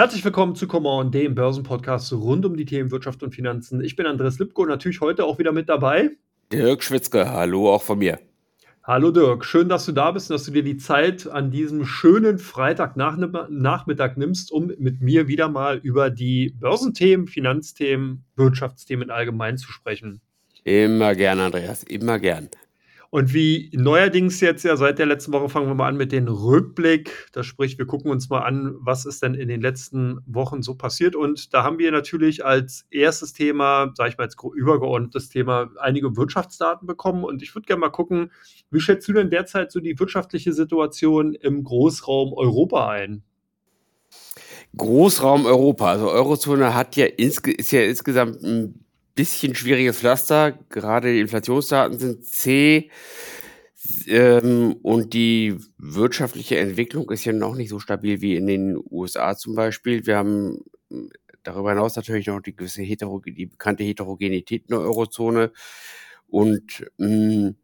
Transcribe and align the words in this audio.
Herzlich 0.00 0.24
willkommen 0.24 0.54
zu 0.54 0.66
Come 0.66 0.88
On, 0.88 1.10
dem 1.10 1.34
Börsenpodcast 1.34 2.14
rund 2.14 2.46
um 2.46 2.56
die 2.56 2.64
Themen 2.64 2.90
Wirtschaft 2.90 3.22
und 3.22 3.34
Finanzen. 3.34 3.84
Ich 3.84 3.96
bin 3.96 4.06
Andreas 4.06 4.38
Lipko, 4.38 4.64
natürlich 4.64 5.02
heute 5.02 5.26
auch 5.26 5.38
wieder 5.38 5.52
mit 5.52 5.68
dabei. 5.68 6.12
Dirk 6.50 6.82
Schwitzke, 6.82 7.30
hallo 7.30 7.70
auch 7.70 7.82
von 7.82 7.98
mir. 7.98 8.18
Hallo 8.82 9.10
Dirk, 9.10 9.44
schön, 9.44 9.68
dass 9.68 9.84
du 9.84 9.92
da 9.92 10.10
bist 10.10 10.30
und 10.30 10.36
dass 10.36 10.46
du 10.46 10.52
dir 10.52 10.62
die 10.62 10.78
Zeit 10.78 11.26
an 11.26 11.50
diesem 11.50 11.84
schönen 11.84 12.38
Freitagnachmittag 12.38 14.16
nimmst, 14.16 14.50
um 14.52 14.72
mit 14.78 15.02
mir 15.02 15.28
wieder 15.28 15.50
mal 15.50 15.76
über 15.82 16.08
die 16.08 16.54
Börsenthemen, 16.58 17.26
Finanzthemen, 17.26 18.24
Wirtschaftsthemen 18.36 19.10
allgemein 19.10 19.58
zu 19.58 19.70
sprechen. 19.70 20.22
Immer 20.64 21.14
gern, 21.14 21.40
Andreas, 21.40 21.82
immer 21.82 22.18
gern. 22.18 22.48
Und 23.12 23.34
wie 23.34 23.70
neuerdings 23.74 24.40
jetzt 24.40 24.62
ja 24.62 24.76
seit 24.76 25.00
der 25.00 25.06
letzten 25.06 25.32
Woche 25.32 25.48
fangen 25.48 25.66
wir 25.66 25.74
mal 25.74 25.88
an 25.88 25.96
mit 25.96 26.12
dem 26.12 26.28
Rückblick. 26.28 27.28
Das 27.32 27.44
spricht, 27.44 27.76
wir 27.76 27.86
gucken 27.86 28.12
uns 28.12 28.30
mal 28.30 28.42
an, 28.42 28.76
was 28.78 29.04
ist 29.04 29.20
denn 29.24 29.34
in 29.34 29.48
den 29.48 29.60
letzten 29.60 30.20
Wochen 30.26 30.62
so 30.62 30.76
passiert. 30.76 31.16
Und 31.16 31.52
da 31.52 31.64
haben 31.64 31.80
wir 31.80 31.90
natürlich 31.90 32.44
als 32.44 32.86
erstes 32.92 33.32
Thema, 33.32 33.92
sage 33.96 34.10
ich 34.10 34.18
mal 34.18 34.24
als 34.24 34.36
übergeordnetes 34.54 35.28
Thema, 35.28 35.70
einige 35.80 36.16
Wirtschaftsdaten 36.16 36.86
bekommen. 36.86 37.24
Und 37.24 37.42
ich 37.42 37.52
würde 37.56 37.66
gerne 37.66 37.80
mal 37.80 37.90
gucken, 37.90 38.30
wie 38.70 38.80
schätzt 38.80 39.08
du 39.08 39.12
denn 39.12 39.28
derzeit 39.28 39.72
so 39.72 39.80
die 39.80 39.98
wirtschaftliche 39.98 40.52
Situation 40.52 41.34
im 41.34 41.64
Großraum 41.64 42.32
Europa 42.32 42.90
ein? 42.90 43.24
Großraum 44.76 45.46
Europa, 45.46 45.90
also 45.90 46.08
Eurozone 46.10 46.74
hat 46.74 46.94
ja, 46.94 47.06
ist 47.06 47.72
ja 47.72 47.82
insgesamt 47.82 48.40
ein 48.44 48.84
bisschen 49.14 49.54
schwieriges 49.54 49.98
Pflaster. 49.98 50.58
Gerade 50.68 51.12
die 51.12 51.20
Inflationsdaten 51.20 51.98
sind 51.98 52.24
zäh. 52.24 52.90
Ähm, 54.06 54.76
und 54.82 55.14
die 55.14 55.56
wirtschaftliche 55.78 56.58
Entwicklung 56.58 57.10
ist 57.10 57.24
ja 57.24 57.32
noch 57.32 57.54
nicht 57.54 57.70
so 57.70 57.78
stabil 57.78 58.20
wie 58.20 58.36
in 58.36 58.46
den 58.46 58.78
USA 58.90 59.36
zum 59.36 59.54
Beispiel. 59.54 60.06
Wir 60.06 60.18
haben 60.18 60.58
darüber 61.42 61.70
hinaus 61.70 61.96
natürlich 61.96 62.26
noch 62.26 62.40
die 62.40 62.54
gewisse 62.54 62.82
Heterogen 62.82 63.34
die 63.34 63.46
bekannte 63.46 63.84
Heterogenität 63.84 64.64
in 64.68 64.76
der 64.76 64.80
Eurozone. 64.80 65.52
Und 66.28 66.86
mh, 66.98 67.08
mm, 67.08 67.56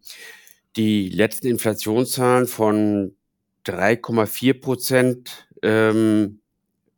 die 0.77 1.09
letzten 1.11 1.47
Inflationszahlen 1.48 2.47
von 2.47 3.17
3,4 3.65 4.61
Prozent 4.61 5.48
ähm, 5.63 6.41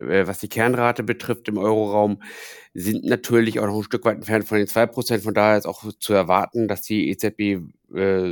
äh, 0.00 0.26
was 0.26 0.38
die 0.38 0.48
Kernrate 0.48 1.02
betrifft 1.02 1.48
im 1.48 1.58
Euroraum, 1.58 2.22
sind 2.80 3.04
natürlich 3.04 3.58
auch 3.58 3.66
noch 3.66 3.76
ein 3.76 3.82
Stück 3.82 4.04
weit 4.04 4.18
entfernt 4.18 4.44
von 4.46 4.58
den 4.58 4.68
2%. 4.68 5.20
Von 5.20 5.34
daher 5.34 5.58
ist 5.58 5.66
auch 5.66 5.84
zu 5.98 6.12
erwarten, 6.12 6.68
dass 6.68 6.82
die 6.82 7.10
EZB, 7.10 7.40
äh, 7.40 7.60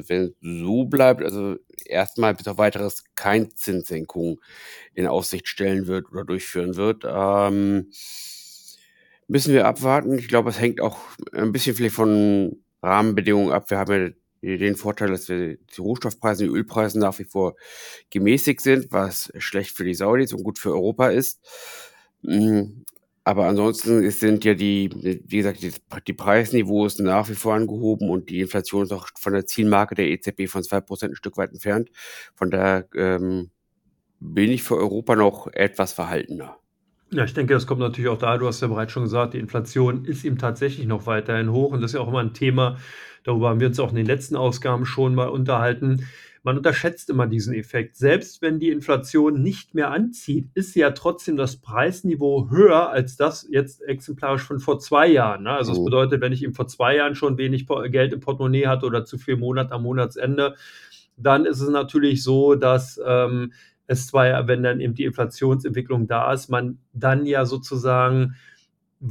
wenn 0.09 0.35
so 0.41 0.85
bleibt, 0.85 1.23
also 1.23 1.57
erstmal 1.85 2.35
bis 2.35 2.47
auf 2.47 2.59
weiteres 2.59 3.05
kein 3.17 3.51
Zinssenkung 3.57 4.41
in 4.95 5.07
Aussicht 5.09 5.49
stellen 5.49 5.89
wird 5.89 6.13
oder 6.13 6.25
durchführen 6.25 6.77
wird. 6.77 7.05
Ähm, 7.07 7.91
müssen 9.27 9.53
wir 9.53 9.67
abwarten. 9.67 10.19
Ich 10.19 10.29
glaube, 10.29 10.51
es 10.51 10.61
hängt 10.61 10.81
auch 10.81 10.99
ein 11.33 11.51
bisschen 11.51 11.75
vielleicht 11.75 11.97
von 11.97 12.63
Rahmenbedingungen 12.83 13.53
ab. 13.53 13.69
Wir 13.71 13.79
haben 13.79 14.15
ja 14.43 14.57
den 14.57 14.77
Vorteil, 14.77 15.11
dass 15.11 15.29
wir 15.29 15.57
die 15.57 15.81
Rohstoffpreise, 15.81 16.45
die 16.45 16.51
Ölpreise 16.51 17.01
nach 17.01 17.19
wie 17.19 17.25
vor 17.25 17.57
gemäßigt 18.11 18.61
sind, 18.61 18.93
was 18.93 19.33
schlecht 19.39 19.77
für 19.77 19.85
die 19.85 19.95
Saudis 19.95 20.33
und 20.33 20.45
gut 20.45 20.61
für 20.61 20.73
Europa 20.73 21.09
ist. 21.09 21.41
Aber 23.27 23.49
ansonsten 23.49 24.09
sind 24.13 24.45
ja 24.45 24.55
die, 24.55 24.89
wie 25.27 25.39
gesagt, 25.39 25.61
die, 25.61 25.73
die 26.07 26.13
Preisniveaus 26.13 27.01
nach 27.01 27.29
wie 27.29 27.35
vor 27.35 27.55
angehoben 27.55 28.09
und 28.09 28.31
die 28.31 28.41
Inflation 28.41 28.85
ist 28.85 28.93
auch 28.93 29.09
von 29.19 29.33
der 29.33 29.47
Zielmarke 29.47 29.97
der 29.97 30.09
EZB 30.11 30.47
von 30.47 30.63
zwei 30.63 30.81
Prozent 30.81 31.13
ein 31.13 31.17
Stück 31.17 31.37
weit 31.37 31.51
entfernt. 31.51 31.91
Von 32.37 32.53
daher 32.53 32.87
ähm, 32.95 33.51
bin 34.21 34.53
ich 34.53 34.63
für 34.63 34.77
Europa 34.77 35.17
noch 35.17 35.49
etwas 35.49 35.93
verhaltener. 35.93 36.57
Ja, 37.11 37.25
ich 37.25 37.35
denke, 37.35 37.55
das 37.55 37.67
kommt 37.67 37.81
natürlich 37.81 38.11
auch 38.11 38.19
da, 38.19 38.39
du 38.39 38.47
hast 38.47 38.61
ja 38.63 38.69
bereits 38.69 38.93
schon 38.93 39.03
gesagt, 39.03 39.35
die 39.35 39.41
Inflation 39.41 40.05
ist 40.05 40.23
ihm 40.23 40.39
tatsächlich 40.39 40.87
noch 40.87 41.07
weiterhin 41.07 41.51
hoch 41.51 41.73
und 41.73 41.81
das 41.81 41.91
ist 41.91 41.95
ja 41.97 42.03
auch 42.03 42.09
immer 42.09 42.21
ein 42.21 42.33
Thema, 42.33 42.79
darüber 43.25 43.49
haben 43.49 43.59
wir 43.59 43.67
uns 43.67 43.81
auch 43.81 43.91
in 43.91 43.97
den 43.97 44.07
letzten 44.07 44.37
Ausgaben 44.37 44.87
schon 44.87 45.17
mal 45.17 45.29
unterhalten. 45.29 46.07
Man 46.47 46.59
unterschätzt 46.59 47.11
immer 47.11 47.27
diesen 47.27 47.55
Effekt. 47.55 47.97
Selbst 47.97 48.41
wenn 48.41 48.61
die 48.61 48.71
Inflation 48.71 49.43
nicht 49.43 49.75
mehr 49.75 49.91
anzieht, 49.91 50.49
ist 50.55 50.77
ja 50.77 50.93
trotzdem 50.93 51.37
das 51.37 51.57
Preisniveau 51.57 52.49
höher 52.51 52.89
als 52.89 53.17
das 53.17 53.49
jetzt 53.51 53.83
exemplarisch 53.83 54.45
von 54.45 54.61
vor 54.61 54.79
zwei 54.79 55.09
Jahren. 55.09 55.43
Ne? 55.43 55.51
Also 55.51 55.73
das 55.73 55.81
oh. 55.81 55.85
bedeutet, 55.85 56.21
wenn 56.21 56.33
ich 56.33 56.45
ihm 56.45 56.55
vor 56.55 56.69
zwei 56.69 56.95
Jahren 56.95 57.17
schon 57.17 57.37
wenig 57.37 57.67
Geld 57.91 58.13
im 58.13 58.21
Portemonnaie 58.21 58.69
hatte 58.69 58.87
oder 58.87 59.05
zu 59.05 59.19
viel 59.19 59.37
Monat 59.37 59.73
am 59.73 59.83
Monatsende, 59.83 60.55
dann 61.17 61.47
ist 61.47 61.61
es 61.61 61.69
natürlich 61.69 62.23
so, 62.23 62.55
dass 62.55 63.01
ähm, 63.05 63.53
es 63.89 64.07
zwar, 64.07 64.47
wenn 64.47 64.63
dann 64.63 64.79
eben 64.79 64.95
die 64.95 65.05
Inflationsentwicklung 65.05 66.07
da 66.07 66.33
ist, 66.33 66.49
man 66.49 66.79
dann 66.93 67.27
ja 67.27 67.45
sozusagen 67.45 68.37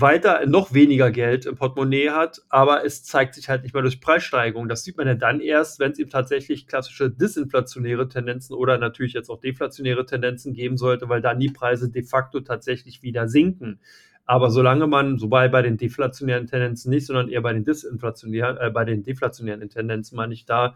weiter 0.01 0.45
noch 0.45 0.73
weniger 0.73 1.09
Geld 1.09 1.45
im 1.45 1.56
Portemonnaie 1.56 2.09
hat, 2.09 2.41
aber 2.50 2.85
es 2.85 3.03
zeigt 3.03 3.35
sich 3.35 3.47
halt 3.47 3.63
nicht 3.63 3.73
mehr 3.73 3.81
durch 3.81 4.01
Preissteigerungen. 4.01 4.67
Das 4.67 4.83
sieht 4.83 4.97
man 4.97 5.07
ja 5.07 5.16
dann 5.16 5.39
erst, 5.39 5.79
wenn 5.79 5.91
es 5.91 6.00
eben 6.00 6.09
tatsächlich 6.09 6.67
klassische 6.67 7.09
disinflationäre 7.09 8.09
Tendenzen 8.09 8.56
oder 8.56 8.78
natürlich 8.78 9.13
jetzt 9.13 9.29
auch 9.29 9.39
deflationäre 9.39 10.06
Tendenzen 10.06 10.53
geben 10.53 10.78
sollte, 10.78 11.07
weil 11.07 11.22
dann 11.22 11.39
die 11.39 11.50
Preise 11.50 11.89
de 11.89 12.03
facto 12.03 12.41
tatsächlich 12.41 13.03
wieder 13.03 13.29
sinken. 13.29 13.79
Aber 14.25 14.50
solange 14.50 14.88
man, 14.88 15.17
sobald 15.17 15.51
bei 15.51 15.61
den 15.61 15.78
deflationären 15.78 16.47
Tendenzen 16.47 16.89
nicht, 16.89 17.06
sondern 17.06 17.29
eher 17.29 17.41
bei 17.41 17.53
den 17.53 17.63
disinflationären, 17.63 18.57
äh, 18.57 18.72
bei 18.72 18.83
den 18.83 19.03
deflationären 19.03 19.69
Tendenzen 19.69 20.16
meine 20.17 20.33
ich, 20.33 20.45
da 20.45 20.75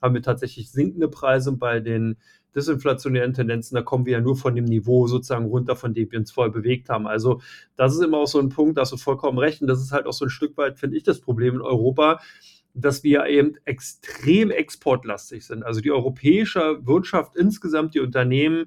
haben 0.00 0.14
wir 0.14 0.22
tatsächlich 0.22 0.70
sinkende 0.70 1.08
Preise 1.08 1.52
bei 1.52 1.80
den 1.80 2.18
disinflationären 2.54 3.34
Tendenzen, 3.34 3.74
da 3.74 3.82
kommen 3.82 4.06
wir 4.06 4.14
ja 4.14 4.20
nur 4.20 4.36
von 4.36 4.54
dem 4.54 4.64
Niveau 4.64 5.06
sozusagen 5.06 5.46
runter, 5.46 5.76
von 5.76 5.94
dem 5.94 6.10
wir 6.10 6.18
uns 6.18 6.32
vorher 6.32 6.52
bewegt 6.52 6.88
haben. 6.88 7.06
Also 7.06 7.40
das 7.76 7.94
ist 7.94 8.02
immer 8.02 8.18
auch 8.18 8.26
so 8.26 8.38
ein 8.38 8.48
Punkt, 8.48 8.76
da 8.76 8.82
hast 8.82 8.92
du 8.92 8.96
vollkommen 8.96 9.38
recht. 9.38 9.60
Und 9.62 9.68
das 9.68 9.80
ist 9.80 9.92
halt 9.92 10.06
auch 10.06 10.12
so 10.12 10.26
ein 10.26 10.30
Stück 10.30 10.56
weit, 10.56 10.78
finde 10.78 10.96
ich, 10.96 11.02
das 11.02 11.20
Problem 11.20 11.54
in 11.56 11.60
Europa, 11.60 12.20
dass 12.74 13.02
wir 13.02 13.26
eben 13.26 13.54
extrem 13.64 14.50
exportlastig 14.50 15.44
sind. 15.44 15.64
Also 15.64 15.80
die 15.80 15.90
europäische 15.90 16.86
Wirtschaft 16.86 17.36
insgesamt, 17.36 17.94
die 17.94 18.00
Unternehmen, 18.00 18.66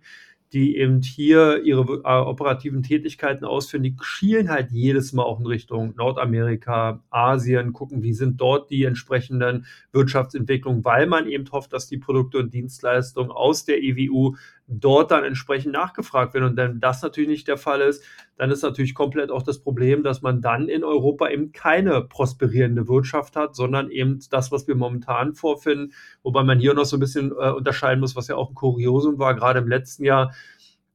die 0.53 0.77
eben 0.77 1.01
hier 1.01 1.63
ihre 1.63 2.01
äh, 2.03 2.21
operativen 2.21 2.83
Tätigkeiten 2.83 3.43
ausführen, 3.43 3.83
die 3.83 3.95
schielen 4.01 4.49
halt 4.49 4.71
jedes 4.71 5.11
Mal 5.11 5.23
auch 5.23 5.39
in 5.39 5.47
Richtung 5.47 5.95
Nordamerika, 5.97 7.03
Asien, 7.09 7.73
gucken, 7.73 8.03
wie 8.03 8.13
sind 8.13 8.39
dort 8.39 8.69
die 8.69 8.83
entsprechenden 8.83 9.65
Wirtschaftsentwicklungen, 9.91 10.85
weil 10.85 11.07
man 11.07 11.27
eben 11.27 11.51
hofft, 11.51 11.73
dass 11.73 11.87
die 11.87 11.97
Produkte 11.97 12.37
und 12.37 12.53
Dienstleistungen 12.53 13.31
aus 13.31 13.65
der 13.65 13.81
EWU 13.81 14.35
dort 14.67 15.11
dann 15.11 15.23
entsprechend 15.23 15.73
nachgefragt 15.73 16.33
werden. 16.33 16.45
Und 16.45 16.57
wenn 16.57 16.79
das 16.79 17.01
natürlich 17.01 17.29
nicht 17.29 17.47
der 17.47 17.57
Fall 17.57 17.81
ist, 17.81 18.03
dann 18.37 18.49
ist 18.49 18.63
natürlich 18.63 18.95
komplett 18.95 19.29
auch 19.29 19.43
das 19.43 19.59
Problem, 19.59 20.03
dass 20.03 20.21
man 20.21 20.41
dann 20.41 20.69
in 20.69 20.83
Europa 20.83 21.29
eben 21.29 21.51
keine 21.51 22.01
prosperierende 22.01 22.87
Wirtschaft 22.87 23.35
hat, 23.35 23.55
sondern 23.55 23.91
eben 23.91 24.19
das, 24.31 24.51
was 24.51 24.67
wir 24.67 24.75
momentan 24.75 25.33
vorfinden, 25.33 25.93
wobei 26.23 26.43
man 26.43 26.59
hier 26.59 26.73
noch 26.73 26.85
so 26.85 26.97
ein 26.97 27.01
bisschen 27.01 27.31
äh, 27.31 27.51
unterscheiden 27.51 27.99
muss, 27.99 28.15
was 28.15 28.27
ja 28.27 28.35
auch 28.35 28.49
ein 28.49 28.55
Kuriosum 28.55 29.19
war, 29.19 29.35
gerade 29.35 29.59
im 29.59 29.67
letzten 29.67 30.03
Jahr, 30.03 30.33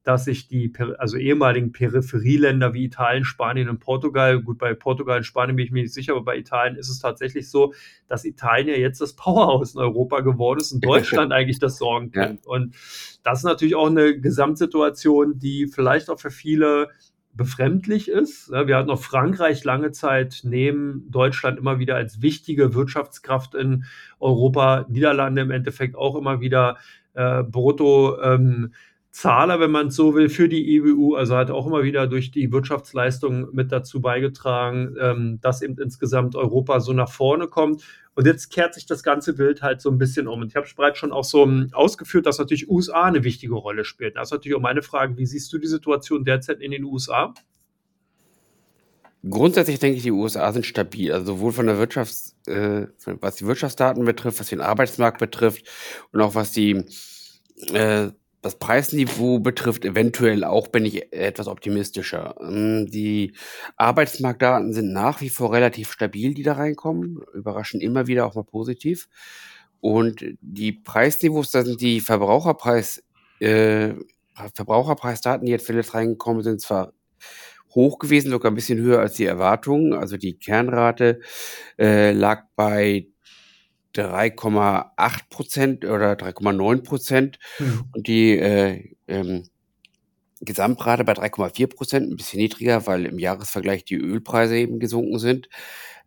dass 0.08 0.24
sich 0.24 0.48
die 0.48 0.72
also 0.96 1.18
ehemaligen 1.18 1.70
Peripherieländer 1.70 2.72
wie 2.72 2.84
Italien, 2.84 3.26
Spanien 3.26 3.68
und 3.68 3.78
Portugal, 3.78 4.40
gut, 4.40 4.56
bei 4.56 4.72
Portugal 4.72 5.18
und 5.18 5.24
Spanien 5.24 5.54
bin 5.54 5.66
ich 5.66 5.70
mir 5.70 5.82
nicht 5.82 5.92
sicher, 5.92 6.14
aber 6.14 6.24
bei 6.24 6.38
Italien 6.38 6.76
ist 6.76 6.88
es 6.88 6.98
tatsächlich 6.98 7.50
so, 7.50 7.74
dass 8.08 8.24
Italien 8.24 8.68
ja 8.68 8.76
jetzt 8.76 9.02
das 9.02 9.12
Powerhouse 9.12 9.74
in 9.74 9.80
Europa 9.80 10.20
geworden 10.20 10.60
ist 10.60 10.72
und 10.72 10.82
Deutschland 10.82 11.30
eigentlich 11.30 11.58
das 11.58 11.76
Sorgenkind. 11.76 12.40
Ja. 12.46 12.50
Und 12.50 12.74
das 13.22 13.40
ist 13.40 13.44
natürlich 13.44 13.74
auch 13.74 13.88
eine 13.88 14.18
Gesamtsituation, 14.18 15.38
die 15.38 15.66
vielleicht 15.66 16.08
auch 16.08 16.18
für 16.18 16.30
viele 16.30 16.88
befremdlich 17.34 18.08
ist. 18.08 18.50
Wir 18.50 18.78
hatten 18.78 18.88
auch 18.88 19.02
Frankreich 19.02 19.62
lange 19.62 19.92
Zeit 19.92 20.40
neben 20.42 21.04
Deutschland 21.10 21.58
immer 21.58 21.78
wieder 21.78 21.96
als 21.96 22.22
wichtige 22.22 22.72
Wirtschaftskraft 22.72 23.54
in 23.54 23.84
Europa, 24.20 24.86
Niederlande 24.88 25.42
im 25.42 25.50
Endeffekt 25.50 25.96
auch 25.96 26.16
immer 26.16 26.40
wieder 26.40 26.78
äh, 27.12 27.42
brutto 27.42 28.18
ähm, 28.22 28.72
Zahler, 29.18 29.58
wenn 29.58 29.72
man 29.72 29.88
es 29.88 29.96
so 29.96 30.14
will, 30.14 30.28
für 30.28 30.48
die 30.48 30.76
EWU. 30.76 31.16
Also 31.16 31.34
hat 31.34 31.50
auch 31.50 31.66
immer 31.66 31.82
wieder 31.82 32.06
durch 32.06 32.30
die 32.30 32.52
Wirtschaftsleistung 32.52 33.48
mit 33.52 33.72
dazu 33.72 34.00
beigetragen, 34.00 34.94
ähm, 35.00 35.40
dass 35.40 35.60
eben 35.60 35.76
insgesamt 35.76 36.36
Europa 36.36 36.78
so 36.78 36.92
nach 36.92 37.10
vorne 37.10 37.48
kommt. 37.48 37.82
Und 38.14 38.28
jetzt 38.28 38.48
kehrt 38.50 38.74
sich 38.74 38.86
das 38.86 39.02
ganze 39.02 39.34
Bild 39.34 39.60
halt 39.60 39.80
so 39.80 39.90
ein 39.90 39.98
bisschen 39.98 40.28
um. 40.28 40.42
Und 40.42 40.50
ich 40.50 40.56
habe 40.56 40.68
bereits 40.76 40.98
schon 40.98 41.10
auch 41.10 41.24
so 41.24 41.42
um, 41.42 41.68
ausgeführt, 41.72 42.26
dass 42.26 42.38
natürlich 42.38 42.70
USA 42.70 43.02
eine 43.06 43.24
wichtige 43.24 43.54
Rolle 43.54 43.84
spielt. 43.84 44.14
Das 44.14 44.28
ist 44.28 44.32
natürlich 44.32 44.56
auch 44.56 44.62
meine 44.62 44.82
Frage, 44.82 45.16
wie 45.16 45.26
siehst 45.26 45.52
du 45.52 45.58
die 45.58 45.66
Situation 45.66 46.24
derzeit 46.24 46.60
in 46.60 46.70
den 46.70 46.84
USA? 46.84 47.34
Grundsätzlich 49.28 49.80
denke 49.80 49.96
ich, 49.96 50.04
die 50.04 50.12
USA 50.12 50.52
sind 50.52 50.64
stabil, 50.64 51.12
also 51.12 51.26
sowohl 51.26 51.50
von 51.50 51.66
der 51.66 51.76
Wirtschafts, 51.78 52.36
äh, 52.46 52.86
was 53.20 53.34
die 53.34 53.46
Wirtschaftsdaten 53.46 54.04
betrifft, 54.04 54.38
was 54.38 54.46
den 54.46 54.60
Arbeitsmarkt 54.60 55.18
betrifft 55.18 55.68
und 56.12 56.20
auch 56.20 56.36
was 56.36 56.52
die 56.52 56.84
äh, 57.72 58.10
das 58.40 58.58
Preisniveau 58.58 59.40
betrifft, 59.40 59.84
eventuell 59.84 60.44
auch 60.44 60.68
bin 60.68 60.84
ich 60.84 61.12
etwas 61.12 61.48
optimistischer. 61.48 62.36
Ähm, 62.40 62.86
die 62.86 63.32
Arbeitsmarktdaten 63.76 64.72
sind 64.72 64.92
nach 64.92 65.20
wie 65.20 65.28
vor 65.30 65.52
relativ 65.52 65.92
stabil, 65.92 66.34
die 66.34 66.42
da 66.42 66.54
reinkommen, 66.54 67.20
überraschen 67.34 67.80
immer 67.80 68.06
wieder 68.06 68.26
auch 68.26 68.34
mal 68.34 68.44
positiv. 68.44 69.08
Und 69.80 70.24
die 70.40 70.72
Preisniveaus, 70.72 71.50
da 71.50 71.64
sind 71.64 71.80
die 71.80 72.00
Verbraucherpreis, 72.00 73.02
äh, 73.40 73.94
Verbraucherpreisdaten, 74.54 75.46
die 75.46 75.52
jetzt 75.52 75.68
jetzt 75.68 75.94
reingekommen 75.94 76.42
sind, 76.42 76.60
zwar 76.60 76.92
hoch 77.74 77.98
gewesen, 77.98 78.30
sogar 78.30 78.50
ein 78.50 78.54
bisschen 78.54 78.78
höher 78.78 79.00
als 79.00 79.14
die 79.14 79.26
Erwartungen. 79.26 79.92
Also 79.92 80.16
die 80.16 80.38
Kernrate 80.38 81.20
äh, 81.78 82.12
lag 82.12 82.44
bei 82.56 83.08
3,8 83.94 85.20
Prozent 85.30 85.84
oder 85.84 86.12
3,9 86.12 86.82
Prozent 86.82 87.38
mhm. 87.58 87.84
und 87.92 88.06
die 88.06 88.38
äh, 88.38 88.94
ähm, 89.06 89.44
Gesamtrate 90.40 91.04
bei 91.04 91.14
3,4 91.14 91.66
Prozent, 91.66 92.10
ein 92.10 92.16
bisschen 92.16 92.40
niedriger, 92.40 92.86
weil 92.86 93.06
im 93.06 93.18
Jahresvergleich 93.18 93.84
die 93.84 93.96
Ölpreise 93.96 94.56
eben 94.56 94.78
gesunken 94.78 95.18
sind. 95.18 95.48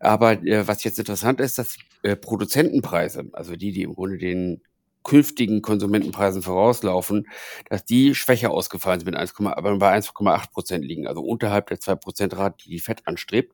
Aber 0.00 0.42
äh, 0.44 0.66
was 0.66 0.84
jetzt 0.84 0.98
interessant 0.98 1.40
ist, 1.40 1.58
dass 1.58 1.76
äh, 2.02 2.16
Produzentenpreise, 2.16 3.28
also 3.32 3.56
die, 3.56 3.72
die 3.72 3.82
im 3.82 3.94
Grunde 3.94 4.18
den 4.18 4.62
künftigen 5.02 5.62
Konsumentenpreisen 5.62 6.42
vorauslaufen, 6.42 7.28
dass 7.68 7.84
die 7.84 8.14
schwächer 8.14 8.50
ausgefallen 8.50 9.00
sind, 9.00 9.06
mit 9.06 9.16
1, 9.16 9.34
aber 9.38 9.78
bei 9.78 9.96
1,8 9.96 10.50
Prozent 10.50 10.84
liegen, 10.84 11.06
also 11.06 11.20
unterhalb 11.20 11.68
der 11.68 11.80
2 11.80 11.94
Prozent 11.96 12.36
Rate, 12.36 12.56
die 12.64 12.70
die 12.70 12.78
FED 12.78 13.06
anstrebt. 13.06 13.52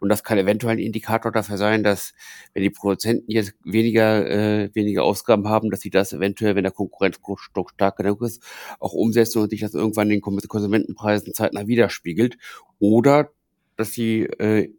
Und 0.00 0.08
das 0.08 0.24
kann 0.24 0.38
eventuell 0.38 0.76
ein 0.76 0.78
Indikator 0.78 1.32
dafür 1.32 1.56
sein, 1.56 1.82
dass 1.82 2.14
wenn 2.54 2.62
die 2.62 2.70
Produzenten 2.70 3.30
jetzt 3.30 3.54
weniger, 3.64 4.28
äh, 4.28 4.74
weniger 4.74 5.04
Ausgaben 5.04 5.48
haben, 5.48 5.70
dass 5.70 5.80
sie 5.80 5.90
das 5.90 6.12
eventuell, 6.12 6.56
wenn 6.56 6.64
der 6.64 6.72
Konkurrenzstock 6.72 7.70
stark 7.70 7.96
genug 7.96 8.22
ist, 8.22 8.42
auch 8.80 8.92
umsetzen 8.92 9.42
und 9.42 9.50
sich 9.50 9.60
das 9.60 9.74
irgendwann 9.74 10.10
in 10.10 10.20
den 10.20 10.48
Konsumentenpreisen 10.48 11.34
zeitnah 11.34 11.66
widerspiegelt. 11.66 12.36
Oder 12.78 13.30
dass 13.76 13.92
die 13.92 14.22
äh, 14.22 14.70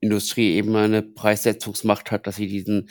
Industrie 0.00 0.54
eben 0.54 0.74
eine 0.76 1.02
Preissetzungsmacht 1.02 2.10
hat, 2.10 2.26
dass 2.26 2.36
sie 2.36 2.48
diesen, 2.48 2.90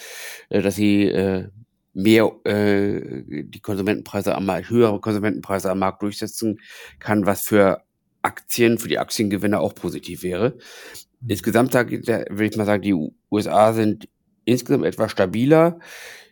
äh, 0.50 0.62
dass 0.62 0.75
sie 0.75 1.04
äh, 1.04 1.50
mehr 1.94 2.32
äh, 2.46 3.44
die 3.44 3.60
Konsumentenpreise 3.60 4.36
am 4.36 4.46
Markt, 4.46 4.70
höhere 4.70 5.00
Konsumentenpreise 5.00 5.72
am 5.72 5.80
Markt 5.80 6.02
durchsetzen 6.02 6.60
kann, 7.00 7.26
was 7.26 7.42
für 7.42 7.84
Aktien, 8.22 8.78
für 8.78 8.88
die 8.88 9.00
Aktiengewinner 9.00 9.60
auch 9.60 9.76
positiv 9.76 10.24
wäre. 10.24 10.56
Mhm. 11.22 11.30
Insgesamt 11.30 11.74
würde 11.74 12.46
ich 12.46 12.58
mal 12.58 12.66
sagen, 12.66 12.82
die 12.82 12.96
USA 13.30 13.74
sind 13.74 14.08
insgesamt 14.46 14.86
etwas 14.86 15.12
stabiler. 15.12 15.80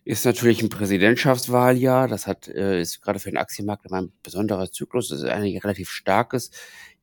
Ist 0.05 0.25
natürlich 0.25 0.61
ein 0.61 0.69
Präsidentschaftswahljahr. 0.69 2.07
Das 2.07 2.25
hat, 2.25 2.47
äh, 2.47 2.81
ist 2.81 3.01
gerade 3.01 3.19
für 3.19 3.29
den 3.29 3.37
Aktienmarkt 3.37 3.85
immer 3.85 4.01
ein 4.01 4.11
besonderer 4.23 4.71
Zyklus. 4.71 5.09
Das 5.09 5.19
ist 5.19 5.29
ein 5.29 5.43
relativ 5.43 5.89
starkes 5.89 6.51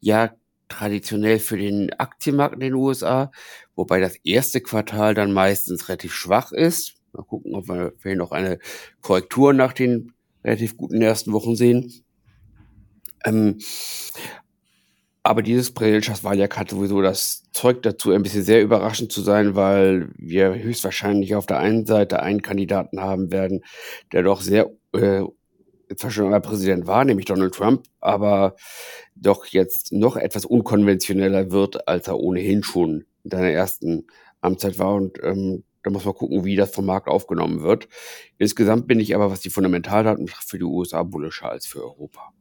Jahr 0.00 0.36
traditionell 0.68 1.38
für 1.38 1.56
den 1.56 1.92
Aktienmarkt 1.92 2.54
in 2.54 2.60
den 2.60 2.74
USA, 2.74 3.30
wobei 3.76 4.00
das 4.00 4.16
erste 4.24 4.60
Quartal 4.60 5.14
dann 5.14 5.32
meistens 5.32 5.88
relativ 5.88 6.12
schwach 6.14 6.50
ist. 6.50 6.94
Mal 7.16 7.24
gucken, 7.24 7.54
ob 7.54 7.68
wir 7.68 7.92
vielleicht 7.98 8.18
noch 8.18 8.32
eine 8.32 8.58
Korrektur 9.00 9.52
nach 9.52 9.72
den 9.72 10.12
relativ 10.44 10.76
guten 10.76 11.00
ersten 11.00 11.32
Wochen 11.32 11.56
sehen. 11.56 11.92
Ähm, 13.24 13.58
aber 15.22 15.42
dieses 15.42 15.72
Präsidentschaftswahljahr 15.72 16.48
hat 16.54 16.70
sowieso 16.70 17.02
das 17.02 17.42
Zeug 17.52 17.82
dazu, 17.82 18.12
ein 18.12 18.22
bisschen 18.22 18.44
sehr 18.44 18.62
überraschend 18.62 19.10
zu 19.10 19.22
sein, 19.22 19.56
weil 19.56 20.10
wir 20.16 20.54
höchstwahrscheinlich 20.54 21.34
auf 21.34 21.46
der 21.46 21.58
einen 21.58 21.84
Seite 21.84 22.22
einen 22.22 22.42
Kandidaten 22.42 23.00
haben 23.00 23.32
werden, 23.32 23.64
der 24.12 24.22
doch 24.22 24.40
sehr 24.40 24.70
äh, 24.92 25.24
zwar 25.96 26.10
schon 26.10 26.26
einmal 26.26 26.40
Präsident 26.40 26.86
war, 26.86 27.04
nämlich 27.04 27.26
Donald 27.26 27.54
Trump, 27.54 27.86
aber 28.00 28.56
doch 29.14 29.46
jetzt 29.46 29.92
noch 29.92 30.16
etwas 30.16 30.44
unkonventioneller 30.44 31.50
wird, 31.50 31.88
als 31.88 32.08
er 32.08 32.18
ohnehin 32.18 32.62
schon 32.62 33.04
in 33.24 33.30
seiner 33.30 33.50
ersten 33.50 34.06
Amtszeit 34.40 34.78
war. 34.78 34.94
Und 34.94 35.18
ähm, 35.22 35.64
da 35.86 35.92
muss 35.92 36.04
man 36.04 36.14
gucken, 36.14 36.44
wie 36.44 36.56
das 36.56 36.74
vom 36.74 36.84
Markt 36.84 37.06
aufgenommen 37.06 37.62
wird. 37.62 37.86
Insgesamt 38.38 38.88
bin 38.88 38.98
ich 38.98 39.14
aber, 39.14 39.30
was 39.30 39.40
die 39.40 39.50
Fundamentaldaten 39.50 40.26
für 40.26 40.58
die 40.58 40.64
USA 40.64 41.04
bullischer 41.04 41.48
als 41.48 41.64
für 41.64 41.84
Europa. 41.84 42.32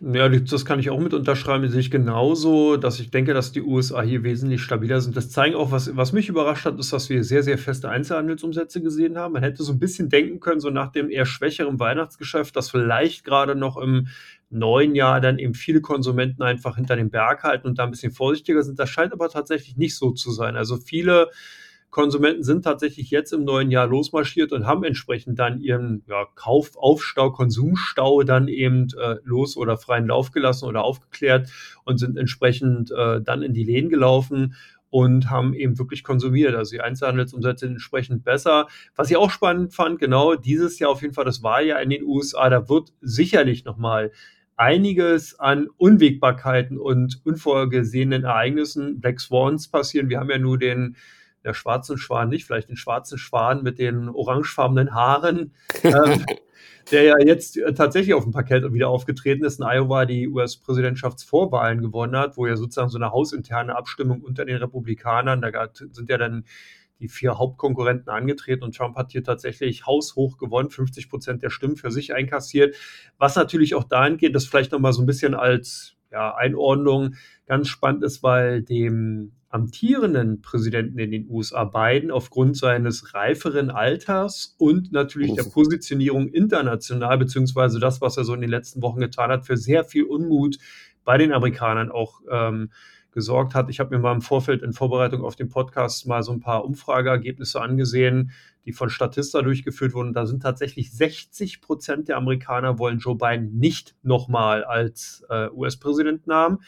Ja, 0.00 0.28
das 0.28 0.64
kann 0.64 0.78
ich 0.78 0.90
auch 0.90 1.00
mit 1.00 1.14
unterschreiben, 1.14 1.68
sehe 1.68 1.80
ich 1.80 1.90
genauso, 1.90 2.76
dass 2.76 3.00
ich 3.00 3.10
denke, 3.10 3.34
dass 3.34 3.50
die 3.50 3.62
USA 3.62 4.02
hier 4.02 4.22
wesentlich 4.22 4.62
stabiler 4.62 5.00
sind. 5.00 5.16
Das 5.16 5.30
zeigen 5.30 5.56
auch, 5.56 5.72
was 5.72 5.96
was 5.96 6.12
mich 6.12 6.28
überrascht 6.28 6.64
hat, 6.64 6.78
ist, 6.78 6.92
dass 6.92 7.08
wir 7.08 7.24
sehr, 7.24 7.42
sehr 7.42 7.58
feste 7.58 7.88
Einzelhandelsumsätze 7.88 8.80
gesehen 8.80 9.18
haben. 9.18 9.32
Man 9.32 9.42
hätte 9.42 9.64
so 9.64 9.72
ein 9.72 9.80
bisschen 9.80 10.08
denken 10.08 10.38
können, 10.38 10.60
so 10.60 10.70
nach 10.70 10.92
dem 10.92 11.10
eher 11.10 11.26
schwächeren 11.26 11.80
Weihnachtsgeschäft, 11.80 12.54
dass 12.54 12.70
vielleicht 12.70 13.24
gerade 13.24 13.56
noch 13.56 13.76
im 13.76 14.06
neuen 14.50 14.94
Jahr 14.94 15.20
dann 15.20 15.40
eben 15.40 15.54
viele 15.54 15.80
Konsumenten 15.80 16.42
einfach 16.42 16.76
hinter 16.76 16.94
dem 16.94 17.10
Berg 17.10 17.42
halten 17.42 17.66
und 17.66 17.80
da 17.80 17.84
ein 17.84 17.90
bisschen 17.90 18.12
vorsichtiger 18.12 18.62
sind. 18.62 18.78
Das 18.78 18.90
scheint 18.90 19.12
aber 19.12 19.28
tatsächlich 19.28 19.76
nicht 19.76 19.96
so 19.96 20.12
zu 20.12 20.30
sein. 20.30 20.54
Also, 20.54 20.76
viele 20.76 21.30
Konsumenten 21.90 22.42
sind 22.42 22.62
tatsächlich 22.62 23.10
jetzt 23.10 23.32
im 23.32 23.44
neuen 23.44 23.70
Jahr 23.70 23.86
losmarschiert 23.86 24.52
und 24.52 24.66
haben 24.66 24.84
entsprechend 24.84 25.38
dann 25.38 25.60
ihren 25.60 26.02
ja, 26.06 26.26
Kaufaufstau, 26.34 27.30
Konsumstau 27.30 28.22
dann 28.22 28.48
eben 28.48 28.88
äh, 29.00 29.16
los 29.24 29.56
oder 29.56 29.78
freien 29.78 30.06
Lauf 30.06 30.30
gelassen 30.30 30.66
oder 30.66 30.84
aufgeklärt 30.84 31.50
und 31.84 31.98
sind 31.98 32.18
entsprechend 32.18 32.90
äh, 32.90 33.22
dann 33.22 33.42
in 33.42 33.54
die 33.54 33.64
Läden 33.64 33.88
gelaufen 33.88 34.54
und 34.90 35.30
haben 35.30 35.54
eben 35.54 35.78
wirklich 35.78 36.02
konsumiert. 36.02 36.54
Also 36.54 36.72
die 36.72 36.80
Einzelhandelsumsätze 36.80 37.66
sind 37.66 37.74
entsprechend 37.74 38.24
besser. 38.24 38.66
Was 38.94 39.10
ich 39.10 39.16
auch 39.16 39.30
spannend 39.30 39.74
fand, 39.74 39.98
genau 39.98 40.34
dieses 40.34 40.78
Jahr 40.78 40.90
auf 40.90 41.02
jeden 41.02 41.14
Fall, 41.14 41.24
das 41.24 41.42
war 41.42 41.62
ja 41.62 41.78
in 41.78 41.90
den 41.90 42.04
USA, 42.04 42.48
da 42.50 42.68
wird 42.68 42.92
sicherlich 43.00 43.64
nochmal 43.64 44.12
einiges 44.56 45.38
an 45.38 45.68
Unwägbarkeiten 45.76 46.78
und 46.78 47.20
unvorgesehenen 47.24 48.24
Ereignissen, 48.24 49.00
Black 49.00 49.20
Swans 49.20 49.68
passieren. 49.68 50.08
Wir 50.08 50.18
haben 50.18 50.30
ja 50.30 50.38
nur 50.38 50.58
den 50.58 50.96
der 51.48 51.54
schwarzen 51.54 51.98
Schwan 51.98 52.28
nicht, 52.28 52.44
vielleicht 52.44 52.68
den 52.68 52.76
schwarzen 52.76 53.18
Schwan 53.18 53.62
mit 53.62 53.78
den 53.78 54.08
orangefarbenen 54.08 54.94
Haaren, 54.94 55.54
ähm, 55.82 56.24
der 56.92 57.02
ja 57.02 57.14
jetzt 57.18 57.56
äh, 57.56 57.72
tatsächlich 57.74 58.14
auf 58.14 58.24
dem 58.24 58.32
Parkett 58.32 58.72
wieder 58.72 58.88
aufgetreten 58.88 59.44
ist, 59.44 59.58
in 59.58 59.66
Iowa 59.66 60.04
die 60.04 60.28
US-Präsidentschaftsvorwahlen 60.28 61.80
gewonnen 61.80 62.16
hat, 62.16 62.36
wo 62.36 62.46
ja 62.46 62.56
sozusagen 62.56 62.90
so 62.90 62.98
eine 62.98 63.10
hausinterne 63.10 63.76
Abstimmung 63.76 64.20
unter 64.20 64.44
den 64.44 64.58
Republikanern, 64.58 65.40
da 65.40 65.50
sind 65.72 66.08
ja 66.08 66.18
dann 66.18 66.44
die 67.00 67.08
vier 67.08 67.38
Hauptkonkurrenten 67.38 68.08
angetreten 68.08 68.64
und 68.64 68.76
Trump 68.76 68.96
hat 68.96 69.12
hier 69.12 69.24
tatsächlich 69.24 69.86
haushoch 69.86 70.36
gewonnen, 70.36 70.70
50 70.70 71.08
Prozent 71.08 71.42
der 71.42 71.50
Stimmen 71.50 71.76
für 71.76 71.90
sich 71.90 72.12
einkassiert, 72.12 72.76
was 73.18 73.36
natürlich 73.36 73.74
auch 73.74 73.84
dahin 73.84 74.16
geht, 74.16 74.34
das 74.34 74.46
vielleicht 74.46 74.72
nochmal 74.72 74.92
so 74.92 75.02
ein 75.02 75.06
bisschen 75.06 75.34
als 75.34 75.94
ja, 76.10 76.34
Einordnung 76.34 77.14
ganz 77.46 77.68
spannend 77.68 78.02
ist, 78.02 78.22
weil 78.22 78.62
dem 78.62 79.32
amtierenden 79.50 80.42
Präsidenten 80.42 80.98
in 80.98 81.10
den 81.10 81.30
USA 81.30 81.64
Biden 81.64 82.10
aufgrund 82.10 82.56
seines 82.56 83.14
reiferen 83.14 83.70
Alters 83.70 84.54
und 84.58 84.92
natürlich 84.92 85.34
der 85.34 85.44
Positionierung 85.44 86.28
international, 86.28 87.16
beziehungsweise 87.16 87.80
das, 87.80 88.00
was 88.00 88.16
er 88.18 88.24
so 88.24 88.34
in 88.34 88.42
den 88.42 88.50
letzten 88.50 88.82
Wochen 88.82 89.00
getan 89.00 89.30
hat, 89.30 89.46
für 89.46 89.56
sehr 89.56 89.84
viel 89.84 90.04
Unmut 90.04 90.58
bei 91.04 91.16
den 91.16 91.32
Amerikanern 91.32 91.90
auch 91.90 92.20
ähm, 92.30 92.70
gesorgt 93.12 93.54
hat. 93.54 93.70
Ich 93.70 93.80
habe 93.80 93.96
mir 93.96 94.02
mal 94.02 94.12
im 94.12 94.20
Vorfeld 94.20 94.62
in 94.62 94.74
Vorbereitung 94.74 95.24
auf 95.24 95.34
den 95.34 95.48
Podcast 95.48 96.06
mal 96.06 96.22
so 96.22 96.32
ein 96.32 96.40
paar 96.40 96.64
Umfrageergebnisse 96.64 97.60
angesehen, 97.60 98.32
die 98.66 98.72
von 98.72 98.90
Statista 98.90 99.40
durchgeführt 99.40 99.94
wurden. 99.94 100.12
Da 100.12 100.26
sind 100.26 100.42
tatsächlich 100.42 100.92
60 100.92 101.62
Prozent 101.62 102.08
der 102.08 102.18
Amerikaner 102.18 102.78
wollen 102.78 102.98
Joe 102.98 103.16
Biden 103.16 103.56
nicht 103.58 103.96
nochmal 104.02 104.62
als 104.62 105.24
äh, 105.30 105.48
US-Präsidenten 105.48 106.32
haben. 106.32 106.58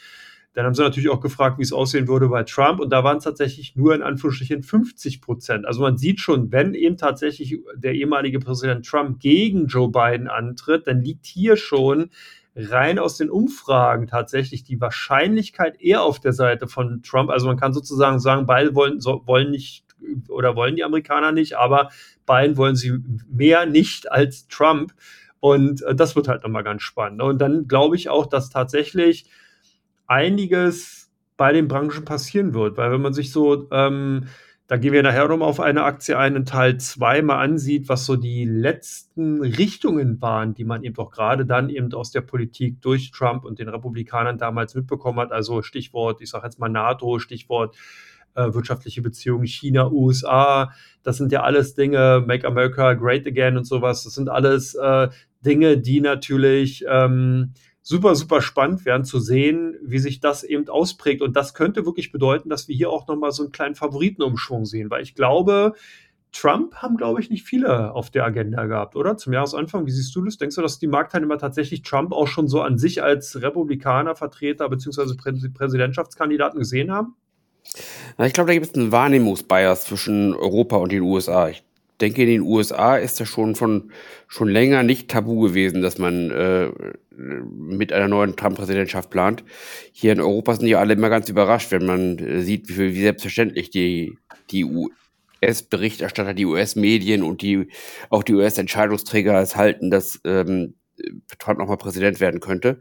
Dann 0.53 0.65
haben 0.65 0.73
sie 0.73 0.81
natürlich 0.81 1.09
auch 1.09 1.21
gefragt, 1.21 1.57
wie 1.59 1.63
es 1.63 1.71
aussehen 1.71 2.07
würde 2.07 2.27
bei 2.27 2.43
Trump. 2.43 2.79
Und 2.81 2.89
da 2.89 3.03
waren 3.03 3.17
es 3.17 3.23
tatsächlich 3.23 3.75
nur 3.75 3.95
in 3.95 4.01
Anführungsstrichen 4.01 4.63
50 4.63 5.21
Prozent. 5.21 5.65
Also 5.65 5.81
man 5.81 5.97
sieht 5.97 6.19
schon, 6.19 6.51
wenn 6.51 6.73
eben 6.73 6.97
tatsächlich 6.97 7.59
der 7.75 7.93
ehemalige 7.93 8.39
Präsident 8.39 8.85
Trump 8.85 9.19
gegen 9.19 9.67
Joe 9.67 9.89
Biden 9.89 10.27
antritt, 10.27 10.87
dann 10.87 11.01
liegt 11.01 11.25
hier 11.25 11.55
schon 11.55 12.09
rein 12.55 12.99
aus 12.99 13.17
den 13.17 13.29
Umfragen 13.29 14.07
tatsächlich 14.07 14.63
die 14.63 14.81
Wahrscheinlichkeit 14.81 15.79
eher 15.79 16.03
auf 16.03 16.19
der 16.19 16.33
Seite 16.33 16.67
von 16.67 17.01
Trump. 17.01 17.29
Also 17.29 17.47
man 17.47 17.57
kann 17.57 17.71
sozusagen 17.71 18.19
sagen, 18.19 18.45
beide 18.45 18.75
wollen, 18.75 18.99
so, 18.99 19.21
wollen 19.25 19.51
nicht 19.51 19.85
oder 20.27 20.55
wollen 20.55 20.75
die 20.75 20.83
Amerikaner 20.83 21.31
nicht, 21.31 21.57
aber 21.57 21.89
beiden 22.25 22.57
wollen 22.57 22.75
sie 22.75 22.99
mehr 23.29 23.65
nicht 23.65 24.11
als 24.11 24.47
Trump. 24.47 24.93
Und 25.39 25.81
äh, 25.83 25.95
das 25.95 26.15
wird 26.15 26.27
halt 26.27 26.43
nochmal 26.43 26.63
ganz 26.63 26.81
spannend. 26.81 27.21
Und 27.21 27.39
dann 27.39 27.67
glaube 27.67 27.95
ich 27.95 28.09
auch, 28.09 28.25
dass 28.25 28.49
tatsächlich 28.49 29.25
einiges 30.11 31.09
bei 31.37 31.53
den 31.53 31.67
Branchen 31.67 32.05
passieren 32.05 32.53
wird. 32.53 32.77
Weil 32.77 32.91
wenn 32.91 33.01
man 33.01 33.13
sich 33.13 33.31
so, 33.31 33.67
ähm, 33.71 34.27
da 34.67 34.77
gehen 34.77 34.93
wir 34.93 35.03
nachher 35.03 35.27
nochmal 35.27 35.47
auf 35.47 35.59
eine 35.59 35.83
Aktie 35.83 36.17
ein, 36.17 36.35
in 36.35 36.45
Teil 36.45 36.77
2 36.77 37.21
mal 37.23 37.39
ansieht, 37.39 37.89
was 37.89 38.05
so 38.05 38.15
die 38.15 38.45
letzten 38.45 39.41
Richtungen 39.41 40.21
waren, 40.21 40.53
die 40.53 40.65
man 40.65 40.83
eben 40.83 40.97
auch 40.97 41.11
gerade 41.11 41.45
dann 41.45 41.69
eben 41.69 41.91
aus 41.93 42.11
der 42.11 42.21
Politik 42.21 42.81
durch 42.81 43.11
Trump 43.11 43.43
und 43.45 43.59
den 43.59 43.69
Republikanern 43.69 44.37
damals 44.37 44.75
mitbekommen 44.75 45.19
hat. 45.19 45.31
Also 45.31 45.61
Stichwort, 45.61 46.21
ich 46.21 46.29
sage 46.29 46.45
jetzt 46.45 46.59
mal 46.59 46.69
NATO, 46.69 47.19
Stichwort 47.19 47.75
äh, 48.35 48.53
wirtschaftliche 48.53 49.01
Beziehungen 49.01 49.45
China, 49.45 49.89
USA. 49.89 50.71
Das 51.03 51.17
sind 51.17 51.31
ja 51.31 51.41
alles 51.41 51.73
Dinge, 51.73 52.23
Make 52.25 52.47
America 52.47 52.93
Great 52.93 53.25
Again 53.27 53.57
und 53.57 53.65
sowas. 53.65 54.03
Das 54.03 54.13
sind 54.13 54.29
alles 54.29 54.75
äh, 54.75 55.09
Dinge, 55.45 55.77
die 55.77 56.01
natürlich 56.01 56.85
ähm, 56.87 57.53
super, 57.81 58.15
super 58.15 58.41
spannend 58.41 58.85
werden 58.85 59.05
zu 59.05 59.19
sehen, 59.19 59.75
wie 59.81 59.99
sich 59.99 60.19
das 60.19 60.43
eben 60.43 60.67
ausprägt. 60.69 61.21
Und 61.21 61.35
das 61.35 61.53
könnte 61.53 61.85
wirklich 61.85 62.11
bedeuten, 62.11 62.49
dass 62.49 62.67
wir 62.67 62.75
hier 62.75 62.89
auch 62.89 63.07
nochmal 63.07 63.31
so 63.31 63.43
einen 63.43 63.51
kleinen 63.51 63.75
Favoritenumschwung 63.75 64.65
sehen, 64.65 64.89
weil 64.89 65.03
ich 65.03 65.15
glaube, 65.15 65.73
Trump 66.31 66.75
haben, 66.75 66.95
glaube 66.95 67.19
ich, 67.19 67.29
nicht 67.29 67.43
viele 67.43 67.93
auf 67.93 68.09
der 68.09 68.23
Agenda 68.23 68.65
gehabt, 68.65 68.95
oder? 68.95 69.17
Zum 69.17 69.33
Jahresanfang. 69.33 69.85
Wie 69.85 69.91
siehst 69.91 70.15
du 70.15 70.23
das? 70.23 70.37
Denkst 70.37 70.55
du, 70.55 70.61
dass 70.61 70.79
die 70.79 70.87
Marktteilnehmer 70.87 71.37
tatsächlich 71.37 71.81
Trump 71.81 72.13
auch 72.13 72.27
schon 72.27 72.47
so 72.47 72.61
an 72.61 72.77
sich 72.77 73.03
als 73.03 73.41
Republikaner, 73.41 74.15
Vertreter 74.15 74.69
bzw. 74.69 75.15
Prä 75.15 75.33
Präsidentschaftskandidaten 75.53 76.59
gesehen 76.59 76.91
haben? 76.91 77.15
Na, 78.17 78.25
ich 78.25 78.33
glaube, 78.33 78.47
da 78.47 78.53
gibt 78.53 78.67
es 78.67 78.75
einen 78.75 78.91
Wahrnehmungsbias 78.91 79.85
zwischen 79.85 80.33
Europa 80.33 80.77
und 80.77 80.91
den 80.91 81.01
USA. 81.01 81.49
Ich 81.49 81.63
denke, 82.01 82.23
in 82.23 82.29
den 82.29 82.41
USA 82.41 82.97
ist 82.97 83.19
das 83.19 83.29
schon 83.29 83.55
von 83.55 83.91
schon 84.27 84.49
länger 84.49 84.83
nicht 84.83 85.09
tabu 85.09 85.39
gewesen, 85.41 85.81
dass 85.81 85.97
man 85.97 86.31
äh, 86.31 86.69
mit 87.15 87.93
einer 87.93 88.07
neuen 88.07 88.35
Trump-Präsidentschaft 88.35 89.09
plant. 89.09 89.43
Hier 89.91 90.13
in 90.13 90.21
Europa 90.21 90.55
sind 90.55 90.67
ja 90.67 90.79
alle 90.79 90.93
immer 90.93 91.09
ganz 91.09 91.29
überrascht, 91.29 91.71
wenn 91.71 91.85
man 91.85 92.17
äh, 92.17 92.41
sieht, 92.41 92.69
wie, 92.69 92.95
wie 92.95 93.01
selbstverständlich 93.01 93.69
die, 93.69 94.17
die 94.49 94.65
US-Berichterstatter, 94.65 96.33
die 96.33 96.45
US-Medien 96.45 97.23
und 97.23 97.41
die 97.41 97.67
auch 98.09 98.23
die 98.23 98.33
US-Entscheidungsträger 98.33 99.39
es 99.39 99.55
halten, 99.55 99.91
dass 99.91 100.19
ähm, 100.25 100.75
Trump 101.39 101.59
nochmal 101.59 101.77
Präsident 101.77 102.19
werden 102.19 102.39
könnte. 102.39 102.79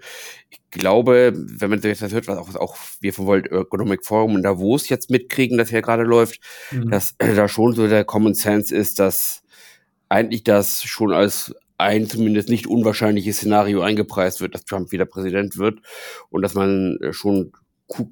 Ich 0.51 0.61
glaube, 0.71 1.33
wenn 1.35 1.71
man 1.71 1.81
sich 1.81 1.99
das 1.99 2.13
hört, 2.13 2.29
was 2.29 2.39
auch, 2.39 2.55
auch 2.57 2.77
wir 3.01 3.13
vom 3.13 3.27
World 3.27 3.51
Economic 3.51 4.05
Forum 4.05 4.37
in 4.37 4.43
Davos 4.43 4.89
jetzt 4.89 5.11
mitkriegen, 5.11 5.59
dass 5.59 5.71
hier 5.71 5.83
gerade 5.83 6.05
läuft, 6.05 6.41
mhm. 6.71 6.91
dass 6.91 7.15
äh, 7.19 7.35
da 7.35 7.49
schon 7.49 7.75
so 7.75 7.89
der 7.89 8.05
Common 8.05 8.35
Sense 8.35 8.75
ist, 8.75 8.99
dass 8.99 9.43
eigentlich 10.09 10.45
das 10.45 10.83
schon 10.83 11.13
als 11.13 11.55
ein 11.79 12.07
zumindest 12.07 12.51
nicht 12.51 12.67
unwahrscheinliches 12.67 13.39
Szenario 13.39 13.81
eingepreist 13.81 14.41
wird, 14.41 14.55
dass 14.55 14.65
Trump 14.65 14.93
wieder 14.93 15.07
Präsident 15.07 15.57
wird 15.57 15.81
und 16.29 16.43
dass 16.43 16.55
man 16.55 16.99
äh, 17.01 17.13
schon 17.13 17.53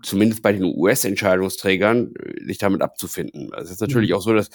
zumindest 0.03 0.43
bei 0.43 0.53
den 0.53 0.65
US-Entscheidungsträgern, 0.65 2.15
äh, 2.15 2.45
sich 2.45 2.59
damit 2.59 2.83
abzufinden. 2.83 3.53
Also 3.53 3.67
es 3.67 3.73
ist 3.73 3.81
natürlich 3.81 4.11
mhm. 4.11 4.17
auch 4.17 4.23
so, 4.23 4.35
dass 4.35 4.51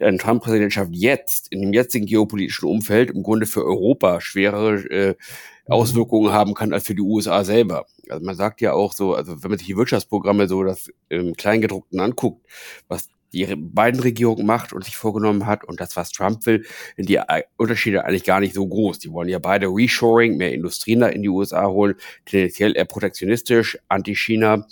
eine 0.00 0.18
Trump-Präsidentschaft 0.18 0.90
jetzt, 0.92 1.52
in 1.52 1.60
dem 1.60 1.72
jetzigen 1.72 2.06
geopolitischen 2.06 2.68
Umfeld, 2.68 3.10
im 3.10 3.22
Grunde 3.22 3.46
für 3.46 3.64
Europa 3.64 4.20
schwerere 4.20 4.76
äh, 4.90 5.08
mhm. 5.08 5.72
Auswirkungen 5.72 6.32
haben 6.32 6.54
kann 6.54 6.72
als 6.72 6.86
für 6.86 6.94
die 6.94 7.02
USA 7.02 7.44
selber. 7.44 7.86
Also 8.08 8.24
man 8.24 8.36
sagt 8.36 8.60
ja 8.60 8.72
auch 8.72 8.92
so, 8.92 9.14
also 9.14 9.42
wenn 9.42 9.50
man 9.50 9.58
sich 9.58 9.68
die 9.68 9.76
Wirtschaftsprogramme 9.76 10.48
so 10.48 10.62
das 10.62 10.90
im 11.08 11.34
Kleingedruckten 11.34 12.00
anguckt, 12.00 12.46
was 12.88 13.08
die 13.32 13.46
beiden 13.56 14.00
Regierungen 14.00 14.46
macht 14.46 14.72
und 14.72 14.84
sich 14.84 14.96
vorgenommen 14.96 15.46
hat 15.46 15.64
und 15.64 15.80
das, 15.80 15.96
was 15.96 16.10
Trump 16.10 16.46
will, 16.46 16.64
sind 16.96 17.08
die 17.08 17.20
Unterschiede 17.56 18.04
eigentlich 18.04 18.24
gar 18.24 18.40
nicht 18.40 18.54
so 18.54 18.66
groß. 18.66 18.98
Die 18.98 19.12
wollen 19.12 19.28
ja 19.28 19.38
beide 19.38 19.66
Reshoring, 19.66 20.36
mehr 20.36 20.52
Industrien 20.52 21.02
in 21.02 21.22
die 21.22 21.28
USA 21.28 21.66
holen, 21.66 21.94
tendenziell 22.26 22.76
eher 22.76 22.84
protektionistisch, 22.84 23.78
anti-China. 23.88 24.66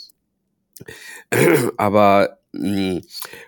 Aber 1.77 2.39
mh, 2.53 3.01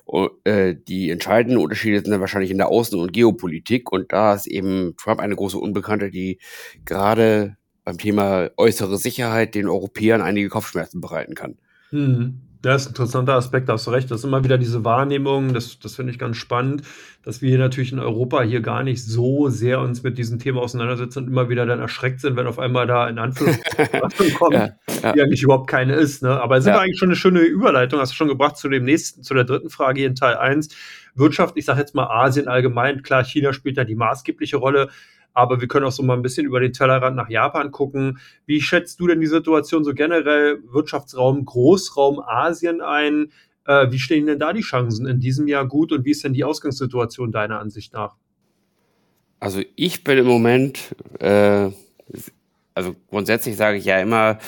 mm, 0.06 0.28
äh, 0.44 0.74
die 0.76 1.10
entscheidenden 1.10 1.58
Unterschiede 1.58 2.00
sind 2.00 2.10
dann 2.10 2.20
wahrscheinlich 2.20 2.50
in 2.50 2.58
der 2.58 2.68
Außen- 2.68 3.00
und 3.00 3.12
Geopolitik 3.12 3.90
und 3.92 4.12
da 4.12 4.34
ist 4.34 4.46
eben 4.46 4.94
Trump 4.96 5.20
eine 5.20 5.36
große 5.36 5.58
Unbekannte, 5.58 6.10
die 6.10 6.38
gerade 6.84 7.56
beim 7.84 7.98
Thema 7.98 8.50
äußere 8.58 8.98
Sicherheit 8.98 9.54
den 9.54 9.68
Europäern 9.68 10.20
einige 10.20 10.50
Kopfschmerzen 10.50 11.00
bereiten 11.00 11.34
kann. 11.34 11.56
Mhm. 11.90 12.42
Das 12.60 12.82
ist 12.82 12.86
ein 12.88 12.90
interessanter 12.90 13.34
Aspekt, 13.34 13.68
da 13.68 13.74
hast 13.74 13.86
du 13.86 13.90
recht. 13.90 14.10
Das 14.10 14.20
ist 14.20 14.24
immer 14.24 14.42
wieder 14.42 14.58
diese 14.58 14.84
Wahrnehmung, 14.84 15.54
das, 15.54 15.78
das 15.78 15.94
finde 15.94 16.12
ich 16.12 16.18
ganz 16.18 16.36
spannend, 16.36 16.82
dass 17.22 17.40
wir 17.40 17.50
hier 17.50 17.58
natürlich 17.58 17.92
in 17.92 18.00
Europa 18.00 18.42
hier 18.42 18.60
gar 18.60 18.82
nicht 18.82 19.04
so 19.04 19.48
sehr 19.48 19.80
uns 19.80 20.02
mit 20.02 20.18
diesem 20.18 20.38
Thema 20.38 20.62
auseinandersetzen 20.62 21.20
und 21.20 21.28
immer 21.28 21.48
wieder 21.48 21.66
dann 21.66 21.78
erschreckt 21.78 22.20
sind, 22.20 22.36
wenn 22.36 22.46
auf 22.46 22.58
einmal 22.58 22.86
da 22.86 23.08
in 23.08 23.18
Anführungszeichen 23.18 24.34
kommt, 24.38 24.54
ja, 24.54 24.70
ja. 25.02 25.12
die 25.12 25.22
eigentlich 25.22 25.42
überhaupt 25.42 25.70
keine 25.70 25.94
ist. 25.94 26.22
Ne? 26.22 26.40
Aber 26.40 26.56
es 26.56 26.64
ist 26.64 26.70
ja. 26.70 26.80
eigentlich 26.80 26.98
schon 26.98 27.08
eine 27.08 27.16
schöne 27.16 27.40
Überleitung, 27.40 28.00
hast 28.00 28.12
du 28.12 28.16
schon 28.16 28.28
gebracht 28.28 28.56
zu 28.56 28.68
dem 28.68 28.84
nächsten, 28.84 29.22
zu 29.22 29.34
der 29.34 29.44
dritten 29.44 29.70
Frage 29.70 30.00
hier 30.00 30.08
in 30.08 30.16
Teil 30.16 30.36
1. 30.36 30.68
Wirtschaft, 31.14 31.56
ich 31.56 31.64
sage 31.64 31.80
jetzt 31.80 31.94
mal 31.94 32.06
Asien 32.06 32.48
allgemein, 32.48 33.02
klar, 33.02 33.24
China 33.24 33.52
spielt 33.52 33.76
da 33.76 33.84
die 33.84 33.96
maßgebliche 33.96 34.56
Rolle 34.56 34.88
aber 35.38 35.60
wir 35.60 35.68
können 35.68 35.86
auch 35.86 35.92
so 35.92 36.02
mal 36.02 36.14
ein 36.14 36.22
bisschen 36.22 36.44
über 36.44 36.58
den 36.58 36.72
Tellerrand 36.72 37.14
nach 37.14 37.30
Japan 37.30 37.70
gucken. 37.70 38.18
Wie 38.44 38.60
schätzt 38.60 38.98
du 38.98 39.06
denn 39.06 39.20
die 39.20 39.28
Situation 39.28 39.84
so 39.84 39.94
generell 39.94 40.58
Wirtschaftsraum, 40.72 41.44
Großraum 41.44 42.18
Asien 42.18 42.80
ein? 42.80 43.30
Äh, 43.64 43.92
wie 43.92 44.00
stehen 44.00 44.26
denn 44.26 44.40
da 44.40 44.52
die 44.52 44.62
Chancen 44.62 45.06
in 45.06 45.20
diesem 45.20 45.46
Jahr 45.46 45.68
gut 45.68 45.92
und 45.92 46.04
wie 46.04 46.10
ist 46.10 46.24
denn 46.24 46.32
die 46.32 46.42
Ausgangssituation 46.42 47.30
deiner 47.30 47.60
Ansicht 47.60 47.92
nach? 47.92 48.16
Also 49.38 49.62
ich 49.76 50.02
bin 50.02 50.18
im 50.18 50.26
Moment, 50.26 50.96
äh, 51.20 51.70
also 52.74 52.96
grundsätzlich 53.08 53.56
sage 53.56 53.78
ich 53.78 53.84
ja 53.84 54.00
immer, 54.00 54.40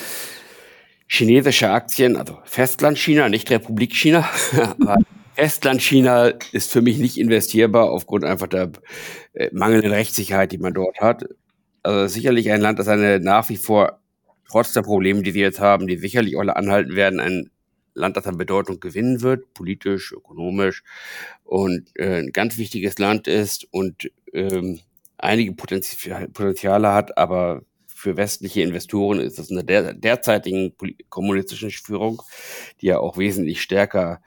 chinesische 1.07 1.71
Aktien, 1.71 2.17
also 2.17 2.41
Festland 2.43 2.99
China, 2.99 3.29
nicht 3.29 3.49
Republik 3.49 3.95
China, 3.95 4.29
aber 4.81 4.97
Estland, 5.41 5.81
China 5.81 6.33
ist 6.53 6.71
für 6.71 6.83
mich 6.83 6.99
nicht 6.99 7.17
investierbar 7.17 7.91
aufgrund 7.91 8.25
einfach 8.25 8.47
der 8.47 8.73
mangelnden 9.53 9.93
Rechtssicherheit, 9.93 10.53
die 10.53 10.59
man 10.59 10.75
dort 10.75 11.01
hat. 11.01 11.25
Also 11.83 12.07
sicherlich 12.13 12.51
ein 12.51 12.61
Land, 12.61 12.79
das 12.79 12.89
eine 12.89 13.21
nach 13.21 13.49
wie 13.49 13.57
vor, 13.57 14.01
trotz 14.49 14.73
der 14.73 14.83
Probleme, 14.83 15.23
die 15.23 15.35
wir 15.35 15.43
jetzt 15.43 15.61
haben, 15.61 15.87
die 15.87 15.97
sicherlich 15.97 16.39
alle 16.39 16.57
anhalten 16.57 16.97
werden, 16.97 17.21
ein 17.21 17.51
Land, 17.95 18.17
das 18.17 18.27
an 18.27 18.37
Bedeutung 18.37 18.81
gewinnen 18.81 19.21
wird, 19.21 19.53
politisch, 19.55 20.13
ökonomisch 20.13 20.83
und 21.45 21.91
äh, 21.97 22.21
ein 22.21 22.33
ganz 22.33 22.57
wichtiges 22.59 22.99
Land 22.99 23.29
ist 23.29 23.67
und 23.73 24.11
ähm, 24.33 24.81
einige 25.19 25.53
Potenziale 25.53 26.93
hat, 26.93 27.19
aber 27.19 27.63
für 27.87 28.17
westliche 28.17 28.63
Investoren 28.63 29.21
ist 29.21 29.39
das 29.39 29.51
in 29.51 29.67
der 29.67 29.93
derzeitigen 29.93 30.75
kommunistischen 31.11 31.71
Führung, 31.71 32.23
die 32.81 32.87
ja 32.87 32.99
auch 32.99 33.19
wesentlich 33.19 33.61
stärker 33.61 34.23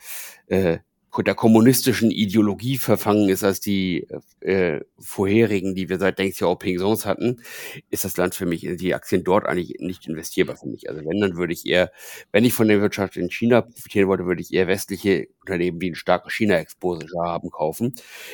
äh, 0.47 0.79
der 1.21 1.35
kommunistischen 1.35 2.09
Ideologie 2.09 2.77
verfangen 2.77 3.29
ist 3.29 3.43
als 3.43 3.59
die 3.59 4.07
äh, 4.39 4.79
vorherigen, 4.97 5.75
die 5.75 5.89
wir 5.89 5.99
seit 5.99 6.17
Deng 6.17 6.31
Xiaoping 6.31 6.79
sonst 6.79 7.05
hatten, 7.05 7.41
ist 7.89 8.03
das 8.03 8.17
Land 8.17 8.33
für 8.33 8.45
mich, 8.45 8.67
die 8.77 8.95
Aktien 8.95 9.23
dort 9.23 9.45
eigentlich 9.45 9.77
nicht 9.79 10.07
investierbar 10.07 10.57
für 10.57 10.67
mich. 10.67 10.89
Also 10.89 11.01
wenn, 11.05 11.21
dann 11.21 11.37
würde 11.37 11.53
ich 11.53 11.65
eher, 11.65 11.91
wenn 12.31 12.45
ich 12.45 12.53
von 12.53 12.67
der 12.67 12.81
Wirtschaft 12.81 13.17
in 13.17 13.29
China 13.29 13.61
profitieren 13.61 14.07
wollte, 14.07 14.25
würde 14.25 14.41
ich 14.41 14.53
eher 14.53 14.67
westliche 14.67 15.27
Unternehmen, 15.41 15.79
die 15.79 15.87
einen 15.87 15.95
starken 15.95 16.29
China-Exposure 16.29 17.23
haben, 17.23 17.51
kaufen. 17.51 17.93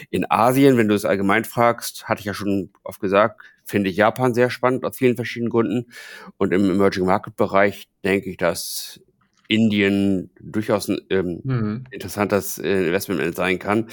In 0.09 0.29
Asien, 0.29 0.77
wenn 0.77 0.87
du 0.87 0.95
es 0.95 1.05
allgemein 1.05 1.43
fragst, 1.43 2.07
hatte 2.07 2.19
ich 2.19 2.25
ja 2.25 2.33
schon 2.33 2.71
oft 2.83 3.01
gesagt, 3.01 3.41
finde 3.65 3.89
ich 3.89 3.97
Japan 3.97 4.33
sehr 4.33 4.49
spannend 4.49 4.83
aus 4.83 4.97
vielen 4.97 5.15
verschiedenen 5.15 5.51
Gründen. 5.51 5.91
Und 6.37 6.53
im 6.53 6.69
Emerging 6.69 7.05
Market 7.05 7.35
Bereich 7.35 7.87
denke 8.03 8.29
ich, 8.29 8.37
dass 8.37 9.01
Indien 9.49 10.29
durchaus 10.39 10.87
ein 10.87 11.01
ähm, 11.09 11.41
mhm. 11.43 11.83
interessantes 11.89 12.59
äh, 12.59 12.85
Investment 12.85 13.35
sein 13.35 13.57
kann. 13.57 13.87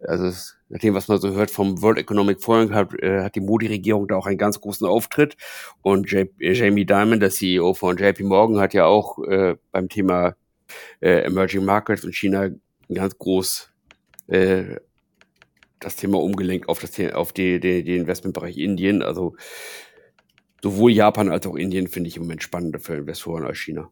Also 0.00 0.26
es, 0.26 0.58
nach 0.68 0.80
dem, 0.80 0.94
was 0.94 1.06
man 1.06 1.20
so 1.20 1.32
hört 1.32 1.52
vom 1.52 1.80
World 1.80 1.98
Economic 1.98 2.42
Forum, 2.42 2.74
hat, 2.74 2.92
äh, 3.00 3.22
hat 3.22 3.36
die 3.36 3.40
Modi-Regierung 3.40 4.08
da 4.08 4.16
auch 4.16 4.26
einen 4.26 4.36
ganz 4.36 4.60
großen 4.60 4.84
Auftritt. 4.84 5.36
Und 5.80 6.10
J 6.10 6.28
äh, 6.40 6.52
Jamie 6.52 6.84
Dimon, 6.84 7.20
der 7.20 7.30
CEO 7.30 7.72
von 7.72 7.96
JP 7.96 8.24
Morgan, 8.24 8.58
hat 8.58 8.74
ja 8.74 8.84
auch 8.84 9.22
äh, 9.22 9.54
beim 9.70 9.88
Thema 9.88 10.34
äh, 11.00 11.22
Emerging 11.22 11.64
Markets 11.64 12.04
und 12.04 12.12
China 12.12 12.50
ganz 12.92 13.16
groß 13.16 13.70
äh, 14.26 14.64
das 15.78 15.94
Thema 15.94 16.20
umgelenkt 16.20 16.68
auf 16.68 16.80
das 16.80 16.98
auf 17.12 17.32
die, 17.32 17.60
die, 17.60 17.84
die 17.84 17.96
Investmentbereich 17.96 18.58
Indien. 18.58 19.02
Also 19.02 19.36
sowohl 20.64 20.90
Japan 20.90 21.28
als 21.28 21.46
auch 21.46 21.54
Indien 21.54 21.86
finde 21.86 22.08
ich 22.08 22.16
im 22.16 22.22
Moment 22.22 22.42
spannender 22.42 22.80
für 22.80 22.96
Investoren 22.96 23.44
als 23.44 23.58
China. 23.58 23.88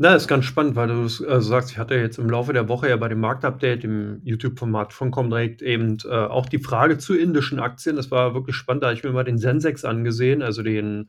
Na, 0.00 0.14
ist 0.14 0.28
ganz 0.28 0.44
spannend, 0.44 0.76
weil 0.76 0.86
du 0.86 1.06
äh, 1.24 1.40
sagst, 1.40 1.72
ich 1.72 1.78
hatte 1.78 1.96
jetzt 1.96 2.18
im 2.18 2.30
Laufe 2.30 2.52
der 2.52 2.68
Woche 2.68 2.88
ja 2.88 2.96
bei 2.96 3.08
dem 3.08 3.18
Marktupdate 3.18 3.82
im 3.82 4.20
YouTube-Format 4.22 4.92
von 4.92 5.10
Comdirect 5.10 5.60
eben 5.60 5.98
äh, 6.04 6.08
auch 6.08 6.46
die 6.46 6.60
Frage 6.60 6.98
zu 6.98 7.16
indischen 7.16 7.58
Aktien. 7.58 7.96
Das 7.96 8.12
war 8.12 8.32
wirklich 8.32 8.54
spannend, 8.54 8.84
da 8.84 8.88
habe 8.88 8.96
ich 8.96 9.02
mir 9.02 9.10
mal 9.10 9.24
den 9.24 9.38
Sensex 9.38 9.84
angesehen, 9.84 10.40
also 10.40 10.62
den 10.62 11.08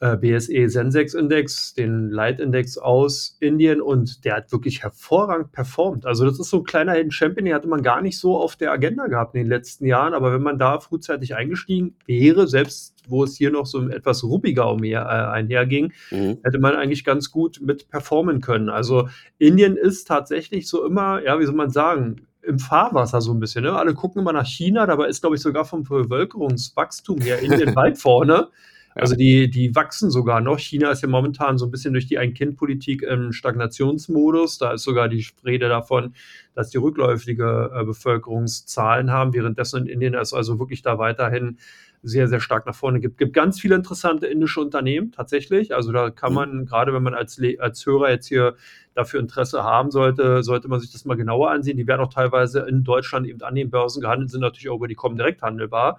äh, 0.00 0.16
BSE 0.16 0.68
Sensex 0.68 1.14
Index, 1.14 1.74
den 1.74 2.10
Light 2.10 2.40
Index 2.40 2.78
aus 2.78 3.36
Indien 3.40 3.80
und 3.80 4.24
der 4.24 4.36
hat 4.36 4.52
wirklich 4.52 4.82
hervorragend 4.82 5.52
performt. 5.52 6.06
Also 6.06 6.24
das 6.24 6.38
ist 6.38 6.50
so 6.50 6.58
ein 6.58 6.64
kleiner 6.64 6.92
Hidden 6.92 7.10
Champion, 7.10 7.46
den 7.46 7.54
hatte 7.54 7.68
man 7.68 7.82
gar 7.82 8.00
nicht 8.00 8.18
so 8.18 8.36
auf 8.36 8.56
der 8.56 8.72
Agenda 8.72 9.06
gehabt 9.06 9.34
in 9.34 9.42
den 9.42 9.48
letzten 9.48 9.86
Jahren, 9.86 10.14
aber 10.14 10.32
wenn 10.32 10.42
man 10.42 10.58
da 10.58 10.80
frühzeitig 10.80 11.34
eingestiegen 11.34 11.96
wäre, 12.06 12.46
selbst 12.46 12.94
wo 13.08 13.24
es 13.24 13.36
hier 13.36 13.50
noch 13.50 13.66
so 13.66 13.88
etwas 13.88 14.22
ruppiger 14.22 14.70
umher 14.70 15.02
äh, 15.02 15.32
einherging, 15.36 15.92
mhm. 16.10 16.38
hätte 16.42 16.58
man 16.58 16.76
eigentlich 16.76 17.04
ganz 17.04 17.30
gut 17.30 17.60
mit 17.62 17.88
performen 17.88 18.40
können. 18.40 18.68
Also 18.68 19.08
Indien 19.38 19.76
ist 19.76 20.06
tatsächlich 20.06 20.68
so 20.68 20.84
immer, 20.84 21.22
ja, 21.24 21.40
wie 21.40 21.46
soll 21.46 21.54
man 21.54 21.70
sagen, 21.70 22.16
im 22.42 22.58
Fahrwasser 22.58 23.20
so 23.20 23.32
ein 23.32 23.40
bisschen. 23.40 23.64
Ne? 23.64 23.72
Alle 23.72 23.94
gucken 23.94 24.22
immer 24.22 24.32
nach 24.32 24.46
China, 24.46 24.86
dabei 24.86 25.08
ist, 25.08 25.20
glaube 25.20 25.36
ich, 25.36 25.42
sogar 25.42 25.64
vom 25.64 25.82
Bevölkerungswachstum 25.82 27.20
her 27.20 27.40
Indien 27.40 27.74
weit 27.76 27.98
vorne. 27.98 28.48
Also 28.94 29.14
die, 29.14 29.48
die 29.48 29.74
wachsen 29.74 30.10
sogar 30.10 30.40
noch. 30.40 30.58
China 30.58 30.90
ist 30.90 31.02
ja 31.02 31.08
momentan 31.08 31.56
so 31.56 31.66
ein 31.66 31.70
bisschen 31.70 31.92
durch 31.92 32.06
die 32.06 32.18
Ein-Kind-Politik 32.18 33.02
im 33.02 33.32
Stagnationsmodus. 33.32 34.58
Da 34.58 34.72
ist 34.72 34.82
sogar 34.82 35.08
die 35.08 35.24
Rede 35.44 35.68
davon, 35.68 36.14
dass 36.54 36.70
die 36.70 36.78
rückläufige 36.78 37.70
äh, 37.72 37.84
Bevölkerungszahlen 37.84 39.12
haben, 39.12 39.34
währenddessen 39.34 39.86
in 39.86 39.86
Indien 39.86 40.14
es 40.14 40.32
also 40.32 40.58
wirklich 40.58 40.82
da 40.82 40.98
weiterhin 40.98 41.58
sehr, 42.02 42.28
sehr 42.28 42.40
stark 42.40 42.66
nach 42.66 42.74
vorne 42.74 43.00
gibt. 43.00 43.14
Es 43.14 43.18
gibt 43.18 43.32
ganz 43.32 43.60
viele 43.60 43.74
interessante 43.74 44.26
indische 44.26 44.60
Unternehmen 44.60 45.12
tatsächlich. 45.12 45.74
Also 45.74 45.92
da 45.92 46.10
kann 46.10 46.30
mhm. 46.30 46.34
man, 46.34 46.56
mhm. 46.56 46.66
gerade 46.66 46.92
wenn 46.92 47.02
man 47.02 47.14
als, 47.14 47.40
als 47.58 47.84
Hörer 47.84 48.10
jetzt 48.10 48.26
hier 48.26 48.56
dafür 48.94 49.20
Interesse 49.20 49.62
haben 49.62 49.90
sollte, 49.90 50.42
sollte 50.42 50.68
man 50.68 50.80
sich 50.80 50.92
das 50.92 51.04
mal 51.04 51.16
genauer 51.16 51.50
ansehen. 51.50 51.76
Die 51.76 51.86
werden 51.86 52.00
auch 52.00 52.12
teilweise 52.12 52.60
in 52.60 52.84
Deutschland 52.84 53.26
eben 53.26 53.42
an 53.42 53.54
den 53.54 53.70
Börsen 53.70 54.00
gehandelt, 54.00 54.30
sind 54.30 54.40
natürlich 54.40 54.70
auch 54.70 54.76
über 54.76 54.88
die 54.88 54.94
kommen 54.94 55.16
direkt 55.16 55.42
handelbar. 55.42 55.98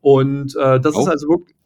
Und 0.00 0.54
äh, 0.56 0.80
das 0.80 0.94
oh. 0.94 1.00
ist 1.00 1.08
also 1.08 1.28
wirklich, 1.28 1.56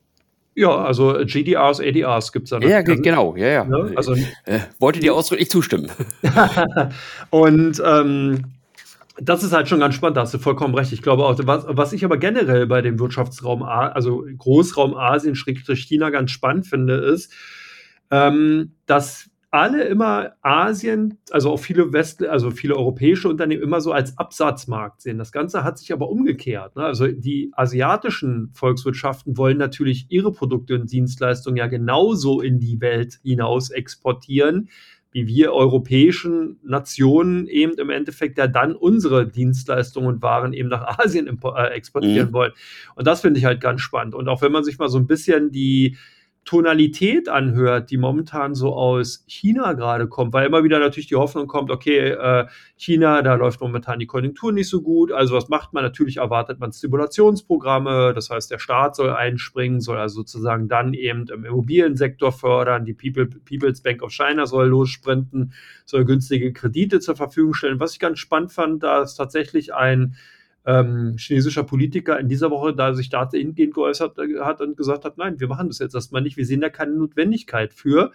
ja, 0.54 0.75
also 0.76 1.18
GDRs, 1.25 1.80
ADRs 1.80 2.32
gibt 2.32 2.44
es 2.44 2.50
da. 2.50 2.59
Ja, 2.61 2.82
genau, 2.82 3.37
ja, 3.37 3.49
ja. 3.49 3.64
Ne? 3.64 3.92
Also, 3.97 4.14
äh, 4.44 4.61
wollte 4.78 5.00
dir 5.00 5.14
ausdrücklich 5.14 5.50
zustimmen. 5.50 5.90
und 7.30 7.82
ähm, 7.85 8.44
das 9.18 9.42
ist 9.42 9.52
halt 9.52 9.68
schon 9.68 9.80
ganz 9.80 9.94
spannend, 9.94 10.16
da 10.16 10.23
hast 10.23 10.35
du 10.35 10.38
vollkommen 10.38 10.75
recht. 10.75 10.92
Ich 10.92 11.02
glaube 11.02 11.25
auch, 11.25 11.38
was, 11.44 11.64
was 11.68 11.92
ich 11.92 12.04
aber 12.04 12.16
generell 12.16 12.66
bei 12.66 12.82
dem 12.82 12.99
Wirtschaftsraum, 12.99 13.62
also 13.62 14.25
Großraum 14.38 14.94
Asien, 14.94 15.35
Schrägstrich 15.35 15.85
China 15.85 16.11
ganz 16.11 16.30
spannend 16.30 16.66
finde, 16.66 16.94
ist, 16.94 17.32
ähm, 18.11 18.73
dass 18.87 19.30
alle 19.52 19.85
immer 19.85 20.32
Asien, 20.40 21.18
also 21.30 21.50
auch 21.50 21.59
viele 21.59 21.92
West, 21.92 22.25
also 22.25 22.50
viele 22.50 22.75
europäische 22.75 23.28
Unternehmen 23.28 23.62
immer 23.62 23.82
so 23.82 23.92
als 23.92 24.16
Absatzmarkt 24.16 25.02
sehen. 25.02 25.18
Das 25.18 25.30
Ganze 25.30 25.62
hat 25.62 25.78
sich 25.78 25.92
aber 25.92 26.09
umgekehrt. 26.09 26.75
Ne? 26.75 26.85
Also 26.85 27.06
die 27.06 27.52
asiatischen 27.52 28.50
Volkswirtschaften 28.54 29.37
wollen 29.37 29.59
natürlich 29.59 30.06
ihre 30.09 30.32
Produkte 30.32 30.75
und 30.75 30.90
Dienstleistungen 30.90 31.59
ja 31.59 31.66
genauso 31.66 32.40
in 32.40 32.61
die 32.61 32.80
Welt 32.80 33.21
hinaus 33.23 33.68
exportieren, 33.68 34.71
wie 35.11 35.26
wir 35.26 35.52
europäischen 35.52 36.59
Nationen 36.64 37.47
eben 37.47 37.75
im 37.75 37.90
Endeffekt 37.90 38.38
ja 38.38 38.47
dann 38.47 38.75
unsere 38.75 39.28
Dienstleistungen 39.28 40.09
und 40.09 40.23
Waren 40.23 40.54
eben 40.54 40.71
nach 40.71 40.99
Asien 40.99 41.26
äh, 41.28 41.66
exportieren 41.75 42.28
mhm. 42.28 42.32
wollen. 42.32 42.52
Und 42.94 43.06
das 43.06 43.21
finde 43.21 43.38
ich 43.38 43.44
halt 43.44 43.61
ganz 43.61 43.82
spannend. 43.82 44.14
Und 44.14 44.28
auch 44.28 44.40
wenn 44.40 44.52
man 44.52 44.64
sich 44.64 44.78
mal 44.78 44.88
so 44.88 44.97
ein 44.97 45.06
bisschen 45.06 45.52
die 45.52 45.99
Tonalität 46.45 47.29
anhört, 47.29 47.91
die 47.91 47.97
momentan 47.97 48.57
so 48.57 48.75
aus 48.75 49.25
China 49.29 49.75
gerade 49.75 50.09
kommt, 50.09 50.33
weil 50.33 50.47
immer 50.47 50.65
wieder 50.65 50.81
natürlich 50.81 51.07
die 51.07 51.15
Hoffnung 51.15 51.47
kommt, 51.47 51.71
okay, 51.71 52.11
äh, 52.11 52.47
China, 52.77 53.23
da 53.23 53.35
läuft 53.35 53.61
momentan 53.61 54.01
die 54.01 54.07
Konjunktur 54.07 54.51
nicht 54.51 54.69
so 54.69 54.83
gut, 54.83 55.13
also 55.13 55.37
was 55.37 55.49
macht 55.49 55.73
man? 55.73 55.85
Natürlich 55.85 56.17
erwartet 56.17 56.59
man 56.59 56.73
Stimulationsprogramme, 56.73 58.13
das 58.13 58.29
heißt, 58.29 58.51
der 58.51 58.59
Staat 58.59 58.97
soll 58.97 59.11
einspringen, 59.11 59.81
soll 59.81 59.99
also 59.99 60.17
sozusagen 60.17 60.67
dann 60.67 60.95
eben 60.95 61.27
im 61.29 61.45
Immobiliensektor 61.45 62.33
fördern, 62.33 62.85
die 62.85 62.95
People, 62.95 63.27
People's 63.27 63.81
Bank 63.81 64.03
of 64.03 64.11
China 64.11 64.47
soll 64.47 64.67
lossprinten, 64.67 65.53
soll 65.85 66.05
günstige 66.05 66.53
Kredite 66.53 66.99
zur 66.99 67.15
Verfügung 67.15 67.55
stellen. 67.55 67.79
Was 67.79 67.93
ich 67.93 68.01
ganz 68.01 68.19
spannend 68.19 68.53
fand, 68.53 68.83
da 68.83 69.03
ist 69.03 69.15
tatsächlich 69.15 69.75
ein 69.75 70.17
ähm, 70.64 71.16
chinesischer 71.19 71.64
Politiker 71.64 72.19
in 72.19 72.28
dieser 72.28 72.50
Woche 72.50 72.75
da 72.75 72.95
sich 72.95 73.09
da 73.09 73.28
hingehend 73.31 73.75
geäußert 73.75 74.19
äh, 74.19 74.40
hat 74.40 74.61
und 74.61 74.76
gesagt 74.76 75.04
hat, 75.04 75.19
nein, 75.19 75.40
wir 75.40 75.49
machen 75.49 75.69
das 75.69 75.81
jetzt 75.81 75.95
erstmal 75.95 76.23
nicht, 76.23 76.37
wir 76.37 76.47
sehen 76.47 76.61
da 76.61 76.69
keine 76.69 76.92
Notwendigkeit 76.92 77.75
für, 77.75 78.12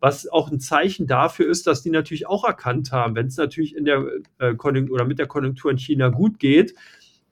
was 0.00 0.26
auch 0.26 0.50
ein 0.50 0.60
Zeichen 0.60 1.06
dafür 1.06 1.46
ist, 1.48 1.66
dass 1.66 1.82
die 1.82 1.90
natürlich 1.90 2.26
auch 2.26 2.44
erkannt 2.44 2.90
haben, 2.92 3.14
wenn 3.16 3.26
es 3.26 3.36
natürlich 3.36 3.76
in 3.76 3.84
der 3.84 4.04
äh, 4.38 4.54
Konjunktur 4.54 4.94
oder 4.94 5.04
mit 5.04 5.18
der 5.18 5.26
Konjunktur 5.26 5.70
in 5.70 5.78
China 5.78 6.08
gut 6.08 6.38
geht, 6.38 6.74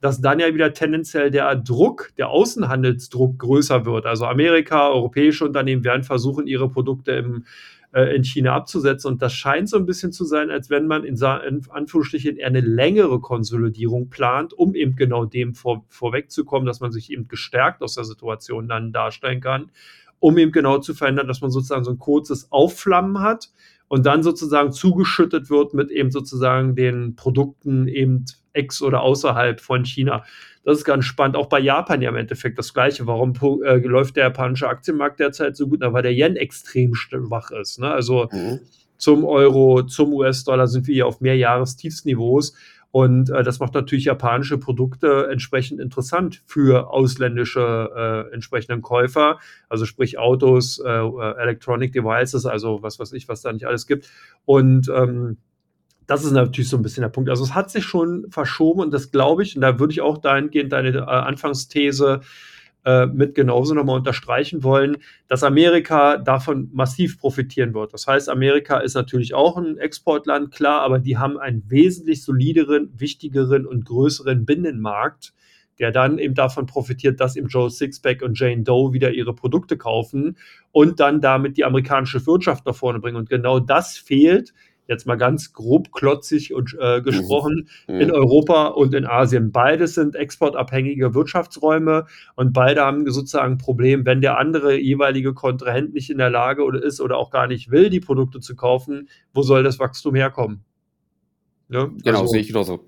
dass 0.00 0.20
dann 0.20 0.38
ja 0.38 0.54
wieder 0.54 0.72
tendenziell 0.72 1.30
der 1.30 1.56
Druck, 1.56 2.12
der 2.18 2.28
Außenhandelsdruck 2.28 3.38
größer 3.38 3.84
wird. 3.84 4.06
Also 4.06 4.26
Amerika, 4.26 4.88
europäische 4.90 5.44
Unternehmen 5.44 5.82
werden 5.82 6.04
versuchen, 6.04 6.46
ihre 6.46 6.68
Produkte 6.68 7.12
im 7.12 7.44
äh, 7.92 8.14
in 8.14 8.24
China 8.24 8.54
abzusetzen. 8.54 9.12
Und 9.12 9.22
das 9.22 9.32
scheint 9.32 9.68
so 9.68 9.76
ein 9.76 9.86
bisschen 9.86 10.12
zu 10.12 10.24
sein, 10.24 10.50
als 10.50 10.70
wenn 10.70 10.86
man 10.86 11.04
in, 11.04 11.16
in 11.16 11.62
Anführungsstrichen 11.70 12.36
eher 12.36 12.46
eine 12.46 12.60
längere 12.60 13.20
Konsolidierung 13.20 14.10
plant, 14.10 14.52
um 14.52 14.74
eben 14.74 14.96
genau 14.96 15.24
dem 15.24 15.54
vor, 15.54 15.84
vorwegzukommen, 15.88 16.66
dass 16.66 16.80
man 16.80 16.92
sich 16.92 17.10
eben 17.10 17.28
gestärkt 17.28 17.82
aus 17.82 17.94
der 17.94 18.04
Situation 18.04 18.68
dann 18.68 18.92
darstellen 18.92 19.40
kann, 19.40 19.70
um 20.20 20.36
eben 20.38 20.52
genau 20.52 20.78
zu 20.78 20.94
verhindern, 20.94 21.28
dass 21.28 21.40
man 21.40 21.50
sozusagen 21.50 21.84
so 21.84 21.90
ein 21.90 21.98
kurzes 21.98 22.52
Aufflammen 22.52 23.20
hat 23.20 23.50
und 23.88 24.04
dann 24.04 24.22
sozusagen 24.22 24.72
zugeschüttet 24.72 25.50
wird 25.50 25.74
mit 25.74 25.90
eben 25.90 26.10
sozusagen 26.10 26.74
den 26.74 27.16
Produkten 27.16 27.88
eben 27.88 28.26
ex- 28.52 28.82
oder 28.82 29.00
außerhalb 29.00 29.60
von 29.60 29.84
China. 29.84 30.24
Das 30.68 30.76
ist 30.76 30.84
ganz 30.84 31.06
spannend. 31.06 31.34
Auch 31.34 31.46
bei 31.46 31.60
Japan 31.60 32.02
ja 32.02 32.10
im 32.10 32.16
Endeffekt 32.16 32.58
das 32.58 32.74
Gleiche. 32.74 33.06
Warum 33.06 33.32
äh, 33.64 33.76
läuft 33.78 34.16
der 34.16 34.24
japanische 34.24 34.68
Aktienmarkt 34.68 35.18
derzeit 35.18 35.56
so 35.56 35.66
gut? 35.66 35.78
Na, 35.80 35.94
weil 35.94 36.02
der 36.02 36.12
Yen 36.12 36.36
extrem 36.36 36.94
schwach 36.94 37.50
ist. 37.52 37.80
Ne? 37.80 37.90
Also 37.90 38.28
mhm. 38.30 38.60
zum 38.98 39.24
Euro, 39.24 39.84
zum 39.84 40.12
US-Dollar 40.12 40.66
sind 40.66 40.86
wir 40.86 40.92
hier 40.92 41.06
auf 41.06 41.22
Mehrjahrestiefsniveaus. 41.22 42.52
Und 42.90 43.30
äh, 43.30 43.42
das 43.42 43.60
macht 43.60 43.72
natürlich 43.72 44.04
japanische 44.04 44.58
Produkte 44.58 45.28
entsprechend 45.32 45.80
interessant 45.80 46.42
für 46.44 46.90
ausländische 46.90 48.26
äh, 48.30 48.34
entsprechenden 48.34 48.82
Käufer, 48.82 49.38
also 49.70 49.86
sprich 49.86 50.18
Autos, 50.18 50.80
äh, 50.80 50.90
Electronic 50.90 51.94
Devices, 51.94 52.44
also 52.44 52.82
was 52.82 52.98
weiß 52.98 53.14
ich, 53.14 53.26
was 53.26 53.40
da 53.40 53.54
nicht 53.54 53.66
alles 53.66 53.86
gibt. 53.86 54.10
Und 54.44 54.90
ähm, 54.94 55.38
das 56.08 56.24
ist 56.24 56.32
natürlich 56.32 56.70
so 56.70 56.78
ein 56.78 56.82
bisschen 56.82 57.02
der 57.02 57.10
Punkt. 57.10 57.28
Also 57.28 57.44
es 57.44 57.54
hat 57.54 57.70
sich 57.70 57.84
schon 57.84 58.26
verschoben 58.30 58.80
und 58.80 58.94
das 58.94 59.12
glaube 59.12 59.42
ich, 59.42 59.54
und 59.54 59.60
da 59.60 59.78
würde 59.78 59.92
ich 59.92 60.00
auch 60.00 60.16
dahingehend 60.16 60.72
deine 60.72 60.88
äh, 60.88 61.00
Anfangsthese 61.02 62.22
äh, 62.86 63.04
mit 63.04 63.34
genauso 63.34 63.74
nochmal 63.74 63.98
unterstreichen 63.98 64.62
wollen, 64.62 64.96
dass 65.28 65.44
Amerika 65.44 66.16
davon 66.16 66.70
massiv 66.72 67.20
profitieren 67.20 67.74
wird. 67.74 67.92
Das 67.92 68.06
heißt, 68.06 68.30
Amerika 68.30 68.78
ist 68.78 68.94
natürlich 68.94 69.34
auch 69.34 69.58
ein 69.58 69.76
Exportland, 69.76 70.50
klar, 70.50 70.80
aber 70.80 70.98
die 70.98 71.18
haben 71.18 71.38
einen 71.38 71.62
wesentlich 71.68 72.24
solideren, 72.24 72.90
wichtigeren 72.96 73.66
und 73.66 73.84
größeren 73.84 74.46
Binnenmarkt, 74.46 75.34
der 75.78 75.92
dann 75.92 76.18
eben 76.18 76.34
davon 76.34 76.64
profitiert, 76.64 77.20
dass 77.20 77.36
eben 77.36 77.48
Joe 77.48 77.68
Sixpack 77.68 78.22
und 78.22 78.38
Jane 78.38 78.62
Doe 78.62 78.94
wieder 78.94 79.10
ihre 79.10 79.34
Produkte 79.34 79.76
kaufen 79.76 80.38
und 80.72 81.00
dann 81.00 81.20
damit 81.20 81.58
die 81.58 81.66
amerikanische 81.66 82.26
Wirtschaft 82.26 82.64
nach 82.64 82.74
vorne 82.74 82.98
bringen. 82.98 83.18
Und 83.18 83.28
genau 83.28 83.60
das 83.60 83.98
fehlt 83.98 84.54
jetzt 84.88 85.06
mal 85.06 85.16
ganz 85.16 85.52
grob 85.52 85.92
klotzig 85.92 86.52
und 86.54 86.76
äh, 86.80 87.00
gesprochen, 87.02 87.68
mhm. 87.86 88.00
in 88.00 88.10
Europa 88.10 88.68
und 88.68 88.94
in 88.94 89.06
Asien. 89.06 89.52
Beides 89.52 89.94
sind 89.94 90.16
exportabhängige 90.16 91.14
Wirtschaftsräume 91.14 92.06
und 92.34 92.52
beide 92.52 92.80
haben 92.80 93.08
sozusagen 93.10 93.52
ein 93.52 93.58
Problem, 93.58 94.04
wenn 94.06 94.20
der 94.20 94.38
andere 94.38 94.76
jeweilige 94.76 95.34
Kontrahent 95.34 95.92
nicht 95.94 96.10
in 96.10 96.18
der 96.18 96.30
Lage 96.30 96.64
oder 96.64 96.82
ist 96.82 97.00
oder 97.00 97.18
auch 97.18 97.30
gar 97.30 97.46
nicht 97.46 97.70
will, 97.70 97.90
die 97.90 98.00
Produkte 98.00 98.40
zu 98.40 98.56
kaufen, 98.56 99.08
wo 99.32 99.42
soll 99.42 99.62
das 99.62 99.78
Wachstum 99.78 100.14
herkommen? 100.14 100.64
Ja, 101.68 101.84
genau, 102.02 102.20
also, 102.20 102.32
sehe 102.32 102.40
ich 102.40 102.48
genauso 102.48 102.87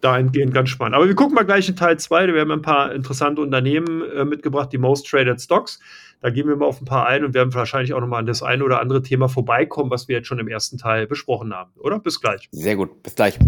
dahingehend 0.00 0.54
ganz 0.54 0.68
spannend. 0.68 0.96
Aber 0.96 1.06
wir 1.06 1.14
gucken 1.14 1.34
mal 1.34 1.44
gleich 1.44 1.68
in 1.68 1.76
Teil 1.76 1.98
2. 1.98 2.32
Wir 2.32 2.40
haben 2.40 2.50
ein 2.50 2.62
paar 2.62 2.92
interessante 2.92 3.40
Unternehmen 3.40 4.02
äh, 4.10 4.24
mitgebracht, 4.24 4.72
die 4.72 4.78
Most 4.78 5.06
Traded 5.08 5.40
Stocks. 5.40 5.80
Da 6.20 6.30
gehen 6.30 6.48
wir 6.48 6.56
mal 6.56 6.66
auf 6.66 6.80
ein 6.80 6.84
paar 6.84 7.06
ein 7.06 7.24
und 7.24 7.34
werden 7.34 7.54
wahrscheinlich 7.54 7.94
auch 7.94 8.00
nochmal 8.00 8.20
an 8.20 8.26
das 8.26 8.42
eine 8.42 8.64
oder 8.64 8.80
andere 8.80 9.02
Thema 9.02 9.28
vorbeikommen, 9.28 9.90
was 9.90 10.08
wir 10.08 10.16
jetzt 10.16 10.26
schon 10.26 10.38
im 10.38 10.48
ersten 10.48 10.78
Teil 10.78 11.06
besprochen 11.06 11.54
haben. 11.54 11.70
Oder? 11.76 12.00
Bis 12.00 12.20
gleich. 12.20 12.48
Sehr 12.50 12.76
gut. 12.76 13.02
Bis 13.02 13.14
gleich. 13.14 13.38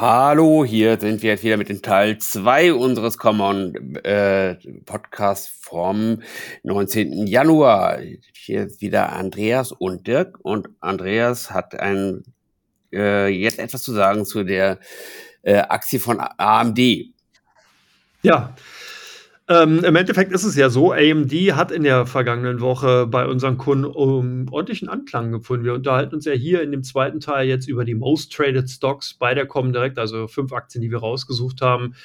Hallo, 0.00 0.64
hier 0.64 0.98
sind 0.98 1.20
wir 1.20 1.28
jetzt 1.28 1.44
wieder 1.44 1.58
mit 1.58 1.68
dem 1.68 1.82
Teil 1.82 2.16
2 2.16 2.72
unseres 2.72 3.18
Common 3.18 3.96
äh, 3.96 4.54
Podcasts 4.86 5.48
vom 5.60 6.22
19. 6.62 7.26
Januar. 7.26 7.98
Hier 8.32 8.64
ist 8.64 8.80
wieder 8.80 9.12
Andreas 9.12 9.72
und 9.72 10.06
Dirk 10.06 10.38
und 10.40 10.70
Andreas 10.80 11.50
hat 11.50 11.78
ein 11.78 12.22
äh, 12.90 13.28
jetzt 13.28 13.58
etwas 13.58 13.82
zu 13.82 13.92
sagen 13.92 14.24
zu 14.24 14.42
der 14.42 14.78
äh, 15.42 15.56
Aktie 15.56 16.00
von 16.00 16.18
AMD. 16.18 16.78
Ja, 18.22 18.54
ähm, 19.50 19.82
Im 19.82 19.96
Endeffekt 19.96 20.30
ist 20.30 20.44
es 20.44 20.54
ja 20.54 20.70
so, 20.70 20.92
AMD 20.92 21.32
hat 21.56 21.72
in 21.72 21.82
der 21.82 22.06
vergangenen 22.06 22.60
Woche 22.60 23.08
bei 23.08 23.26
unseren 23.26 23.58
Kunden 23.58 23.84
um, 23.84 24.46
ordentlichen 24.48 24.88
Anklang 24.88 25.32
gefunden. 25.32 25.64
Wir 25.64 25.74
unterhalten 25.74 26.14
uns 26.14 26.24
ja 26.24 26.34
hier 26.34 26.62
in 26.62 26.70
dem 26.70 26.84
zweiten 26.84 27.18
Teil 27.18 27.48
jetzt 27.48 27.68
über 27.68 27.84
die 27.84 27.96
Most 27.96 28.32
Traded 28.32 28.70
Stocks 28.70 29.12
bei 29.12 29.34
der 29.34 29.46
Comdirect, 29.46 29.98
also 29.98 30.28
fünf 30.28 30.52
Aktien, 30.52 30.82
die 30.82 30.90
wir 30.92 30.98
rausgesucht 30.98 31.62
haben, 31.62 31.96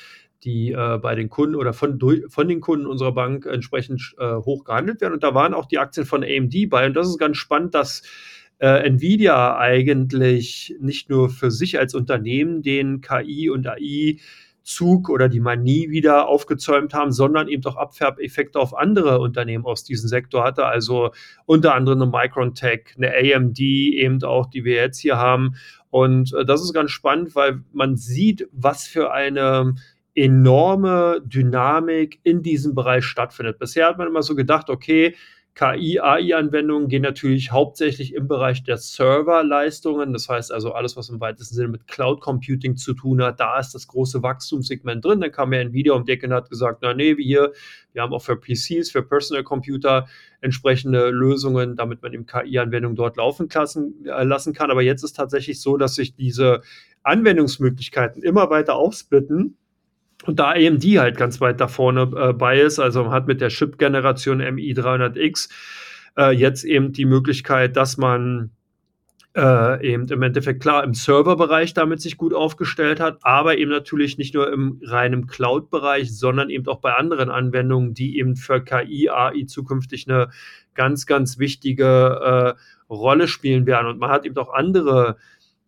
die 0.43 0.71
äh, 0.71 0.97
bei 0.97 1.13
den 1.13 1.29
Kunden 1.29 1.53
oder 1.53 1.73
von, 1.73 1.99
von 2.29 2.47
den 2.47 2.61
Kunden 2.61 2.87
unserer 2.87 3.11
Bank 3.11 3.45
entsprechend 3.45 4.15
äh, 4.17 4.37
hoch 4.37 4.63
gehandelt 4.63 4.99
werden. 5.01 5.13
Und 5.13 5.21
da 5.21 5.35
waren 5.35 5.53
auch 5.53 5.67
die 5.67 5.77
Aktien 5.77 6.07
von 6.07 6.23
AMD 6.23 6.67
bei. 6.67 6.87
Und 6.87 6.95
das 6.95 7.07
ist 7.07 7.19
ganz 7.19 7.37
spannend, 7.37 7.75
dass 7.75 8.01
äh, 8.57 8.87
Nvidia 8.87 9.55
eigentlich 9.55 10.75
nicht 10.79 11.11
nur 11.11 11.29
für 11.29 11.51
sich 11.51 11.77
als 11.77 11.93
Unternehmen 11.93 12.63
den 12.63 13.01
KI 13.01 13.51
und 13.51 13.67
AI 13.67 14.17
Zug 14.65 15.09
oder 15.09 15.29
die 15.29 15.39
Manie 15.39 15.91
wieder 15.91 16.27
aufgezäumt 16.27 16.93
haben, 16.93 17.11
sondern 17.11 17.47
eben 17.47 17.63
auch 17.65 17.77
Abfärbeffekte 17.77 18.59
auf 18.59 18.75
andere 18.75 19.19
Unternehmen 19.19 19.63
aus 19.63 19.83
diesem 19.83 20.09
Sektor 20.09 20.43
hatte. 20.43 20.65
Also 20.65 21.11
unter 21.45 21.75
anderem 21.75 22.01
eine 22.01 22.11
Micron 22.11 22.55
Tech, 22.55 22.95
eine 22.97 23.13
AMD 23.13 23.59
eben 23.59 24.23
auch, 24.23 24.47
die 24.47 24.65
wir 24.65 24.75
jetzt 24.75 24.99
hier 24.99 25.17
haben. 25.17 25.55
Und 25.91 26.33
äh, 26.33 26.45
das 26.45 26.61
ist 26.61 26.73
ganz 26.73 26.91
spannend, 26.91 27.35
weil 27.35 27.61
man 27.73 27.95
sieht, 27.95 28.49
was 28.51 28.87
für 28.87 29.13
eine 29.13 29.75
enorme 30.15 31.21
Dynamik 31.23 32.19
in 32.23 32.41
diesem 32.41 32.73
Bereich 32.73 33.05
stattfindet. 33.05 33.59
Bisher 33.59 33.87
hat 33.87 33.97
man 33.97 34.07
immer 34.07 34.23
so 34.23 34.33
gedacht, 34.33 34.69
okay, 34.69 35.15
KI, 35.55 36.01
AI-Anwendungen 36.01 36.89
gehen 36.89 37.01
natürlich 37.01 37.53
hauptsächlich 37.53 38.13
im 38.13 38.27
Bereich 38.27 38.63
der 38.63 38.75
Serverleistungen. 38.75 40.11
Das 40.11 40.27
heißt 40.27 40.51
also 40.51 40.73
alles, 40.73 40.97
was 40.97 41.07
im 41.07 41.21
weitesten 41.21 41.55
Sinne 41.55 41.69
mit 41.69 41.87
Cloud 41.87 42.19
Computing 42.19 42.75
zu 42.75 42.93
tun 42.93 43.23
hat. 43.23 43.39
Da 43.39 43.57
ist 43.57 43.73
das 43.73 43.87
große 43.87 44.21
Wachstumssegment 44.21 45.05
drin. 45.05 45.21
Dann 45.21 45.31
kam 45.31 45.53
ja 45.53 45.61
Nvidia 45.61 45.93
um 45.93 46.03
die 46.03 46.21
und 46.21 46.33
hat 46.33 46.49
gesagt, 46.49 46.79
na 46.81 46.93
nee, 46.93 47.15
wir 47.15 47.53
wir 47.93 48.01
haben 48.01 48.13
auch 48.13 48.21
für 48.21 48.35
PCs, 48.35 48.91
für 48.91 49.01
Personal 49.01 49.43
Computer 49.43 50.07
entsprechende 50.41 51.09
Lösungen, 51.09 51.77
damit 51.77 52.01
man 52.01 52.11
eben 52.11 52.25
KI-Anwendungen 52.25 52.97
dort 52.97 53.15
laufen 53.15 53.47
lassen, 53.53 54.05
äh, 54.05 54.23
lassen 54.23 54.53
kann. 54.53 54.69
Aber 54.69 54.81
jetzt 54.81 55.03
ist 55.03 55.13
tatsächlich 55.13 55.61
so, 55.61 55.77
dass 55.77 55.95
sich 55.95 56.15
diese 56.15 56.61
Anwendungsmöglichkeiten 57.03 58.21
immer 58.21 58.49
weiter 58.49 58.75
aufsplitten 58.75 59.57
und 60.25 60.39
da 60.39 60.51
AMD 60.51 60.83
halt 60.83 61.17
ganz 61.17 61.41
weit 61.41 61.59
da 61.59 61.67
vorne 61.67 62.11
äh, 62.15 62.33
bei 62.33 62.59
ist, 62.59 62.79
also 62.79 63.03
man 63.03 63.11
hat 63.11 63.27
mit 63.27 63.41
der 63.41 63.49
Chip-Generation 63.49 64.41
MI300X 64.41 65.49
äh, 66.17 66.31
jetzt 66.31 66.63
eben 66.63 66.93
die 66.93 67.05
Möglichkeit, 67.05 67.75
dass 67.75 67.97
man 67.97 68.51
äh, 69.35 69.85
eben 69.85 70.07
im 70.07 70.21
Endeffekt 70.21 70.61
klar 70.61 70.83
im 70.83 70.93
Serverbereich 70.93 71.73
damit 71.73 72.01
sich 72.01 72.17
gut 72.17 72.33
aufgestellt 72.33 72.99
hat, 73.01 73.19
aber 73.21 73.57
eben 73.57 73.69
natürlich 73.69 74.17
nicht 74.17 74.33
nur 74.33 74.51
im 74.51 74.79
reinen 74.81 75.27
Cloud-Bereich, 75.27 76.17
sondern 76.17 76.49
eben 76.49 76.67
auch 76.67 76.79
bei 76.79 76.93
anderen 76.93 77.29
Anwendungen, 77.29 77.93
die 77.93 78.17
eben 78.17 78.37
für 78.37 78.63
KI, 78.63 79.09
AI 79.09 79.43
zukünftig 79.45 80.09
eine 80.09 80.29
ganz, 80.73 81.05
ganz 81.05 81.37
wichtige 81.37 82.55
äh, 82.55 82.93
Rolle 82.93 83.27
spielen 83.27 83.65
werden. 83.65 83.87
Und 83.87 83.99
man 83.99 84.09
hat 84.09 84.25
eben 84.25 84.37
auch 84.37 84.53
andere 84.53 85.17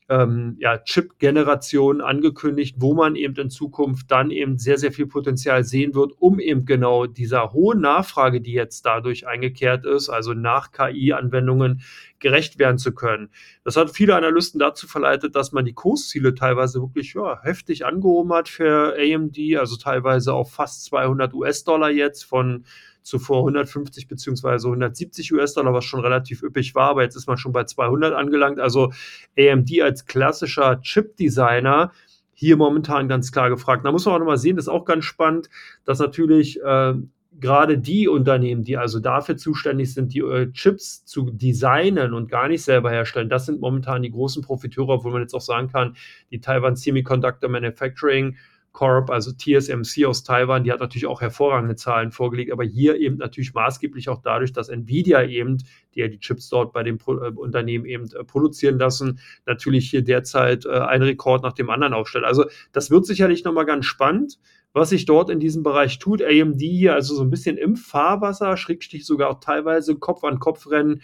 ähm, 0.09 0.55
ja, 0.59 0.77
Chip-Generation 0.77 1.99
angekündigt, 1.99 2.77
wo 2.79 2.93
man 2.93 3.15
eben 3.15 3.35
in 3.35 3.49
Zukunft 3.49 4.09
dann 4.09 4.31
eben 4.31 4.57
sehr, 4.57 4.77
sehr 4.77 4.93
viel 4.93 5.07
Potenzial 5.07 5.65
sehen 5.65 5.95
wird, 5.95 6.13
um 6.19 6.39
eben 6.39 6.65
genau 6.65 7.07
dieser 7.07 7.51
hohen 7.51 7.81
Nachfrage, 7.81 8.39
die 8.39 8.53
jetzt 8.53 8.85
dadurch 8.85 9.27
eingekehrt 9.27 9.85
ist, 9.85 10.09
also 10.09 10.33
nach 10.33 10.71
KI-Anwendungen 10.71 11.81
gerecht 12.19 12.57
werden 12.57 12.77
zu 12.77 12.93
können. 12.93 13.29
Das 13.63 13.75
hat 13.75 13.91
viele 13.91 14.15
Analysten 14.15 14.59
dazu 14.59 14.87
verleitet, 14.87 15.35
dass 15.35 15.51
man 15.51 15.65
die 15.65 15.73
Kursziele 15.73 16.33
teilweise 16.33 16.81
wirklich 16.81 17.13
ja, 17.13 17.41
heftig 17.43 17.85
angehoben 17.85 18.31
hat 18.33 18.47
für 18.47 18.95
AMD, 18.97 19.37
also 19.57 19.75
teilweise 19.75 20.33
auf 20.33 20.53
fast 20.53 20.85
200 20.85 21.33
US-Dollar 21.33 21.91
jetzt 21.91 22.23
von 22.23 22.63
zuvor 23.07 23.39
150 23.39 24.07
beziehungsweise 24.07 24.67
170 24.67 25.33
US-Dollar, 25.33 25.73
was 25.73 25.85
schon 25.85 26.01
relativ 26.01 26.43
üppig 26.43 26.75
war, 26.75 26.89
aber 26.89 27.03
jetzt 27.03 27.15
ist 27.15 27.27
man 27.27 27.37
schon 27.37 27.53
bei 27.53 27.63
200 27.63 28.13
angelangt. 28.13 28.59
Also 28.59 28.91
AMD 29.37 29.81
als 29.81 30.05
klassischer 30.05 30.81
Chip-Designer 30.81 31.91
hier 32.33 32.57
momentan 32.57 33.07
ganz 33.07 33.31
klar 33.31 33.49
gefragt. 33.49 33.85
Da 33.85 33.91
muss 33.91 34.05
man 34.05 34.15
auch 34.15 34.19
nochmal 34.19 34.37
sehen, 34.37 34.57
das 34.57 34.65
ist 34.65 34.69
auch 34.69 34.85
ganz 34.85 35.05
spannend, 35.05 35.49
dass 35.85 35.99
natürlich 35.99 36.61
äh, 36.61 36.93
gerade 37.39 37.77
die 37.77 38.07
Unternehmen, 38.07 38.63
die 38.63 38.77
also 38.77 38.99
dafür 38.99 39.37
zuständig 39.37 39.93
sind, 39.93 40.13
die 40.13 40.19
äh, 40.19 40.51
Chips 40.51 41.05
zu 41.05 41.31
designen 41.31 42.13
und 42.13 42.29
gar 42.29 42.47
nicht 42.47 42.63
selber 42.63 42.91
herstellen, 42.91 43.29
das 43.29 43.45
sind 43.45 43.61
momentan 43.61 44.01
die 44.01 44.11
großen 44.11 44.43
Profiteure, 44.43 44.89
obwohl 44.89 45.13
man 45.13 45.21
jetzt 45.21 45.33
auch 45.33 45.41
sagen 45.41 45.67
kann, 45.69 45.95
die 46.31 46.39
Taiwan 46.39 46.75
Semiconductor 46.75 47.49
Manufacturing 47.49 48.37
Corp, 48.77 49.09
also 49.09 49.31
TSMC 49.31 50.05
aus 50.05 50.23
Taiwan, 50.23 50.63
die 50.63 50.71
hat 50.71 50.81
natürlich 50.81 51.07
auch 51.07 51.19
hervorragende 51.19 51.75
Zahlen 51.75 52.11
vorgelegt, 52.11 52.51
aber 52.51 52.63
hier 52.63 52.95
eben 52.97 53.17
natürlich 53.17 53.55
maßgeblich 53.55 54.07
auch 54.07 54.21
dadurch, 54.21 54.53
dass 54.53 54.69
Nvidia 54.69 55.23
eben, 55.23 55.57
die 55.95 56.01
ja 56.01 56.07
die 56.07 56.19
Chips 56.19 56.47
dort 56.47 56.73
bei 56.73 56.83
dem 56.83 56.99
Pro 56.99 57.15
äh, 57.15 57.31
Unternehmen 57.31 57.85
eben 57.85 58.03
äh, 58.11 58.23
produzieren 58.23 58.77
lassen, 58.77 59.19
natürlich 59.47 59.89
hier 59.89 60.03
derzeit 60.03 60.67
äh, 60.67 60.69
einen 60.69 61.01
Rekord 61.01 61.41
nach 61.41 61.53
dem 61.53 61.71
anderen 61.71 61.95
aufstellt. 61.95 62.23
Also 62.23 62.45
das 62.71 62.91
wird 62.91 63.07
sicherlich 63.07 63.43
nochmal 63.43 63.65
ganz 63.65 63.87
spannend, 63.87 64.37
was 64.73 64.89
sich 64.89 65.05
dort 65.05 65.31
in 65.31 65.39
diesem 65.39 65.63
Bereich 65.63 65.97
tut. 65.97 66.21
AMD 66.21 66.61
hier 66.61 66.93
also 66.93 67.15
so 67.15 67.23
ein 67.23 67.31
bisschen 67.31 67.57
im 67.57 67.77
Fahrwasser, 67.77 68.57
Schrägstich 68.57 69.07
sogar 69.07 69.31
auch 69.31 69.39
teilweise 69.39 69.95
Kopf 69.95 70.23
an 70.23 70.37
Kopf 70.37 70.69
rennen 70.69 71.01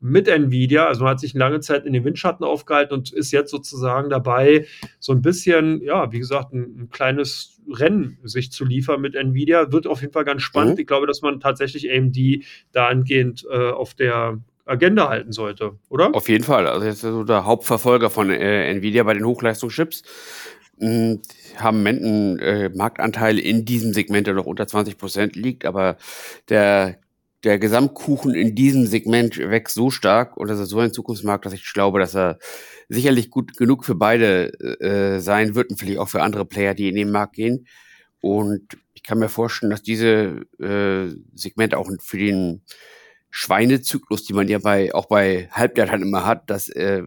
mit 0.00 0.28
Nvidia. 0.28 0.86
Also 0.86 1.04
man 1.04 1.12
hat 1.12 1.20
sich 1.20 1.34
lange 1.34 1.60
Zeit 1.60 1.86
in 1.86 1.92
den 1.92 2.04
Windschatten 2.04 2.44
aufgehalten 2.44 2.94
und 2.94 3.12
ist 3.12 3.32
jetzt 3.32 3.50
sozusagen 3.50 4.10
dabei, 4.10 4.66
so 4.98 5.12
ein 5.12 5.22
bisschen, 5.22 5.82
ja, 5.82 6.12
wie 6.12 6.18
gesagt, 6.18 6.52
ein, 6.52 6.82
ein 6.82 6.90
kleines 6.90 7.60
Rennen 7.70 8.18
sich 8.22 8.52
zu 8.52 8.64
liefern 8.64 9.00
mit 9.00 9.14
Nvidia. 9.14 9.72
Wird 9.72 9.86
auf 9.86 10.00
jeden 10.00 10.12
Fall 10.12 10.24
ganz 10.24 10.42
spannend. 10.42 10.74
Mhm. 10.74 10.80
Ich 10.80 10.86
glaube, 10.86 11.06
dass 11.06 11.22
man 11.22 11.40
tatsächlich 11.40 11.90
AMD 11.90 12.16
dahingehend 12.72 13.46
äh, 13.50 13.70
auf 13.70 13.94
der 13.94 14.38
Agenda 14.66 15.08
halten 15.08 15.32
sollte, 15.32 15.78
oder? 15.88 16.14
Auf 16.14 16.28
jeden 16.28 16.44
Fall. 16.44 16.66
Also 16.66 16.86
jetzt 16.86 17.00
so 17.00 17.24
der 17.24 17.44
Hauptverfolger 17.44 18.10
von 18.10 18.30
äh, 18.30 18.70
Nvidia 18.70 19.04
bei 19.04 19.14
den 19.14 19.24
Hochleistungschips. 19.24 20.02
Hm, 20.78 21.22
haben 21.56 21.82
Menten 21.82 22.38
äh, 22.38 22.68
Marktanteil 22.68 23.38
in 23.38 23.64
diesem 23.64 23.94
Segment, 23.94 24.26
der 24.26 24.34
noch 24.34 24.44
unter 24.44 24.66
20 24.66 24.98
Prozent 24.98 25.36
liegt, 25.36 25.64
aber 25.64 25.96
der 26.50 26.98
der 27.46 27.60
Gesamtkuchen 27.60 28.34
in 28.34 28.56
diesem 28.56 28.86
Segment 28.86 29.38
wächst 29.38 29.76
so 29.76 29.90
stark 29.90 30.36
und 30.36 30.48
das 30.48 30.58
ist 30.58 30.68
so 30.68 30.80
ein 30.80 30.92
Zukunftsmarkt, 30.92 31.46
dass 31.46 31.52
ich 31.52 31.72
glaube, 31.72 32.00
dass 32.00 32.16
er 32.16 32.38
sicherlich 32.88 33.30
gut 33.30 33.56
genug 33.56 33.84
für 33.84 33.94
beide 33.94 34.52
äh, 34.80 35.20
sein 35.20 35.54
wird 35.54 35.70
und 35.70 35.78
vielleicht 35.78 36.00
auch 36.00 36.08
für 36.08 36.22
andere 36.22 36.44
Player, 36.44 36.74
die 36.74 36.88
in 36.88 36.96
den 36.96 37.12
Markt 37.12 37.36
gehen. 37.36 37.66
Und 38.20 38.76
ich 38.94 39.04
kann 39.04 39.20
mir 39.20 39.28
vorstellen, 39.28 39.70
dass 39.70 39.82
diese 39.82 40.42
äh, 40.58 41.14
Segmente 41.34 41.78
auch 41.78 41.88
für 42.00 42.18
den 42.18 42.62
Schweinezyklus, 43.30 44.24
die 44.24 44.32
man 44.32 44.48
ja 44.48 44.58
bei, 44.58 44.92
auch 44.92 45.06
bei 45.06 45.48
Halbleitern 45.52 46.02
immer 46.02 46.24
hat, 46.24 46.50
dass 46.50 46.68
äh, 46.68 47.02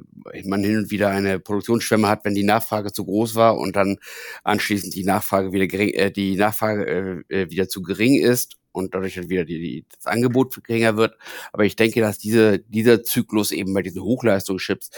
man 0.45 0.63
hin 0.63 0.78
und 0.78 0.91
wieder 0.91 1.10
eine 1.10 1.39
Produktionsschwemme 1.39 2.08
hat, 2.08 2.23
wenn 2.23 2.36
die 2.36 2.43
Nachfrage 2.43 2.93
zu 2.93 3.04
groß 3.04 3.36
war 3.36 3.58
und 3.58 3.75
dann 3.75 3.97
anschließend 4.45 4.95
die 4.95 5.04
Nachfrage 5.04 5.52
wieder 5.52 5.67
gering, 5.67 5.89
äh, 5.89 6.12
die 6.12 6.38
Nachfrage 6.38 7.25
äh, 7.30 7.41
äh 7.41 7.49
wieder 7.49 7.67
zu 7.67 7.82
gering 7.82 8.21
ist 8.21 8.60
und 8.79 8.95
dadurch 8.95 9.15
dann 9.15 9.29
wieder 9.29 9.45
die, 9.45 9.59
die, 9.59 9.85
das 9.95 10.05
Angebot 10.05 10.63
geringer 10.63 10.97
wird. 10.97 11.15
Aber 11.53 11.65
ich 11.65 11.75
denke, 11.75 12.01
dass 12.01 12.17
diese, 12.17 12.59
dieser 12.59 13.03
Zyklus 13.03 13.51
eben 13.51 13.73
bei 13.73 13.81
diesen 13.81 14.01
Hochleistungschips 14.01 14.89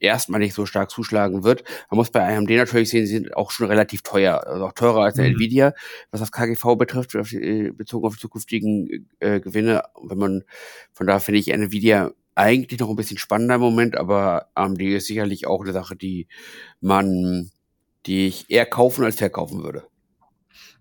erstmal 0.00 0.40
nicht 0.40 0.54
so 0.54 0.66
stark 0.66 0.90
zuschlagen 0.90 1.44
wird. 1.44 1.64
Man 1.90 1.96
muss 1.96 2.10
bei 2.10 2.36
AMD 2.36 2.50
natürlich 2.50 2.90
sehen, 2.90 3.06
sie 3.06 3.12
sind 3.14 3.36
auch 3.36 3.50
schon 3.50 3.68
relativ 3.68 4.02
teuer, 4.02 4.46
also 4.46 4.66
auch 4.66 4.72
teurer 4.72 5.04
als 5.04 5.14
der 5.14 5.26
mhm. 5.26 5.36
Nvidia, 5.36 5.74
was 6.10 6.20
das 6.20 6.32
KGV 6.32 6.76
betrifft, 6.76 7.16
auf 7.16 7.28
die, 7.28 7.72
bezogen 7.72 8.06
auf 8.06 8.14
die 8.14 8.20
zukünftigen 8.20 9.08
äh, 9.20 9.40
Gewinne. 9.40 9.84
Wenn 10.02 10.18
man, 10.18 10.44
von 10.92 11.06
da 11.06 11.18
finde 11.18 11.40
ich 11.40 11.48
Nvidia 11.48 12.12
eigentlich 12.34 12.80
noch 12.80 12.90
ein 12.90 12.96
bisschen 12.96 13.18
spannender 13.18 13.54
im 13.54 13.62
Moment, 13.62 13.96
aber 13.96 14.50
AMD 14.54 14.80
ist 14.82 15.06
sicherlich 15.06 15.46
auch 15.46 15.62
eine 15.62 15.72
Sache, 15.72 15.96
die 15.96 16.28
man, 16.80 17.50
die 18.04 18.26
ich 18.26 18.50
eher 18.50 18.66
kaufen 18.66 19.04
als 19.04 19.16
verkaufen 19.16 19.62
würde. 19.62 19.84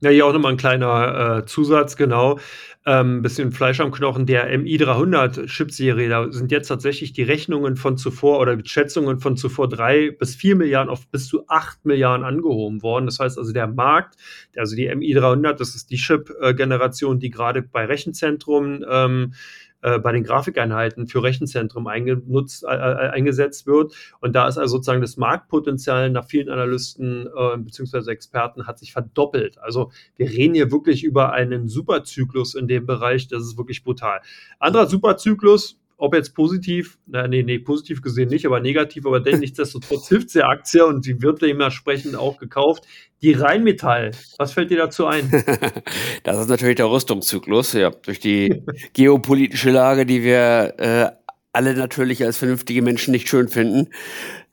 Ja, 0.01 0.10
hier 0.10 0.25
auch 0.25 0.34
nochmal 0.34 0.51
ein 0.51 0.58
kleiner 0.58 1.39
äh, 1.39 1.45
Zusatz, 1.45 1.95
genau. 1.95 2.39
Ähm, 2.86 3.23
bisschen 3.23 3.51
Fleisch 3.51 3.79
am 3.79 3.91
Knochen. 3.91 4.25
Der 4.27 4.53
MI300 4.53 5.47
Chipserie, 5.47 6.08
da 6.08 6.31
sind 6.31 6.51
jetzt 6.51 6.67
tatsächlich 6.67 7.13
die 7.13 7.23
Rechnungen 7.23 7.77
von 7.77 7.97
zuvor 7.97 8.39
oder 8.39 8.55
die 8.55 8.69
Schätzungen 8.69 9.19
von 9.19 9.38
zuvor 9.38 9.67
drei 9.67 10.12
bis 10.12 10.36
vier 10.36 10.55
Milliarden 10.55 10.91
auf 10.91 11.08
bis 11.08 11.27
zu 11.27 11.47
acht 11.47 11.84
Milliarden 11.86 12.25
angehoben 12.25 12.84
worden. 12.84 13.05
Das 13.05 13.19
heißt 13.19 13.39
also, 13.39 13.53
der 13.53 13.67
Markt, 13.67 14.15
also 14.55 14.75
die 14.75 14.91
MI300, 14.91 15.53
das 15.53 15.75
ist 15.75 15.89
die 15.89 15.97
Chip-Generation, 15.97 17.19
die 17.19 17.31
gerade 17.31 17.63
bei 17.63 17.86
Rechenzentren 17.86 18.86
ähm, 18.88 19.34
äh, 19.81 19.99
bei 19.99 20.11
den 20.11 20.23
Grafikeinheiten 20.23 21.07
für 21.07 21.23
Rechenzentren 21.23 21.88
eingenutzt, 21.88 22.63
äh, 22.63 22.73
äh, 22.73 23.09
eingesetzt 23.09 23.67
wird. 23.67 23.93
Und 24.19 24.35
da 24.35 24.47
ist 24.47 24.57
also 24.57 24.77
sozusagen 24.77 25.01
das 25.01 25.17
Marktpotenzial 25.17 26.09
nach 26.09 26.25
vielen 26.25 26.49
Analysten 26.49 27.27
äh, 27.27 27.57
bzw. 27.57 28.11
Experten 28.11 28.67
hat 28.67 28.79
sich 28.79 28.93
verdoppelt. 28.93 29.57
Also 29.59 29.91
wir 30.15 30.29
reden 30.29 30.55
hier 30.55 30.71
wirklich 30.71 31.03
über 31.03 31.33
einen 31.33 31.67
Superzyklus 31.67 32.55
in 32.55 32.67
dem 32.67 32.85
Bereich. 32.85 33.27
Das 33.27 33.43
ist 33.43 33.57
wirklich 33.57 33.83
brutal. 33.83 34.21
Anderer 34.59 34.88
Superzyklus, 34.88 35.79
ob 35.97 36.13
jetzt 36.13 36.36
positiv, 36.36 36.97
na, 37.08 37.27
nee, 37.27 37.43
nee, 37.43 37.60
positiv 37.60 38.01
gesehen 38.01 38.29
nicht, 38.29 38.45
aber 38.45 38.60
negativ, 38.60 39.05
aber 39.05 39.19
denn 39.19 39.39
nichtsdestotrotz 39.39 40.08
hilft 40.10 40.34
die 40.34 40.43
Aktie 40.43 40.86
und 40.86 41.05
die 41.05 41.21
wird 41.21 41.41
dementsprechend 41.41 42.15
auch 42.15 42.38
gekauft. 42.38 42.84
Die 43.21 43.31
Rheinmetall, 43.34 44.12
was 44.38 44.53
fällt 44.53 44.71
dir 44.71 44.77
dazu 44.77 45.08
ein? 45.08 45.31
das 46.23 46.39
ist 46.39 46.49
natürlich 46.49 46.75
der 46.75 46.89
Rüstungszyklus, 46.89 47.73
ja, 47.73 47.89
durch 47.89 48.19
die 48.19 48.63
geopolitische 48.93 49.71
Lage, 49.71 50.05
die 50.05 50.23
wir 50.23 50.73
äh, 50.77 51.12
alle 51.53 51.73
natürlich 51.73 52.23
als 52.23 52.38
vernünftige 52.38 52.81
Menschen 52.81 53.12
nicht 53.12 53.29
schön 53.29 53.47
finden. 53.47 53.89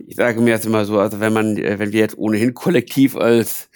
Ich 0.07 0.17
sage 0.17 0.41
mir 0.41 0.51
jetzt 0.51 0.67
immer 0.67 0.85
so, 0.85 0.99
also 0.99 1.19
wenn 1.19 1.33
man, 1.33 1.57
äh, 1.57 1.79
wenn 1.79 1.93
wir 1.93 2.01
jetzt 2.01 2.17
ohnehin 2.17 2.55
kollektiv 2.55 3.17
als 3.17 3.69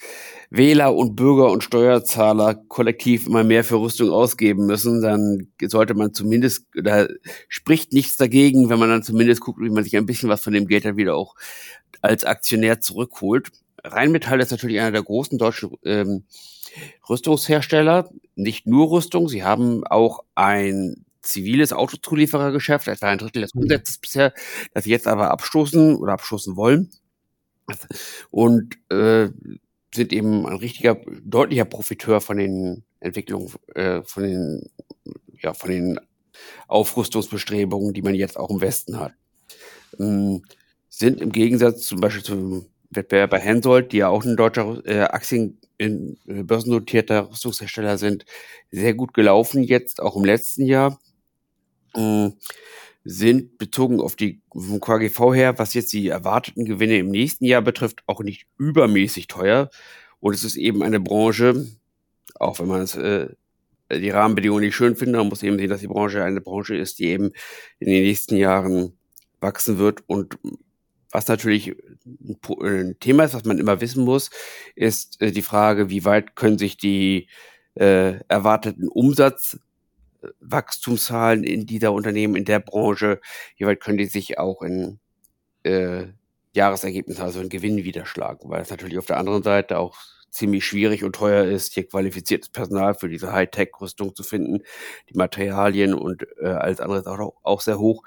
Wähler 0.49 0.95
und 0.95 1.15
Bürger 1.15 1.51
und 1.51 1.63
Steuerzahler 1.63 2.55
kollektiv 2.55 3.27
immer 3.27 3.43
mehr 3.43 3.63
für 3.63 3.81
Rüstung 3.81 4.11
ausgeben 4.11 4.65
müssen, 4.65 5.01
dann 5.01 5.47
sollte 5.61 5.93
man 5.93 6.13
zumindest, 6.13 6.65
da 6.73 7.07
spricht 7.49 7.91
nichts 7.91 8.15
dagegen, 8.15 8.69
wenn 8.69 8.79
man 8.79 8.89
dann 8.89 9.03
zumindest 9.03 9.41
guckt, 9.41 9.59
wie 9.59 9.69
man 9.69 9.83
sich 9.83 9.97
ein 9.97 10.05
bisschen 10.05 10.29
was 10.29 10.43
von 10.43 10.53
dem 10.53 10.67
Geld 10.67 10.85
dann 10.85 10.97
wieder 10.97 11.15
auch 11.15 11.35
als 12.01 12.23
Aktionär 12.23 12.79
zurückholt. 12.79 13.49
Rheinmetall 13.83 14.39
ist 14.39 14.51
natürlich 14.51 14.79
einer 14.79 14.91
der 14.91 15.03
großen 15.03 15.37
deutschen 15.37 15.71
ähm, 15.83 16.23
Rüstungshersteller. 17.09 18.09
Nicht 18.35 18.67
nur 18.67 18.91
Rüstung, 18.91 19.27
sie 19.27 19.43
haben 19.43 19.85
auch 19.85 20.23
ein 20.35 21.05
ziviles 21.21 21.73
Autozulieferergeschäft, 21.73 22.87
etwa 22.87 23.07
ein 23.07 23.17
Drittel 23.17 23.41
des 23.41 23.53
mhm. 23.53 23.63
Umsatzes 23.63 23.97
bisher, 23.97 24.33
das 24.73 24.85
sie 24.85 24.91
jetzt 24.91 25.07
aber 25.07 25.31
abstoßen 25.31 25.95
oder 25.95 26.13
abstoßen 26.13 26.55
wollen. 26.55 26.89
Und 28.31 28.77
äh, 28.89 29.29
sind 29.93 30.13
eben 30.13 30.45
ein 30.45 30.57
richtiger, 30.57 30.95
deutlicher 31.23 31.65
Profiteur 31.65 32.21
von 32.21 32.37
den 32.37 32.83
Entwicklungen, 32.99 33.51
äh, 33.75 34.01
von 34.03 34.23
den, 34.23 34.69
ja, 35.41 35.53
von 35.53 35.69
den 35.69 35.99
Aufrüstungsbestrebungen, 36.67 37.93
die 37.93 38.01
man 38.01 38.15
jetzt 38.15 38.37
auch 38.37 38.49
im 38.49 38.61
Westen 38.61 38.99
hat. 38.99 39.13
Ähm, 39.99 40.43
sind 40.89 41.21
im 41.21 41.31
Gegensatz 41.31 41.83
zum 41.83 41.99
Beispiel 41.99 42.23
zum 42.23 42.65
Wettbewerber 42.89 43.37
Hensoldt, 43.37 43.91
die 43.91 43.97
ja 43.97 44.09
auch 44.09 44.23
ein 44.23 44.37
deutscher 44.37 44.81
äh, 44.85 45.01
Aktien 45.01 45.59
in, 45.77 46.17
äh, 46.27 46.43
börsennotierter 46.43 47.29
Rüstungshersteller 47.29 47.97
sind, 47.97 48.25
sehr 48.71 48.93
gut 48.93 49.13
gelaufen 49.13 49.63
jetzt, 49.63 50.01
auch 50.01 50.15
im 50.15 50.25
letzten 50.25 50.65
Jahr. 50.65 50.99
Äh, 51.95 52.29
sind 53.09 53.57
bezogen 53.57 54.01
auf 54.01 54.17
die 54.17 54.41
vom 54.51 54.81
KGV 54.81 55.33
her, 55.33 55.57
was 55.57 55.73
jetzt 55.73 55.93
die 55.93 56.09
erwarteten 56.09 56.65
Gewinne 56.65 56.97
im 56.97 57.09
nächsten 57.09 57.45
Jahr 57.45 57.61
betrifft, 57.61 58.03
auch 58.05 58.21
nicht 58.21 58.47
übermäßig 58.57 59.27
teuer. 59.27 59.69
Und 60.19 60.33
es 60.33 60.43
ist 60.43 60.57
eben 60.57 60.83
eine 60.83 60.99
Branche, 60.99 61.67
auch 62.35 62.59
wenn 62.59 62.67
man 62.67 62.81
es, 62.81 62.95
äh, 62.95 63.29
die 63.89 64.09
Rahmenbedingungen 64.09 64.65
nicht 64.65 64.75
schön 64.75 64.97
findet, 64.97 65.15
man 65.15 65.29
muss 65.29 65.41
eben 65.41 65.57
sehen, 65.57 65.69
dass 65.69 65.79
die 65.79 65.87
Branche 65.87 66.21
eine 66.21 66.41
Branche 66.41 66.75
ist, 66.75 66.99
die 66.99 67.05
eben 67.05 67.31
in 67.79 67.87
den 67.87 68.03
nächsten 68.03 68.35
Jahren 68.35 68.91
wachsen 69.39 69.77
wird 69.77 70.03
und 70.07 70.37
was 71.09 71.29
natürlich 71.29 71.77
ein 72.61 72.99
Thema 72.99 73.23
ist, 73.23 73.33
was 73.33 73.45
man 73.45 73.57
immer 73.57 73.79
wissen 73.79 74.03
muss, 74.03 74.29
ist 74.75 75.21
äh, 75.21 75.31
die 75.31 75.41
Frage, 75.41 75.89
wie 75.89 76.03
weit 76.03 76.35
können 76.35 76.57
sich 76.57 76.75
die 76.75 77.29
äh, 77.75 78.19
erwarteten 78.27 78.89
Umsatzwachstumszahlen 80.21 81.43
in 81.43 81.65
dieser 81.65 81.93
Unternehmen, 81.93 82.35
in 82.35 82.45
der 82.45 82.59
Branche, 82.59 83.19
weit 83.59 83.79
können 83.79 83.97
die 83.97 84.05
sich 84.05 84.39
auch 84.39 84.61
in 84.61 84.99
äh, 85.63 86.07
Jahresergebnissen, 86.53 87.23
also 87.23 87.41
in 87.41 87.49
Gewinn 87.49 87.83
widerschlagen, 87.83 88.49
weil 88.49 88.61
es 88.61 88.69
natürlich 88.69 88.97
auf 88.97 89.05
der 89.05 89.17
anderen 89.17 89.43
Seite 89.43 89.77
auch 89.77 89.97
ziemlich 90.29 90.65
schwierig 90.65 91.03
und 91.03 91.15
teuer 91.15 91.45
ist, 91.45 91.73
hier 91.73 91.87
qualifiziertes 91.87 92.49
Personal 92.49 92.95
für 92.95 93.09
diese 93.09 93.31
Hightech-Rüstung 93.31 94.15
zu 94.15 94.23
finden. 94.23 94.63
Die 95.09 95.17
Materialien 95.17 95.93
und 95.93 96.27
äh, 96.41 96.47
alles 96.47 96.79
andere 96.79 96.99
ist 96.99 97.07
auch, 97.07 97.33
auch 97.43 97.61
sehr 97.61 97.79
hoch. 97.79 98.03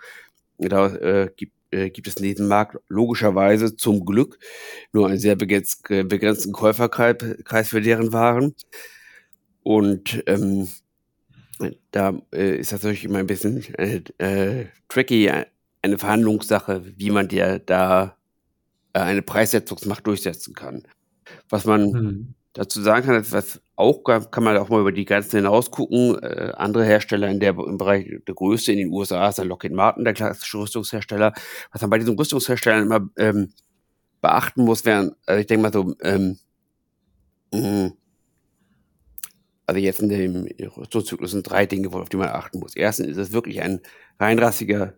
Da 0.59 0.88
äh, 0.88 1.31
gibt 1.35 1.55
äh, 1.73 1.90
gibt 1.90 2.09
es 2.09 2.16
in 2.16 2.25
diesem 2.25 2.49
Markt 2.49 2.77
logischerweise 2.88 3.77
zum 3.77 4.05
Glück 4.05 4.38
nur 4.92 5.09
einen 5.09 5.20
sehr 5.20 5.37
begrenzt, 5.37 5.85
begrenzten 5.85 6.53
Käuferkreis 6.53 7.68
für 7.68 7.81
deren 7.81 8.12
Waren. 8.12 8.55
Und 9.62 10.23
ähm, 10.27 10.68
da 11.90 12.20
äh, 12.33 12.57
ist 12.57 12.73
das 12.73 12.83
natürlich 12.83 13.05
immer 13.05 13.18
ein 13.18 13.27
bisschen 13.27 13.62
äh, 13.75 14.03
äh, 14.18 14.66
tricky, 14.88 15.31
eine 15.83 15.99
Verhandlungssache, 15.99 16.83
wie 16.96 17.11
man 17.11 17.29
dir 17.29 17.59
da 17.59 18.16
äh, 18.92 19.01
eine 19.01 19.23
Preissetzungsmacht 19.23 20.07
durchsetzen 20.07 20.55
kann. 20.55 20.83
Was 21.49 21.64
man 21.64 21.92
hm 21.92 22.35
dazu 22.53 22.81
sagen 22.83 23.07
kann, 23.07 23.33
was 23.33 23.61
auch 23.77 24.03
kann 24.03 24.44
man 24.44 24.57
auch 24.57 24.68
mal 24.68 24.81
über 24.81 24.92
die 24.92 25.05
Grenzen 25.05 25.37
hinaus 25.37 25.70
gucken. 25.70 26.18
Äh, 26.23 26.53
andere 26.57 26.85
Hersteller 26.85 27.29
in 27.29 27.40
der 27.40 27.51
im 27.51 27.79
Bereich 27.79 28.07
der 28.27 28.35
Größe 28.35 28.73
in 28.73 28.79
den 28.79 28.92
USA 28.92 29.29
ist 29.29 29.38
der 29.38 29.44
Lockheed 29.44 29.73
Martin, 29.73 30.05
der 30.05 30.14
klassische 30.14 30.59
Rüstungshersteller. 30.59 31.33
Was 31.73 31.81
man 31.81 31.90
bei 31.90 31.99
diesen 31.99 32.16
Rüstungsherstellern 32.16 32.85
immer 32.85 33.09
ähm, 33.16 33.53
beachten 34.20 34.64
muss, 34.64 34.85
wären, 34.85 35.12
also 35.27 35.40
ich 35.40 35.46
denke 35.46 35.62
mal 35.62 35.73
so, 35.73 35.94
ähm, 36.03 36.38
mh, 37.53 37.92
also 39.70 39.80
jetzt 39.80 40.00
in 40.00 40.09
dem 40.09 40.48
Rüstungszyklus 40.76 41.30
sind 41.30 41.48
drei 41.48 41.64
Dinge, 41.64 41.92
auf 41.92 42.09
die 42.09 42.16
man 42.16 42.30
achten 42.30 42.59
muss. 42.59 42.74
Erstens 42.74 43.06
ist 43.06 43.16
es 43.18 43.33
wirklich 43.33 43.62
ein 43.62 43.80
reinrassiger 44.18 44.94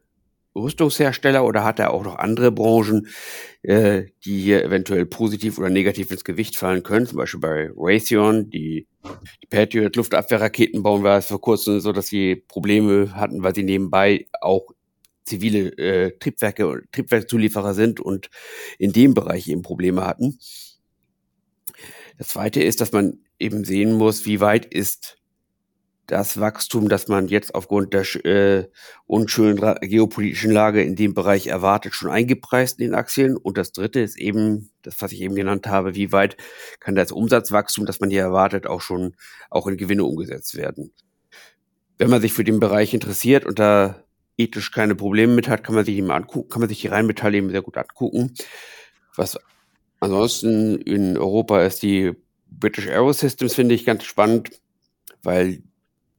Rüstungshersteller 0.54 1.44
oder 1.44 1.62
hat 1.62 1.78
er 1.78 1.92
auch 1.92 2.04
noch 2.04 2.16
andere 2.16 2.50
Branchen, 2.50 3.06
äh, 3.62 4.04
die 4.24 4.40
hier 4.40 4.64
eventuell 4.64 5.04
positiv 5.04 5.58
oder 5.58 5.68
negativ 5.68 6.10
ins 6.10 6.24
Gewicht 6.24 6.56
fallen 6.56 6.82
können? 6.82 7.06
Zum 7.06 7.18
Beispiel 7.18 7.40
bei 7.40 7.70
Raytheon, 7.76 8.48
die, 8.48 8.86
die 9.42 9.46
Patriot 9.50 9.94
Luftabwehrraketen 9.94 10.82
bauen, 10.82 11.02
war 11.02 11.18
es 11.18 11.26
vor 11.26 11.42
kurzem 11.42 11.80
so, 11.80 11.92
dass 11.92 12.06
sie 12.06 12.36
Probleme 12.36 13.14
hatten, 13.14 13.42
weil 13.42 13.54
sie 13.54 13.64
nebenbei 13.64 14.26
auch 14.40 14.70
zivile 15.24 15.68
äh, 15.76 16.18
Triebwerke, 16.18 16.82
Triebwerkzulieferer 16.92 17.74
sind 17.74 18.00
und 18.00 18.30
in 18.78 18.94
dem 18.94 19.12
Bereich 19.12 19.48
eben 19.48 19.60
Probleme 19.60 20.06
hatten. 20.06 20.38
Das 22.22 22.28
zweite 22.28 22.62
ist, 22.62 22.80
dass 22.80 22.92
man 22.92 23.18
eben 23.40 23.64
sehen 23.64 23.94
muss, 23.94 24.26
wie 24.26 24.38
weit 24.38 24.64
ist 24.64 25.18
das 26.06 26.38
Wachstum, 26.38 26.88
das 26.88 27.08
man 27.08 27.26
jetzt 27.26 27.52
aufgrund 27.52 27.94
der 27.94 28.04
äh, 28.24 28.68
unschönen 29.06 29.56
geopolitischen 29.80 30.52
Lage 30.52 30.84
in 30.84 30.94
dem 30.94 31.14
Bereich 31.14 31.48
erwartet, 31.48 31.96
schon 31.96 32.12
eingepreist 32.12 32.78
in 32.78 32.86
den 32.86 32.94
Aktien. 32.94 33.36
Und 33.36 33.58
das 33.58 33.72
Dritte 33.72 33.98
ist 33.98 34.16
eben 34.16 34.70
das, 34.82 35.00
was 35.00 35.10
ich 35.10 35.20
eben 35.20 35.34
genannt 35.34 35.66
habe, 35.66 35.96
wie 35.96 36.12
weit 36.12 36.36
kann 36.78 36.94
das 36.94 37.10
Umsatzwachstum, 37.10 37.86
das 37.86 37.98
man 37.98 38.10
hier 38.10 38.22
erwartet, 38.22 38.68
auch 38.68 38.82
schon 38.82 39.16
auch 39.50 39.66
in 39.66 39.76
Gewinne 39.76 40.04
umgesetzt 40.04 40.56
werden. 40.56 40.92
Wenn 41.98 42.08
man 42.08 42.20
sich 42.20 42.32
für 42.32 42.44
den 42.44 42.60
Bereich 42.60 42.94
interessiert 42.94 43.44
und 43.44 43.58
da 43.58 44.04
ethisch 44.36 44.70
keine 44.70 44.94
Probleme 44.94 45.34
mit 45.34 45.48
hat, 45.48 45.64
kann 45.64 45.74
man 45.74 45.84
sich 45.84 45.96
eben 45.96 46.12
angucken, 46.12 46.50
kann 46.50 46.60
man 46.60 46.68
sich 46.68 46.82
die 46.82 46.86
Rheinmetall 46.86 47.34
eben 47.34 47.50
sehr 47.50 47.62
gut 47.62 47.76
angucken. 47.76 48.32
Was 49.16 49.36
ansonsten 50.02 50.78
in 50.78 51.16
Europa 51.16 51.62
ist 51.62 51.82
die 51.82 52.12
British 52.46 52.88
Aerosystems, 52.88 53.54
finde 53.54 53.74
ich 53.74 53.84
ganz 53.84 54.04
spannend, 54.04 54.50
weil 55.22 55.62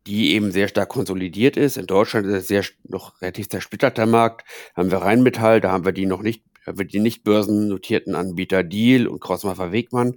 die 0.07 0.33
eben 0.33 0.51
sehr 0.51 0.67
stark 0.67 0.89
konsolidiert 0.89 1.57
ist. 1.57 1.77
In 1.77 1.85
Deutschland 1.85 2.25
ist 2.27 2.33
es 2.33 2.47
sehr 2.47 2.63
noch 2.87 3.21
relativ 3.21 3.49
zersplitterter 3.49 4.05
Markt. 4.05 4.47
Da 4.75 4.81
haben 4.81 4.91
wir 4.91 4.99
Rheinmetall, 4.99 5.61
da 5.61 5.71
haben 5.71 5.85
wir 5.85 5.91
die 5.91 6.05
noch 6.05 6.21
nicht, 6.21 6.43
haben 6.65 6.77
wir 6.77 6.85
die 6.85 6.99
nicht 6.99 7.23
börsennotierten 7.23 8.15
Anbieter 8.15 8.63
Deal 8.63 9.07
und 9.07 9.19
Krausmacher 9.19 9.71
Wegmann 9.71 10.15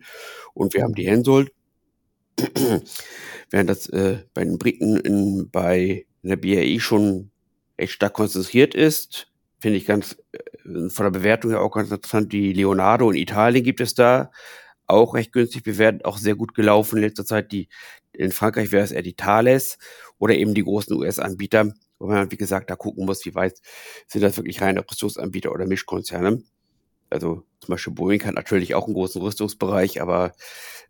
und 0.55 0.75
wir 0.75 0.83
haben 0.83 0.95
die 0.95 1.09
Hensoldt. 1.09 1.53
Während 3.51 3.71
das 3.71 3.89
äh, 3.89 4.19
bei 4.35 4.45
den 4.45 4.59
Briten 4.59 4.97
in, 4.97 5.51
bei 5.51 6.07
in 6.23 6.29
der 6.29 6.37
BAE 6.37 6.81
schon 6.81 7.31
echt 7.77 7.93
stark 7.93 8.15
konzentriert 8.15 8.75
ist, 8.75 9.29
finde 9.61 9.79
ich 9.79 9.87
ganz 9.87 10.17
äh, 10.33 10.39
von 10.67 11.05
der 11.05 11.11
Bewertung 11.11 11.51
her 11.51 11.61
auch 11.61 11.73
ganz 11.73 11.91
interessant. 11.91 12.33
Die 12.33 12.53
Leonardo 12.53 13.11
in 13.11 13.17
Italien 13.17 13.65
gibt 13.65 13.81
es 13.81 13.95
da 13.95 14.31
auch 14.87 15.15
recht 15.15 15.33
günstig 15.33 15.63
bewertet, 15.63 16.05
auch 16.05 16.19
sehr 16.19 16.37
gut 16.37 16.55
gelaufen 16.55 16.97
in 16.97 17.03
letzter 17.03 17.25
Zeit. 17.25 17.53
Die, 17.53 17.69
in 18.13 18.33
Frankreich 18.33 18.73
wäre 18.73 18.85
es 18.85 18.93
eher 18.93 19.03
die 19.03 19.15
Thales 19.15 19.79
oder 20.19 20.35
eben 20.35 20.55
die 20.55 20.63
großen 20.63 20.97
US-Anbieter, 20.97 21.73
wo 21.99 22.07
man, 22.07 22.31
wie 22.31 22.37
gesagt, 22.37 22.71
da 22.71 22.77
gucken 22.77 23.07
muss, 23.07 23.25
wie 23.25 23.35
weit 23.35 23.61
sind 24.07 24.23
das 24.23 24.37
wirklich 24.37 24.61
reine 24.61 24.85
Rüstungsanbieter 24.89 25.53
oder 25.53 25.67
Mischkonzerne. 25.67 26.43
Also 27.11 27.45
zum 27.61 27.73
Beispiel 27.73 27.93
Boeing 27.93 28.25
hat 28.25 28.35
natürlich 28.35 28.75
auch 28.75 28.87
einen 28.87 28.95
großen 28.95 29.21
Rüstungsbereich, 29.21 30.01
aber 30.03 30.33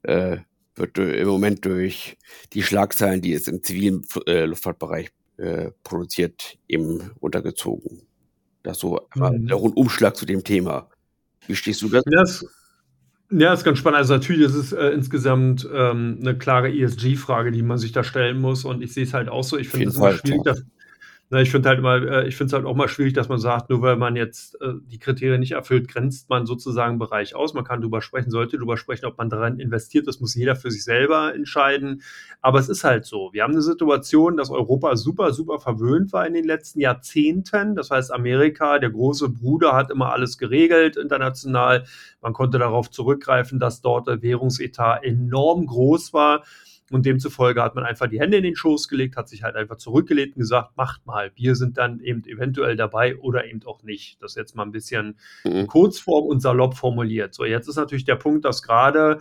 äh, 0.02 0.38
wird 0.74 0.98
im 0.98 1.28
Moment 1.28 1.64
durch 1.64 2.16
die 2.52 2.62
Schlagzeilen, 2.62 3.22
die 3.22 3.32
es 3.32 3.48
im 3.48 3.62
zivilen 3.62 4.02
äh, 4.26 4.44
Luftfahrtbereich 4.44 5.10
äh, 5.38 5.70
produziert, 5.82 6.58
eben 6.68 7.12
untergezogen. 7.20 8.06
Das 8.66 8.78
so 8.80 9.00
mhm. 9.14 9.46
der 9.46 9.56
Rundumschlag 9.56 10.16
zu 10.16 10.26
dem 10.26 10.42
Thema. 10.42 10.88
Wie 11.46 11.54
stehst 11.54 11.82
du 11.82 11.88
dazu? 11.88 12.10
Das, 12.10 12.44
ja, 13.30 13.52
ist 13.52 13.64
ganz 13.64 13.78
spannend. 13.78 13.98
Also 13.98 14.14
natürlich 14.14 14.46
ist 14.46 14.54
es 14.54 14.72
äh, 14.72 14.88
insgesamt 14.88 15.68
ähm, 15.72 16.18
'ne 16.18 16.36
klare 16.36 16.72
ESG-Frage, 16.72 17.52
die 17.52 17.62
man 17.62 17.78
sich 17.78 17.92
da 17.92 18.02
stellen 18.02 18.40
muss. 18.40 18.64
Und 18.64 18.82
ich 18.82 18.92
sehe 18.92 19.04
es 19.04 19.14
halt 19.14 19.28
auch 19.28 19.44
so. 19.44 19.56
Ich 19.56 19.68
finde 19.68 19.88
es 19.88 19.96
immer 19.96 20.12
schwierig, 20.12 20.42
dass 20.44 20.64
na, 21.28 21.40
ich 21.40 21.50
finde 21.50 21.68
halt 21.68 21.80
immer, 21.80 21.96
äh, 21.96 22.28
ich 22.28 22.36
finde 22.36 22.48
es 22.48 22.52
halt 22.52 22.64
auch 22.64 22.76
mal 22.76 22.86
schwierig, 22.88 23.12
dass 23.14 23.28
man 23.28 23.40
sagt, 23.40 23.68
nur 23.68 23.82
weil 23.82 23.96
man 23.96 24.14
jetzt 24.14 24.60
äh, 24.60 24.74
die 24.86 24.98
Kriterien 24.98 25.40
nicht 25.40 25.52
erfüllt, 25.52 25.88
grenzt 25.88 26.28
man 26.30 26.46
sozusagen 26.46 26.90
einen 26.90 26.98
Bereich 27.00 27.34
aus. 27.34 27.52
Man 27.52 27.64
kann 27.64 27.80
darüber 27.80 28.00
sprechen, 28.00 28.30
sollte 28.30 28.56
darüber 28.56 28.76
sprechen, 28.76 29.06
ob 29.06 29.18
man 29.18 29.28
daran 29.28 29.58
investiert. 29.58 30.06
Das 30.06 30.20
muss 30.20 30.36
jeder 30.36 30.54
für 30.54 30.70
sich 30.70 30.84
selber 30.84 31.34
entscheiden. 31.34 32.02
Aber 32.42 32.60
es 32.60 32.68
ist 32.68 32.84
halt 32.84 33.06
so. 33.06 33.30
Wir 33.32 33.42
haben 33.42 33.54
eine 33.54 33.62
Situation, 33.62 34.36
dass 34.36 34.50
Europa 34.50 34.94
super, 34.94 35.32
super 35.32 35.58
verwöhnt 35.58 36.12
war 36.12 36.24
in 36.28 36.34
den 36.34 36.44
letzten 36.44 36.78
Jahrzehnten. 36.78 37.74
Das 37.74 37.90
heißt, 37.90 38.12
Amerika, 38.12 38.78
der 38.78 38.90
große 38.90 39.28
Bruder, 39.28 39.72
hat 39.72 39.90
immer 39.90 40.12
alles 40.12 40.38
geregelt 40.38 40.96
international. 40.96 41.84
Man 42.20 42.34
konnte 42.34 42.58
darauf 42.58 42.88
zurückgreifen, 42.88 43.58
dass 43.58 43.80
dort 43.80 44.06
der 44.06 44.22
Währungsetat 44.22 45.02
enorm 45.02 45.66
groß 45.66 46.12
war. 46.12 46.44
Und 46.92 47.04
demzufolge 47.04 47.62
hat 47.62 47.74
man 47.74 47.84
einfach 47.84 48.06
die 48.06 48.20
Hände 48.20 48.36
in 48.36 48.44
den 48.44 48.54
Schoß 48.54 48.88
gelegt, 48.88 49.16
hat 49.16 49.28
sich 49.28 49.42
halt 49.42 49.56
einfach 49.56 49.76
zurückgelegt 49.76 50.36
und 50.36 50.40
gesagt, 50.40 50.76
macht 50.76 51.04
mal. 51.04 51.32
Wir 51.34 51.56
sind 51.56 51.78
dann 51.78 51.98
eben 52.00 52.24
eventuell 52.24 52.76
dabei 52.76 53.16
oder 53.18 53.44
eben 53.44 53.60
auch 53.64 53.82
nicht. 53.82 54.22
Das 54.22 54.36
jetzt 54.36 54.54
mal 54.54 54.62
ein 54.62 54.72
bisschen 54.72 55.18
mhm. 55.44 55.66
Kurzform 55.66 56.26
und 56.26 56.40
salopp 56.40 56.76
formuliert. 56.76 57.34
So, 57.34 57.44
jetzt 57.44 57.68
ist 57.68 57.76
natürlich 57.76 58.04
der 58.04 58.16
Punkt, 58.16 58.44
dass 58.44 58.62
gerade 58.62 59.18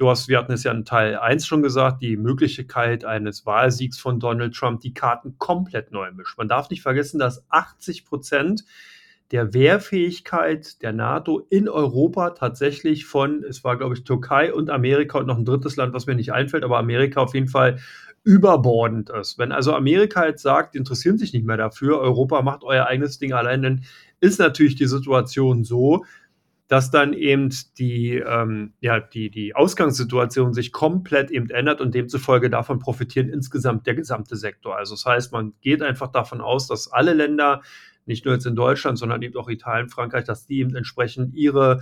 Du 0.00 0.08
hast, 0.08 0.28
wir 0.28 0.38
hatten 0.38 0.52
es 0.52 0.64
ja 0.64 0.72
in 0.72 0.86
Teil 0.86 1.18
1 1.18 1.46
schon 1.46 1.60
gesagt, 1.60 2.00
die 2.00 2.16
Möglichkeit 2.16 3.04
eines 3.04 3.44
Wahlsiegs 3.44 3.98
von 3.98 4.18
Donald 4.18 4.54
Trump 4.54 4.80
die 4.80 4.94
Karten 4.94 5.36
komplett 5.36 5.92
neu 5.92 6.10
mischt. 6.12 6.38
Man 6.38 6.48
darf 6.48 6.70
nicht 6.70 6.80
vergessen, 6.80 7.18
dass 7.18 7.44
80 7.50 8.06
Prozent 8.06 8.64
der 9.30 9.54
Wehrfähigkeit 9.54 10.82
der 10.82 10.92
NATO 10.92 11.46
in 11.50 11.68
Europa 11.68 12.30
tatsächlich 12.30 13.06
von, 13.06 13.44
es 13.44 13.62
war, 13.62 13.76
glaube 13.76 13.94
ich, 13.94 14.04
Türkei 14.04 14.52
und 14.52 14.70
Amerika 14.70 15.18
und 15.18 15.26
noch 15.26 15.38
ein 15.38 15.44
drittes 15.44 15.76
Land, 15.76 15.94
was 15.94 16.06
mir 16.06 16.16
nicht 16.16 16.32
einfällt, 16.32 16.64
aber 16.64 16.78
Amerika 16.78 17.20
auf 17.20 17.34
jeden 17.34 17.48
Fall 17.48 17.78
überbordend 18.24 19.10
ist. 19.10 19.38
Wenn 19.38 19.52
also 19.52 19.74
Amerika 19.74 20.26
jetzt 20.26 20.42
sagt, 20.42 20.74
die 20.74 20.78
interessieren 20.78 21.16
sich 21.16 21.32
nicht 21.32 21.46
mehr 21.46 21.56
dafür, 21.56 22.00
Europa 22.00 22.42
macht 22.42 22.64
euer 22.64 22.86
eigenes 22.86 23.18
Ding 23.18 23.32
allein, 23.32 23.62
dann 23.62 23.84
ist 24.20 24.38
natürlich 24.38 24.74
die 24.74 24.86
Situation 24.86 25.64
so, 25.64 26.04
dass 26.70 26.90
dann 26.90 27.14
eben 27.14 27.50
die, 27.78 28.14
ähm, 28.16 28.74
ja, 28.80 29.00
die, 29.00 29.30
die 29.30 29.56
Ausgangssituation 29.56 30.54
sich 30.54 30.70
komplett 30.70 31.30
eben 31.30 31.50
ändert 31.50 31.80
und 31.80 31.94
demzufolge 31.94 32.48
davon 32.48 32.78
profitieren 32.78 33.28
insgesamt 33.28 33.88
der 33.88 33.94
gesamte 33.94 34.36
Sektor. 34.36 34.76
Also 34.76 34.94
das 34.94 35.04
heißt, 35.04 35.32
man 35.32 35.54
geht 35.62 35.82
einfach 35.82 36.12
davon 36.12 36.40
aus, 36.40 36.68
dass 36.68 36.92
alle 36.92 37.12
Länder, 37.12 37.62
nicht 38.10 38.26
nur 38.26 38.34
jetzt 38.34 38.46
in 38.46 38.56
Deutschland, 38.56 38.98
sondern 38.98 39.22
eben 39.22 39.36
auch 39.38 39.48
Italien, 39.48 39.88
Frankreich, 39.88 40.24
dass 40.24 40.44
die 40.44 40.58
eben 40.58 40.74
entsprechend 40.76 41.34
ihre 41.34 41.80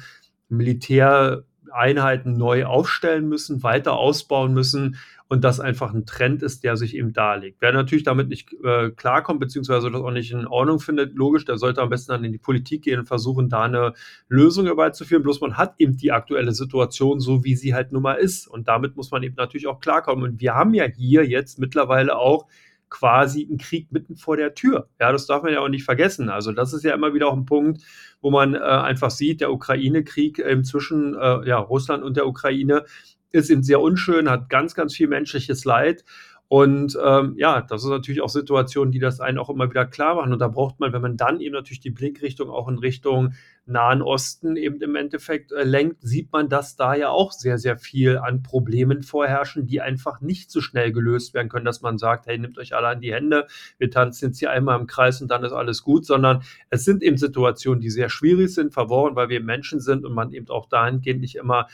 Militäreinheiten 0.49 2.37
neu 2.37 2.64
aufstellen 2.67 3.29
müssen, 3.29 3.62
weiter 3.62 3.95
ausbauen 3.95 4.55
müssen 4.55 4.97
und 5.29 5.45
das 5.45 5.61
einfach 5.61 5.93
ein 5.93 6.07
Trend 6.07 6.43
ist, 6.43 6.64
der 6.64 6.77
sich 6.77 6.97
eben 6.97 7.12
darlegt. 7.12 7.59
Wer 7.61 7.73
natürlich 7.73 8.05
damit 8.05 8.29
nicht 8.29 8.51
äh, 8.64 8.91
klarkommt, 8.91 9.41
beziehungsweise 9.41 9.91
das 9.91 10.01
auch 10.01 10.11
nicht 10.11 10.33
in 10.33 10.47
Ordnung 10.47 10.81
findet, 10.81 11.14
logisch, 11.14 11.45
der 11.45 11.59
sollte 11.59 11.83
am 11.83 11.91
besten 11.91 12.12
dann 12.12 12.25
in 12.25 12.33
die 12.33 12.38
Politik 12.38 12.83
gehen 12.83 13.01
und 13.01 13.07
versuchen, 13.07 13.49
da 13.49 13.64
eine 13.64 13.93
Lösung 14.29 14.64
herbeizuführen. 14.64 15.23
Bloß 15.23 15.41
man 15.43 15.57
hat 15.59 15.75
eben 15.79 15.97
die 15.97 16.12
aktuelle 16.12 16.53
Situation 16.53 17.21
so, 17.21 17.45
wie 17.45 17.57
sie 17.57 17.75
halt 17.75 17.93
nun 17.93 18.03
mal 18.03 18.14
ist. 18.14 18.49
Und 18.49 18.69
damit 18.69 18.97
muss 18.97 19.11
man 19.11 19.23
eben 19.23 19.35
natürlich 19.37 19.67
auch 19.67 19.81
klarkommen. 19.81 20.25
Und 20.25 20.41
wir 20.41 20.55
haben 20.55 20.73
ja 20.73 20.85
hier 20.85 21.27
jetzt 21.27 21.59
mittlerweile 21.59 22.17
auch 22.17 22.47
quasi 22.90 23.46
einen 23.46 23.59
Krieg 23.59 23.92
mitten 23.92 24.16
vor 24.16 24.37
der 24.37 24.55
Tür. 24.55 24.88
Ja, 25.01 25.12
das 25.12 25.27
darf 25.27 25.42
man 25.42 25.53
ja 25.53 25.61
auch 25.61 25.68
nicht 25.68 25.85
vergessen. 25.85 26.29
Also 26.29 26.53
das 26.53 26.72
ist 26.72 26.85
ja 26.85 26.94
immer 26.94 27.14
wieder 27.14 27.29
auch 27.29 27.37
ein 27.37 27.46
Punkt, 27.46 27.83
wo 28.20 28.31
man 28.31 28.55
äh, 28.55 28.59
einfach 28.59 29.11
sieht, 29.11 29.40
der 29.40 29.53
Ukraine-Krieg 29.53 30.38
äh, 30.38 30.62
zwischen 30.62 31.14
äh, 31.14 31.46
ja, 31.48 31.59
Russland 31.59 32.03
und 32.03 32.16
der 32.16 32.27
Ukraine, 32.27 32.85
ist 33.31 33.51
eben 33.51 33.62
sehr 33.62 33.81
unschön, 33.81 34.31
hat 34.31 34.48
ganz, 34.48 34.74
ganz 34.74 34.94
viel 34.94 35.09
menschliches 35.09 35.64
Leid. 35.64 36.05
Und 36.49 36.97
ähm, 37.05 37.35
ja, 37.37 37.61
das 37.61 37.85
ist 37.85 37.91
natürlich 37.91 38.23
auch 38.23 38.31
Situationen, 38.31 38.91
die 38.91 38.99
das 38.99 39.21
einen 39.21 39.37
auch 39.37 39.51
immer 39.51 39.69
wieder 39.69 39.85
klar 39.85 40.15
machen. 40.15 40.33
Und 40.33 40.39
da 40.39 40.49
braucht 40.49 40.81
man, 40.81 40.95
wenn 40.95 41.03
man 41.03 41.19
dann 41.19 41.41
eben 41.41 41.55
natürlich 41.55 41.81
die 41.81 41.91
Blickrichtung 41.91 42.49
auch 42.49 42.69
in 42.69 42.79
Richtung 42.79 43.35
Nahen 43.67 44.01
Osten 44.01 44.57
eben 44.57 44.81
im 44.81 44.97
Endeffekt 44.97 45.53
äh, 45.53 45.63
lenkt, 45.63 45.99
sieht 46.01 46.33
man, 46.33 46.49
dass 46.49 46.77
da 46.77 46.95
ja 46.95 47.11
auch 47.11 47.33
sehr, 47.33 47.59
sehr 47.59 47.77
viel 47.77 48.17
an 48.17 48.43
Problemen 48.43 49.03
vorherrschen, 49.03 49.67
die 49.67 49.83
einfach 49.83 50.23
nicht 50.23 50.51
so 50.51 50.63
schnell 50.63 50.91
gelöst 50.91 51.35
werden 51.35 51.51
können, 51.51 51.67
dass 51.67 51.83
man 51.83 51.99
sagt, 51.99 52.27
hey, 52.27 52.39
nehmt 52.39 52.57
euch 52.57 52.75
alle 52.75 52.89
an 52.89 53.03
die 53.03 53.13
Hände, 53.13 53.47
wir 53.77 53.91
tanzen 53.91 54.29
jetzt 54.29 54.39
hier 54.39 54.51
einmal 54.51 54.81
im 54.81 54.87
Kreis 54.87 55.21
und 55.21 55.31
dann 55.31 55.45
ist 55.45 55.53
alles 55.53 55.83
gut, 55.83 56.07
sondern 56.07 56.43
es 56.71 56.87
sind 56.87 57.03
eben 57.03 57.19
Situationen, 57.19 57.83
die 57.83 57.91
sehr 57.91 58.09
schwierig 58.09 58.55
sind, 58.55 58.73
verworren, 58.73 59.17
weil 59.17 59.29
wir 59.29 59.43
Menschen 59.43 59.81
sind 59.81 60.07
und 60.07 60.15
man 60.15 60.33
eben 60.33 60.49
auch 60.49 60.67
dahingehend 60.67 61.21
nicht 61.21 61.37
immer 61.37 61.67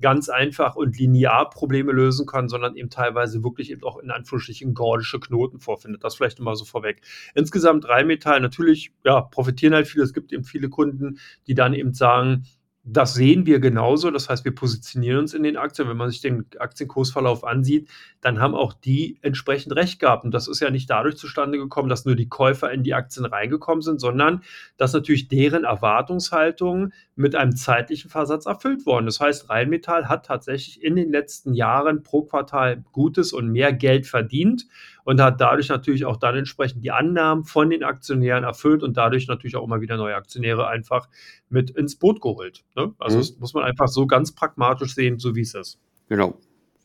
ganz 0.00 0.28
einfach 0.28 0.76
und 0.76 0.98
linear 0.98 1.48
Probleme 1.48 1.92
lösen 1.92 2.26
kann, 2.26 2.48
sondern 2.48 2.76
eben 2.76 2.90
teilweise 2.90 3.42
wirklich 3.42 3.70
eben 3.70 3.82
auch 3.82 3.98
in 3.98 4.10
Anführungsstrichen 4.10 4.74
gordische 4.74 5.20
Knoten 5.20 5.58
vorfindet. 5.58 6.04
Das 6.04 6.16
vielleicht 6.16 6.38
immer 6.38 6.54
so 6.54 6.64
vorweg. 6.64 7.00
Insgesamt 7.34 7.88
Rheinmetall 7.88 8.40
natürlich, 8.40 8.92
ja, 9.04 9.22
profitieren 9.22 9.74
halt 9.74 9.86
viele. 9.86 10.04
Es 10.04 10.12
gibt 10.12 10.32
eben 10.32 10.44
viele 10.44 10.68
Kunden, 10.68 11.18
die 11.46 11.54
dann 11.54 11.72
eben 11.72 11.94
sagen, 11.94 12.44
das 12.88 13.14
sehen 13.14 13.46
wir 13.46 13.58
genauso. 13.58 14.12
Das 14.12 14.28
heißt, 14.28 14.44
wir 14.44 14.54
positionieren 14.54 15.18
uns 15.18 15.34
in 15.34 15.42
den 15.42 15.56
Aktien. 15.56 15.88
Wenn 15.88 15.96
man 15.96 16.08
sich 16.08 16.20
den 16.20 16.46
Aktienkursverlauf 16.60 17.42
ansieht, 17.42 17.88
dann 18.20 18.38
haben 18.38 18.54
auch 18.54 18.72
die 18.72 19.18
entsprechend 19.22 19.74
recht 19.74 19.98
gehabt. 19.98 20.24
Und 20.24 20.32
das 20.32 20.46
ist 20.46 20.60
ja 20.60 20.70
nicht 20.70 20.88
dadurch 20.88 21.16
zustande 21.16 21.58
gekommen, 21.58 21.88
dass 21.88 22.04
nur 22.04 22.14
die 22.14 22.28
Käufer 22.28 22.70
in 22.70 22.84
die 22.84 22.94
Aktien 22.94 23.26
reingekommen 23.26 23.82
sind, 23.82 24.00
sondern 24.00 24.42
dass 24.76 24.92
natürlich 24.92 25.26
deren 25.26 25.64
Erwartungshaltungen 25.64 26.92
mit 27.16 27.34
einem 27.34 27.56
zeitlichen 27.56 28.08
Versatz 28.08 28.46
erfüllt 28.46 28.86
worden. 28.86 29.06
Das 29.06 29.18
heißt, 29.18 29.50
Rheinmetall 29.50 30.08
hat 30.08 30.26
tatsächlich 30.26 30.80
in 30.80 30.94
den 30.94 31.10
letzten 31.10 31.54
Jahren 31.54 32.04
pro 32.04 32.22
Quartal 32.22 32.84
gutes 32.92 33.32
und 33.32 33.48
mehr 33.48 33.72
Geld 33.72 34.06
verdient 34.06 34.66
und 35.06 35.20
hat 35.20 35.40
dadurch 35.40 35.68
natürlich 35.68 36.04
auch 36.04 36.16
dann 36.16 36.36
entsprechend 36.36 36.82
die 36.84 36.90
Annahmen 36.90 37.44
von 37.44 37.70
den 37.70 37.84
Aktionären 37.84 38.42
erfüllt 38.42 38.82
und 38.82 38.96
dadurch 38.96 39.28
natürlich 39.28 39.54
auch 39.54 39.64
immer 39.64 39.80
wieder 39.80 39.96
neue 39.96 40.16
Aktionäre 40.16 40.66
einfach 40.66 41.08
mit 41.48 41.70
ins 41.70 41.96
Boot 41.96 42.20
geholt. 42.20 42.64
Ne? 42.74 42.92
Also 42.98 43.16
mhm. 43.16 43.20
das 43.20 43.38
muss 43.38 43.54
man 43.54 43.62
einfach 43.62 43.86
so 43.86 44.08
ganz 44.08 44.32
pragmatisch 44.32 44.96
sehen, 44.96 45.20
so 45.20 45.36
wie 45.36 45.42
es 45.42 45.54
ist. 45.54 45.78
Genau, 46.08 46.36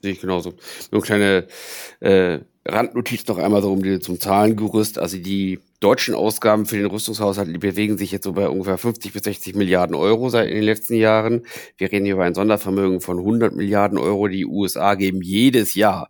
sehe 0.04 0.12
ich 0.12 0.22
genauso. 0.22 0.54
Nur 0.92 1.02
eine 1.02 1.02
kleine 1.02 1.48
äh, 2.00 2.40
Randnotiz 2.64 3.26
noch 3.26 3.40
einmal 3.40 3.64
so 3.64 3.74
um 3.74 3.82
die, 3.82 4.00
zum 4.00 4.20
Zahlengerüst. 4.20 5.00
Also 5.00 5.18
die 5.18 5.60
deutschen 5.80 6.14
Ausgaben 6.14 6.68
für 6.68 6.78
den 6.78 6.86
Rüstungshaushalt 6.86 7.60
bewegen 7.60 7.98
sich 7.98 8.12
jetzt 8.12 8.26
so 8.26 8.34
bei 8.34 8.48
ungefähr 8.48 8.78
50 8.78 9.14
bis 9.14 9.24
60 9.24 9.56
Milliarden 9.56 9.96
Euro 9.96 10.30
seit 10.30 10.48
in 10.48 10.58
den 10.58 10.64
letzten 10.64 10.94
Jahren. 10.94 11.42
Wir 11.78 11.92
reden 11.92 12.06
hier 12.06 12.14
über 12.14 12.24
ein 12.26 12.36
Sondervermögen 12.36 13.02
von 13.02 13.18
100 13.18 13.56
Milliarden 13.56 13.98
Euro. 13.98 14.28
Die 14.28 14.46
USA 14.46 14.94
geben 14.94 15.24
jedes 15.24 15.74
Jahr 15.74 16.08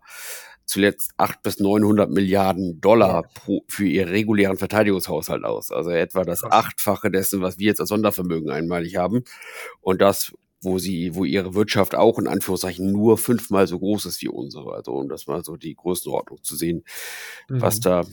zuletzt 0.72 1.12
8 1.18 1.42
bis 1.42 1.60
900 1.60 2.10
Milliarden 2.10 2.80
Dollar 2.80 3.24
pro, 3.34 3.62
für 3.68 3.86
ihren 3.86 4.08
regulären 4.08 4.56
Verteidigungshaushalt 4.56 5.44
aus. 5.44 5.70
Also 5.70 5.90
etwa 5.90 6.24
das 6.24 6.42
Achtfache 6.44 7.10
dessen, 7.10 7.42
was 7.42 7.58
wir 7.58 7.66
jetzt 7.66 7.80
als 7.80 7.90
Sondervermögen 7.90 8.50
einmalig 8.50 8.96
haben. 8.96 9.24
Und 9.82 10.00
das, 10.00 10.32
wo 10.62 10.78
sie, 10.78 11.14
wo 11.14 11.26
ihre 11.26 11.54
Wirtschaft 11.54 11.94
auch 11.94 12.18
in 12.18 12.26
Anführungszeichen 12.26 12.90
nur 12.90 13.18
fünfmal 13.18 13.66
so 13.66 13.78
groß 13.78 14.06
ist 14.06 14.22
wie 14.22 14.28
unsere. 14.28 14.72
Also 14.72 14.92
um 14.92 15.10
das 15.10 15.26
mal 15.26 15.44
so 15.44 15.56
die 15.56 15.74
Größenordnung 15.74 16.42
zu 16.42 16.56
sehen, 16.56 16.84
mhm. 17.50 17.60
was 17.60 17.80
da 17.80 18.06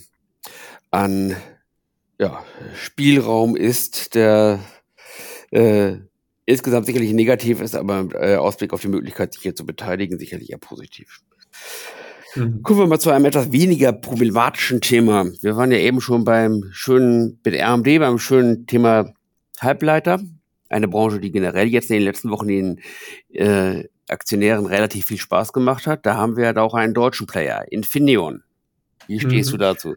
an 0.91 1.37
ja, 2.19 2.43
Spielraum 2.75 3.55
ist, 3.55 4.15
der 4.15 4.59
äh, 5.51 5.95
insgesamt 6.45 6.87
sicherlich 6.87 7.13
negativ 7.13 7.61
ist, 7.61 7.75
aber 7.75 8.09
äh, 8.15 8.35
Ausblick 8.35 8.73
auf 8.73 8.81
die 8.81 8.89
Möglichkeit, 8.89 9.33
sich 9.33 9.43
hier 9.43 9.55
zu 9.55 9.65
beteiligen, 9.65 10.19
sicherlich 10.19 10.49
eher 10.49 10.57
positiv. 10.57 11.21
Mhm. 12.35 12.61
Kommen 12.63 12.79
wir 12.79 12.87
mal 12.87 12.99
zu 12.99 13.11
einem 13.11 13.25
etwas 13.25 13.51
weniger 13.51 13.91
problematischen 13.91 14.81
Thema. 14.81 15.25
Wir 15.41 15.55
waren 15.55 15.71
ja 15.71 15.77
eben 15.77 16.01
schon 16.01 16.23
beim 16.23 16.65
schönen, 16.71 17.39
mit 17.43 17.55
RMD, 17.55 17.99
beim 17.99 18.19
schönen 18.19 18.67
Thema 18.67 19.13
Halbleiter. 19.59 20.21
Eine 20.69 20.87
Branche, 20.87 21.19
die 21.19 21.31
generell 21.31 21.67
jetzt 21.67 21.89
in 21.89 21.95
den 21.95 22.03
letzten 22.03 22.29
Wochen 22.29 22.47
den 22.47 22.79
äh, 23.29 23.85
Aktionären 24.07 24.65
relativ 24.65 25.07
viel 25.07 25.17
Spaß 25.17 25.53
gemacht 25.53 25.87
hat. 25.87 26.05
Da 26.05 26.15
haben 26.15 26.37
wir 26.37 26.45
ja 26.45 26.57
auch 26.61 26.73
einen 26.73 26.93
deutschen 26.93 27.27
Player, 27.27 27.65
Infineon. 27.71 28.43
Wie 29.07 29.19
stehst 29.19 29.49
mhm. 29.49 29.53
du 29.53 29.57
dazu? 29.57 29.95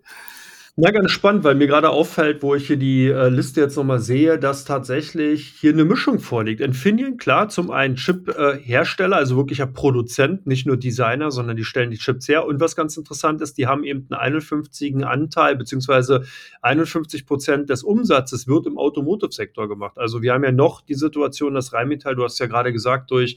Ja, 0.76 0.90
ganz 0.90 1.10
spannend, 1.10 1.44
weil 1.44 1.54
mir 1.54 1.66
gerade 1.66 1.90
auffällt, 1.90 2.42
wo 2.42 2.54
ich 2.54 2.66
hier 2.66 2.78
die 2.78 3.06
äh, 3.06 3.28
Liste 3.28 3.60
jetzt 3.60 3.76
nochmal 3.76 3.98
sehe, 3.98 4.38
dass 4.38 4.64
tatsächlich 4.64 5.48
hier 5.60 5.74
eine 5.74 5.84
Mischung 5.84 6.18
vorliegt. 6.18 6.62
Infineon, 6.62 7.18
klar, 7.18 7.50
zum 7.50 7.70
einen 7.70 7.96
Chip-Hersteller, 7.96 9.16
äh, 9.16 9.18
also 9.18 9.36
wirklicher 9.36 9.66
Produzent, 9.66 10.46
nicht 10.46 10.66
nur 10.66 10.78
Designer, 10.78 11.30
sondern 11.30 11.56
die 11.58 11.64
stellen 11.64 11.90
die 11.90 11.98
Chips 11.98 12.26
her. 12.26 12.46
Und 12.46 12.58
was 12.58 12.74
ganz 12.74 12.96
interessant 12.96 13.42
ist, 13.42 13.58
die 13.58 13.66
haben 13.66 13.84
eben 13.84 14.06
einen 14.08 14.18
51 14.18 15.04
Anteil, 15.04 15.56
beziehungsweise 15.56 16.24
51 16.62 17.26
Prozent 17.26 17.68
des 17.68 17.82
Umsatzes 17.82 18.48
wird 18.48 18.66
im 18.66 18.78
Automotive-Sektor 18.78 19.68
gemacht. 19.68 19.98
Also 19.98 20.22
wir 20.22 20.32
haben 20.32 20.42
ja 20.42 20.52
noch 20.52 20.80
die 20.80 20.94
Situation, 20.94 21.52
dass 21.52 21.74
Rheinmetall, 21.74 22.14
du 22.14 22.24
hast 22.24 22.38
ja 22.38 22.46
gerade 22.46 22.72
gesagt, 22.72 23.10
durch 23.10 23.36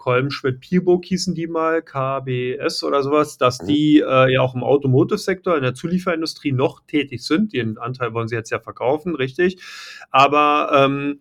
Kolmschmidt 0.00 0.60
Pierburg 0.60 1.04
hießen 1.04 1.34
die 1.34 1.46
mal, 1.46 1.82
KBS 1.82 2.82
oder 2.84 3.02
sowas, 3.02 3.36
dass 3.36 3.60
mhm. 3.60 3.66
die 3.66 4.00
äh, 4.00 4.32
ja 4.32 4.40
auch 4.40 4.54
im 4.54 4.64
Automotive-Sektor, 4.64 5.56
in 5.56 5.62
der 5.62 5.74
Zulieferindustrie 5.74 6.52
noch 6.52 6.80
tätig 6.86 7.22
sind. 7.22 7.52
Den 7.52 7.76
Anteil 7.76 8.14
wollen 8.14 8.26
sie 8.26 8.34
jetzt 8.34 8.50
ja 8.50 8.60
verkaufen, 8.60 9.14
richtig. 9.14 9.60
Aber 10.10 10.70
ähm, 10.74 11.20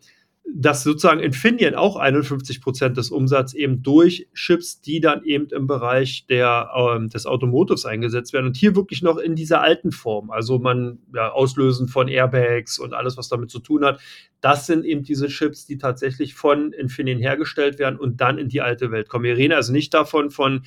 dass 0.55 0.83
sozusagen 0.83 1.19
Infineon 1.19 1.75
auch 1.75 1.95
51 1.95 2.61
Prozent 2.61 2.97
des 2.97 3.11
Umsatzes 3.11 3.53
eben 3.53 3.83
durch 3.83 4.27
Chips, 4.33 4.81
die 4.81 4.99
dann 4.99 5.23
eben 5.23 5.47
im 5.47 5.67
Bereich 5.67 6.25
der, 6.27 6.69
ähm, 6.75 7.09
des 7.09 7.25
Automotives 7.25 7.85
eingesetzt 7.85 8.33
werden. 8.33 8.47
Und 8.47 8.57
hier 8.57 8.75
wirklich 8.75 9.01
noch 9.01 9.17
in 9.17 9.35
dieser 9.35 9.61
alten 9.61 9.91
Form, 9.91 10.31
also 10.31 10.59
man 10.59 10.99
ja, 11.13 11.31
Auslösen 11.31 11.87
von 11.87 12.07
Airbags 12.07 12.79
und 12.79 12.93
alles, 12.93 13.17
was 13.17 13.29
damit 13.29 13.49
zu 13.51 13.59
tun 13.59 13.85
hat, 13.85 13.99
das 14.41 14.65
sind 14.65 14.85
eben 14.85 15.03
diese 15.03 15.27
Chips, 15.27 15.65
die 15.65 15.77
tatsächlich 15.77 16.33
von 16.33 16.71
Infineon 16.73 17.19
hergestellt 17.19 17.79
werden 17.79 17.99
und 17.99 18.21
dann 18.21 18.37
in 18.37 18.49
die 18.49 18.61
alte 18.61 18.91
Welt 18.91 19.09
kommen. 19.09 19.25
Wir 19.25 19.37
reden 19.37 19.53
also 19.53 19.71
nicht 19.71 19.93
davon 19.93 20.29
von 20.29 20.63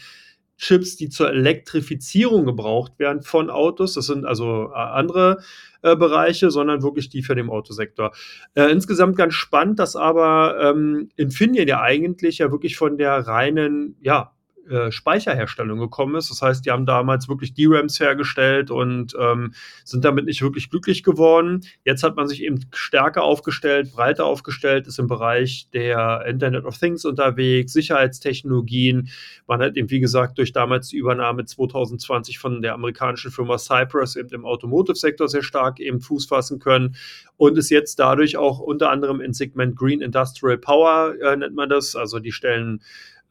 Chips, 0.62 0.96
die 0.96 1.09
zur 1.09 1.29
Elektrifizierung 1.29 2.46
gebraucht 2.46 2.98
werden 2.98 3.22
von 3.22 3.51
Autos. 3.51 3.94
Das 3.94 4.07
sind 4.07 4.25
also 4.25 4.70
äh, 4.72 4.79
andere 4.79 5.42
äh, 5.83 5.96
Bereiche, 5.96 6.53
sondern 6.53 6.83
wirklich 6.83 7.09
die 7.09 7.22
für 7.22 7.35
den 7.35 7.51
Autosektor. 7.51 8.12
Äh, 8.55 8.70
insgesamt 8.70 9.16
ganz 9.16 9.35
spannend, 9.35 9.81
dass 9.81 9.96
aber 9.96 10.57
ähm, 10.61 11.09
Infineon 11.16 11.66
ja 11.66 11.81
eigentlich 11.81 12.38
ja 12.38 12.53
wirklich 12.53 12.77
von 12.77 12.96
der 12.96 13.27
reinen, 13.27 13.96
ja, 14.03 14.33
äh, 14.68 14.92
Speicherherstellung 14.92 15.79
gekommen 15.79 16.14
ist. 16.14 16.31
Das 16.31 16.40
heißt, 16.40 16.64
die 16.64 16.70
haben 16.70 16.87
damals 16.87 17.29
wirklich 17.29 17.55
DRAMs 17.55 17.98
hergestellt 17.98 18.70
und 18.70 19.14
ähm, 19.18 19.55
sind 19.85 20.05
damit 20.05 20.27
nicht 20.27 20.40
wirklich 20.42 20.70
glücklich 20.70 21.03
geworden. 21.03 21.62
Jetzt 21.85 22.03
hat 22.03 22.16
man 22.16 22.29
sich 22.29 22.42
eben 22.42 22.61
stärker 22.72 23.25
aufgestellt, 23.25 23.92
breiter 23.92 24.25
aufgestellt, 24.25 24.87
ist 24.87 24.98
im 24.98 25.09
Bereich 25.09 25.68
der 25.72 26.25
Internet 26.27 26.64
of 26.64 26.79
Things 26.79 27.05
unterwegs, 27.05 27.72
Sicherheitstechnologien. 27.72 29.11
Man 29.46 29.61
hat 29.61 29.77
eben, 29.77 29.90
wie 29.90 30.01
gesagt, 30.01 30.38
durch 30.38 30.53
damals 30.53 30.88
die 30.88 30.96
Übernahme 30.96 31.44
2020 31.44 32.38
von 32.38 32.63
der 32.63 32.75
amerikanischen 32.75 33.31
Firma 33.31 33.58
Cypress 33.58 34.17
eben 34.17 34.31
im 34.31 34.44
Automotive-Sektor 34.44 35.29
sehr 35.29 35.42
stark 35.42 35.81
eben 35.81 36.00
Fuß 36.00 36.27
fassen 36.27 36.60
können 36.60 36.94
und 37.37 37.58
ist 37.58 37.71
jetzt 37.71 37.98
dadurch 37.98 38.37
auch 38.37 38.60
unter 38.60 38.90
anderem 38.90 39.21
im 39.21 39.33
Segment 39.33 39.77
Green 39.77 40.00
Industrial 40.00 40.56
Power, 40.56 41.15
äh, 41.21 41.37
nennt 41.37 41.56
man 41.56 41.69
das. 41.69 41.96
Also 41.96 42.21
die 42.21 42.33
stellen 42.33 42.81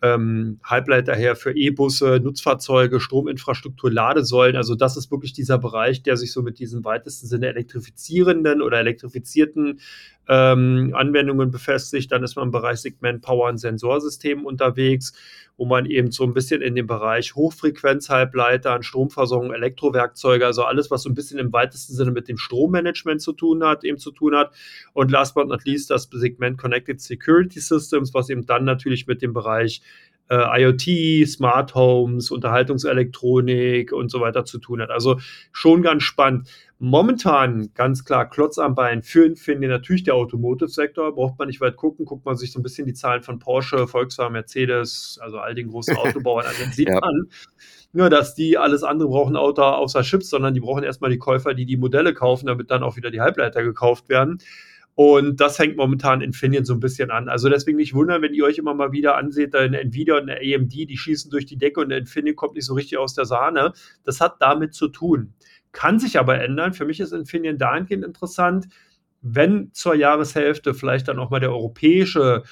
ähm, 0.01 0.59
Halbleiter 0.63 1.15
her 1.15 1.35
für 1.35 1.55
E-Busse, 1.55 2.19
Nutzfahrzeuge, 2.21 2.99
Strominfrastruktur, 2.99 3.91
Ladesäulen. 3.91 4.55
Also 4.55 4.75
das 4.75 4.97
ist 4.97 5.11
wirklich 5.11 5.33
dieser 5.33 5.59
Bereich, 5.59 6.01
der 6.01 6.17
sich 6.17 6.31
so 6.31 6.41
mit 6.41 6.59
diesem 6.59 6.83
weitesten 6.83 7.27
Sinne 7.27 7.47
elektrifizierenden 7.47 8.61
oder 8.61 8.79
elektrifizierten 8.79 9.79
ähm, 10.31 10.93
Anwendungen 10.95 11.51
befestigt. 11.51 12.09
Dann 12.13 12.23
ist 12.23 12.37
man 12.37 12.45
im 12.45 12.51
Bereich 12.51 12.79
Segment 12.79 13.21
Power- 13.21 13.49
und 13.49 13.57
Sensorsystemen 13.57 14.45
unterwegs, 14.45 15.11
wo 15.57 15.65
man 15.65 15.85
eben 15.85 16.09
so 16.11 16.23
ein 16.23 16.33
bisschen 16.33 16.61
in 16.61 16.73
dem 16.73 16.87
Bereich 16.87 17.35
Hochfrequenzhalbleiter, 17.35 18.81
Stromversorgung, 18.81 19.53
Elektrowerkzeuge, 19.53 20.45
also 20.45 20.63
alles, 20.63 20.89
was 20.89 21.03
so 21.03 21.09
ein 21.09 21.15
bisschen 21.15 21.37
im 21.37 21.51
weitesten 21.51 21.93
Sinne 21.93 22.11
mit 22.11 22.29
dem 22.29 22.37
Strommanagement 22.37 23.21
zu 23.21 23.33
tun 23.33 23.61
hat, 23.65 23.83
eben 23.83 23.97
zu 23.97 24.11
tun 24.11 24.33
hat. 24.33 24.53
Und 24.93 25.11
last 25.11 25.35
but 25.35 25.49
not 25.49 25.65
least 25.65 25.91
das 25.91 26.07
Segment 26.09 26.57
Connected 26.57 27.01
Security 27.01 27.59
Systems, 27.59 28.13
was 28.13 28.29
eben 28.29 28.45
dann 28.45 28.63
natürlich 28.63 29.07
mit 29.07 29.21
dem 29.21 29.33
Bereich 29.33 29.81
äh, 30.29 30.61
IoT, 30.61 31.27
Smart 31.27 31.75
Homes, 31.75 32.31
Unterhaltungselektronik 32.31 33.91
und 33.91 34.09
so 34.09 34.21
weiter 34.21 34.45
zu 34.45 34.59
tun 34.59 34.81
hat. 34.81 34.89
Also 34.89 35.19
schon 35.51 35.81
ganz 35.81 36.03
spannend. 36.03 36.47
Momentan 36.83 37.69
ganz 37.75 38.03
klar 38.05 38.27
Klotz 38.27 38.57
am 38.57 38.73
Bein 38.73 39.03
für 39.03 39.23
Infineon 39.23 39.69
natürlich 39.69 40.01
der 40.01 40.15
Automotive-Sektor. 40.15 41.13
Braucht 41.13 41.37
man 41.37 41.47
nicht 41.47 41.61
weit 41.61 41.75
gucken. 41.75 42.05
Guckt 42.07 42.25
man 42.25 42.35
sich 42.37 42.51
so 42.51 42.59
ein 42.59 42.63
bisschen 42.63 42.87
die 42.87 42.95
Zahlen 42.95 43.21
von 43.21 43.37
Porsche, 43.37 43.87
Volkswagen, 43.87 44.33
Mercedes, 44.33 45.19
also 45.21 45.37
all 45.37 45.53
den 45.53 45.67
großen 45.67 45.95
Autobauern 45.97 46.47
an, 46.47 46.53
dann 46.59 46.71
sieht 46.71 46.89
ja. 46.89 46.99
man, 46.99 47.27
ja, 47.93 48.09
dass 48.09 48.33
die 48.33 48.57
alles 48.57 48.81
andere 48.81 49.09
brauchen 49.09 49.35
Auto 49.35 49.61
außer 49.61 50.01
Chips, 50.01 50.31
sondern 50.31 50.55
die 50.55 50.59
brauchen 50.59 50.81
erstmal 50.81 51.11
die 51.11 51.19
Käufer, 51.19 51.53
die 51.53 51.67
die 51.67 51.77
Modelle 51.77 52.15
kaufen, 52.15 52.47
damit 52.47 52.71
dann 52.71 52.81
auch 52.81 52.95
wieder 52.95 53.11
die 53.11 53.21
Halbleiter 53.21 53.61
gekauft 53.61 54.09
werden. 54.09 54.39
Und 54.95 55.39
das 55.39 55.59
hängt 55.59 55.77
momentan 55.77 56.21
Infineon 56.21 56.65
so 56.65 56.73
ein 56.73 56.79
bisschen 56.79 57.11
an. 57.11 57.29
Also 57.29 57.47
deswegen 57.47 57.77
nicht 57.77 57.93
wundern, 57.93 58.23
wenn 58.23 58.33
ihr 58.33 58.43
euch 58.43 58.57
immer 58.57 58.73
mal 58.73 58.91
wieder 58.91 59.17
anseht, 59.17 59.53
da 59.53 59.59
eine 59.59 59.79
Nvidia 59.81 60.17
und 60.17 60.29
eine 60.31 60.39
AMD, 60.39 60.73
die 60.73 60.97
schießen 60.97 61.29
durch 61.29 61.45
die 61.45 61.57
Decke 61.57 61.79
und 61.79 61.91
Infineon 61.91 62.35
kommt 62.35 62.55
nicht 62.55 62.65
so 62.65 62.73
richtig 62.73 62.97
aus 62.97 63.13
der 63.13 63.25
Sahne. 63.25 63.73
Das 64.03 64.19
hat 64.19 64.37
damit 64.39 64.73
zu 64.73 64.87
tun. 64.87 65.33
Kann 65.71 65.99
sich 65.99 66.19
aber 66.19 66.41
ändern. 66.41 66.73
Für 66.73 66.85
mich 66.85 66.99
ist 66.99 67.13
Infineon 67.13 67.57
dahingehend 67.57 68.03
interessant, 68.03 68.67
wenn 69.21 69.71
zur 69.73 69.95
Jahreshälfte 69.95 70.73
vielleicht 70.73 71.07
dann 71.07 71.19
auch 71.19 71.29
mal 71.29 71.39
der 71.39 71.51
europäische 71.51 72.43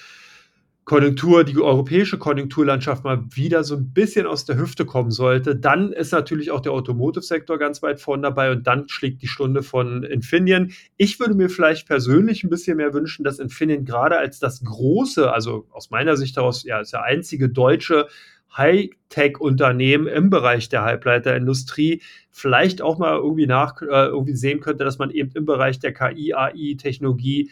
Konjunktur, 0.90 1.44
die 1.44 1.60
europäische 1.60 2.18
Konjunkturlandschaft 2.18 3.04
mal 3.04 3.24
wieder 3.30 3.64
so 3.64 3.76
ein 3.76 3.94
bisschen 3.94 4.26
aus 4.26 4.46
der 4.46 4.58
Hüfte 4.58 4.86
kommen 4.86 5.12
sollte, 5.12 5.56
dann 5.56 5.92
ist 5.92 6.12
natürlich 6.12 6.50
auch 6.50 6.62
der 6.62 6.72
Automotive-Sektor 6.72 7.60
ganz 7.60 7.84
weit 7.84 8.02
vorne 8.02 8.24
dabei 8.24 8.52
und 8.52 8.66
dann 8.66 8.90
schlägt 8.90 9.22
die 9.22 9.28
Stunde 9.28 9.62
von 9.62 10.02
Infineon. 10.02 10.72
Ich 10.98 11.20
würde 11.20 11.36
mir 11.36 11.52
vielleicht 11.52 11.88
persönlich 11.88 12.44
ein 12.44 12.50
bisschen 12.50 12.78
mehr 12.78 12.92
wünschen, 12.92 13.24
dass 13.24 13.38
Infineon 13.38 13.86
gerade 13.86 14.18
als 14.18 14.40
das 14.40 14.64
große, 14.64 15.32
also 15.32 15.68
aus 15.70 15.92
meiner 15.92 16.18
Sicht 16.18 16.36
heraus, 16.38 16.64
ja, 16.64 16.80
ist 16.80 16.94
der 16.94 17.04
einzige 17.04 17.50
deutsche 17.50 18.08
Hightech-Unternehmen 18.56 20.08
im 20.08 20.30
Bereich 20.30 20.70
der 20.70 20.84
Halbleiterindustrie 20.84 22.02
vielleicht 22.32 22.82
auch 22.82 22.98
mal 22.98 23.16
irgendwie 23.16 23.48
nach 23.48 23.82
äh, 23.82 23.86
irgendwie 23.86 24.36
sehen 24.36 24.60
könnte, 24.60 24.84
dass 24.84 24.98
man 24.98 25.12
eben 25.12 25.32
im 25.34 25.46
Bereich 25.46 25.80
der 25.80 25.94
KI, 25.94 26.34
AI-Technologie 26.34 27.52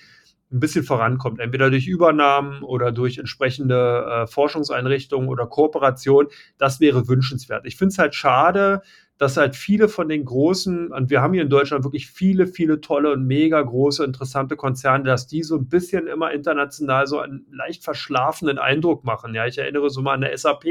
ein 0.51 0.59
bisschen 0.59 0.83
vorankommt, 0.83 1.39
entweder 1.39 1.69
durch 1.69 1.87
Übernahmen 1.87 2.63
oder 2.63 2.91
durch 2.91 3.17
entsprechende 3.17 4.05
äh, 4.09 4.27
Forschungseinrichtungen 4.27 5.27
oder 5.27 5.45
Kooperation, 5.45 6.27
das 6.57 6.79
wäre 6.79 7.07
wünschenswert. 7.07 7.65
Ich 7.65 7.75
finde 7.75 7.91
es 7.91 7.97
halt 7.97 8.15
schade, 8.15 8.81
dass 9.18 9.38
halt 9.38 9.55
viele 9.55 9.89
von 9.89 10.09
den 10.09 10.26
großen, 10.26 10.91
und 10.91 11.09
wir 11.09 11.22
haben 11.22 11.34
hier 11.34 11.41
in 11.41 11.49
Deutschland 11.49 11.84
wirklich 11.84 12.07
viele, 12.07 12.45
viele 12.45 12.82
tolle 12.82 13.11
und 13.13 13.26
mega 13.26 13.61
große, 13.61 14.03
interessante 14.03 14.55
Konzerne, 14.55 15.05
dass 15.05 15.28
die 15.28 15.43
so 15.43 15.55
ein 15.55 15.68
bisschen 15.68 16.07
immer 16.07 16.32
international 16.32 17.07
so 17.07 17.20
einen 17.20 17.47
leicht 17.51 17.84
verschlafenen 17.84 18.59
Eindruck 18.59 19.03
machen. 19.03 19.34
Ja, 19.34 19.47
ich 19.47 19.57
erinnere 19.57 19.89
so 19.89 20.01
mal 20.01 20.13
an 20.13 20.22
der 20.22 20.38
SAP, 20.38 20.65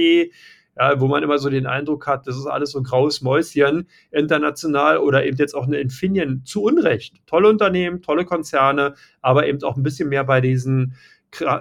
ja, 0.78 1.00
wo 1.00 1.08
man 1.08 1.22
immer 1.22 1.38
so 1.38 1.48
den 1.48 1.66
Eindruck 1.66 2.06
hat, 2.06 2.26
das 2.26 2.36
ist 2.36 2.46
alles 2.46 2.70
so 2.70 2.82
graues 2.82 3.22
Mäuschen 3.22 3.88
international 4.10 4.98
oder 4.98 5.24
eben 5.24 5.38
jetzt 5.38 5.54
auch 5.54 5.66
eine 5.66 5.78
Infineon 5.78 6.42
zu 6.44 6.62
Unrecht. 6.62 7.16
Tolle 7.26 7.48
Unternehmen, 7.48 8.02
tolle 8.02 8.26
Konzerne, 8.26 8.94
aber 9.22 9.46
eben 9.46 9.62
auch 9.64 9.76
ein 9.76 9.82
bisschen 9.82 10.10
mehr 10.10 10.24
bei 10.24 10.40
diesen 10.40 10.94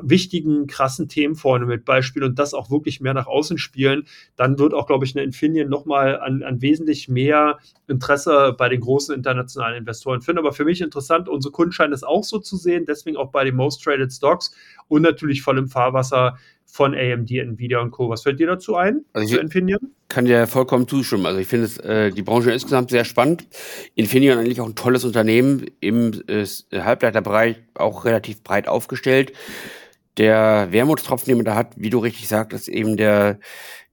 wichtigen, 0.01 0.67
krassen 0.67 1.07
Themen 1.07 1.35
vorne 1.35 1.65
mit 1.65 1.85
Beispiel 1.85 2.23
und 2.23 2.39
das 2.39 2.53
auch 2.53 2.69
wirklich 2.69 3.01
mehr 3.01 3.13
nach 3.13 3.27
außen 3.27 3.57
spielen, 3.57 4.05
dann 4.35 4.59
wird 4.59 4.73
auch, 4.73 4.87
glaube 4.87 5.05
ich, 5.05 5.15
eine 5.15 5.23
Infineon 5.23 5.69
nochmal 5.69 6.19
an, 6.19 6.43
an 6.43 6.61
wesentlich 6.61 7.09
mehr 7.09 7.59
Interesse 7.87 8.55
bei 8.57 8.69
den 8.69 8.81
großen 8.81 9.15
internationalen 9.15 9.77
Investoren 9.77 10.21
finden. 10.21 10.39
Aber 10.39 10.53
für 10.53 10.65
mich 10.65 10.81
interessant, 10.81 11.29
unsere 11.29 11.51
Kunden 11.51 11.71
scheinen 11.71 11.93
es 11.93 12.03
auch 12.03 12.23
so 12.23 12.39
zu 12.39 12.57
sehen, 12.57 12.85
deswegen 12.87 13.17
auch 13.17 13.31
bei 13.31 13.43
den 13.43 13.55
Most 13.55 13.83
Traded 13.83 14.11
Stocks 14.11 14.55
und 14.87 15.01
natürlich 15.01 15.41
voll 15.41 15.57
im 15.57 15.67
Fahrwasser 15.67 16.37
von 16.75 16.93
AMD, 16.93 17.31
Nvidia 17.31 17.79
und 17.79 17.91
Co. 17.91 18.09
Was 18.09 18.23
fällt 18.23 18.37
dir 18.37 18.47
dazu 18.47 18.75
ein, 18.75 19.05
also 19.13 19.35
zu 19.35 19.39
Infineon? 19.39 19.79
Kann 20.09 20.25
dir 20.25 20.45
vollkommen 20.45 20.89
zustimmen. 20.89 21.25
Also 21.25 21.39
ich 21.39 21.47
finde 21.47 21.67
äh, 21.85 22.11
die 22.11 22.21
Branche 22.21 22.51
insgesamt 22.51 22.89
sehr 22.89 23.05
spannend. 23.05 23.47
Infineon 23.95 24.39
eigentlich 24.39 24.59
auch 24.59 24.67
ein 24.67 24.75
tolles 24.75 25.05
Unternehmen 25.05 25.67
im 25.79 26.21
äh, 26.27 26.45
Halbleiterbereich, 26.73 27.63
auch 27.75 28.03
relativ 28.03 28.43
breit 28.43 28.67
aufgestellt. 28.67 29.31
Der 30.17 30.67
Wermutstropfen, 30.71 31.27
den 31.27 31.37
man 31.37 31.45
da 31.45 31.55
hat, 31.55 31.71
wie 31.77 31.89
du 31.89 31.99
richtig 31.99 32.27
sagtest, 32.27 32.67
eben 32.67 32.97
der 32.97 33.39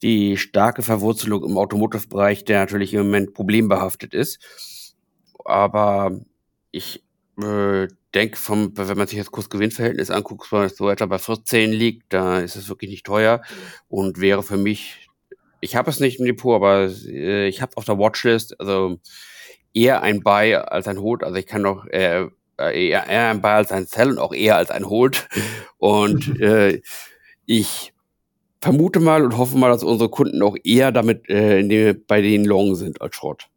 die 0.02 0.36
starke 0.36 0.82
Verwurzelung 0.82 1.44
im 1.44 1.56
Automotive-Bereich, 1.56 2.44
der 2.44 2.58
natürlich 2.58 2.94
im 2.94 3.04
Moment 3.04 3.32
problembehaftet 3.32 4.12
ist. 4.12 4.40
Aber 5.44 6.18
ich 6.72 7.04
äh, 7.40 7.88
denke, 8.14 8.36
vom, 8.36 8.76
wenn 8.76 8.98
man 8.98 9.06
sich 9.06 9.18
das 9.18 9.30
Kurs-Gewinn-Verhältnis 9.30 10.10
anguckt, 10.10 10.48
so 10.74 10.90
etwa 10.90 11.06
bei 11.06 11.18
14 11.18 11.72
liegt, 11.72 12.12
da 12.12 12.40
ist 12.40 12.56
es 12.56 12.68
wirklich 12.68 12.90
nicht 12.90 13.06
teuer 13.06 13.42
und 13.88 14.20
wäre 14.20 14.42
für 14.42 14.56
mich, 14.58 15.08
ich 15.60 15.76
habe 15.76 15.90
es 15.90 16.00
nicht 16.00 16.18
im 16.18 16.26
Depot, 16.26 16.54
aber 16.54 16.90
äh, 17.06 17.48
ich 17.48 17.62
habe 17.62 17.76
auf 17.76 17.84
der 17.84 17.98
Watchlist, 17.98 18.58
also 18.60 18.98
eher 19.74 20.02
ein 20.02 20.22
Buy 20.22 20.54
als 20.54 20.88
ein 20.88 21.00
Hold. 21.00 21.24
Also 21.24 21.36
ich 21.36 21.46
kann 21.46 21.62
noch 21.62 21.86
äh, 21.86 22.26
eher, 22.58 23.06
eher 23.06 23.30
ein 23.30 23.40
Buy 23.40 23.52
als 23.52 23.72
ein 23.72 23.86
Sell 23.86 24.10
und 24.10 24.18
auch 24.18 24.34
eher 24.34 24.56
als 24.56 24.70
ein 24.70 24.88
Hold. 24.88 25.28
Und 25.78 26.40
äh, 26.40 26.82
ich 27.46 27.92
vermute 28.60 29.00
mal 29.00 29.24
und 29.24 29.36
hoffe 29.36 29.56
mal, 29.56 29.70
dass 29.70 29.82
unsere 29.82 30.10
Kunden 30.10 30.42
auch 30.42 30.56
eher 30.62 30.92
damit 30.92 31.28
äh, 31.28 31.94
bei 32.06 32.20
den 32.20 32.44
Long 32.44 32.74
sind 32.74 33.00
als 33.00 33.16
Short. 33.16 33.48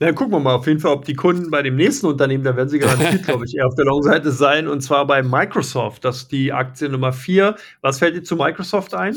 Na, 0.00 0.12
gucken 0.12 0.32
wir 0.32 0.40
mal 0.40 0.54
auf 0.54 0.66
jeden 0.66 0.80
Fall, 0.80 0.92
ob 0.92 1.04
die 1.04 1.14
Kunden 1.14 1.50
bei 1.50 1.62
dem 1.62 1.76
nächsten 1.76 2.06
Unternehmen, 2.06 2.44
da 2.44 2.56
werden 2.56 2.68
sie 2.68 2.78
garantiert, 2.78 3.24
glaube 3.24 3.44
ich, 3.46 3.56
eher 3.56 3.66
auf 3.66 3.74
der 3.74 3.84
Long-Seite 3.84 4.32
sein, 4.32 4.68
und 4.68 4.80
zwar 4.80 5.06
bei 5.06 5.22
Microsoft. 5.22 6.04
Das 6.04 6.18
ist 6.18 6.32
die 6.32 6.52
Aktie 6.52 6.88
Nummer 6.88 7.12
4. 7.12 7.56
Was 7.80 7.98
fällt 7.98 8.16
dir 8.16 8.22
zu 8.22 8.36
Microsoft 8.36 8.94
ein? 8.94 9.16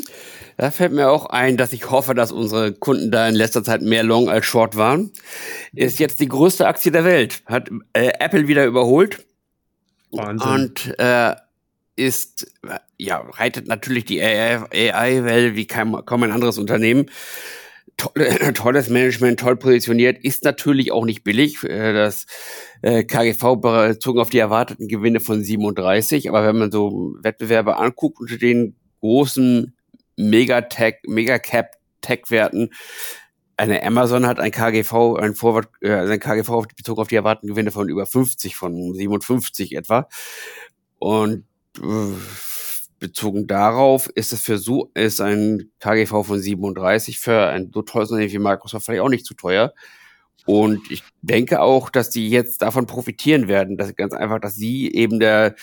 Da 0.57 0.71
fällt 0.71 0.91
mir 0.91 1.09
auch 1.09 1.27
ein, 1.27 1.57
dass 1.57 1.73
ich 1.73 1.89
hoffe, 1.89 2.13
dass 2.13 2.31
unsere 2.31 2.73
Kunden 2.73 3.11
da 3.11 3.27
in 3.27 3.35
letzter 3.35 3.63
Zeit 3.63 3.81
mehr 3.81 4.03
Long 4.03 4.29
als 4.29 4.45
Short 4.45 4.75
waren. 4.75 5.11
Ist 5.73 5.99
jetzt 5.99 6.19
die 6.19 6.27
größte 6.27 6.67
Aktie 6.67 6.91
der 6.91 7.03
Welt. 7.03 7.41
Hat 7.47 7.69
äh, 7.93 8.11
Apple 8.19 8.47
wieder 8.47 8.65
überholt. 8.65 9.25
Wahnsinn. 10.11 10.49
Und 10.49 10.99
äh, 10.99 11.35
ist, 11.95 12.51
ja, 12.97 13.17
reitet 13.17 13.67
natürlich 13.67 14.05
die 14.05 14.21
AI-Welle 14.21 15.55
wie 15.55 15.67
kaum, 15.67 16.03
kaum 16.05 16.23
ein 16.23 16.31
anderes 16.31 16.57
Unternehmen 16.57 17.07
tolle, 18.01 18.53
tolles 18.53 18.89
Management, 18.89 19.39
toll 19.39 19.57
positioniert, 19.57 20.23
ist 20.23 20.43
natürlich 20.43 20.91
auch 20.91 21.05
nicht 21.05 21.23
billig. 21.23 21.63
Äh, 21.63 21.93
das 21.93 22.25
äh, 22.81 23.03
KGV 23.03 23.55
bezogen 23.61 24.19
auf 24.19 24.29
die 24.29 24.39
erwarteten 24.39 24.87
Gewinne 24.87 25.19
von 25.19 25.43
37, 25.43 26.29
aber 26.29 26.45
wenn 26.45 26.57
man 26.57 26.71
so 26.71 27.15
Wettbewerbe 27.21 27.77
anguckt 27.77 28.19
unter 28.19 28.37
den 28.37 28.75
großen 28.99 29.75
Megatech, 30.17 30.95
Megacap 31.07 31.71
Tech-Werten, 32.01 32.71
eine 33.57 33.83
Amazon 33.83 34.25
hat 34.25 34.39
ein 34.39 34.51
KGV, 34.51 35.17
ein 35.19 35.35
Vorwort, 35.35 35.69
äh, 35.81 35.91
also 35.91 36.13
ein 36.13 36.19
KGV 36.19 36.67
bezogen 36.75 37.01
auf 37.01 37.07
die 37.07 37.15
erwarteten 37.15 37.47
Gewinne 37.47 37.71
von 37.71 37.89
über 37.89 38.07
50, 38.07 38.55
von 38.55 38.93
57 38.93 39.75
etwa. 39.75 40.07
Und 40.97 41.45
äh, 41.77 42.15
bezogen 43.01 43.47
darauf 43.47 44.07
ist 44.07 44.31
es 44.31 44.41
für 44.41 44.57
so, 44.57 44.91
ist 44.93 45.19
ein 45.19 45.71
KGV 45.79 46.23
von 46.23 46.39
37 46.39 47.19
für 47.19 47.47
ein 47.47 47.71
so 47.73 47.81
teures 47.81 48.11
Unternehmen 48.11 48.31
wie 48.31 48.39
Microsoft 48.39 48.85
vielleicht 48.85 49.01
auch 49.01 49.09
nicht 49.09 49.25
zu 49.25 49.33
teuer. 49.33 49.73
Und 50.45 50.89
ich 50.89 51.03
denke 51.21 51.61
auch, 51.61 51.89
dass 51.89 52.09
die 52.09 52.29
jetzt 52.29 52.61
davon 52.61 52.87
profitieren 52.87 53.47
werden, 53.47 53.77
dass 53.77 53.95
ganz 53.95 54.13
einfach, 54.13 54.39
dass 54.39 54.55
sie 54.55 54.91
eben 54.91 55.19
der, 55.19 55.55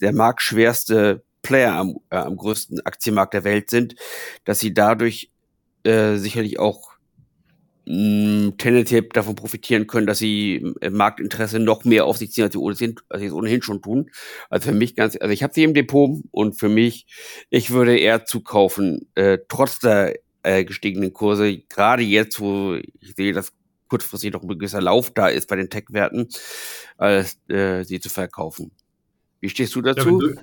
der 0.00 0.12
marktschwerste 0.12 1.24
Player 1.42 1.74
am, 1.74 1.98
äh, 2.10 2.16
am 2.16 2.36
größten 2.36 2.80
Aktienmarkt 2.86 3.34
der 3.34 3.44
Welt 3.44 3.70
sind, 3.70 3.96
dass 4.44 4.60
sie 4.60 4.72
dadurch 4.72 5.30
äh, 5.84 6.16
sicherlich 6.16 6.58
auch 6.58 6.93
tendenziell 7.86 9.02
davon 9.12 9.34
profitieren 9.34 9.86
können, 9.86 10.06
dass 10.06 10.18
sie 10.18 10.74
Marktinteresse 10.90 11.58
noch 11.58 11.84
mehr 11.84 12.06
auf 12.06 12.16
sich 12.16 12.32
ziehen, 12.32 12.44
als 12.44 12.54
sie, 12.54 12.58
ohnehin, 12.58 12.94
als 13.08 13.20
sie 13.20 13.26
es 13.26 13.32
ohnehin 13.32 13.62
schon 13.62 13.82
tun. 13.82 14.10
Also 14.48 14.70
für 14.70 14.74
mich 14.74 14.96
ganz, 14.96 15.16
also 15.20 15.32
ich 15.32 15.42
habe 15.42 15.52
sie 15.52 15.64
im 15.64 15.74
Depot 15.74 16.22
und 16.30 16.58
für 16.58 16.68
mich, 16.68 17.06
ich 17.50 17.70
würde 17.70 17.98
eher 17.98 18.24
zukaufen, 18.24 19.08
äh, 19.14 19.38
trotz 19.48 19.80
der 19.80 20.14
äh, 20.42 20.64
gestiegenen 20.64 21.12
Kurse, 21.12 21.58
gerade 21.58 22.02
jetzt, 22.02 22.40
wo 22.40 22.74
ich 22.74 23.14
sehe, 23.16 23.32
dass 23.32 23.52
kurzfristig 23.88 24.32
noch 24.32 24.42
ein 24.42 24.48
gewisser 24.48 24.80
Lauf 24.80 25.10
da 25.10 25.28
ist 25.28 25.48
bei 25.48 25.56
den 25.56 25.70
Tech-Werten, 25.70 26.28
als 26.96 27.38
äh, 27.48 27.84
sie 27.84 28.00
zu 28.00 28.08
verkaufen. 28.08 28.72
Wie 29.40 29.50
stehst 29.50 29.74
du 29.74 29.82
dazu? 29.82 30.20
Ja, 30.22 30.42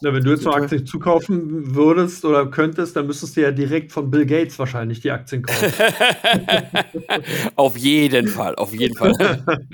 na, 0.00 0.12
wenn 0.12 0.22
du 0.22 0.30
jetzt 0.30 0.42
so 0.42 0.50
Aktien 0.50 0.86
zukaufen 0.86 1.74
würdest 1.74 2.24
oder 2.24 2.46
könntest, 2.46 2.96
dann 2.96 3.06
müsstest 3.06 3.36
du 3.36 3.42
ja 3.42 3.50
direkt 3.50 3.92
von 3.92 4.10
Bill 4.10 4.26
Gates 4.26 4.58
wahrscheinlich 4.58 5.00
die 5.00 5.10
Aktien 5.10 5.42
kaufen. 5.42 5.72
auf 7.56 7.76
jeden 7.76 8.28
Fall, 8.28 8.54
auf 8.56 8.72
jeden 8.72 8.96
Fall. 8.96 9.12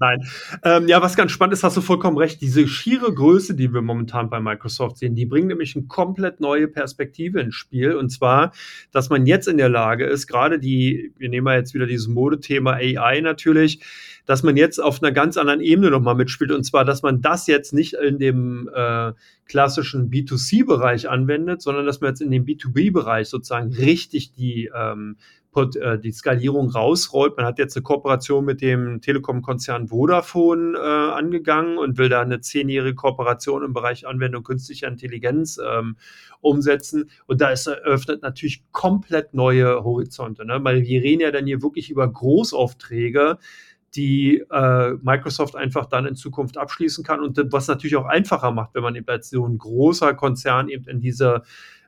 Nein. 0.00 0.18
Ähm, 0.64 0.88
ja, 0.88 1.02
was 1.02 1.16
ganz 1.16 1.32
spannend 1.32 1.54
ist, 1.54 1.64
hast 1.64 1.76
du 1.76 1.80
vollkommen 1.80 2.16
recht. 2.16 2.40
Diese 2.40 2.66
schiere 2.66 3.12
Größe, 3.12 3.54
die 3.54 3.72
wir 3.72 3.82
momentan 3.82 4.30
bei 4.30 4.40
Microsoft 4.40 4.98
sehen, 4.98 5.14
die 5.14 5.26
bringt 5.26 5.48
nämlich 5.48 5.76
eine 5.76 5.86
komplett 5.86 6.40
neue 6.40 6.68
Perspektive 6.68 7.40
ins 7.40 7.54
Spiel. 7.54 7.94
Und 7.94 8.10
zwar, 8.10 8.52
dass 8.90 9.10
man 9.10 9.26
jetzt 9.26 9.48
in 9.48 9.56
der 9.56 9.68
Lage 9.68 10.06
ist, 10.06 10.26
gerade 10.26 10.58
die, 10.58 11.12
wir 11.18 11.28
nehmen 11.28 11.46
ja 11.46 11.56
jetzt 11.56 11.74
wieder 11.74 11.86
dieses 11.86 12.08
Modethema 12.08 12.72
AI 12.72 13.20
natürlich, 13.20 13.80
dass 14.26 14.42
man 14.42 14.56
jetzt 14.56 14.78
auf 14.78 15.02
einer 15.02 15.12
ganz 15.12 15.36
anderen 15.36 15.60
Ebene 15.60 15.90
nochmal 15.90 16.14
mitspielt. 16.14 16.52
Und 16.52 16.64
zwar, 16.64 16.84
dass 16.84 17.02
man 17.02 17.20
das 17.20 17.46
jetzt 17.46 17.72
nicht 17.72 17.94
in 17.94 18.18
dem 18.18 18.70
äh, 18.74 19.12
klassischen 19.46 20.10
B2C-Bereich 20.10 21.08
anwendet, 21.08 21.62
sondern 21.62 21.86
dass 21.86 22.00
man 22.00 22.10
jetzt 22.10 22.22
in 22.22 22.30
dem 22.30 22.44
B2B-Bereich 22.44 23.28
sozusagen 23.28 23.72
richtig 23.72 24.32
die 24.32 24.70
ähm, 24.74 25.16
äh, 25.54 25.98
die 25.98 26.12
Skalierung 26.12 26.70
rausrollt. 26.70 27.36
Man 27.36 27.44
hat 27.44 27.58
jetzt 27.58 27.76
eine 27.76 27.82
Kooperation 27.82 28.44
mit 28.44 28.62
dem 28.62 29.02
Telekom-Konzern 29.02 29.88
Vodafone 29.88 30.78
äh, 30.78 30.80
angegangen 30.80 31.76
und 31.76 31.98
will 31.98 32.08
da 32.08 32.22
eine 32.22 32.40
zehnjährige 32.40 32.94
Kooperation 32.94 33.62
im 33.62 33.74
Bereich 33.74 34.06
Anwendung 34.06 34.44
künstlicher 34.44 34.88
Intelligenz 34.88 35.58
ähm, 35.62 35.96
umsetzen. 36.40 37.10
Und 37.26 37.42
da 37.42 37.50
ist 37.50 37.66
eröffnet 37.66 38.22
natürlich 38.22 38.64
komplett 38.72 39.34
neue 39.34 39.84
Horizonte, 39.84 40.46
ne? 40.46 40.58
weil 40.62 40.84
wir 40.84 41.02
reden 41.02 41.20
ja 41.20 41.30
dann 41.30 41.46
hier 41.46 41.62
wirklich 41.62 41.90
über 41.90 42.10
Großaufträge, 42.10 43.36
die 43.94 44.42
äh, 44.50 44.92
Microsoft 45.02 45.56
einfach 45.56 45.86
dann 45.86 46.06
in 46.06 46.14
Zukunft 46.14 46.56
abschließen 46.56 47.04
kann 47.04 47.20
und 47.20 47.38
was 47.52 47.68
natürlich 47.68 47.96
auch 47.96 48.06
einfacher 48.06 48.50
macht, 48.50 48.74
wenn 48.74 48.82
man 48.82 48.94
eben 48.94 49.08
als 49.08 49.30
so 49.30 49.46
ein 49.46 49.58
großer 49.58 50.14
Konzern 50.14 50.68
eben 50.68 50.86
in 50.86 51.00
dieser 51.00 51.42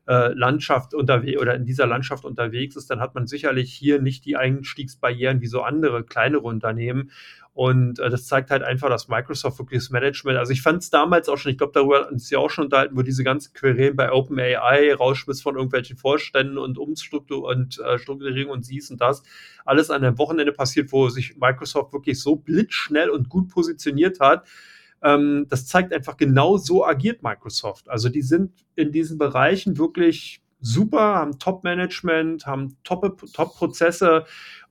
äh, 0.06 0.34
Landschaft 0.34 0.92
unterwegs 0.94 1.40
oder 1.40 1.54
in 1.54 1.64
dieser 1.64 1.86
Landschaft 1.86 2.24
unterwegs 2.24 2.76
ist, 2.76 2.90
dann 2.90 3.00
hat 3.00 3.14
man 3.14 3.26
sicherlich 3.26 3.72
hier 3.72 4.02
nicht 4.02 4.26
die 4.26 4.36
Einstiegsbarrieren 4.36 5.40
wie 5.40 5.46
so 5.46 5.62
andere 5.62 6.04
kleinere 6.04 6.42
Unternehmen. 6.42 7.10
Und 7.54 8.00
äh, 8.00 8.10
das 8.10 8.26
zeigt 8.26 8.50
halt 8.50 8.64
einfach, 8.64 8.88
dass 8.88 9.06
Microsoft 9.06 9.60
wirklich 9.60 9.78
das 9.78 9.90
Management, 9.90 10.38
also 10.38 10.52
ich 10.52 10.60
fand 10.60 10.82
es 10.82 10.90
damals 10.90 11.28
auch 11.28 11.36
schon, 11.36 11.52
ich 11.52 11.58
glaube, 11.58 11.72
darüber 11.72 12.10
ist 12.10 12.28
ja 12.30 12.40
auch 12.40 12.50
schon 12.50 12.64
unterhalten, 12.64 12.96
wo 12.96 13.02
diese 13.02 13.22
ganzen 13.22 13.54
Querelen 13.54 13.94
bei 13.94 14.10
OpenAI, 14.10 14.92
Rausschmiss 14.92 15.40
von 15.40 15.54
irgendwelchen 15.54 15.96
Vorständen 15.96 16.58
und 16.58 16.78
Umstruktur 16.78 17.44
und 17.44 17.78
äh, 17.78 17.96
Strukturierung 18.00 18.50
und 18.52 18.68
dies 18.68 18.90
und 18.90 19.00
das, 19.00 19.22
alles 19.64 19.90
an 19.90 20.02
einem 20.02 20.18
Wochenende 20.18 20.52
passiert, 20.52 20.90
wo 20.90 21.08
sich 21.08 21.36
Microsoft 21.36 21.92
wirklich 21.92 22.20
so 22.20 22.34
blitzschnell 22.34 23.08
und 23.08 23.28
gut 23.28 23.48
positioniert 23.48 24.18
hat. 24.18 24.48
Ähm, 25.00 25.46
das 25.48 25.66
zeigt 25.68 25.92
einfach 25.92 26.16
genau 26.16 26.56
so 26.56 26.84
agiert 26.84 27.22
Microsoft. 27.22 27.88
Also 27.88 28.08
die 28.08 28.22
sind 28.22 28.50
in 28.74 28.90
diesen 28.90 29.16
Bereichen 29.16 29.78
wirklich 29.78 30.42
super, 30.60 31.14
haben 31.16 31.38
Top-Management, 31.38 32.46
haben 32.46 32.76
Top-Prozesse 32.82 34.24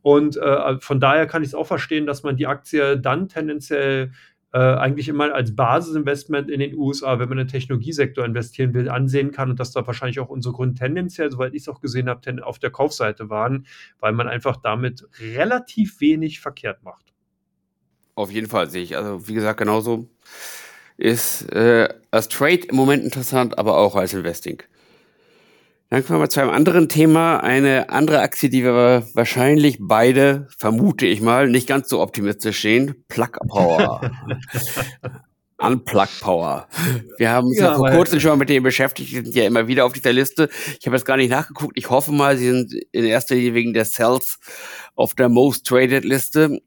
und 0.04 0.38
äh, 0.38 0.80
von 0.80 1.00
daher 1.00 1.26
kann 1.26 1.42
ich 1.42 1.50
es 1.50 1.56
auch 1.56 1.66
verstehen, 1.66 2.06
dass 2.06 2.24
man 2.24 2.36
die 2.36 2.46
Aktie 2.46 3.00
dann 3.00 3.30
tendenziell 3.30 4.12
äh, 4.52 4.60
eigentlich 4.60 5.08
immer 5.08 5.34
als 5.34 5.56
Basisinvestment 5.56 6.52
in 6.52 6.60
den 6.60 6.76
USA, 6.76 7.18
wenn 7.18 7.30
man 7.30 7.40
in 7.40 7.48
den 7.48 7.52
Technologiesektor 7.52 8.26
investieren 8.26 8.74
will, 8.74 8.90
ansehen 8.90 9.32
kann 9.32 9.50
und 9.50 9.60
dass 9.62 9.72
da 9.72 9.88
wahrscheinlich 9.88 10.20
auch 10.20 10.30
unsere 10.30 10.54
Gründe 10.54 10.76
tendenziell, 10.76 11.32
soweit 11.32 11.54
ich 11.54 11.62
es 11.62 11.70
auch 11.70 11.80
gesehen 11.80 12.10
habe, 12.10 12.46
auf 12.46 12.60
der 12.60 12.70
Kaufseite 12.70 13.30
waren, 13.30 13.66
weil 14.00 14.12
man 14.12 14.28
einfach 14.28 14.58
damit 14.58 15.08
relativ 15.20 16.02
wenig 16.02 16.42
verkehrt 16.42 16.84
macht. 16.84 17.14
Auf 18.16 18.30
jeden 18.30 18.48
Fall 18.48 18.70
sehe 18.70 18.84
ich. 18.84 18.98
Also 18.98 19.28
wie 19.28 19.34
gesagt, 19.34 19.58
genauso 19.58 20.10
ist 20.98 21.50
äh, 21.54 21.88
als 22.12 22.28
Trade 22.28 22.68
im 22.68 22.76
Moment 22.76 23.04
interessant, 23.04 23.58
aber 23.58 23.78
auch 23.78 23.96
als 23.96 24.14
Investing. 24.14 24.62
Dann 25.94 26.04
kommen 26.04 26.20
wir 26.22 26.28
zu 26.28 26.40
einem 26.42 26.50
anderen 26.50 26.90
Thema. 26.90 27.38
Eine 27.38 27.92
andere 27.92 28.22
Aktie, 28.22 28.50
die 28.50 28.64
wir 28.64 29.06
wahrscheinlich 29.14 29.78
beide, 29.80 30.48
vermute 30.58 31.06
ich 31.06 31.22
mal, 31.22 31.48
nicht 31.48 31.68
ganz 31.68 31.88
so 31.88 32.02
optimistisch 32.02 32.64
sehen. 32.64 33.06
Plug 33.10 33.30
Power. 33.48 34.02
Unplug 35.60 36.10
Power. 36.20 36.68
Wir 37.20 37.30
haben 37.30 37.46
uns 37.46 37.60
ja, 37.60 37.66
ja 37.66 37.76
vor 37.76 37.92
kurzem 37.92 38.20
schon 38.20 38.32
mal 38.32 38.38
mit 38.38 38.50
denen 38.50 38.64
beschäftigt. 38.64 39.12
Die 39.12 39.18
sind 39.18 39.36
ja 39.36 39.46
immer 39.46 39.68
wieder 39.68 39.86
auf 39.86 39.94
dieser 39.94 40.14
Liste. 40.14 40.50
Ich 40.80 40.88
habe 40.88 40.96
jetzt 40.96 41.06
gar 41.06 41.18
nicht 41.18 41.30
nachgeguckt. 41.30 41.78
Ich 41.78 41.92
hoffe 41.92 42.12
mal, 42.12 42.38
sie 42.38 42.48
sind 42.48 42.74
in 42.92 43.06
erster 43.06 43.36
Linie 43.36 43.54
wegen 43.54 43.76
der 43.76 43.86
Sales 43.86 44.40
auf 44.96 45.14
der 45.14 45.30
Most 45.30 45.68
Traded 45.68 46.06
Liste. 46.06 46.60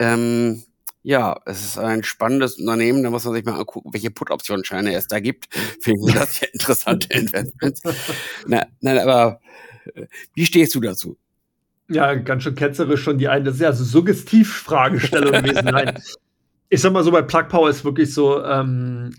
Ähm, 0.00 0.64
ja, 1.04 1.38
es 1.44 1.62
ist 1.62 1.78
ein 1.78 2.02
spannendes 2.02 2.58
Unternehmen, 2.58 3.02
da 3.02 3.10
muss 3.10 3.26
man 3.26 3.34
sich 3.34 3.44
mal 3.44 3.58
angucken, 3.58 3.92
welche 3.92 4.10
Put-Optionsscheine 4.10 4.94
es 4.94 5.06
da 5.06 5.20
gibt. 5.20 5.54
Finden 5.54 6.06
Sie 6.06 6.14
das 6.14 6.40
ja 6.40 6.48
interessante 6.50 7.08
Investments. 7.12 7.82
Na, 8.46 8.66
nein, 8.80 8.98
aber 8.98 9.38
äh, 9.94 10.06
wie 10.34 10.46
stehst 10.46 10.74
du 10.74 10.80
dazu? 10.80 11.18
Ja, 11.90 12.14
ganz 12.14 12.42
schön 12.42 12.54
ketzerisch 12.54 13.02
schon 13.02 13.18
die 13.18 13.28
eine, 13.28 13.44
das 13.44 13.56
ist 13.56 13.60
ja 13.60 13.72
so 13.74 13.84
Suggestiv-Fragestellung 13.84 15.32
gewesen. 15.32 15.64
Nein. 15.66 16.02
Ich 16.70 16.80
sag 16.80 16.92
mal 16.92 17.04
so, 17.04 17.12
bei 17.12 17.22
Plug 17.22 17.44
Power 17.50 17.70
ist 17.70 17.84
wirklich 17.84 18.12
so, 18.12 18.42
ähm, 18.42 19.14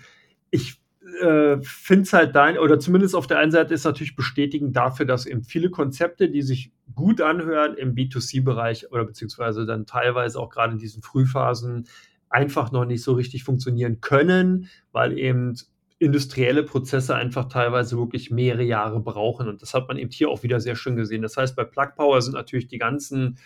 ich 0.50 0.82
äh, 1.22 1.58
finde 1.62 2.02
es 2.02 2.12
halt 2.12 2.36
dein, 2.36 2.58
oder 2.58 2.80
zumindest 2.80 3.16
auf 3.16 3.28
der 3.28 3.38
einen 3.38 3.52
Seite 3.52 3.74
ist 3.74 3.86
natürlich 3.86 4.18
bestätigend 4.18 4.76
dafür, 4.76 5.06
dass 5.06 5.26
eben 5.26 5.44
viele 5.44 5.70
Konzepte, 5.70 6.28
die 6.28 6.42
sich 6.42 6.72
gut 6.96 7.22
anhören 7.22 7.76
im 7.76 7.94
B2C-Bereich 7.96 8.92
oder 8.92 9.06
beziehungsweise 9.06 9.66
dann 9.66 9.86
teilweise 9.86 10.40
auch 10.40 10.50
gerade 10.50 10.74
in 10.74 10.80
diesen 10.80 11.02
Frühphasen 11.02 11.88
einfach 12.30 12.72
noch 12.72 12.86
nicht 12.86 13.04
so 13.04 13.14
richtig 13.14 13.44
funktionieren 13.44 14.02
können, 14.02 14.70
weil 14.92 15.18
eben 15.18 15.56
industrielle 16.00 16.64
Prozesse 16.64 17.16
einfach 17.16 17.46
teilweise 17.46 17.98
wirklich 17.98 18.32
mehrere 18.32 18.64
Jahre 18.64 19.00
brauchen. 19.00 19.48
Und 19.48 19.62
das 19.62 19.74
hat 19.74 19.88
man 19.88 19.98
eben 19.98 20.12
hier 20.12 20.30
auch 20.30 20.44
wieder 20.44 20.60
sehr 20.60 20.76
schön 20.76 20.96
gesehen. 20.96 21.22
Das 21.22 21.38
heißt, 21.38 21.56
bei 21.56 21.64
Plug 21.64 21.92
Power 21.96 22.22
sind 22.22 22.34
natürlich 22.34 22.68
die 22.68 22.78
ganzen 22.78 23.38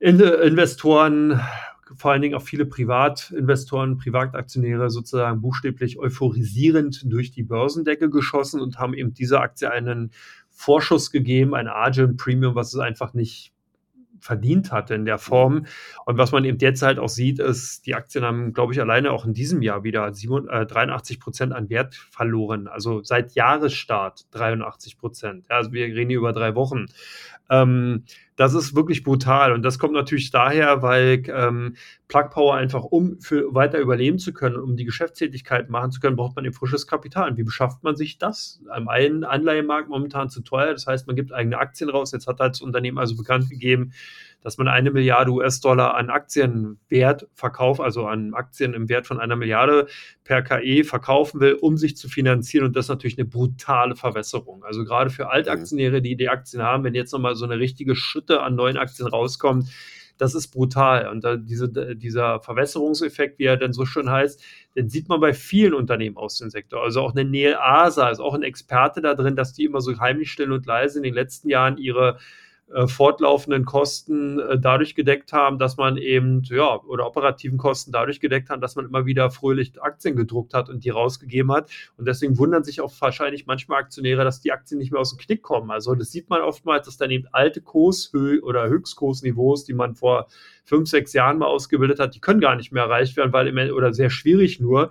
Investoren 0.00 1.40
vor 1.96 2.12
allen 2.12 2.22
Dingen 2.22 2.34
auch 2.34 2.42
viele 2.42 2.66
Privatinvestoren, 2.66 3.98
Privataktionäre 3.98 4.90
sozusagen 4.90 5.40
buchstäblich 5.40 5.98
euphorisierend 5.98 7.02
durch 7.04 7.30
die 7.30 7.42
Börsendecke 7.42 8.10
geschossen 8.10 8.60
und 8.60 8.78
haben 8.78 8.94
eben 8.94 9.12
dieser 9.12 9.40
Aktie 9.40 9.70
einen 9.70 10.10
Vorschuss 10.54 11.10
gegeben, 11.10 11.54
ein 11.54 11.68
Argent 11.68 12.16
Premium, 12.16 12.54
was 12.54 12.72
es 12.72 12.80
einfach 12.80 13.12
nicht 13.12 13.52
verdient 14.24 14.72
hatte 14.72 14.94
in 14.94 15.04
der 15.04 15.18
Form. 15.18 15.66
Und 16.06 16.16
was 16.16 16.32
man 16.32 16.44
eben 16.46 16.58
jetzt 16.58 16.80
halt 16.80 16.98
auch 16.98 17.10
sieht, 17.10 17.38
ist, 17.38 17.84
die 17.84 17.94
Aktien 17.94 18.24
haben, 18.24 18.54
glaube 18.54 18.72
ich, 18.72 18.80
alleine 18.80 19.12
auch 19.12 19.26
in 19.26 19.34
diesem 19.34 19.60
Jahr 19.60 19.84
wieder 19.84 20.10
83 20.10 21.16
äh, 21.16 21.20
Prozent 21.20 21.52
an 21.52 21.68
Wert 21.68 21.94
verloren. 21.94 22.66
Also 22.66 23.02
seit 23.02 23.34
Jahresstart 23.34 24.26
83 24.30 24.96
Prozent. 24.96 25.44
Also 25.50 25.72
wir 25.72 25.84
reden 25.84 26.08
hier 26.08 26.18
über 26.18 26.32
drei 26.32 26.54
Wochen. 26.54 26.86
Ähm, 27.50 28.04
das 28.36 28.54
ist 28.54 28.74
wirklich 28.74 29.04
brutal. 29.04 29.52
Und 29.52 29.62
das 29.62 29.78
kommt 29.78 29.94
natürlich 29.94 30.30
daher, 30.30 30.82
weil 30.82 31.22
ähm, 31.28 31.76
Plug 32.08 32.30
Power 32.30 32.54
einfach, 32.54 32.84
um 32.84 33.20
für 33.20 33.54
weiter 33.54 33.78
überleben 33.78 34.18
zu 34.18 34.32
können, 34.32 34.56
um 34.56 34.76
die 34.76 34.84
Geschäftstätigkeit 34.84 35.70
machen 35.70 35.92
zu 35.92 36.00
können, 36.00 36.16
braucht 36.16 36.34
man 36.36 36.44
eben 36.44 36.54
frisches 36.54 36.86
Kapital. 36.86 37.30
Und 37.30 37.36
wie 37.36 37.44
beschafft 37.44 37.84
man 37.84 37.96
sich 37.96 38.18
das? 38.18 38.60
Am 38.70 38.88
einen 38.88 39.24
Anleihemarkt 39.24 39.88
momentan 39.88 40.30
zu 40.30 40.42
teuer. 40.42 40.72
Das 40.72 40.86
heißt, 40.86 41.06
man 41.06 41.16
gibt 41.16 41.32
eigene 41.32 41.58
Aktien 41.58 41.90
raus. 41.90 42.12
Jetzt 42.12 42.26
hat 42.26 42.40
das 42.40 42.60
Unternehmen 42.60 42.98
also 42.98 43.16
bekannt 43.16 43.48
gegeben, 43.50 43.92
dass 44.44 44.58
man 44.58 44.68
eine 44.68 44.90
Milliarde 44.90 45.32
US-Dollar 45.32 45.94
an 45.94 46.10
Aktienwert 46.10 47.26
verkauft, 47.32 47.80
also 47.80 48.06
an 48.06 48.34
Aktien 48.34 48.74
im 48.74 48.90
Wert 48.90 49.06
von 49.06 49.18
einer 49.18 49.36
Milliarde 49.36 49.88
per 50.22 50.42
KE 50.42 50.84
verkaufen 50.84 51.40
will, 51.40 51.54
um 51.54 51.78
sich 51.78 51.96
zu 51.96 52.08
finanzieren. 52.08 52.66
Und 52.66 52.76
das 52.76 52.84
ist 52.84 52.90
natürlich 52.90 53.18
eine 53.18 53.26
brutale 53.26 53.96
Verwässerung. 53.96 54.62
Also 54.62 54.84
gerade 54.84 55.08
für 55.08 55.30
Altaktionäre, 55.30 56.02
die 56.02 56.14
die 56.14 56.28
Aktien 56.28 56.62
haben, 56.62 56.84
wenn 56.84 56.94
jetzt 56.94 57.12
nochmal 57.12 57.34
so 57.36 57.46
eine 57.46 57.58
richtige 57.58 57.96
Schütte 57.96 58.42
an 58.42 58.54
neuen 58.54 58.76
Aktien 58.76 59.08
rauskommt, 59.08 59.70
das 60.18 60.34
ist 60.34 60.48
brutal. 60.48 61.08
Und 61.08 61.26
diese, 61.48 61.96
dieser 61.96 62.40
Verwässerungseffekt, 62.40 63.38
wie 63.38 63.44
er 63.44 63.56
dann 63.56 63.72
so 63.72 63.86
schön 63.86 64.10
heißt, 64.10 64.42
den 64.76 64.90
sieht 64.90 65.08
man 65.08 65.20
bei 65.20 65.32
vielen 65.32 65.72
Unternehmen 65.72 66.18
aus 66.18 66.36
dem 66.38 66.50
Sektor. 66.50 66.82
Also 66.82 67.00
auch 67.00 67.14
eine 67.14 67.28
Neil 67.28 67.56
Asa 67.56 68.10
ist 68.10 68.20
auch 68.20 68.34
ein 68.34 68.42
Experte 68.42 69.00
da 69.00 69.14
drin, 69.14 69.36
dass 69.36 69.54
die 69.54 69.64
immer 69.64 69.80
so 69.80 69.98
heimlich 69.98 70.30
still 70.30 70.52
und 70.52 70.66
leise 70.66 70.98
in 70.98 71.02
den 71.02 71.14
letzten 71.14 71.48
Jahren 71.48 71.78
ihre 71.78 72.18
fortlaufenden 72.86 73.64
Kosten 73.64 74.40
äh, 74.40 74.58
dadurch 74.58 74.94
gedeckt 74.94 75.32
haben, 75.32 75.58
dass 75.58 75.76
man 75.76 75.96
eben, 75.96 76.42
ja, 76.44 76.80
oder 76.82 77.06
operativen 77.06 77.58
Kosten 77.58 77.92
dadurch 77.92 78.20
gedeckt 78.20 78.50
haben, 78.50 78.60
dass 78.60 78.74
man 78.74 78.86
immer 78.86 79.06
wieder 79.06 79.30
fröhlich 79.30 79.80
Aktien 79.80 80.16
gedruckt 80.16 80.54
hat 80.54 80.68
und 80.68 80.84
die 80.84 80.90
rausgegeben 80.90 81.52
hat. 81.52 81.70
Und 81.96 82.08
deswegen 82.08 82.38
wundern 82.38 82.64
sich 82.64 82.80
auch 82.80 82.92
wahrscheinlich 83.00 83.46
manchmal 83.46 83.80
Aktionäre, 83.80 84.24
dass 84.24 84.40
die 84.40 84.52
Aktien 84.52 84.78
nicht 84.78 84.92
mehr 84.92 85.00
aus 85.00 85.14
dem 85.14 85.18
Knick 85.18 85.42
kommen. 85.42 85.70
Also 85.70 85.94
das 85.94 86.10
sieht 86.10 86.30
man 86.30 86.40
oftmals, 86.40 86.86
dass 86.86 86.96
dann 86.96 87.10
eben 87.10 87.28
alte 87.32 87.60
Kurshö 87.60 88.40
oder 88.40 88.68
Höchstkursniveaus, 88.68 89.64
die 89.64 89.74
man 89.74 89.94
vor 89.94 90.26
fünf, 90.64 90.88
sechs 90.88 91.12
Jahren 91.12 91.38
mal 91.38 91.46
ausgebildet 91.46 92.00
hat, 92.00 92.14
die 92.14 92.20
können 92.20 92.40
gar 92.40 92.56
nicht 92.56 92.72
mehr 92.72 92.84
erreicht 92.84 93.16
werden, 93.16 93.32
weil 93.32 93.46
im, 93.46 93.74
oder 93.74 93.92
sehr 93.92 94.10
schwierig 94.10 94.58
nur, 94.58 94.90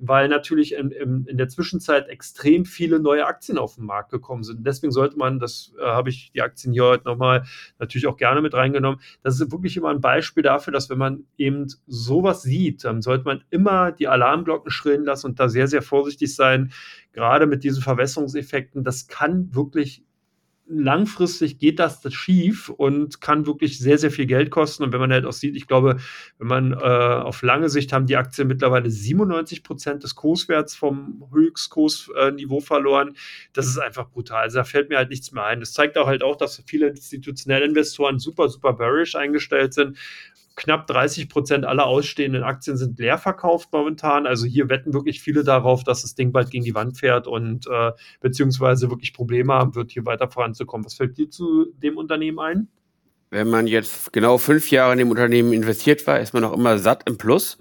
weil 0.00 0.28
natürlich 0.28 0.74
in, 0.74 0.90
in, 0.90 1.26
in, 1.26 1.36
der 1.36 1.48
Zwischenzeit 1.48 2.08
extrem 2.08 2.64
viele 2.64 2.98
neue 2.98 3.26
Aktien 3.26 3.58
auf 3.58 3.74
den 3.74 3.84
Markt 3.84 4.10
gekommen 4.10 4.42
sind. 4.42 4.66
Deswegen 4.66 4.92
sollte 4.92 5.16
man, 5.18 5.38
das 5.38 5.72
äh, 5.78 5.84
habe 5.84 6.08
ich 6.08 6.32
die 6.32 6.40
Aktien 6.40 6.72
hier 6.72 6.84
heute 6.84 7.04
nochmal 7.04 7.44
natürlich 7.78 8.06
auch 8.06 8.16
gerne 8.16 8.40
mit 8.40 8.54
reingenommen, 8.54 9.00
das 9.22 9.38
ist 9.38 9.52
wirklich 9.52 9.76
immer 9.76 9.90
ein 9.90 10.00
Beispiel 10.00 10.42
dafür, 10.42 10.72
dass 10.72 10.88
wenn 10.88 10.98
man 10.98 11.24
eben 11.36 11.66
sowas 11.86 12.42
sieht, 12.42 12.84
dann 12.84 13.02
sollte 13.02 13.24
man 13.24 13.44
immer 13.50 13.92
die 13.92 14.08
Alarmglocken 14.08 14.70
schrillen 14.70 15.04
lassen 15.04 15.26
und 15.26 15.40
da 15.40 15.48
sehr, 15.48 15.68
sehr 15.68 15.82
vorsichtig 15.82 16.34
sein, 16.34 16.72
gerade 17.12 17.46
mit 17.46 17.62
diesen 17.62 17.82
Verwässerungseffekten. 17.82 18.84
Das 18.84 19.06
kann 19.06 19.54
wirklich 19.54 20.02
langfristig 20.70 21.58
geht 21.58 21.78
das 21.78 22.00
schief 22.12 22.68
und 22.68 23.20
kann 23.20 23.46
wirklich 23.46 23.78
sehr, 23.78 23.98
sehr 23.98 24.10
viel 24.10 24.26
Geld 24.26 24.50
kosten. 24.50 24.84
Und 24.84 24.92
wenn 24.92 25.00
man 25.00 25.12
halt 25.12 25.26
auch 25.26 25.32
sieht, 25.32 25.56
ich 25.56 25.66
glaube, 25.66 25.96
wenn 26.38 26.46
man 26.46 26.72
äh, 26.72 26.76
auf 26.76 27.42
lange 27.42 27.68
Sicht 27.68 27.92
haben 27.92 28.06
die 28.06 28.16
Aktien 28.16 28.48
mittlerweile 28.48 28.88
97 28.88 29.62
Prozent 29.64 30.04
des 30.04 30.14
Kurswerts 30.14 30.76
vom 30.76 31.24
Höchstkursniveau 31.32 32.60
verloren. 32.60 33.16
Das 33.52 33.66
ist 33.66 33.78
einfach 33.78 34.08
brutal. 34.08 34.42
Also 34.42 34.58
da 34.58 34.64
fällt 34.64 34.88
mir 34.88 34.98
halt 34.98 35.10
nichts 35.10 35.32
mehr 35.32 35.44
ein. 35.44 35.60
Das 35.60 35.72
zeigt 35.72 35.98
auch 35.98 36.06
halt 36.06 36.22
auch, 36.22 36.36
dass 36.36 36.62
viele 36.66 36.88
institutionelle 36.88 37.64
Investoren 37.64 38.18
super, 38.18 38.48
super 38.48 38.72
bearish 38.72 39.16
eingestellt 39.16 39.74
sind 39.74 39.98
knapp 40.60 40.86
30 40.86 41.30
Prozent 41.30 41.64
aller 41.64 41.86
ausstehenden 41.86 42.42
Aktien 42.42 42.76
sind 42.76 42.98
leer 42.98 43.16
verkauft 43.16 43.70
momentan. 43.72 44.26
Also 44.26 44.44
hier 44.44 44.68
wetten 44.68 44.92
wirklich 44.92 45.22
viele 45.22 45.42
darauf, 45.42 45.84
dass 45.84 46.02
das 46.02 46.14
Ding 46.14 46.32
bald 46.32 46.50
gegen 46.50 46.64
die 46.64 46.74
Wand 46.74 46.98
fährt 46.98 47.26
und 47.26 47.66
äh, 47.66 47.92
beziehungsweise 48.20 48.90
wirklich 48.90 49.14
Probleme 49.14 49.54
haben 49.54 49.74
wird, 49.74 49.90
hier 49.90 50.04
weiter 50.04 50.28
voranzukommen. 50.28 50.84
Was 50.84 50.94
fällt 50.94 51.16
dir 51.16 51.30
zu 51.30 51.72
dem 51.82 51.96
Unternehmen 51.96 52.38
ein? 52.38 52.68
Wenn 53.30 53.48
man 53.48 53.66
jetzt 53.66 54.12
genau 54.12 54.36
fünf 54.36 54.70
Jahre 54.70 54.92
in 54.92 54.98
dem 54.98 55.10
Unternehmen 55.10 55.54
investiert 55.54 56.06
war, 56.06 56.20
ist 56.20 56.34
man 56.34 56.42
noch 56.42 56.52
immer 56.52 56.78
satt 56.78 57.08
im 57.08 57.16
Plus. 57.16 57.56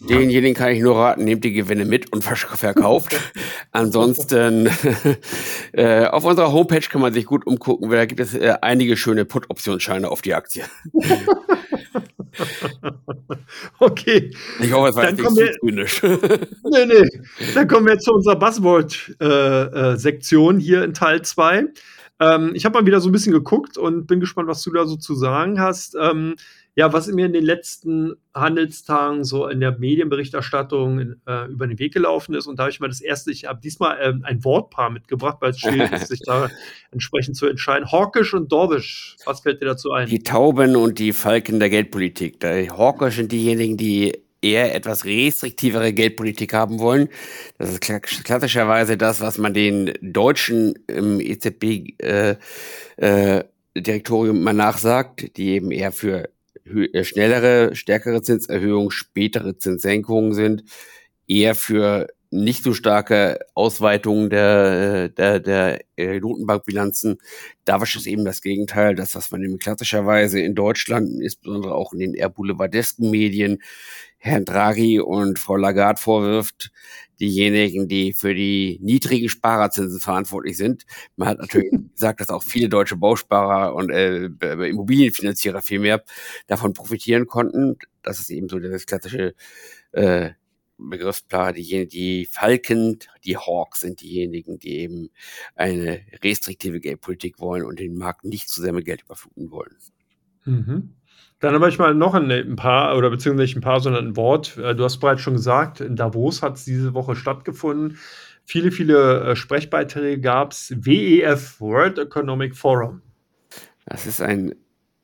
Denjenigen 0.00 0.54
kann 0.54 0.72
ich 0.72 0.80
nur 0.80 0.96
raten, 0.96 1.24
nehmt 1.24 1.44
die 1.44 1.52
Gewinne 1.52 1.84
mit 1.84 2.12
und 2.12 2.24
verkauft. 2.24 3.16
Ansonsten 3.72 4.68
äh, 5.72 6.06
auf 6.06 6.24
unserer 6.24 6.52
Homepage 6.52 6.80
kann 6.80 7.00
man 7.00 7.12
sich 7.12 7.26
gut 7.26 7.46
umgucken, 7.46 7.90
weil 7.90 7.98
da 7.98 8.06
gibt 8.06 8.20
es 8.20 8.34
äh, 8.34 8.54
einige 8.60 8.96
schöne 8.96 9.24
Put-Optionsscheine 9.24 10.10
auf 10.10 10.20
die 10.20 10.34
Aktie. 10.34 10.64
okay. 13.78 14.30
Ich 14.60 14.72
hoffe, 14.72 14.90
es 14.90 14.96
war 14.96 15.04
Dann 15.04 15.14
nicht 15.16 15.28
zu 15.28 15.52
zynisch. 15.60 16.02
nee, 16.64 16.86
nee. 16.86 17.08
Dann 17.54 17.68
kommen 17.68 17.86
wir 17.86 17.94
jetzt 17.94 18.04
zu 18.04 18.12
unserer 18.12 18.36
Buzzword-Sektion 18.36 20.56
äh, 20.56 20.58
äh, 20.58 20.62
hier 20.62 20.84
in 20.84 20.92
Teil 20.94 21.22
2. 21.22 21.68
Ähm, 22.20 22.52
ich 22.54 22.64
habe 22.64 22.78
mal 22.78 22.86
wieder 22.86 23.00
so 23.00 23.08
ein 23.08 23.12
bisschen 23.12 23.32
geguckt 23.32 23.76
und 23.76 24.06
bin 24.06 24.20
gespannt, 24.20 24.48
was 24.48 24.62
du 24.62 24.72
da 24.72 24.86
so 24.86 24.94
zu 24.96 25.14
sagen 25.14 25.60
hast. 25.60 25.96
Ähm, 26.00 26.36
ja, 26.76 26.92
was 26.92 27.06
mir 27.06 27.26
in 27.26 27.32
den 27.32 27.44
letzten 27.44 28.16
Handelstagen 28.34 29.22
so 29.22 29.46
in 29.46 29.60
der 29.60 29.78
Medienberichterstattung 29.78 31.14
äh, 31.26 31.46
über 31.46 31.68
den 31.68 31.78
Weg 31.78 31.94
gelaufen 31.94 32.34
ist. 32.34 32.46
Und 32.46 32.58
da 32.58 32.64
habe 32.64 32.72
ich 32.72 32.80
mal 32.80 32.88
das 32.88 33.00
erste, 33.00 33.30
ich 33.30 33.44
habe 33.44 33.60
diesmal 33.62 33.96
äh, 34.00 34.12
ein 34.24 34.42
Wortpaar 34.44 34.90
mitgebracht, 34.90 35.36
weil 35.40 35.50
es 35.50 35.60
schwierig 35.60 35.92
ist, 35.92 36.08
sich 36.08 36.20
da 36.26 36.50
entsprechend 36.90 37.36
zu 37.36 37.46
entscheiden. 37.46 37.90
Hawkish 37.92 38.34
und 38.34 38.50
Dorwish, 38.50 39.16
was 39.24 39.40
fällt 39.40 39.62
dir 39.62 39.66
dazu 39.66 39.92
ein? 39.92 40.08
Die 40.08 40.24
Tauben 40.24 40.74
und 40.74 40.98
die 40.98 41.12
Falken 41.12 41.60
der 41.60 41.70
Geldpolitik. 41.70 42.40
Die 42.40 42.70
Hawkish 42.70 43.16
sind 43.16 43.30
diejenigen, 43.30 43.76
die 43.76 44.24
eher 44.42 44.74
etwas 44.74 45.04
restriktivere 45.04 45.92
Geldpolitik 45.92 46.52
haben 46.52 46.80
wollen. 46.80 47.08
Das 47.56 47.70
ist 47.70 47.80
klassischerweise 47.80 48.96
das, 48.96 49.20
was 49.20 49.38
man 49.38 49.54
den 49.54 49.92
Deutschen 50.02 50.74
im 50.88 51.20
EZB 51.20 51.94
äh, 52.02 52.36
äh, 52.96 53.44
Direktorium 53.76 54.42
mal 54.42 54.52
nachsagt, 54.52 55.36
die 55.36 55.50
eben 55.50 55.70
eher 55.70 55.92
für 55.92 56.28
schnellere, 57.02 57.74
stärkere 57.74 58.22
Zinserhöhungen, 58.22 58.90
spätere 58.90 59.58
Zinssenkungen 59.58 60.32
sind, 60.32 60.64
eher 61.26 61.54
für 61.54 62.08
nicht 62.34 62.64
so 62.64 62.74
starke 62.74 63.38
Ausweitungen 63.54 64.28
der, 64.28 65.08
der, 65.08 65.38
der 65.38 65.80
äh, 65.96 66.18
Notenbankbilanzen. 66.18 67.18
Da 67.64 67.74
war 67.74 67.84
es 67.84 68.06
eben 68.06 68.24
das 68.24 68.42
Gegenteil, 68.42 68.96
das, 68.96 69.14
was 69.14 69.30
man 69.30 69.42
eben 69.42 69.58
klassischerweise 69.58 70.40
in 70.40 70.56
Deutschland, 70.56 71.22
insbesondere 71.22 71.74
auch 71.74 71.92
in 71.92 72.00
den 72.00 72.14
eher 72.14 72.28
boulevardesken 72.30 73.08
Medien, 73.10 73.62
Herrn 74.18 74.44
Draghi 74.44 74.98
und 75.00 75.38
Frau 75.38 75.56
Lagarde 75.56 76.00
vorwirft, 76.00 76.72
diejenigen, 77.20 77.88
die 77.88 78.12
für 78.12 78.34
die 78.34 78.78
niedrigen 78.82 79.28
Sparerzinsen 79.28 80.00
verantwortlich 80.00 80.56
sind. 80.56 80.84
Man 81.16 81.28
hat 81.28 81.38
natürlich 81.38 81.70
gesagt, 81.94 82.20
dass 82.20 82.30
auch 82.30 82.42
viele 82.42 82.68
deutsche 82.68 82.96
Bausparer 82.96 83.74
und 83.74 83.90
äh, 83.90 84.26
Immobilienfinanzierer 84.26 85.62
vielmehr 85.62 86.04
davon 86.46 86.72
profitieren 86.72 87.26
konnten. 87.26 87.76
Das 88.02 88.20
ist 88.20 88.30
eben 88.30 88.48
so 88.48 88.58
das 88.58 88.86
klassische 88.86 89.34
äh, 89.92 90.30
Begriffspaar, 90.76 91.52
diejenigen, 91.52 91.90
die 91.90 92.26
Falken, 92.26 92.98
die 93.24 93.36
Hawks 93.36 93.80
sind 93.80 94.00
diejenigen, 94.00 94.58
die 94.58 94.78
eben 94.80 95.10
eine 95.54 96.00
restriktive 96.22 96.80
Geldpolitik 96.80 97.38
wollen 97.38 97.64
und 97.64 97.78
den 97.78 97.96
Markt 97.96 98.24
nicht 98.24 98.48
zu 98.48 98.60
sehr 98.60 98.72
mit 98.72 98.84
Geld 98.84 99.02
überfluten 99.02 99.50
wollen. 99.50 99.76
Mhm. 100.44 100.96
Dann 101.44 101.52
habe 101.52 101.68
ich 101.68 101.78
mal 101.78 101.92
noch 101.92 102.14
ein, 102.14 102.30
ein 102.30 102.56
paar, 102.56 102.96
oder 102.96 103.10
beziehungsweise 103.10 103.42
nicht 103.42 103.56
ein 103.56 103.60
paar, 103.60 103.78
sondern 103.78 104.06
ein 104.06 104.16
Wort. 104.16 104.56
Äh, 104.56 104.74
du 104.74 104.82
hast 104.82 104.96
bereits 104.96 105.20
schon 105.20 105.34
gesagt, 105.34 105.82
in 105.82 105.94
Davos 105.94 106.40
hat 106.40 106.56
es 106.56 106.64
diese 106.64 106.94
Woche 106.94 107.14
stattgefunden. 107.14 107.98
Viele, 108.46 108.72
viele 108.72 109.20
äh, 109.20 109.36
Sprechbeiträge 109.36 110.22
gab 110.22 110.52
es. 110.52 110.74
WEF, 110.74 111.60
World 111.60 111.98
Economic 111.98 112.56
Forum. 112.56 113.02
Das 113.84 114.06
ist 114.06 114.22
ein 114.22 114.54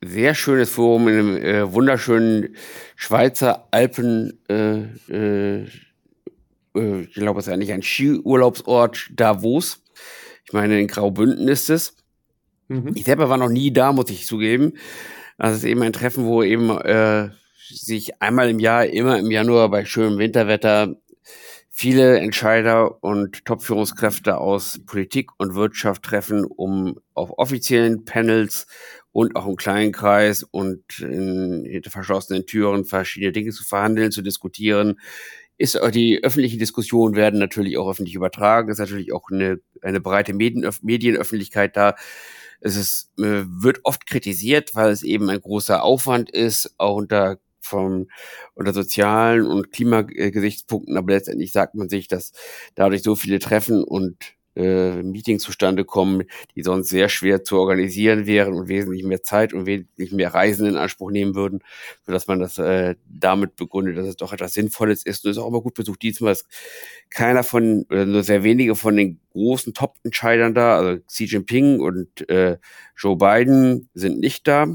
sehr 0.02 0.34
schönes 0.34 0.70
Forum 0.70 1.08
in 1.08 1.18
einem 1.18 1.36
äh, 1.36 1.72
wunderschönen 1.74 2.56
Schweizer 2.96 3.68
Alpen, 3.70 4.40
äh, 4.48 4.84
äh, 5.10 5.66
äh 6.74 7.00
ich 7.02 7.12
glaube, 7.12 7.40
es 7.40 7.48
ist 7.48 7.52
eigentlich 7.52 7.72
ein 7.72 7.82
Skiurlaubsort 7.82 9.10
Davos. 9.12 9.82
Ich 10.46 10.54
meine, 10.54 10.80
in 10.80 10.86
Graubünden 10.86 11.48
ist 11.48 11.68
es. 11.68 11.96
Mhm. 12.68 12.92
Ich 12.94 13.04
selber 13.04 13.28
war 13.28 13.36
noch 13.36 13.50
nie 13.50 13.74
da, 13.74 13.92
muss 13.92 14.08
ich 14.08 14.24
zugeben. 14.24 14.72
Das 15.40 15.56
ist 15.56 15.64
eben 15.64 15.82
ein 15.82 15.94
Treffen, 15.94 16.26
wo 16.26 16.42
eben 16.42 16.70
äh, 16.70 17.30
sich 17.70 18.20
einmal 18.20 18.50
im 18.50 18.58
Jahr, 18.58 18.84
immer 18.84 19.18
im 19.18 19.30
Januar 19.30 19.70
bei 19.70 19.86
schönem 19.86 20.18
Winterwetter 20.18 20.96
viele 21.70 22.18
Entscheider 22.18 23.02
und 23.02 23.46
Top-Führungskräfte 23.46 24.36
aus 24.36 24.80
Politik 24.84 25.30
und 25.38 25.54
Wirtschaft 25.54 26.02
treffen, 26.02 26.44
um 26.44 27.00
auf 27.14 27.30
offiziellen 27.38 28.04
Panels 28.04 28.66
und 29.12 29.34
auch 29.34 29.46
im 29.46 29.56
kleinen 29.56 29.92
Kreis 29.92 30.42
und 30.42 30.82
in, 30.98 31.64
hinter 31.64 31.90
verschlossenen 31.90 32.44
Türen 32.44 32.84
verschiedene 32.84 33.32
Dinge 33.32 33.52
zu 33.52 33.64
verhandeln, 33.64 34.12
zu 34.12 34.20
diskutieren. 34.20 35.00
Ist 35.56 35.80
die 35.94 36.22
öffentliche 36.22 36.58
Diskussion 36.58 37.14
werden 37.14 37.40
natürlich 37.40 37.78
auch 37.78 37.88
öffentlich 37.88 38.14
übertragen. 38.14 38.68
Ist 38.68 38.78
natürlich 38.78 39.14
auch 39.14 39.30
eine, 39.30 39.60
eine 39.80 40.02
breite 40.02 40.34
Medienöffentlichkeit 40.34 41.78
da. 41.78 41.94
Es 42.60 42.76
ist, 42.76 43.10
äh, 43.18 43.44
wird 43.46 43.80
oft 43.84 44.06
kritisiert, 44.06 44.74
weil 44.74 44.90
es 44.90 45.02
eben 45.02 45.30
ein 45.30 45.40
großer 45.40 45.82
Aufwand 45.82 46.30
ist, 46.30 46.74
auch 46.78 46.96
unter 46.96 47.38
vom, 47.62 48.08
unter 48.54 48.72
sozialen 48.72 49.46
und 49.46 49.72
Klimagesichtspunkten, 49.72 50.96
aber 50.96 51.12
letztendlich 51.12 51.52
sagt 51.52 51.74
man 51.74 51.88
sich, 51.88 52.08
dass 52.08 52.32
dadurch 52.74 53.02
so 53.02 53.14
viele 53.16 53.38
Treffen 53.38 53.84
und 53.84 54.16
äh, 54.56 55.02
Meetings 55.02 55.42
zustande 55.42 55.84
kommen, 55.84 56.24
die 56.54 56.62
sonst 56.62 56.88
sehr 56.88 57.08
schwer 57.08 57.44
zu 57.44 57.58
organisieren 57.58 58.26
wären 58.26 58.54
und 58.54 58.68
wesentlich 58.68 59.04
mehr 59.04 59.22
Zeit 59.22 59.52
und 59.52 59.66
wesentlich 59.66 60.12
mehr 60.12 60.34
Reisen 60.34 60.66
in 60.66 60.76
Anspruch 60.76 61.10
nehmen 61.10 61.34
würden, 61.34 61.60
sodass 62.04 62.26
man 62.26 62.40
das 62.40 62.58
äh, 62.58 62.96
damit 63.08 63.56
begründet, 63.56 63.96
dass 63.96 64.06
es 64.06 64.16
doch 64.16 64.32
etwas 64.32 64.52
Sinnvolles 64.52 65.04
ist. 65.04 65.24
Und 65.24 65.30
es 65.30 65.36
ist 65.36 65.42
auch 65.42 65.48
immer 65.48 65.62
gut 65.62 65.74
besucht. 65.74 66.02
Diesmal 66.02 66.32
ist 66.32 66.46
keiner 67.10 67.42
von, 67.42 67.84
oder 67.90 68.06
nur 68.06 68.22
sehr 68.22 68.42
wenige 68.42 68.76
von 68.76 68.96
den 68.96 69.20
großen 69.32 69.74
Top-Entscheidern 69.74 70.54
da, 70.54 70.76
also 70.76 71.00
Xi 71.02 71.24
Jinping 71.24 71.80
und 71.80 72.28
äh, 72.28 72.58
Joe 72.96 73.16
Biden 73.16 73.88
sind 73.94 74.18
nicht 74.18 74.46
da. 74.48 74.66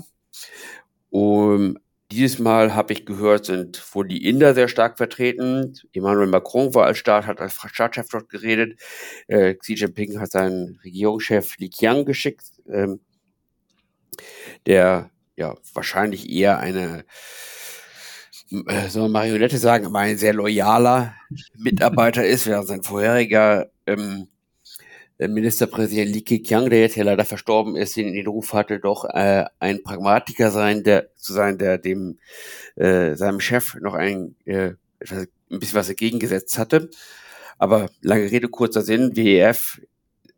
Um, 1.09 1.77
dieses 2.15 2.39
Mal 2.39 2.73
habe 2.73 2.93
ich 2.93 3.05
gehört, 3.05 3.45
sind 3.45 3.83
wohl 3.93 4.07
die 4.07 4.25
Inder 4.25 4.53
sehr 4.53 4.67
stark 4.67 4.97
vertreten. 4.97 5.73
Emmanuel 5.93 6.27
Macron 6.27 6.73
war 6.73 6.85
als 6.85 6.97
Staat, 6.97 7.27
hat 7.27 7.39
als 7.39 7.59
Staatschef 7.65 8.07
dort 8.09 8.29
geredet. 8.29 8.79
Äh, 9.27 9.55
Xi 9.55 9.75
Jinping 9.75 10.19
hat 10.19 10.31
seinen 10.31 10.79
Regierungschef 10.83 11.57
Li 11.57 11.69
Qiang 11.69 12.05
geschickt, 12.05 12.45
ähm, 12.67 13.01
der 14.65 15.11
ja 15.35 15.55
wahrscheinlich 15.73 16.29
eher 16.29 16.59
eine 16.59 17.05
äh, 18.67 18.89
soll 18.89 19.03
man 19.03 19.11
Marionette 19.11 19.57
sagen, 19.57 19.85
aber 19.85 19.99
ein 19.99 20.17
sehr 20.17 20.33
loyaler 20.33 21.15
Mitarbeiter 21.57 22.25
ist, 22.25 22.47
während 22.47 22.67
sein 22.67 22.83
vorheriger 22.83 23.71
ähm, 23.85 24.27
Ministerpräsident 25.17 26.13
Li 26.13 26.23
Keqiang, 26.23 26.69
der 26.69 26.81
jetzt 26.81 26.95
ja 26.95 27.03
leider 27.03 27.25
verstorben 27.25 27.75
ist, 27.75 27.95
den, 27.95 28.13
den 28.13 28.27
Ruf 28.27 28.53
hatte, 28.53 28.79
doch 28.79 29.05
äh, 29.05 29.45
ein 29.59 29.81
Pragmatiker 29.81 30.51
sein, 30.51 30.83
der 30.83 31.15
zu 31.15 31.33
sein, 31.33 31.57
der 31.57 31.77
dem 31.77 32.19
äh, 32.75 33.15
seinem 33.15 33.39
Chef 33.39 33.75
noch 33.75 33.93
ein, 33.93 34.35
äh, 34.45 34.73
ein 34.99 35.59
bisschen 35.59 35.75
was 35.75 35.87
dagegen 35.87 36.19
gesetzt 36.19 36.57
hatte. 36.57 36.89
Aber 37.57 37.89
lange 38.01 38.29
Rede, 38.29 38.49
kurzer 38.49 38.81
Sinn, 38.81 39.15
WEF, 39.15 39.79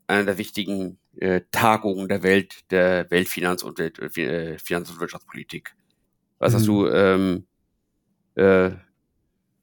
einer 0.06 0.26
der 0.26 0.38
wichtigen 0.38 1.00
äh, 1.16 1.42
Tagungen 1.52 2.08
der 2.08 2.22
Welt, 2.22 2.72
der 2.72 3.10
Weltfinanz- 3.10 3.64
und 3.64 3.80
äh, 3.80 4.58
Finanz- 4.60 4.92
und 4.92 5.00
Wirtschaftspolitik. 5.00 5.76
Was 6.38 6.54
mhm. 6.54 6.58
hast 6.58 6.68
du, 6.68 6.88
ähm, 6.88 7.48
äh, 8.36 8.72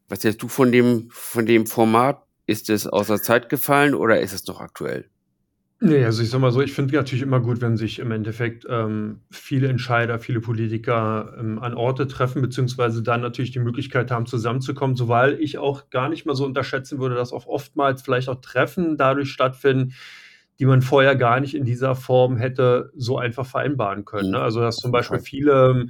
was 0.08 0.24
hältst 0.24 0.42
du 0.42 0.48
von 0.48 0.72
dem, 0.72 1.08
von 1.10 1.46
dem 1.46 1.66
Format? 1.66 2.24
Ist 2.46 2.68
es 2.70 2.86
außer 2.86 3.22
Zeit 3.22 3.48
gefallen 3.48 3.94
oder 3.94 4.20
ist 4.20 4.32
es 4.32 4.46
noch 4.46 4.60
aktuell? 4.60 5.08
Nee, 5.80 6.04
also 6.04 6.22
ich 6.22 6.30
sag 6.30 6.40
mal 6.40 6.52
so, 6.52 6.62
ich 6.62 6.72
finde 6.72 6.94
natürlich 6.94 7.22
immer 7.22 7.40
gut, 7.40 7.60
wenn 7.60 7.76
sich 7.76 7.98
im 7.98 8.10
Endeffekt 8.10 8.64
ähm, 8.70 9.20
viele 9.30 9.68
Entscheider, 9.68 10.18
viele 10.18 10.40
Politiker 10.40 11.34
ähm, 11.38 11.58
an 11.58 11.74
Orte 11.74 12.06
treffen, 12.06 12.40
beziehungsweise 12.40 13.02
dann 13.02 13.20
natürlich 13.20 13.50
die 13.50 13.58
Möglichkeit 13.58 14.10
haben, 14.10 14.24
zusammenzukommen, 14.24 14.96
so 14.96 15.08
weil 15.08 15.38
ich 15.40 15.58
auch 15.58 15.90
gar 15.90 16.08
nicht 16.08 16.24
mal 16.24 16.34
so 16.34 16.46
unterschätzen 16.46 17.00
würde, 17.00 17.16
dass 17.16 17.32
auch 17.32 17.46
oftmals 17.46 18.02
vielleicht 18.02 18.28
auch 18.28 18.40
Treffen 18.40 18.96
dadurch 18.96 19.30
stattfinden, 19.30 19.94
die 20.58 20.64
man 20.64 20.80
vorher 20.80 21.16
gar 21.16 21.40
nicht 21.40 21.54
in 21.54 21.64
dieser 21.64 21.96
Form 21.96 22.36
hätte 22.36 22.90
so 22.96 23.18
einfach 23.18 23.44
vereinbaren 23.44 24.04
können. 24.04 24.30
Ne? 24.30 24.38
Mhm. 24.38 24.44
Also 24.44 24.60
dass 24.60 24.76
zum 24.76 24.92
Beispiel 24.92 25.18
viele 25.18 25.88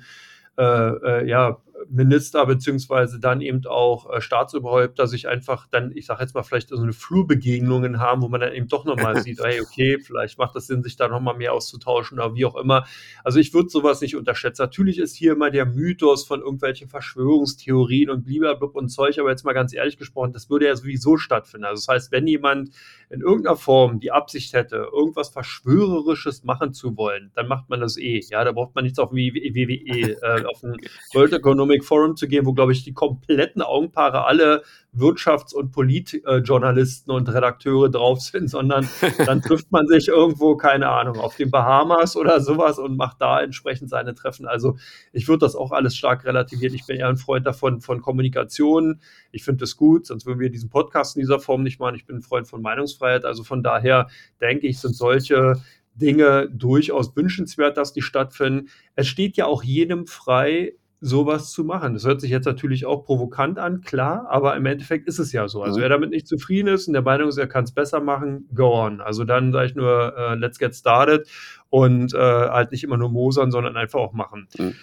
äh, 0.57 0.63
äh, 0.63 1.29
ja, 1.29 1.59
Minister 1.91 2.47
beziehungsweise 2.47 3.19
dann 3.21 3.41
eben 3.41 3.65
auch 3.67 4.11
äh, 4.11 4.21
Staatsoberhäupter 4.21 5.07
sich 5.07 5.29
einfach 5.29 5.67
dann, 5.71 5.93
ich 5.95 6.07
sage 6.07 6.23
jetzt 6.23 6.35
mal, 6.35 6.43
vielleicht 6.43 6.69
so 6.69 6.77
eine 6.77 6.93
Flurbegegnungen 6.93 8.01
haben, 8.01 8.23
wo 8.23 8.29
man 8.29 8.41
dann 8.41 8.53
eben 8.53 8.69
doch 8.69 8.85
nochmal 8.85 9.17
sieht, 9.23 9.41
hey, 9.43 9.61
okay, 9.61 9.99
vielleicht 9.99 10.39
macht 10.39 10.57
es 10.57 10.67
Sinn, 10.67 10.83
sich 10.83 10.97
da 10.97 11.09
nochmal 11.09 11.37
mehr 11.37 11.53
auszutauschen 11.53 12.19
oder 12.19 12.35
wie 12.35 12.45
auch 12.45 12.57
immer. 12.57 12.87
Also 13.23 13.39
ich 13.39 13.53
würde 13.55 13.69
sowas 13.69 14.01
nicht 14.01 14.17
unterschätzen. 14.17 14.63
Natürlich 14.63 14.99
ist 14.99 15.17
hier 15.17 15.33
immer 15.33 15.51
der 15.51 15.67
Mythos 15.67 16.27
von 16.27 16.41
irgendwelchen 16.41 16.89
Verschwörungstheorien 16.89 18.11
und 18.11 18.25
blablabla 18.25 18.69
und 18.75 18.89
Zeug, 18.89 19.19
aber 19.19 19.31
jetzt 19.31 19.45
mal 19.45 19.53
ganz 19.53 19.75
ehrlich 19.75 19.99
gesprochen, 19.99 20.33
das 20.33 20.51
würde 20.51 20.67
ja 20.67 20.77
sowieso 20.77 21.17
stattfinden. 21.17 21.67
Also 21.67 21.87
das 21.87 21.95
heißt, 21.95 22.13
wenn 22.13 22.27
jemand 22.27 22.71
in 23.11 23.21
irgendeiner 23.21 23.57
Form 23.57 24.01
die 24.01 24.13
Absicht 24.13 24.53
hätte, 24.53 24.89
irgendwas 24.93 25.29
Verschwörerisches 25.29 26.45
machen 26.45 26.73
zu 26.73 26.97
wollen, 26.97 27.31
dann 27.35 27.49
macht 27.49 27.69
man 27.69 27.81
das 27.81 27.97
eh. 27.97 28.21
Ja, 28.31 28.45
da 28.45 28.53
braucht 28.53 28.75
man 28.75 28.85
nichts 28.85 28.99
auf 28.99 29.13
WWE, 29.13 30.17
äh, 30.23 30.45
auf 30.45 30.61
den 30.61 30.77
World 31.15 31.33
Economic 31.33 31.74
Economic 31.75 31.85
Forum 31.85 32.17
zu 32.17 32.29
gehen, 32.29 32.47
wo, 32.47 32.53
glaube 32.53 32.73
ich, 32.73 32.85
die 32.85 32.93
kompletten 32.93 33.63
Augenpaare 33.63 34.25
alle 34.25 34.63
Wirtschafts- 34.97 35.55
und 35.55 35.73
Politjournalisten 35.73 37.13
und 37.13 37.29
Redakteure 37.29 37.91
drauf 37.91 38.21
sind, 38.21 38.49
sondern 38.49 38.89
dann 39.27 39.43
trifft 39.43 39.71
man 39.73 39.87
sich 39.87 40.09
irgendwo, 40.09 40.57
keine 40.57 40.89
Ahnung, 40.89 41.19
auf 41.19 41.37
den 41.37 41.51
Bahamas 41.51 42.17
oder 42.17 42.41
sowas 42.41 42.79
und 42.79 42.97
macht 42.97 43.21
da 43.21 43.41
entsprechend 43.41 43.91
seine 43.91 44.15
Treffen. 44.15 44.47
Also 44.47 44.77
ich 45.13 45.29
würde 45.29 45.41
das 45.41 45.57
auch 45.57 45.73
alles 45.73 45.97
stark 45.97 46.25
relativieren. 46.25 46.75
Ich 46.75 46.87
bin 46.87 46.97
eher 46.97 47.09
ein 47.09 47.17
Freund 47.17 47.47
davon, 47.47 47.81
von 47.81 48.01
Kommunikation. 48.01 49.01
Ich 49.33 49.45
finde 49.45 49.61
das 49.61 49.77
gut, 49.77 50.07
sonst 50.07 50.27
würden 50.27 50.41
wir 50.41 50.51
diesen 50.51 50.71
Podcast 50.71 51.17
in 51.17 51.21
dieser 51.21 51.41
Form 51.41 51.63
nicht 51.63 51.81
machen. 51.81 51.97
Ich 51.97 52.07
bin 52.07 52.17
ein 52.17 52.23
Freund 52.23 52.47
von 52.47 52.63
Meinungsfreiheit. 52.63 53.25
Also 53.25 53.43
von 53.43 53.63
daher 53.63 54.09
denke 54.41 54.67
ich, 54.67 54.79
sind 54.79 54.95
solche 54.95 55.57
Dinge 55.95 56.49
durchaus 56.53 57.15
wünschenswert, 57.17 57.77
dass 57.77 57.93
die 57.93 58.03
stattfinden. 58.03 58.69
Es 58.97 59.07
steht 59.07 59.37
ja 59.37 59.47
auch 59.47 59.63
jedem 59.63 60.07
frei, 60.07 60.75
sowas 61.05 61.53
zu 61.53 61.65
machen. 61.65 61.93
Das 61.93 62.07
hört 62.07 62.21
sich 62.21 62.31
jetzt 62.31 62.47
natürlich 62.47 62.87
auch 62.87 63.05
provokant 63.05 63.59
an, 63.59 63.83
klar, 63.83 64.27
aber 64.31 64.57
im 64.57 64.65
Endeffekt 64.65 65.07
ist 65.07 65.19
es 65.19 65.33
ja 65.33 65.49
so. 65.49 65.63
Also 65.63 65.81
wer 65.81 65.89
damit 65.91 66.11
nicht 66.11 66.27
zufrieden 66.27 66.69
ist 66.69 66.87
und 66.89 66.95
der 66.95 67.03
Meinung 67.03 67.29
ist, 67.29 67.37
er 67.37 67.47
kann 67.47 67.65
es 67.65 67.73
besser 67.73 68.01
machen, 68.01 68.49
go 68.55 68.73
on. 68.73 69.03
Also 69.03 69.25
dann 69.25 69.53
sage 69.53 69.67
ich 69.67 69.75
nur, 69.75 70.15
uh, 70.17 70.35
let's 70.35 70.59
get 70.59 70.75
started 70.75 71.29
und 71.69 72.15
uh, 72.15 72.19
halt 72.19 72.73
nicht 72.73 72.85
immer 72.85 72.97
nur 72.97 73.11
mosern, 73.11 73.51
sondern 73.51 73.77
einfach 73.77 74.01
auch 74.01 74.15
machen. 74.15 74.49
Mhm. 74.57 74.75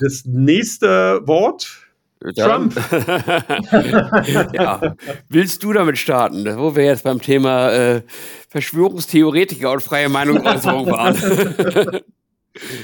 Das 0.00 0.24
nächste 0.26 1.26
Wort, 1.26 1.88
Trump. 2.36 2.74
ja. 4.52 4.94
Willst 5.30 5.64
du 5.64 5.72
damit 5.72 5.96
starten, 5.96 6.44
wo 6.58 6.76
wir 6.76 6.84
jetzt 6.84 7.04
beim 7.04 7.22
Thema 7.22 7.72
äh, 7.72 8.02
Verschwörungstheoretiker 8.50 9.72
und 9.72 9.82
freie 9.82 10.10
Meinungsäußerung 10.10 10.86
waren? 10.88 12.02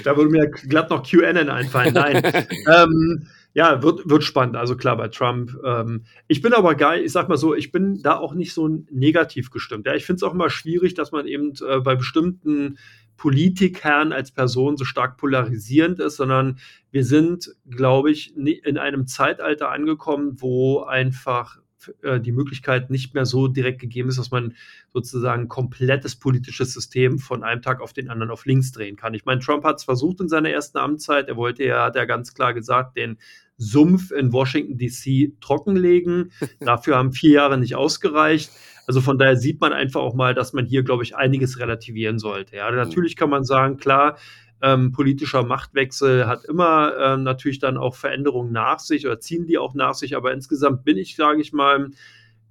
Da 0.04 0.16
würde 0.16 0.30
mir 0.30 0.48
glatt 0.48 0.90
noch 0.90 1.08
QAnon 1.08 1.48
einfallen. 1.48 1.94
Nein. 1.94 2.22
ähm, 2.72 3.26
ja, 3.54 3.82
wird, 3.82 4.08
wird 4.08 4.22
spannend. 4.22 4.56
Also 4.56 4.76
klar, 4.76 4.98
bei 4.98 5.08
Trump. 5.08 5.56
Ähm, 5.64 6.04
ich 6.28 6.42
bin 6.42 6.52
aber 6.52 6.74
geil, 6.74 7.02
ich 7.02 7.12
sag 7.12 7.28
mal 7.28 7.38
so, 7.38 7.54
ich 7.54 7.72
bin 7.72 8.02
da 8.02 8.18
auch 8.18 8.34
nicht 8.34 8.52
so 8.52 8.68
negativ 8.90 9.50
gestimmt. 9.50 9.86
Ja, 9.86 9.94
ich 9.94 10.04
finde 10.04 10.16
es 10.16 10.22
auch 10.24 10.34
immer 10.34 10.50
schwierig, 10.50 10.92
dass 10.92 11.10
man 11.10 11.26
eben 11.26 11.54
äh, 11.66 11.80
bei 11.80 11.94
bestimmten 11.94 12.76
Politikern 13.16 14.12
als 14.12 14.30
Person 14.30 14.76
so 14.76 14.84
stark 14.84 15.16
polarisierend 15.16 16.00
ist, 16.00 16.16
sondern 16.16 16.58
wir 16.90 17.04
sind, 17.04 17.50
glaube 17.68 18.10
ich, 18.10 18.36
in 18.36 18.76
einem 18.76 19.06
Zeitalter 19.06 19.70
angekommen, 19.70 20.36
wo 20.40 20.82
einfach 20.82 21.58
äh, 22.02 22.20
die 22.20 22.32
Möglichkeit 22.32 22.90
nicht 22.90 23.14
mehr 23.14 23.26
so 23.26 23.48
direkt 23.48 23.80
gegeben 23.80 24.08
ist, 24.08 24.18
dass 24.18 24.30
man 24.30 24.54
sozusagen 24.92 25.42
ein 25.42 25.48
komplettes 25.48 26.16
politisches 26.16 26.72
System 26.72 27.18
von 27.18 27.42
einem 27.42 27.62
Tag 27.62 27.80
auf 27.80 27.92
den 27.92 28.10
anderen 28.10 28.30
auf 28.30 28.46
links 28.46 28.72
drehen 28.72 28.96
kann. 28.96 29.14
Ich 29.14 29.24
meine, 29.24 29.40
Trump 29.40 29.64
hat 29.64 29.76
es 29.76 29.84
versucht 29.84 30.20
in 30.20 30.28
seiner 30.28 30.50
ersten 30.50 30.78
Amtszeit. 30.78 31.28
Er 31.28 31.36
wollte 31.36 31.64
ja, 31.64 31.84
hat 31.84 31.96
ja 31.96 32.04
ganz 32.04 32.34
klar 32.34 32.54
gesagt, 32.54 32.96
den 32.96 33.18
Sumpf 33.58 34.10
in 34.10 34.32
Washington 34.32 34.78
DC 34.78 35.40
trockenlegen. 35.40 36.32
Dafür 36.60 36.96
haben 36.96 37.12
vier 37.12 37.32
Jahre 37.32 37.58
nicht 37.58 37.74
ausgereicht. 37.74 38.50
Also 38.86 39.00
von 39.00 39.18
daher 39.18 39.36
sieht 39.36 39.60
man 39.60 39.72
einfach 39.72 40.00
auch 40.00 40.14
mal, 40.14 40.34
dass 40.34 40.52
man 40.52 40.64
hier, 40.64 40.84
glaube 40.84 41.02
ich, 41.02 41.16
einiges 41.16 41.58
relativieren 41.58 42.18
sollte. 42.18 42.56
Ja, 42.56 42.70
natürlich 42.70 43.16
kann 43.16 43.30
man 43.30 43.44
sagen, 43.44 43.78
klar, 43.78 44.16
ähm, 44.62 44.92
politischer 44.92 45.42
Machtwechsel 45.44 46.26
hat 46.26 46.44
immer 46.44 46.94
ähm, 46.98 47.22
natürlich 47.22 47.58
dann 47.58 47.76
auch 47.76 47.94
Veränderungen 47.94 48.52
nach 48.52 48.78
sich 48.78 49.06
oder 49.06 49.20
ziehen 49.20 49.46
die 49.46 49.58
auch 49.58 49.74
nach 49.74 49.94
sich. 49.94 50.16
Aber 50.16 50.32
insgesamt 50.32 50.84
bin 50.84 50.96
ich, 50.96 51.16
sage 51.16 51.40
ich 51.40 51.52
mal, 51.52 51.90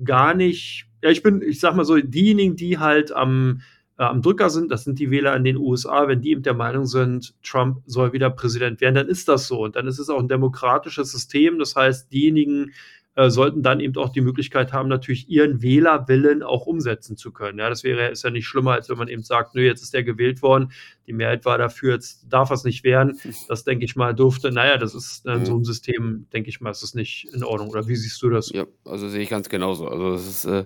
gar 0.04 0.34
nicht. 0.34 0.88
Ja, 1.02 1.10
ich 1.10 1.24
bin, 1.24 1.42
ich 1.42 1.60
sag 1.60 1.76
mal 1.76 1.86
so, 1.86 1.98
diejenigen, 1.98 2.56
die 2.56 2.78
halt 2.78 3.12
am, 3.12 3.62
äh, 3.98 4.04
am 4.04 4.22
Drücker 4.22 4.50
sind, 4.50 4.72
das 4.72 4.84
sind 4.84 5.00
die 5.00 5.10
Wähler 5.12 5.36
in 5.36 5.44
den 5.44 5.58
USA, 5.58 6.08
wenn 6.08 6.22
die 6.22 6.32
eben 6.32 6.44
der 6.44 6.54
Meinung 6.54 6.86
sind, 6.86 7.34
Trump 7.44 7.82
soll 7.86 8.14
wieder 8.14 8.30
Präsident 8.30 8.82
werden, 8.82 8.96
dann 8.96 9.08
ist 9.08 9.28
das 9.28 9.48
so. 9.48 9.64
Und 9.64 9.76
dann 9.76 9.88
ist 9.88 10.00
es 10.00 10.10
auch 10.10 10.20
ein 10.20 10.28
demokratisches 10.28 11.12
System. 11.12 11.60
Das 11.60 11.76
heißt, 11.76 12.12
diejenigen, 12.12 12.72
äh, 13.16 13.30
sollten 13.30 13.64
dann 13.64 13.80
eben 13.80 13.96
auch 13.98 14.10
die 14.10 14.22
Möglichkeit 14.22 14.74
haben, 14.74 14.90
natürlich 14.90 15.30
ihren 15.30 15.62
Wählerwillen 15.62 16.44
auch 16.44 16.66
umsetzen 16.66 17.18
zu 17.18 17.32
können. 17.32 17.60
Ja, 17.60 17.70
das 17.70 17.84
wäre 17.84 18.10
ist 18.10 18.24
ja 18.24 18.30
nicht 18.30 18.46
schlimmer, 18.46 18.74
als 18.74 18.90
wenn 18.90 18.98
man 18.98 19.08
eben 19.08 19.24
sagt, 19.24 19.56
nö, 19.56 19.62
jetzt 19.62 19.82
ist 19.82 19.94
der 19.94 20.04
gewählt 20.04 20.42
worden, 20.42 20.72
die 21.08 21.14
Mehrheit 21.14 21.46
war 21.46 21.58
dafür, 21.58 21.94
jetzt 21.94 22.26
darf 22.30 22.52
es 22.52 22.64
nicht 22.64 22.84
werden. 22.84 23.20
Das 23.48 23.64
denke 23.64 23.86
ich 23.86 23.96
mal 23.96 24.14
durfte. 24.14 24.52
Naja, 24.52 24.78
das 24.78 24.94
ist 24.96 25.26
in 25.26 25.40
mhm. 25.40 25.46
so 25.46 25.54
einem 25.54 25.64
System, 25.66 26.28
denke 26.34 26.50
ich 26.50 26.62
mal, 26.62 26.72
ist 26.72 26.84
das 26.84 26.94
nicht 26.94 27.28
in 27.34 27.44
Ordnung. 27.44 27.70
Oder 27.70 27.88
wie 27.88 27.96
siehst 27.96 28.22
du 28.22 28.30
das? 28.30 28.50
Ja, 28.50 28.66
also 28.84 29.08
sehe 29.08 29.22
ich 29.22 29.30
ganz 29.30 29.50
genauso. 29.50 29.88
Also 29.88 30.14
es 30.14 30.28
ist 30.28 30.46
äh, 30.46 30.66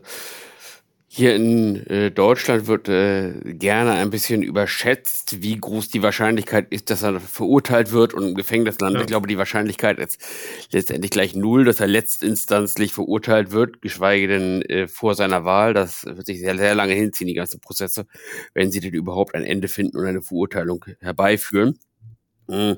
hier 1.11 1.35
in 1.35 1.87
äh, 1.87 2.11
Deutschland 2.11 2.67
wird 2.67 2.87
äh, 2.87 3.33
gerne 3.43 3.93
ein 3.93 4.11
bisschen 4.11 4.43
überschätzt, 4.43 5.41
wie 5.41 5.57
groß 5.57 5.89
die 5.89 6.03
Wahrscheinlichkeit 6.03 6.71
ist, 6.71 6.91
dass 6.91 7.01
er 7.01 7.19
verurteilt 7.19 7.91
wird 7.91 8.13
und 8.13 8.27
im 8.27 8.35
Gefängnis 8.35 8.79
landet. 8.79 8.99
Ja. 8.99 9.01
Ich 9.05 9.07
glaube, 9.07 9.27
die 9.27 9.39
Wahrscheinlichkeit 9.39 9.97
ist 9.97 10.19
letztendlich 10.71 11.09
gleich 11.09 11.35
null, 11.35 11.65
dass 11.65 11.79
er 11.79 11.87
letztinstanzlich 11.87 12.93
verurteilt 12.93 13.51
wird, 13.51 13.81
geschweige 13.81 14.27
denn 14.27 14.61
äh, 14.61 14.87
vor 14.87 15.15
seiner 15.15 15.45
Wahl. 15.45 15.73
Das 15.73 16.05
wird 16.05 16.27
sich 16.27 16.39
sehr, 16.41 16.55
sehr 16.55 16.75
lange 16.75 16.93
hinziehen, 16.93 17.27
die 17.27 17.33
ganzen 17.33 17.59
Prozesse, 17.59 18.05
wenn 18.53 18.69
sie 18.69 18.79
denn 18.79 18.93
überhaupt 18.93 19.33
ein 19.33 19.43
Ende 19.43 19.67
finden 19.67 19.97
und 19.97 20.05
eine 20.05 20.21
Verurteilung 20.21 20.85
herbeiführen. 20.99 21.79
Mm. 22.45 22.73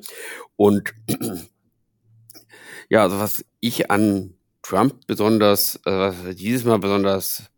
Und 0.56 0.94
ja, 2.88 3.02
also 3.02 3.18
was 3.18 3.44
ich 3.60 3.90
an 3.90 4.32
Trump 4.62 5.06
besonders, 5.06 5.78
äh, 5.84 6.12
dieses 6.34 6.64
Mal 6.64 6.78
besonders 6.78 7.51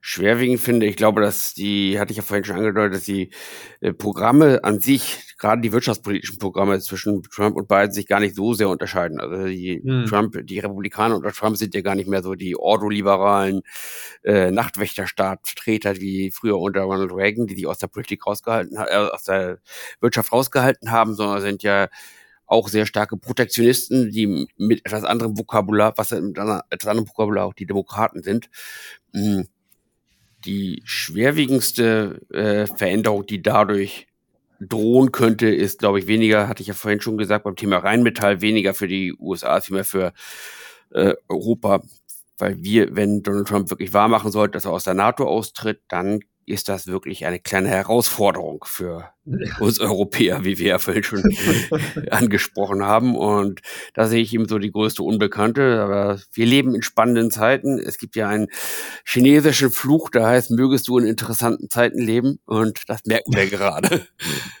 schwerwiegend 0.00 0.60
finde. 0.60 0.86
Ich 0.86 0.96
glaube, 0.96 1.20
dass 1.20 1.54
die, 1.54 1.98
hatte 1.98 2.12
ich 2.12 2.18
ja 2.18 2.22
vorhin 2.22 2.44
schon 2.44 2.56
angedeutet, 2.56 2.94
dass 2.94 3.04
die 3.04 3.30
äh, 3.80 3.92
Programme 3.92 4.62
an 4.62 4.80
sich, 4.80 5.34
gerade 5.38 5.60
die 5.60 5.72
wirtschaftspolitischen 5.72 6.38
Programme 6.38 6.78
zwischen 6.80 7.22
Trump 7.24 7.56
und 7.56 7.68
Biden 7.68 7.92
sich 7.92 8.06
gar 8.06 8.20
nicht 8.20 8.36
so 8.36 8.54
sehr 8.54 8.68
unterscheiden. 8.68 9.20
Also 9.20 9.46
die 9.46 9.82
hm. 9.84 10.06
Trump, 10.06 10.38
die 10.44 10.60
Republikaner 10.60 11.16
unter 11.16 11.32
Trump 11.32 11.56
sind 11.56 11.74
ja 11.74 11.80
gar 11.80 11.94
nicht 11.94 12.08
mehr 12.08 12.22
so 12.22 12.34
die 12.34 12.56
ordoliberalen 12.56 13.62
äh, 14.22 14.50
Nachtwächterstaatvertreter 14.50 15.96
wie 16.00 16.30
früher 16.30 16.58
unter 16.58 16.82
Ronald 16.82 17.12
Reagan, 17.12 17.46
die 17.46 17.56
sich 17.56 17.66
aus 17.66 17.78
der 17.78 17.88
Politik 17.88 18.26
rausgehalten, 18.26 18.76
äh, 18.76 18.94
aus 18.94 19.24
der 19.24 19.58
Wirtschaft 20.00 20.32
rausgehalten 20.32 20.92
haben, 20.92 21.14
sondern 21.14 21.40
sind 21.40 21.62
ja 21.62 21.88
auch 22.46 22.68
sehr 22.68 22.86
starke 22.86 23.16
Protektionisten, 23.18 24.10
die 24.10 24.46
mit 24.56 24.86
etwas 24.86 25.04
anderem 25.04 25.36
Vokabular, 25.36 25.92
was 25.96 26.12
mit 26.12 26.38
etwas 26.38 26.88
anderem 26.88 27.08
Vokabular 27.08 27.44
auch 27.44 27.52
die 27.52 27.66
Demokraten 27.66 28.22
sind. 28.22 28.48
Mhm 29.12 29.48
die 30.44 30.82
schwerwiegendste 30.84 32.20
äh, 32.30 32.66
Veränderung, 32.66 33.26
die 33.26 33.42
dadurch 33.42 34.06
drohen 34.60 35.12
könnte, 35.12 35.48
ist, 35.48 35.78
glaube 35.78 35.98
ich, 36.00 36.06
weniger, 36.06 36.48
hatte 36.48 36.62
ich 36.62 36.68
ja 36.68 36.74
vorhin 36.74 37.00
schon 37.00 37.18
gesagt, 37.18 37.44
beim 37.44 37.56
Thema 37.56 37.78
Rheinmetall, 37.78 38.40
weniger 38.40 38.74
für 38.74 38.88
die 38.88 39.14
USA, 39.18 39.60
vielmehr 39.60 39.84
für 39.84 40.12
äh, 40.90 41.14
Europa. 41.28 41.82
Weil 42.38 42.62
wir, 42.62 42.94
wenn 42.94 43.22
Donald 43.22 43.48
Trump 43.48 43.70
wirklich 43.70 43.92
wahr 43.92 44.08
machen 44.08 44.30
sollte, 44.30 44.52
dass 44.52 44.64
er 44.64 44.72
aus 44.72 44.84
der 44.84 44.94
NATO 44.94 45.24
austritt, 45.24 45.80
dann 45.88 46.20
ist 46.50 46.68
das 46.68 46.86
wirklich 46.86 47.26
eine 47.26 47.38
kleine 47.38 47.68
Herausforderung 47.68 48.64
für 48.66 49.10
uns 49.60 49.80
Europäer, 49.80 50.44
wie 50.44 50.58
wir 50.58 50.68
ja 50.68 50.78
vorhin 50.78 51.02
schon 51.02 51.22
angesprochen 52.10 52.82
haben. 52.82 53.16
Und 53.16 53.60
da 53.94 54.06
sehe 54.06 54.22
ich 54.22 54.32
eben 54.32 54.48
so 54.48 54.58
die 54.58 54.70
größte 54.70 55.02
Unbekannte. 55.02 55.80
Aber 55.82 56.18
wir 56.32 56.46
leben 56.46 56.74
in 56.74 56.82
spannenden 56.82 57.30
Zeiten. 57.30 57.78
Es 57.78 57.98
gibt 57.98 58.16
ja 58.16 58.28
einen 58.28 58.48
chinesischen 59.04 59.70
Fluch, 59.70 60.10
der 60.10 60.26
heißt, 60.26 60.50
mögest 60.50 60.88
du 60.88 60.98
in 60.98 61.06
interessanten 61.06 61.68
Zeiten 61.68 61.98
leben. 61.98 62.38
Und 62.46 62.88
das 62.88 63.00
merken 63.04 63.34
wir 63.34 63.46
gerade. 63.46 64.06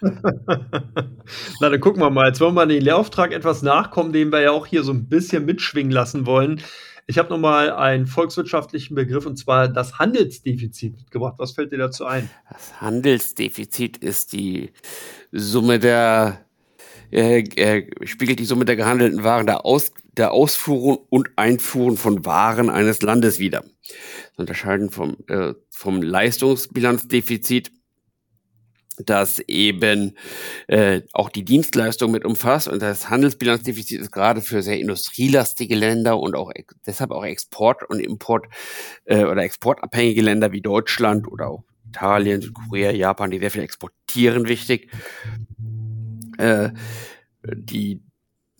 Na, 0.00 1.70
dann 1.70 1.80
gucken 1.80 2.02
wir 2.02 2.10
mal. 2.10 2.28
Jetzt 2.28 2.40
wollen 2.40 2.54
wir 2.54 2.66
den 2.66 2.82
Lehrauftrag 2.82 3.32
etwas 3.32 3.62
nachkommen, 3.62 4.12
den 4.12 4.30
wir 4.30 4.40
ja 4.40 4.50
auch 4.50 4.66
hier 4.66 4.82
so 4.82 4.92
ein 4.92 5.08
bisschen 5.08 5.44
mitschwingen 5.46 5.92
lassen 5.92 6.26
wollen. 6.26 6.60
Ich 7.10 7.16
habe 7.16 7.30
nochmal 7.30 7.72
einen 7.72 8.06
volkswirtschaftlichen 8.06 8.94
Begriff 8.94 9.24
und 9.24 9.38
zwar 9.38 9.68
das 9.68 9.98
Handelsdefizit 9.98 10.94
mitgebracht. 10.94 11.36
Was 11.38 11.52
fällt 11.52 11.72
dir 11.72 11.78
dazu 11.78 12.04
ein? 12.04 12.28
Das 12.50 12.82
Handelsdefizit 12.82 13.96
ist 13.96 14.34
die 14.34 14.72
Summe 15.32 15.78
der 15.78 16.44
äh, 17.10 17.38
äh, 17.40 18.06
spiegelt 18.06 18.38
die 18.38 18.44
Summe 18.44 18.66
der 18.66 18.76
gehandelten 18.76 19.24
Waren 19.24 19.46
der, 19.46 19.64
Aus, 19.64 19.92
der 20.18 20.32
Ausfuhren 20.32 20.98
und 21.08 21.30
Einfuhren 21.36 21.96
von 21.96 22.26
Waren 22.26 22.68
eines 22.68 23.00
Landes 23.00 23.38
wider. 23.38 23.64
Unterscheiden 24.36 24.90
vom, 24.90 25.16
äh, 25.28 25.54
vom 25.70 26.02
Leistungsbilanzdefizit 26.02 27.72
das 29.06 29.38
eben 29.40 30.16
äh, 30.66 31.02
auch 31.12 31.30
die 31.30 31.44
Dienstleistung 31.44 32.10
mit 32.10 32.24
umfasst 32.24 32.68
und 32.68 32.82
das 32.82 33.10
Handelsbilanzdefizit 33.10 34.00
ist 34.00 34.12
gerade 34.12 34.40
für 34.40 34.62
sehr 34.62 34.78
industrielastige 34.78 35.74
Länder 35.74 36.18
und 36.18 36.34
auch 36.34 36.52
deshalb 36.86 37.10
auch 37.10 37.24
Export 37.24 37.88
und 37.88 38.00
Import 38.00 38.46
äh, 39.04 39.24
oder 39.24 39.42
exportabhängige 39.42 40.22
Länder 40.22 40.52
wie 40.52 40.60
Deutschland 40.60 41.28
oder 41.28 41.48
auch 41.48 41.64
Italien, 41.88 42.42
Südkorea, 42.42 42.90
Japan, 42.90 43.30
die 43.30 43.38
sehr 43.38 43.50
viel 43.50 43.62
exportieren, 43.62 44.48
wichtig. 44.48 44.90
Äh, 46.36 46.70
die 47.44 48.02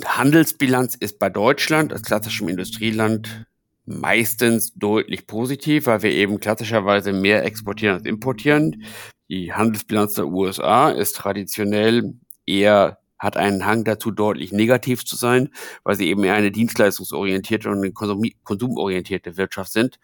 Handelsbilanz 0.05 0.95
ist 0.95 1.18
bei 1.18 1.28
Deutschland 1.28 1.93
als 1.93 2.03
klassischem 2.03 2.49
Industrieland 2.49 3.47
meistens 3.84 4.74
deutlich 4.74 5.26
positiv, 5.26 5.86
weil 5.86 6.03
wir 6.03 6.12
eben 6.12 6.41
klassischerweise 6.41 7.12
mehr 7.12 7.45
exportieren 7.45 7.97
als 7.97 8.05
importieren. 8.05 8.84
Die 9.29 9.53
Handelsbilanz 9.53 10.14
der 10.14 10.26
USA 10.29 10.91
ist 10.91 11.16
traditionell 11.16 12.14
eher 12.47 12.99
hat 13.18 13.37
einen 13.37 13.66
Hang 13.66 13.85
dazu, 13.85 14.11
deutlich 14.11 14.53
negativ 14.53 15.05
zu 15.05 15.16
sein, 15.16 15.51
weil 15.83 15.97
sie 15.97 16.07
eben 16.07 16.22
eher 16.24 16.35
eine 16.35 16.53
dienstleistungsorientierte 16.53 17.68
und 17.68 17.79
eine 17.79 17.93
Konsum 17.93 18.22
konsumorientierte 18.45 19.37
Wirtschaft 19.37 19.72
sind. 19.72 19.99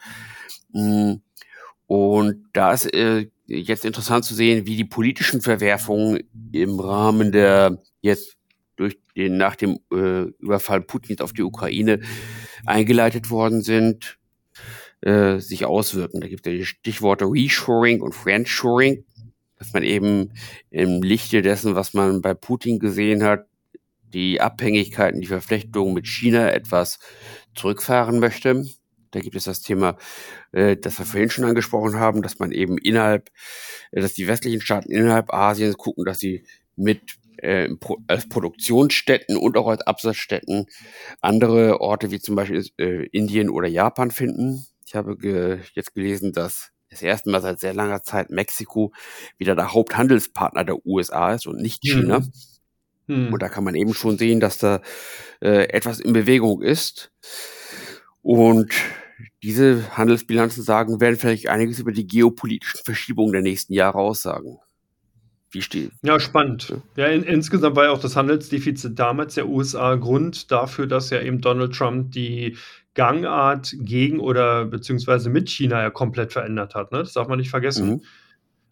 Mm, 0.73 1.15
und 1.87 2.47
da 2.53 2.73
ist 2.73 2.93
äh, 2.93 3.29
jetzt 3.47 3.85
interessant 3.85 4.25
zu 4.25 4.35
sehen, 4.35 4.67
wie 4.67 4.77
die 4.77 4.85
politischen 4.85 5.41
Verwerfungen 5.43 6.25
im 6.53 6.81
Rahmen 6.81 7.31
der 7.31 7.79
jetzt 8.01 8.37
durch 8.77 8.99
den 9.17 9.37
nach 9.37 9.55
dem 9.55 9.79
äh, 9.93 10.23
Überfall 10.41 10.81
Putins 10.81 11.21
auf 11.21 11.33
die 11.33 11.43
Ukraine 11.43 12.01
eingeleitet 12.67 13.31
worden 13.31 13.63
sind, 13.63 14.19
äh, 15.03 15.39
sich 15.39 15.67
auswirken. 15.67 16.21
Da 16.21 16.27
gibt 16.27 16.47
es 16.47 16.53
ja 16.53 16.59
die 16.59 16.67
Stichworte 16.67 17.27
Reshoring 17.27 18.01
und 18.01 18.15
Friendshoring 18.15 19.05
dass 19.59 19.73
man 19.73 19.83
eben 19.83 20.33
im 20.71 21.03
Lichte 21.03 21.43
dessen, 21.43 21.75
was 21.75 21.95
man 21.95 22.23
bei 22.23 22.35
Putin 22.35 22.79
gesehen 22.79 23.23
hat, 23.23 23.47
die 24.13 24.41
Abhängigkeiten, 24.41 25.21
die 25.21 25.27
Verflechtung 25.27 25.93
mit 25.93 26.07
China 26.07 26.51
etwas 26.51 26.99
zurückfahren 27.55 28.21
möchte. 28.21 28.65
Da 29.11 29.21
gibt 29.21 29.37
es 29.37 29.45
das 29.45 29.61
Thema, 29.61 29.97
äh, 30.53 30.77
das 30.77 30.99
wir 30.99 31.07
vorhin 31.07 31.31
schon 31.31 31.45
angesprochen 31.45 31.99
haben, 31.99 32.23
dass 32.23 32.39
man 32.39 32.53
eben 32.53 32.79
innerhalb, 32.79 33.31
äh, 33.93 34.01
dass 34.01 34.15
die 34.15 34.27
westlichen 34.27 34.61
Staaten 34.61 34.91
innerhalb 34.91 35.33
Asiens 35.33 35.77
gucken, 35.77 36.05
dass 36.05 36.19
sie 36.19 36.45
mit 36.77 37.17
äh, 37.39 37.69
als 38.07 38.29
Produktionsstätten 38.29 39.37
und 39.37 39.57
auch 39.57 39.69
als 39.69 39.83
Absatzstätten 39.83 40.67
andere 41.21 41.81
Orte 41.81 42.11
wie 42.11 42.21
zum 42.21 42.37
Beispiel 42.37 42.65
äh, 42.79 43.07
Indien 43.09 43.51
oder 43.51 43.69
Japan 43.69 44.11
finden. 44.11 44.67
Ich 44.87 44.95
habe 44.95 45.17
ge 45.17 45.59
jetzt 45.75 45.95
gelesen, 45.95 46.33
dass 46.33 46.74
das 46.95 47.03
erste 47.03 47.31
Mal 47.31 47.43
seit 47.43 47.61
sehr 47.61 47.75
langer 47.75 48.03
Zeit 48.03 48.31
Mexiko 48.31 48.93
wieder 49.39 49.55
der 49.55 49.73
Haupthandelspartner 49.73 50.65
der 50.65 50.87
USA 50.87 51.35
ist 51.35 51.47
und 51.47 51.61
nicht 51.61 51.83
China. 51.83 52.21
Mhm. 52.21 52.33
Mhm. 53.07 53.33
Und 53.33 53.43
da 53.43 53.49
kann 53.49 53.65
man 53.65 53.75
eben 53.75 53.95
schon 53.95 54.17
sehen, 54.17 54.41
dass 54.41 54.59
da 54.59 54.81
äh, 55.41 55.69
etwas 55.69 56.01
in 56.01 56.13
Bewegung 56.13 56.63
ist. 56.63 57.13
Und 58.23 58.73
diese 59.43 59.97
Handelsbilanzen 59.97 60.63
sagen, 60.63 61.01
werden 61.01 61.19
vielleicht 61.19 61.49
einiges 61.49 61.79
über 61.79 61.93
die 61.93 62.07
geopolitischen 62.07 62.81
Verschiebungen 62.85 63.33
der 63.33 63.43
nächsten 63.43 63.75
Jahre 63.75 63.99
aussagen. 63.99 64.59
Wie 65.55 65.63
steht? 65.63 65.93
Ja, 66.03 66.19
spannend. 66.19 66.75
Ja, 66.97 67.07
in, 67.07 67.23
insgesamt 67.23 67.77
war 67.77 67.85
ja 67.85 67.91
auch 67.91 68.01
das 68.01 68.17
Handelsdefizit 68.17 68.99
damals 68.99 69.35
der 69.35 69.49
USA 69.49 69.95
Grund 69.95 70.51
dafür, 70.51 70.87
dass 70.87 71.11
ja 71.11 71.21
eben 71.21 71.41
Donald 71.41 71.75
Trump 71.75 72.13
die 72.13 72.57
Gangart 72.95 73.75
gegen 73.79 74.21
oder 74.21 74.65
beziehungsweise 74.65 75.31
mit 75.31 75.49
China 75.49 75.81
ja 75.83 75.91
komplett 75.91 76.33
verändert 76.33 76.75
hat. 76.75 76.93
Ne? 76.93 76.99
Das 76.99 77.13
darf 77.13 77.29
man 77.29 77.39
nicht 77.39 77.51
vergessen. 77.51 77.89
Mhm. 77.89 78.03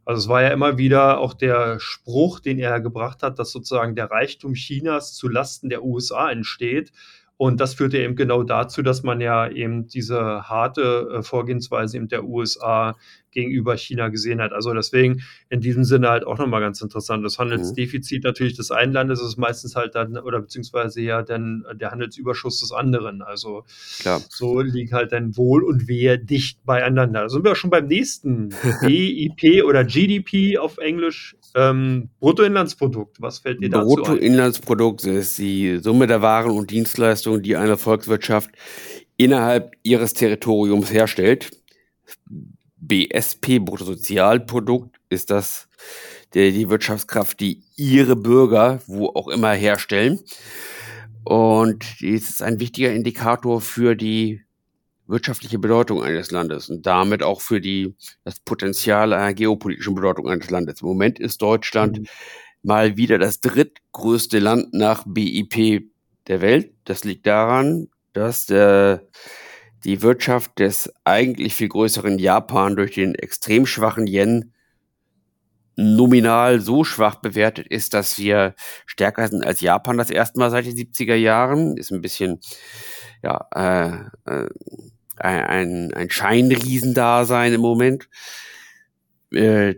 Also 0.04 0.22
es 0.22 0.28
war 0.28 0.42
ja 0.42 0.48
immer 0.48 0.78
wieder 0.78 1.18
auch 1.18 1.34
der 1.34 1.78
Spruch, 1.78 2.40
den 2.40 2.58
er 2.58 2.80
gebracht 2.80 3.22
hat, 3.22 3.38
dass 3.38 3.52
sozusagen 3.52 3.94
der 3.94 4.10
Reichtum 4.10 4.54
Chinas 4.54 5.14
zu 5.14 5.28
Lasten 5.28 5.68
der 5.68 5.84
USA 5.84 6.30
entsteht. 6.30 6.92
Und 7.36 7.60
das 7.60 7.74
führte 7.74 7.98
eben 7.98 8.14
genau 8.14 8.44
dazu, 8.44 8.82
dass 8.82 9.02
man 9.02 9.20
ja 9.20 9.48
eben 9.48 9.88
diese 9.88 10.48
harte 10.48 11.08
äh, 11.12 11.22
Vorgehensweise 11.22 11.96
eben 11.96 12.08
der 12.08 12.24
USA 12.24 12.94
gegenüber 13.32 13.76
China 13.76 14.08
gesehen 14.08 14.40
hat. 14.40 14.52
Also 14.52 14.72
deswegen 14.72 15.22
in 15.48 15.60
diesem 15.60 15.84
Sinne 15.84 16.08
halt 16.10 16.24
auch 16.24 16.38
nochmal 16.38 16.60
ganz 16.60 16.80
interessant. 16.80 17.24
Das 17.24 17.38
Handelsdefizit 17.38 18.22
mhm. 18.22 18.28
natürlich 18.28 18.54
des 18.54 18.70
einen 18.70 18.92
Landes 18.92 19.20
ist 19.20 19.38
meistens 19.38 19.74
halt 19.74 19.94
dann, 19.94 20.16
oder 20.18 20.40
beziehungsweise 20.40 21.00
ja 21.00 21.22
dann 21.22 21.64
der 21.74 21.90
Handelsüberschuss 21.90 22.60
des 22.60 22.72
anderen. 22.72 23.22
Also 23.22 23.64
Klar. 24.00 24.22
so 24.28 24.60
liegt 24.60 24.92
halt 24.92 25.12
dann 25.12 25.36
Wohl 25.36 25.64
und 25.64 25.88
Wehe 25.88 26.18
dicht 26.18 26.64
beieinander. 26.64 27.22
Da 27.22 27.28
sind 27.28 27.44
wir 27.44 27.52
auch 27.52 27.56
schon 27.56 27.70
beim 27.70 27.86
nächsten. 27.86 28.50
BIP 28.82 29.64
oder 29.64 29.84
GDP 29.84 30.58
auf 30.58 30.78
Englisch. 30.78 31.36
Ähm, 31.54 32.10
Bruttoinlandsprodukt. 32.20 33.20
Was 33.20 33.40
fällt 33.40 33.62
dir 33.62 33.70
dazu 33.70 33.88
ein? 33.88 34.02
Bruttoinlandsprodukt 34.02 35.04
ist 35.04 35.38
die 35.38 35.78
Summe 35.78 36.06
der 36.06 36.22
Waren 36.22 36.52
und 36.52 36.70
Dienstleistungen, 36.70 37.42
die 37.42 37.56
eine 37.56 37.76
Volkswirtschaft 37.76 38.50
innerhalb 39.16 39.72
ihres 39.82 40.14
Territoriums 40.14 40.92
herstellt. 40.92 41.50
BSP, 42.76 43.60
Bruttosozialprodukt, 43.60 44.96
ist 45.08 45.30
das 45.30 45.68
der, 46.34 46.50
die 46.50 46.68
Wirtschaftskraft, 46.68 47.40
die 47.40 47.62
ihre 47.76 48.16
Bürger 48.16 48.80
wo 48.86 49.08
auch 49.08 49.28
immer 49.28 49.52
herstellen. 49.52 50.20
Und 51.24 51.84
es 52.00 52.30
ist 52.30 52.42
ein 52.42 52.58
wichtiger 52.58 52.92
Indikator 52.92 53.60
für 53.60 53.94
die 53.94 54.42
wirtschaftliche 55.12 55.58
Bedeutung 55.58 56.02
eines 56.02 56.30
Landes 56.30 56.68
und 56.70 56.86
damit 56.86 57.22
auch 57.22 57.40
für 57.40 57.60
die, 57.60 57.94
das 58.24 58.40
Potenzial 58.40 59.12
einer 59.12 59.34
geopolitischen 59.34 59.94
Bedeutung 59.94 60.28
eines 60.28 60.50
Landes. 60.50 60.80
Im 60.80 60.88
Moment 60.88 61.20
ist 61.20 61.42
Deutschland 61.42 62.00
mhm. 62.00 62.06
mal 62.62 62.96
wieder 62.96 63.18
das 63.18 63.40
drittgrößte 63.40 64.40
Land 64.40 64.72
nach 64.72 65.04
BIP 65.06 65.84
der 66.26 66.40
Welt. 66.40 66.72
Das 66.84 67.04
liegt 67.04 67.26
daran, 67.26 67.88
dass 68.14 68.46
der 68.46 69.06
die 69.84 70.00
Wirtschaft 70.00 70.58
des 70.58 70.92
eigentlich 71.04 71.54
viel 71.54 71.68
größeren 71.68 72.18
Japan 72.18 72.76
durch 72.76 72.92
den 72.92 73.14
extrem 73.14 73.66
schwachen 73.66 74.06
Yen 74.06 74.52
nominal 75.76 76.60
so 76.60 76.84
schwach 76.84 77.16
bewertet 77.16 77.66
ist, 77.66 77.94
dass 77.94 78.18
wir 78.18 78.54
stärker 78.86 79.26
sind 79.28 79.44
als 79.44 79.60
Japan 79.60 79.98
das 79.98 80.10
erste 80.10 80.38
Mal 80.38 80.50
seit 80.50 80.66
den 80.66 80.76
70er 80.76 81.14
Jahren. 81.14 81.76
Ist 81.76 81.90
ein 81.90 82.02
bisschen, 82.02 82.40
ja, 83.22 83.46
äh, 83.54 84.30
äh, 84.30 84.48
ein, 85.22 85.94
ein 85.94 86.10
Scheinriesendasein 86.10 87.52
im 87.52 87.60
Moment. 87.60 88.08
Äh, 89.32 89.76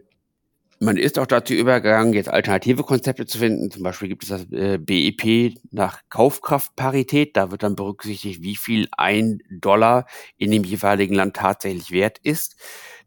man 0.81 0.97
ist 0.97 1.19
auch 1.19 1.27
dazu 1.27 1.55
übergegangen, 1.55 2.13
jetzt 2.13 2.29
alternative 2.29 2.83
Konzepte 2.83 3.27
zu 3.27 3.39
finden. 3.39 3.71
Zum 3.71 3.83
Beispiel 3.83 4.09
gibt 4.09 4.25
es 4.25 4.29
das 4.29 4.53
äh, 4.53 4.79
BIP 4.79 5.55
nach 5.71 6.01
Kaufkraftparität. 6.11 7.37
Da 7.37 7.51
wird 7.51 7.63
dann 7.63 7.77
berücksichtigt, 7.77 8.43
wie 8.43 8.57
viel 8.57 8.89
ein 8.97 9.39
Dollar 9.51 10.07
in 10.37 10.51
dem 10.51 10.65
jeweiligen 10.65 11.15
Land 11.15 11.37
tatsächlich 11.37 11.91
wert 11.91 12.19
ist. 12.19 12.57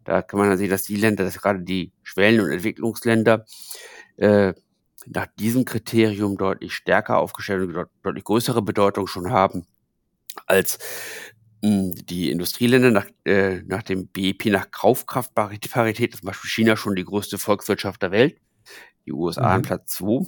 Da 0.03 0.21
kann 0.21 0.39
man 0.39 0.49
dann 0.49 0.57
sehen, 0.57 0.69
dass 0.69 0.83
die 0.83 0.95
Länder, 0.95 1.23
dass 1.23 1.39
gerade 1.39 1.59
die 1.59 1.91
Schwellen- 2.01 2.41
und 2.41 2.51
Entwicklungsländer, 2.51 3.45
äh, 4.17 4.53
nach 5.05 5.27
diesem 5.39 5.65
Kriterium 5.65 6.37
deutlich 6.37 6.73
stärker 6.73 7.17
aufgestellt 7.17 7.61
und 7.61 7.87
deutlich 8.03 8.23
größere 8.23 8.61
Bedeutung 8.61 9.07
schon 9.07 9.31
haben 9.31 9.65
als 10.45 10.79
die 11.61 12.29
Industrieländer 12.29 12.91
nach, 12.91 13.07
äh, 13.25 13.61
nach 13.65 13.83
dem 13.83 14.07
BIP 14.07 14.45
nach 14.45 14.69
Kaufkraftparität, 14.69 16.15
zum 16.15 16.27
Beispiel 16.27 16.49
China 16.49 16.77
schon 16.77 16.95
die 16.95 17.05
größte 17.05 17.37
Volkswirtschaft 17.37 18.01
der 18.01 18.11
Welt, 18.11 18.39
die 19.05 19.13
USA 19.13 19.41
mhm. 19.41 19.47
an 19.47 19.61
Platz 19.63 19.95
2 19.95 20.27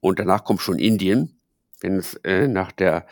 und 0.00 0.18
danach 0.18 0.44
kommt 0.44 0.60
schon 0.60 0.78
Indien. 0.78 1.40
Wenn 1.80 1.96
es 1.96 2.14
äh, 2.24 2.46
nach, 2.46 2.72
der, 2.72 3.06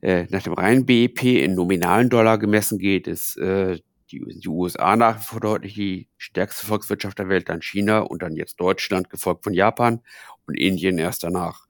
äh, 0.00 0.26
nach 0.30 0.42
dem 0.42 0.52
reinen 0.52 0.86
BIP 0.86 1.24
in 1.24 1.54
nominalen 1.54 2.08
Dollar 2.08 2.38
gemessen 2.38 2.78
geht, 2.78 3.08
ist 3.08 3.36
äh, 3.38 3.80
die, 4.12 4.22
die 4.38 4.48
USA 4.48 4.94
nach 4.94 5.18
wie 5.18 5.24
vor 5.24 5.40
deutlich 5.40 5.74
die 5.74 6.08
stärkste 6.18 6.66
Volkswirtschaft 6.66 7.18
der 7.18 7.28
Welt, 7.28 7.48
dann 7.48 7.62
China 7.62 8.00
und 8.00 8.22
dann 8.22 8.36
jetzt 8.36 8.60
Deutschland, 8.60 9.10
gefolgt 9.10 9.42
von 9.42 9.54
Japan 9.54 10.02
und 10.46 10.56
Indien 10.56 10.98
erst 10.98 11.24
danach. 11.24 11.66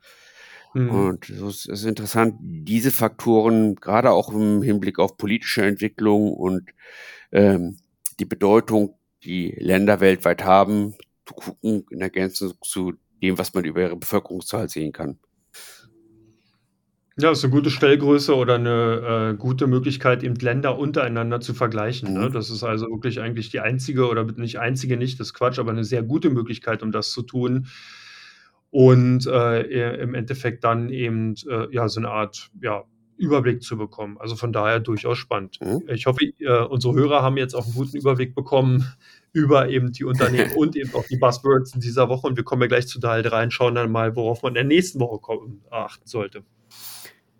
Mhm. 0.74 0.90
Und 0.90 1.30
es 1.30 1.66
ist 1.66 1.84
interessant, 1.84 2.36
diese 2.40 2.90
Faktoren, 2.90 3.76
gerade 3.76 4.10
auch 4.10 4.32
im 4.32 4.62
Hinblick 4.62 4.98
auf 4.98 5.16
politische 5.16 5.64
Entwicklung 5.64 6.32
und 6.32 6.70
ähm, 7.30 7.76
die 8.18 8.24
Bedeutung, 8.24 8.98
die 9.24 9.54
Länder 9.58 10.00
weltweit 10.00 10.44
haben, 10.44 10.94
zu 11.26 11.34
gucken 11.34 11.84
in 11.90 12.00
Ergänzung 12.00 12.54
zu 12.62 12.94
dem, 13.22 13.38
was 13.38 13.54
man 13.54 13.64
über 13.64 13.82
ihre 13.82 13.96
Bevölkerungszahl 13.96 14.68
sehen 14.68 14.92
kann. 14.92 15.18
Ja, 17.18 17.28
das 17.28 17.38
ist 17.38 17.44
eine 17.44 17.52
gute 17.52 17.70
Stellgröße 17.70 18.34
oder 18.34 18.54
eine 18.54 19.32
äh, 19.32 19.36
gute 19.36 19.66
Möglichkeit, 19.66 20.22
eben 20.22 20.34
Länder 20.36 20.78
untereinander 20.78 21.40
zu 21.40 21.52
vergleichen, 21.52 22.14
ne? 22.14 22.30
Mhm. 22.30 22.32
Das 22.32 22.48
ist 22.48 22.62
also 22.62 22.86
wirklich 22.86 23.20
eigentlich 23.20 23.50
die 23.50 23.60
einzige 23.60 24.08
oder 24.08 24.24
nicht 24.24 24.58
einzige 24.58 24.96
nicht, 24.96 25.20
das 25.20 25.34
Quatsch, 25.34 25.58
aber 25.58 25.72
eine 25.72 25.84
sehr 25.84 26.02
gute 26.02 26.30
Möglichkeit, 26.30 26.82
um 26.82 26.90
das 26.90 27.10
zu 27.10 27.20
tun. 27.20 27.66
Und, 28.72 29.26
äh, 29.26 30.00
im 30.02 30.14
Endeffekt 30.14 30.64
dann 30.64 30.88
eben, 30.88 31.34
äh, 31.48 31.72
ja, 31.72 31.88
so 31.88 32.00
eine 32.00 32.08
Art, 32.08 32.50
ja, 32.60 32.84
Überblick 33.18 33.62
zu 33.62 33.76
bekommen. 33.76 34.16
Also, 34.18 34.34
von 34.34 34.52
daher 34.52 34.80
durchaus 34.80 35.18
spannend. 35.18 35.58
Mhm. 35.60 35.82
Ich 35.88 36.06
hoffe, 36.06 36.24
äh, 36.24 36.64
unsere 36.64 36.94
Hörer 36.94 37.22
haben 37.22 37.36
jetzt 37.36 37.54
auch 37.54 37.66
einen 37.66 37.74
guten 37.74 37.98
Überblick 37.98 38.34
bekommen 38.34 38.84
über 39.32 39.68
eben 39.68 39.92
die 39.92 40.04
Unternehmen 40.04 40.52
und 40.56 40.74
eben 40.74 40.92
auch 40.94 41.04
die 41.06 41.18
Buzzwords 41.18 41.74
in 41.74 41.80
dieser 41.80 42.08
Woche. 42.08 42.26
Und 42.26 42.36
wir 42.36 42.44
kommen 42.44 42.62
ja 42.62 42.68
gleich 42.68 42.88
zu 42.88 42.98
Teil 42.98 43.22
3 43.22 43.44
und 43.44 43.52
schauen 43.52 43.74
dann 43.74 43.92
mal, 43.92 44.16
worauf 44.16 44.42
man 44.42 44.50
in 44.50 44.54
der 44.54 44.64
nächsten 44.64 44.98
Woche 45.00 45.18
kommen 45.18 45.62
achten 45.70 46.06
sollte. 46.06 46.42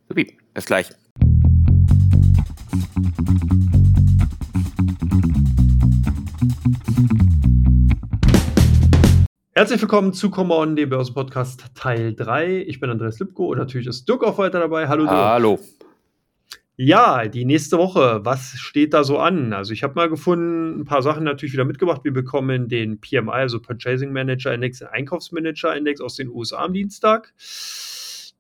Supi, 0.09 0.37
bis 0.53 0.67
gleich. 0.67 0.91
Herzlich 9.55 9.83
willkommen 9.83 10.15
zu 10.15 10.31
Come 10.31 10.55
On, 10.55 10.77
dem 10.77 10.89
Börsen-Podcast 10.89 11.75
Teil 11.75 12.15
3. 12.15 12.63
Ich 12.67 12.81
bin 12.81 12.89
Andreas 12.89 13.19
Lipko 13.19 13.49
und 13.49 13.59
natürlich 13.59 13.87
ist 13.87 14.09
Dirk 14.09 14.25
auch 14.25 14.39
weiter 14.39 14.61
dabei. 14.61 14.89
Hallo 14.89 15.03
Dirk. 15.03 15.15
Hallo. 15.15 15.59
Ja, 16.77 17.29
die 17.29 17.45
nächste 17.45 17.77
Woche, 17.77 18.21
was 18.25 18.55
steht 18.57 18.95
da 18.95 19.05
so 19.05 19.19
an? 19.19 19.53
Also 19.53 19.75
ich 19.75 19.83
habe 19.83 19.93
mal 19.93 20.09
gefunden, 20.09 20.81
ein 20.81 20.85
paar 20.87 21.03
Sachen 21.03 21.25
natürlich 21.25 21.53
wieder 21.53 21.67
mitgebracht. 21.67 22.01
Wir 22.03 22.15
bekommen 22.15 22.71
den 22.71 22.99
PMI, 22.99 23.31
also 23.31 23.61
Purchasing 23.61 24.11
Manager 24.11 24.55
Index, 24.55 24.79
den 24.79 24.89
Einkaufsmanager 24.89 25.77
Index 25.77 26.01
aus 26.01 26.17
den 26.17 26.31
USA 26.31 26.65
am 26.65 26.73
Dienstag 26.73 27.35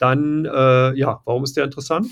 dann, 0.03 0.45
äh, 0.45 0.99
ja, 0.99 1.21
warum 1.25 1.45
ist 1.45 1.57
der 1.57 1.65
interessant? 1.65 2.09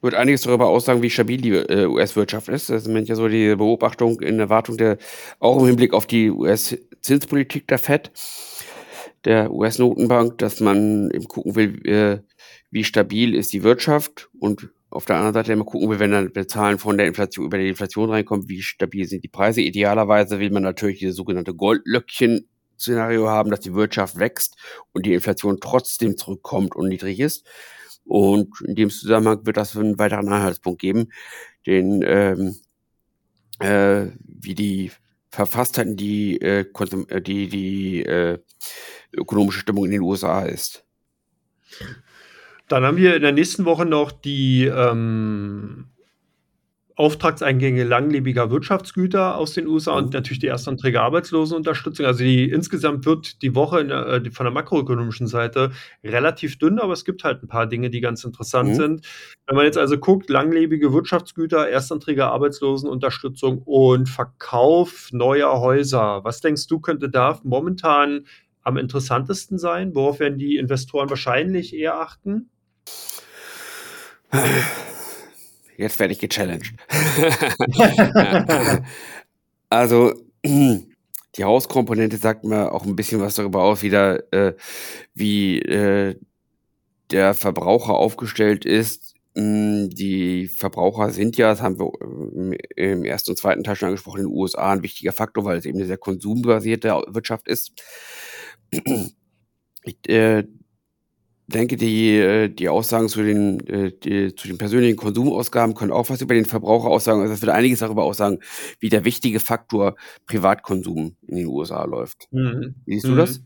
Wird 0.00 0.14
einiges 0.14 0.40
darüber 0.42 0.68
aussagen, 0.68 1.02
wie 1.02 1.10
stabil 1.10 1.40
die 1.40 1.50
äh, 1.50 1.86
US-Wirtschaft 1.86 2.48
ist. 2.48 2.70
Das 2.70 2.86
ist 2.86 3.08
ja 3.08 3.14
so 3.14 3.28
die 3.28 3.54
Beobachtung 3.54 4.20
in 4.20 4.40
Erwartung 4.40 4.78
der, 4.78 4.96
auch 5.38 5.60
im 5.60 5.66
Hinblick 5.66 5.92
auf 5.92 6.06
die 6.06 6.30
US-Zinspolitik 6.30 7.68
der 7.68 7.78
FED, 7.78 8.10
der 9.26 9.52
US-Notenbank, 9.52 10.38
dass 10.38 10.60
man 10.60 11.10
eben 11.10 11.28
gucken 11.28 11.56
will, 11.56 11.86
äh, 11.86 12.20
wie 12.70 12.84
stabil 12.84 13.34
ist 13.34 13.52
die 13.52 13.62
Wirtschaft 13.62 14.30
und 14.40 14.70
auf 14.88 15.04
der 15.04 15.16
anderen 15.16 15.34
Seite 15.34 15.52
immer 15.52 15.64
gucken 15.64 15.90
will, 15.90 15.98
wenn 15.98 16.12
dann 16.12 16.48
Zahlen 16.48 16.78
von 16.78 16.96
der 16.96 17.06
Inflation 17.06 17.44
über 17.44 17.58
die 17.58 17.68
Inflation 17.68 18.08
reinkommen, 18.08 18.48
wie 18.48 18.62
stabil 18.62 19.06
sind 19.06 19.24
die 19.24 19.28
Preise. 19.28 19.60
Idealerweise 19.60 20.40
will 20.40 20.50
man 20.50 20.62
natürlich 20.62 21.00
diese 21.00 21.12
sogenannte 21.12 21.54
Goldlöckchen 21.54 22.48
Szenario 22.78 23.28
haben, 23.28 23.50
dass 23.50 23.60
die 23.60 23.74
Wirtschaft 23.74 24.18
wächst 24.18 24.56
und 24.92 25.06
die 25.06 25.14
Inflation 25.14 25.58
trotzdem 25.60 26.16
zurückkommt 26.16 26.76
und 26.76 26.88
niedrig 26.88 27.20
ist. 27.20 27.46
Und 28.04 28.60
in 28.64 28.74
dem 28.76 28.90
Zusammenhang 28.90 29.44
wird 29.46 29.56
das 29.56 29.76
einen 29.76 29.98
weiteren 29.98 30.28
Anhaltspunkt 30.28 30.80
geben, 30.80 31.12
den 31.66 32.02
ähm, 32.06 32.56
äh, 33.58 34.12
wie 34.20 34.54
die 34.54 34.92
Verfasstheit, 35.30 35.88
die 35.90 36.40
äh, 36.40 36.60
äh, 36.60 37.20
die 37.20 37.48
die 37.48 38.02
äh, 38.04 38.38
ökonomische 39.12 39.60
Stimmung 39.60 39.86
in 39.86 39.90
den 39.90 40.02
USA 40.02 40.42
ist. 40.42 40.84
Dann 42.68 42.84
haben 42.84 42.96
wir 42.96 43.16
in 43.16 43.22
der 43.22 43.32
nächsten 43.32 43.64
Woche 43.64 43.84
noch 43.84 44.12
die 44.12 44.64
ähm, 44.64 45.88
Auftragseingänge 46.96 47.84
langlebiger 47.84 48.50
Wirtschaftsgüter 48.50 49.36
aus 49.36 49.52
den 49.52 49.66
USA 49.66 49.92
und 49.92 50.06
mhm. 50.06 50.10
natürlich 50.12 50.38
die 50.38 50.46
Erstanträge 50.46 51.02
Arbeitslosenunterstützung. 51.02 52.06
Also 52.06 52.24
die 52.24 52.48
insgesamt 52.48 53.04
wird 53.04 53.42
die 53.42 53.54
Woche 53.54 53.84
der, 53.84 54.06
äh, 54.06 54.30
von 54.30 54.44
der 54.44 54.52
makroökonomischen 54.52 55.26
Seite 55.26 55.72
relativ 56.02 56.58
dünn, 56.58 56.78
aber 56.78 56.94
es 56.94 57.04
gibt 57.04 57.22
halt 57.22 57.42
ein 57.42 57.48
paar 57.48 57.66
Dinge, 57.66 57.90
die 57.90 58.00
ganz 58.00 58.24
interessant 58.24 58.70
mhm. 58.70 58.74
sind. 58.74 59.06
Wenn 59.46 59.56
man 59.56 59.66
jetzt 59.66 59.76
also 59.76 59.98
guckt, 59.98 60.30
langlebige 60.30 60.90
Wirtschaftsgüter, 60.90 61.68
Erstanträge 61.68 62.26
Arbeitslosenunterstützung 62.28 63.58
und 63.58 64.08
Verkauf 64.08 65.10
neuer 65.12 65.60
Häuser. 65.60 66.24
Was 66.24 66.40
denkst 66.40 66.66
du, 66.66 66.80
könnte 66.80 67.10
da 67.10 67.38
momentan 67.44 68.26
am 68.62 68.78
interessantesten 68.78 69.58
sein? 69.58 69.94
Worauf 69.94 70.18
werden 70.18 70.38
die 70.38 70.56
Investoren 70.56 71.10
wahrscheinlich 71.10 71.74
eher 71.74 72.00
achten? 72.00 72.48
jetzt 75.76 75.98
werde 75.98 76.12
ich 76.12 76.18
gechallenged. 76.18 76.74
also, 79.68 80.12
die 81.36 81.44
Hauskomponente 81.44 82.16
sagt 82.16 82.44
mir 82.44 82.72
auch 82.72 82.84
ein 82.84 82.96
bisschen 82.96 83.20
was 83.20 83.34
darüber 83.34 83.62
aus, 83.62 83.82
wieder, 83.82 84.32
äh, 84.32 84.54
wie 85.14 85.60
äh, 85.60 86.16
der 87.10 87.34
Verbraucher 87.34 87.94
aufgestellt 87.94 88.64
ist. 88.64 89.14
Hm, 89.36 89.90
die 89.90 90.48
Verbraucher 90.48 91.10
sind 91.10 91.36
ja, 91.36 91.50
das 91.50 91.60
haben 91.60 91.78
wir 91.78 91.92
äh, 92.76 92.92
im 92.92 93.04
ersten 93.04 93.32
und 93.32 93.36
zweiten 93.36 93.64
Teil 93.64 93.76
schon 93.76 93.88
angesprochen, 93.88 94.20
in 94.20 94.26
den 94.28 94.34
USA 94.34 94.72
ein 94.72 94.82
wichtiger 94.82 95.12
Faktor, 95.12 95.44
weil 95.44 95.58
es 95.58 95.66
eben 95.66 95.78
eine 95.78 95.86
sehr 95.86 95.98
konsumbasierte 95.98 96.88
Wirtschaft 97.08 97.46
ist. 97.48 97.72
Ich, 99.84 100.08
äh, 100.08 100.44
denke, 101.46 101.76
die, 101.76 102.16
äh, 102.16 102.48
die 102.48 102.68
Aussagen 102.68 103.08
zu 103.08 103.22
den, 103.22 103.60
äh, 103.68 103.92
die, 103.92 104.34
zu 104.34 104.48
den 104.48 104.58
persönlichen 104.58 104.96
Konsumausgaben 104.96 105.74
können 105.74 105.92
auch 105.92 106.10
was 106.10 106.20
über 106.20 106.34
den 106.34 106.44
Verbraucher 106.44 106.88
aussagen. 106.88 107.20
Also 107.20 107.34
es 107.34 107.42
wird 107.42 107.52
einiges 107.52 107.80
darüber 107.80 108.04
aussagen, 108.04 108.40
wie 108.80 108.88
der 108.88 109.04
wichtige 109.04 109.40
Faktor 109.40 109.96
Privatkonsum 110.26 111.16
in 111.26 111.36
den 111.36 111.46
USA 111.46 111.84
läuft. 111.84 112.28
Mhm. 112.30 112.74
Siehst 112.86 113.06
du 113.06 113.12
mhm. 113.12 113.16
das? 113.16 113.40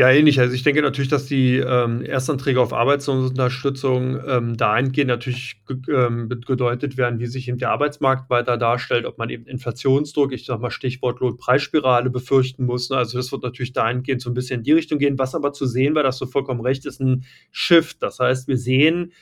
Ja, 0.00 0.08
ähnlich. 0.08 0.40
Also 0.40 0.54
ich 0.54 0.62
denke 0.62 0.80
natürlich, 0.80 1.10
dass 1.10 1.26
die 1.26 1.58
ähm, 1.58 2.02
Erstanträge 2.02 2.58
auf 2.58 2.72
Arbeitslosenunterstützung 2.72 4.18
ähm, 4.26 4.56
dahingehend 4.56 5.08
natürlich 5.08 5.60
ähm, 5.92 6.26
gedeutet 6.30 6.96
werden, 6.96 7.20
wie 7.20 7.26
sich 7.26 7.48
eben 7.48 7.58
der 7.58 7.70
Arbeitsmarkt 7.70 8.30
weiter 8.30 8.56
darstellt, 8.56 9.04
ob 9.04 9.18
man 9.18 9.28
eben 9.28 9.44
Inflationsdruck, 9.44 10.32
ich 10.32 10.46
sag 10.46 10.58
mal 10.58 10.70
Stichwort 10.70 11.20
Lohnpreisspirale 11.20 12.08
befürchten 12.08 12.64
muss. 12.64 12.88
Ne? 12.88 12.96
Also 12.96 13.18
das 13.18 13.30
wird 13.30 13.42
natürlich 13.42 13.74
dahingehend 13.74 14.22
so 14.22 14.30
ein 14.30 14.34
bisschen 14.34 14.60
in 14.60 14.64
die 14.64 14.72
Richtung 14.72 14.98
gehen. 14.98 15.18
Was 15.18 15.34
aber 15.34 15.52
zu 15.52 15.66
sehen 15.66 15.94
war, 15.94 16.02
dass 16.02 16.18
du 16.18 16.24
vollkommen 16.24 16.62
recht 16.62 16.86
ist, 16.86 17.02
ein 17.02 17.26
Shift. 17.50 18.02
Das 18.02 18.20
heißt, 18.20 18.48
wir 18.48 18.56
sehen, 18.56 19.12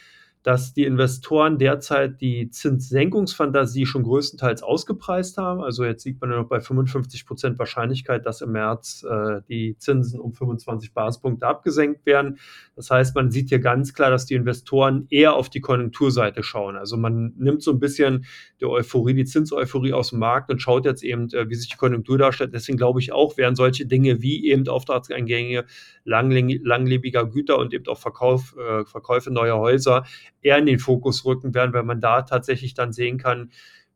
dass 0.43 0.73
die 0.73 0.85
Investoren 0.85 1.59
derzeit 1.59 2.21
die 2.21 2.49
Zinssenkungsfantasie 2.51 3.87
schon 3.87 4.05
größtenteils 4.05 4.63
ausgepreist 4.63 5.37
haben. 5.37 5.61
Also 5.61 5.85
jetzt 5.85 6.03
sieht 6.03 6.21
man 6.21 6.31
ja 6.31 6.37
noch 6.37 6.49
bei 6.49 6.61
55 6.61 7.27
Prozent 7.27 7.59
Wahrscheinlichkeit, 7.59 8.25
dass 8.25 8.41
im 8.41 8.53
März 8.53 9.05
äh, 9.09 9.41
die 9.49 9.77
Zinsen 9.79 10.21
um 10.21 10.33
25 10.33 10.95
Basispunkte 10.95 11.47
abgesenkt 11.47 12.07
werden. 12.07 12.39
Das 12.77 12.91
heißt, 12.91 13.15
man 13.17 13.31
sieht 13.31 13.49
hier 13.49 13.59
ganz 13.59 13.95
klar, 13.95 14.11
dass 14.11 14.27
die 14.27 14.35
Investoren 14.35 15.07
eher 15.11 15.35
auf 15.35 15.51
die 15.51 15.61
Konjunkturseite 15.61 16.43
schauen. 16.43 16.77
Also 16.77 16.97
man 16.97 17.35
nimmt 17.37 17.63
so 17.63 17.73
ein 17.73 17.81
bisschen 17.81 18.25
die 18.61 18.67
Euphorie, 18.67 19.15
die 19.15 19.25
Zinseuphorie 19.25 19.93
aus 19.93 20.11
dem 20.11 20.21
Markt 20.21 20.51
und 20.51 20.63
schaut 20.63 20.85
jetzt 20.85 21.03
eben, 21.03 21.29
äh, 21.33 21.49
wie 21.49 21.57
sich 21.57 21.69
die 21.69 21.77
Konjunktur 21.77 22.17
darstellt. 22.17 22.55
Deswegen 22.55 22.79
glaube 22.79 23.01
ich 23.01 23.13
auch, 23.13 23.37
werden 23.37 23.57
solche 23.57 23.87
Dinge 23.87 24.23
wie 24.23 24.47
eben 24.47 24.69
Auftragseingänge 24.69 25.65
langlebiger 26.05 27.27
Güter 27.27 27.59
und 27.59 27.75
eben 27.75 27.87
auch 27.89 27.99
Verkauf, 27.99 28.57
äh, 28.57 28.85
Verkäufe 28.85 29.31
neuer 29.31 29.59
Häuser 29.59 30.05
eher 30.43 30.59
in 30.59 30.67
den 30.67 30.79
Fokus 30.79 31.25
rücken 31.25 31.55
werden, 31.55 31.73
weil 31.73 31.83
man 31.83 32.01
da 32.01 32.23
tatsächlich 32.23 32.75
dann 32.75 32.93
sehen 32.93 33.19
kann, 33.19 33.51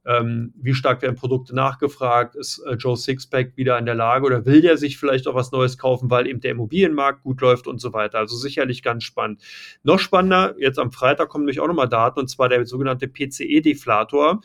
ähm, 0.05 0.53
wie 0.57 0.74
stark 0.74 1.03
werden 1.03 1.14
Produkte 1.14 1.55
nachgefragt, 1.55 2.34
ist 2.34 2.59
äh, 2.66 2.74
Joe 2.74 2.97
Sixpack 2.97 3.57
wieder 3.57 3.78
in 3.78 3.86
der 3.86 3.95
Lage 3.95 4.26
oder 4.26 4.45
will 4.45 4.61
der 4.61 4.76
sich 4.76 4.99
vielleicht 4.99 5.28
auch 5.28 5.34
was 5.34 5.53
Neues 5.53 5.78
kaufen, 5.78 6.11
weil 6.11 6.26
eben 6.26 6.40
der 6.40 6.53
Immobilienmarkt 6.53 7.22
gut 7.22 7.40
läuft 7.40 7.68
und 7.68 7.80
so 7.80 7.93
weiter. 7.93 8.18
Also 8.18 8.36
sicherlich 8.36 8.82
ganz 8.82 9.05
spannend. 9.05 9.43
Noch 9.84 10.01
spannender, 10.01 10.57
jetzt 10.59 10.78
am 10.78 10.90
Freitag 10.90 11.28
kommen 11.28 11.45
nämlich 11.45 11.61
auch 11.61 11.68
nochmal 11.68 11.88
Daten 11.88 12.18
und 12.18 12.28
zwar 12.28 12.49
der 12.49 12.66
sogenannte 12.66 13.07
PCE-Deflator 13.07 14.40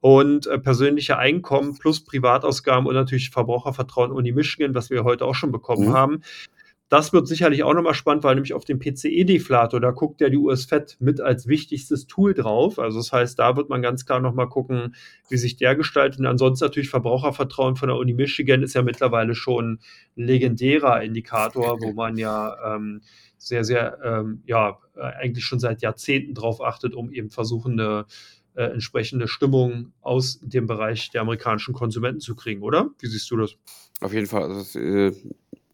und 0.00 0.46
äh, 0.46 0.58
persönliche 0.58 1.18
Einkommen 1.18 1.76
plus 1.78 2.04
Privatausgaben 2.04 2.86
und 2.86 2.94
natürlich 2.94 3.30
Verbrauchervertrauen 3.30 4.12
Uni 4.12 4.30
Michigan, 4.30 4.74
was 4.74 4.90
wir 4.90 5.02
heute 5.02 5.24
auch 5.24 5.34
schon 5.34 5.50
bekommen 5.50 5.88
mhm. 5.88 5.92
haben. 5.92 6.22
Das 6.92 7.14
wird 7.14 7.26
sicherlich 7.26 7.62
auch 7.62 7.72
nochmal 7.72 7.94
spannend, 7.94 8.22
weil 8.22 8.34
nämlich 8.34 8.52
auf 8.52 8.66
dem 8.66 8.78
PCE-Deflator, 8.78 9.80
da 9.80 9.92
guckt 9.92 10.20
ja 10.20 10.28
die 10.28 10.36
US-Fed 10.36 10.98
mit 11.00 11.22
als 11.22 11.46
wichtigstes 11.46 12.06
Tool 12.06 12.34
drauf. 12.34 12.78
Also 12.78 12.98
das 12.98 13.10
heißt, 13.12 13.38
da 13.38 13.56
wird 13.56 13.70
man 13.70 13.80
ganz 13.80 14.04
klar 14.04 14.20
nochmal 14.20 14.50
gucken, 14.50 14.94
wie 15.30 15.38
sich 15.38 15.56
der 15.56 15.74
gestaltet. 15.74 16.20
Und 16.20 16.26
ansonsten 16.26 16.66
natürlich 16.66 16.90
Verbrauchervertrauen 16.90 17.76
von 17.76 17.88
der 17.88 17.96
Uni 17.96 18.12
Michigan 18.12 18.62
ist 18.62 18.74
ja 18.74 18.82
mittlerweile 18.82 19.34
schon 19.34 19.78
ein 20.18 20.26
legendärer 20.26 21.02
Indikator, 21.02 21.80
wo 21.80 21.94
man 21.94 22.18
ja 22.18 22.74
ähm, 22.74 23.00
sehr, 23.38 23.64
sehr, 23.64 23.98
ähm, 24.04 24.42
ja, 24.44 24.76
eigentlich 24.94 25.46
schon 25.46 25.60
seit 25.60 25.80
Jahrzehnten 25.80 26.34
drauf 26.34 26.60
achtet, 26.60 26.94
um 26.94 27.10
eben 27.10 27.30
versuchen, 27.30 27.80
eine 27.80 28.04
äh, 28.54 28.64
entsprechende 28.64 29.28
Stimmung 29.28 29.94
aus 30.02 30.40
dem 30.42 30.66
Bereich 30.66 31.08
der 31.08 31.22
amerikanischen 31.22 31.72
Konsumenten 31.72 32.20
zu 32.20 32.34
kriegen, 32.34 32.60
oder? 32.60 32.90
Wie 33.00 33.06
siehst 33.06 33.30
du 33.30 33.38
das? 33.38 33.56
Auf 34.02 34.12
jeden 34.12 34.26
Fall. 34.26 34.42
Also 34.42 34.56
das, 34.56 34.74
äh, 34.74 35.12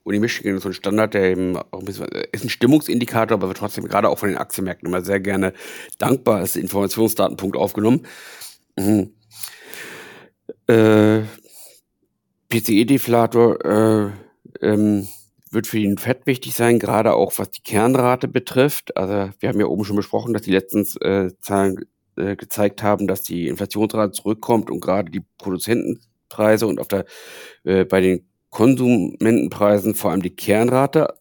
Uni 0.08 0.18
Michigan 0.18 0.56
ist 0.56 0.62
so 0.62 0.70
ein 0.70 0.74
Standard, 0.74 1.14
der 1.14 1.30
eben 1.30 1.56
auch 1.56 1.80
ein 1.80 1.84
bisschen, 1.84 2.10
äh, 2.10 2.26
ist 2.32 2.44
ein 2.44 2.50
Stimmungsindikator, 2.50 3.36
aber 3.36 3.48
wird 3.48 3.58
trotzdem 3.58 3.84
gerade 3.84 4.08
auch 4.08 4.18
von 4.18 4.30
den 4.30 4.38
Aktienmärkten 4.38 4.88
immer 4.88 5.04
sehr 5.04 5.20
gerne 5.20 5.52
dankbar 5.98 6.38
als 6.38 6.56
Informationsdatenpunkt 6.56 7.56
aufgenommen. 7.56 8.06
Mhm. 8.76 9.12
Äh, 10.66 11.22
PCE-Deflator 12.48 13.64
äh, 13.64 14.10
ähm, 14.62 15.08
wird 15.50 15.66
für 15.66 15.78
den 15.78 15.98
Fed 15.98 16.26
wichtig 16.26 16.54
sein, 16.54 16.78
gerade 16.78 17.14
auch 17.14 17.38
was 17.38 17.50
die 17.50 17.62
Kernrate 17.62 18.28
betrifft. 18.28 18.96
Also 18.96 19.30
wir 19.38 19.48
haben 19.48 19.60
ja 19.60 19.66
oben 19.66 19.84
schon 19.84 19.96
besprochen, 19.96 20.32
dass 20.32 20.42
die 20.42 20.52
letzten 20.52 20.86
äh, 21.02 21.30
Zahlen 21.40 21.86
äh, 22.16 22.36
gezeigt 22.36 22.82
haben, 22.82 23.06
dass 23.06 23.22
die 23.22 23.48
Inflationsrate 23.48 24.12
zurückkommt 24.12 24.70
und 24.70 24.80
gerade 24.80 25.10
die 25.10 25.22
Produzentenpreise 25.38 26.66
und 26.66 26.80
auf 26.80 26.88
der 26.88 27.04
äh, 27.64 27.84
bei 27.84 28.00
den 28.00 28.27
Konsumentenpreisen 28.50 29.94
vor 29.94 30.10
allem 30.10 30.22
die 30.22 30.34
Kernrate, 30.34 31.14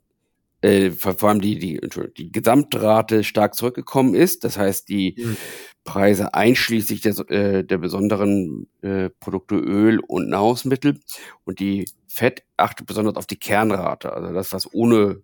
äh, 0.61 0.91
vor 0.91 1.29
allem 1.29 1.41
die, 1.41 1.59
die, 1.59 1.79
die 2.17 2.31
Gesamtrate 2.31 3.23
stark 3.23 3.55
zurückgekommen 3.55 4.15
ist. 4.15 4.43
Das 4.43 4.57
heißt, 4.57 4.89
die 4.89 5.15
mhm. 5.17 5.37
Preise 5.83 6.33
einschließlich 6.33 7.01
der, 7.01 7.17
äh, 7.29 7.63
der 7.63 7.77
besonderen 7.77 8.67
äh, 8.81 9.09
Produkte 9.19 9.55
Öl 9.55 9.99
und 9.99 10.29
Nahrungsmittel. 10.29 10.99
Und 11.43 11.59
die 11.59 11.89
Fett 12.07 12.43
achtet 12.57 12.87
besonders 12.87 13.15
auf 13.15 13.27
die 13.27 13.37
Kernrate, 13.37 14.11
also 14.13 14.33
das, 14.33 14.51
was 14.51 14.73
ohne 14.73 15.21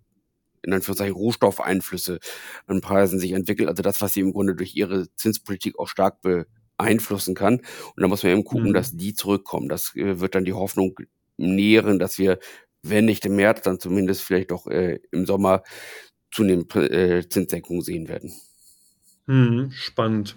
in 0.62 0.72
Anführungszeichen 0.72 1.14
Rohstoffeinflüsse 1.14 2.18
an 2.66 2.80
Preisen 2.80 3.18
sich 3.18 3.32
entwickelt, 3.32 3.68
also 3.68 3.82
das, 3.82 4.00
was 4.00 4.14
sie 4.14 4.20
im 4.20 4.32
Grunde 4.32 4.54
durch 4.54 4.74
ihre 4.74 5.14
Zinspolitik 5.14 5.78
auch 5.78 5.88
stark 5.88 6.20
beeinflussen 6.22 7.34
kann. 7.34 7.56
Und 7.56 8.02
da 8.02 8.08
muss 8.08 8.22
man 8.22 8.32
eben 8.32 8.44
gucken, 8.44 8.70
mhm. 8.70 8.74
dass 8.74 8.96
die 8.96 9.14
zurückkommen. 9.14 9.68
Das 9.68 9.94
äh, 9.96 10.20
wird 10.20 10.34
dann 10.34 10.44
die 10.44 10.54
Hoffnung 10.54 10.94
nähren, 11.38 11.98
dass 11.98 12.18
wir, 12.18 12.38
wenn 12.82 13.06
nicht 13.06 13.26
im 13.26 13.36
März, 13.36 13.62
dann 13.62 13.80
zumindest 13.80 14.22
vielleicht 14.22 14.52
auch 14.52 14.66
äh, 14.66 15.00
im 15.12 15.26
Sommer 15.26 15.62
zunehmend 16.32 16.74
äh, 16.76 17.28
Zinssenkungen 17.28 17.82
sehen 17.82 18.08
werden. 18.08 18.32
Mhm, 19.26 19.70
spannend. 19.72 20.36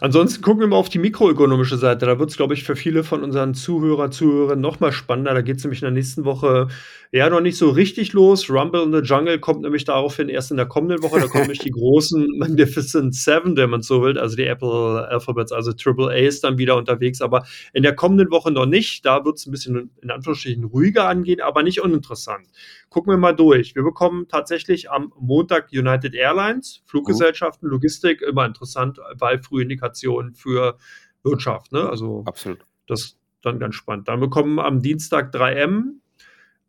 Ansonsten 0.00 0.42
gucken 0.42 0.60
wir 0.60 0.66
mal 0.66 0.76
auf 0.76 0.88
die 0.88 0.98
mikroökonomische 0.98 1.76
Seite. 1.76 2.06
Da 2.06 2.18
wird 2.18 2.30
es, 2.30 2.36
glaube 2.36 2.54
ich, 2.54 2.64
für 2.64 2.74
viele 2.74 3.04
von 3.04 3.22
unseren 3.22 3.54
Zuhörer, 3.54 4.10
Zuhörern 4.10 4.60
noch 4.60 4.80
mal 4.80 4.92
spannender. 4.92 5.34
Da 5.34 5.42
geht 5.42 5.58
es 5.58 5.64
nämlich 5.64 5.82
in 5.82 5.86
der 5.86 5.92
nächsten 5.92 6.24
Woche 6.24 6.68
ja 7.12 7.30
noch 7.30 7.40
nicht 7.40 7.56
so 7.56 7.70
richtig 7.70 8.12
los. 8.12 8.50
Rumble 8.50 8.82
in 8.82 8.92
the 8.92 8.98
Jungle 8.98 9.38
kommt 9.38 9.62
nämlich 9.62 9.84
daraufhin 9.84 10.28
erst 10.28 10.50
in 10.50 10.56
der 10.56 10.66
kommenden 10.66 11.02
Woche. 11.02 11.20
Da 11.20 11.26
kommen 11.26 11.42
nämlich 11.42 11.60
die 11.60 11.70
großen 11.72 12.38
Magnificent 12.38 13.14
Seven, 13.14 13.56
wenn 13.56 13.70
man 13.70 13.82
so 13.82 14.02
will, 14.02 14.18
also 14.18 14.34
die 14.36 14.46
Apple 14.46 15.06
Alphabets, 15.08 15.52
also 15.52 15.72
Triple 15.72 16.08
A 16.08 16.14
ist 16.14 16.42
dann 16.42 16.58
wieder 16.58 16.76
unterwegs. 16.76 17.20
Aber 17.20 17.44
in 17.72 17.84
der 17.84 17.94
kommenden 17.94 18.30
Woche 18.30 18.50
noch 18.50 18.66
nicht. 18.66 19.04
Da 19.06 19.24
wird 19.24 19.38
es 19.38 19.46
ein 19.46 19.52
bisschen 19.52 19.90
in 20.02 20.10
Anführungsstrichen 20.10 20.64
ruhiger 20.64 21.08
angehen, 21.08 21.40
aber 21.40 21.62
nicht 21.62 21.80
uninteressant. 21.80 22.46
Gucken 22.94 23.12
wir 23.12 23.16
mal 23.16 23.32
durch. 23.32 23.74
Wir 23.74 23.82
bekommen 23.82 24.28
tatsächlich 24.28 24.88
am 24.88 25.12
Montag 25.18 25.72
United 25.72 26.14
Airlines, 26.14 26.84
Fluggesellschaften, 26.86 27.68
Logistik, 27.68 28.22
immer 28.22 28.46
interessant, 28.46 29.00
weil 29.16 29.42
Frühindikationen 29.42 30.36
für 30.36 30.78
Wirtschaft. 31.24 31.72
Ne? 31.72 31.90
Also 31.90 32.22
Absolut. 32.24 32.64
das 32.86 33.18
dann 33.42 33.58
ganz 33.58 33.74
spannend. 33.74 34.06
Dann 34.06 34.20
bekommen 34.20 34.60
am 34.60 34.80
Dienstag 34.80 35.34
3M, 35.34 35.94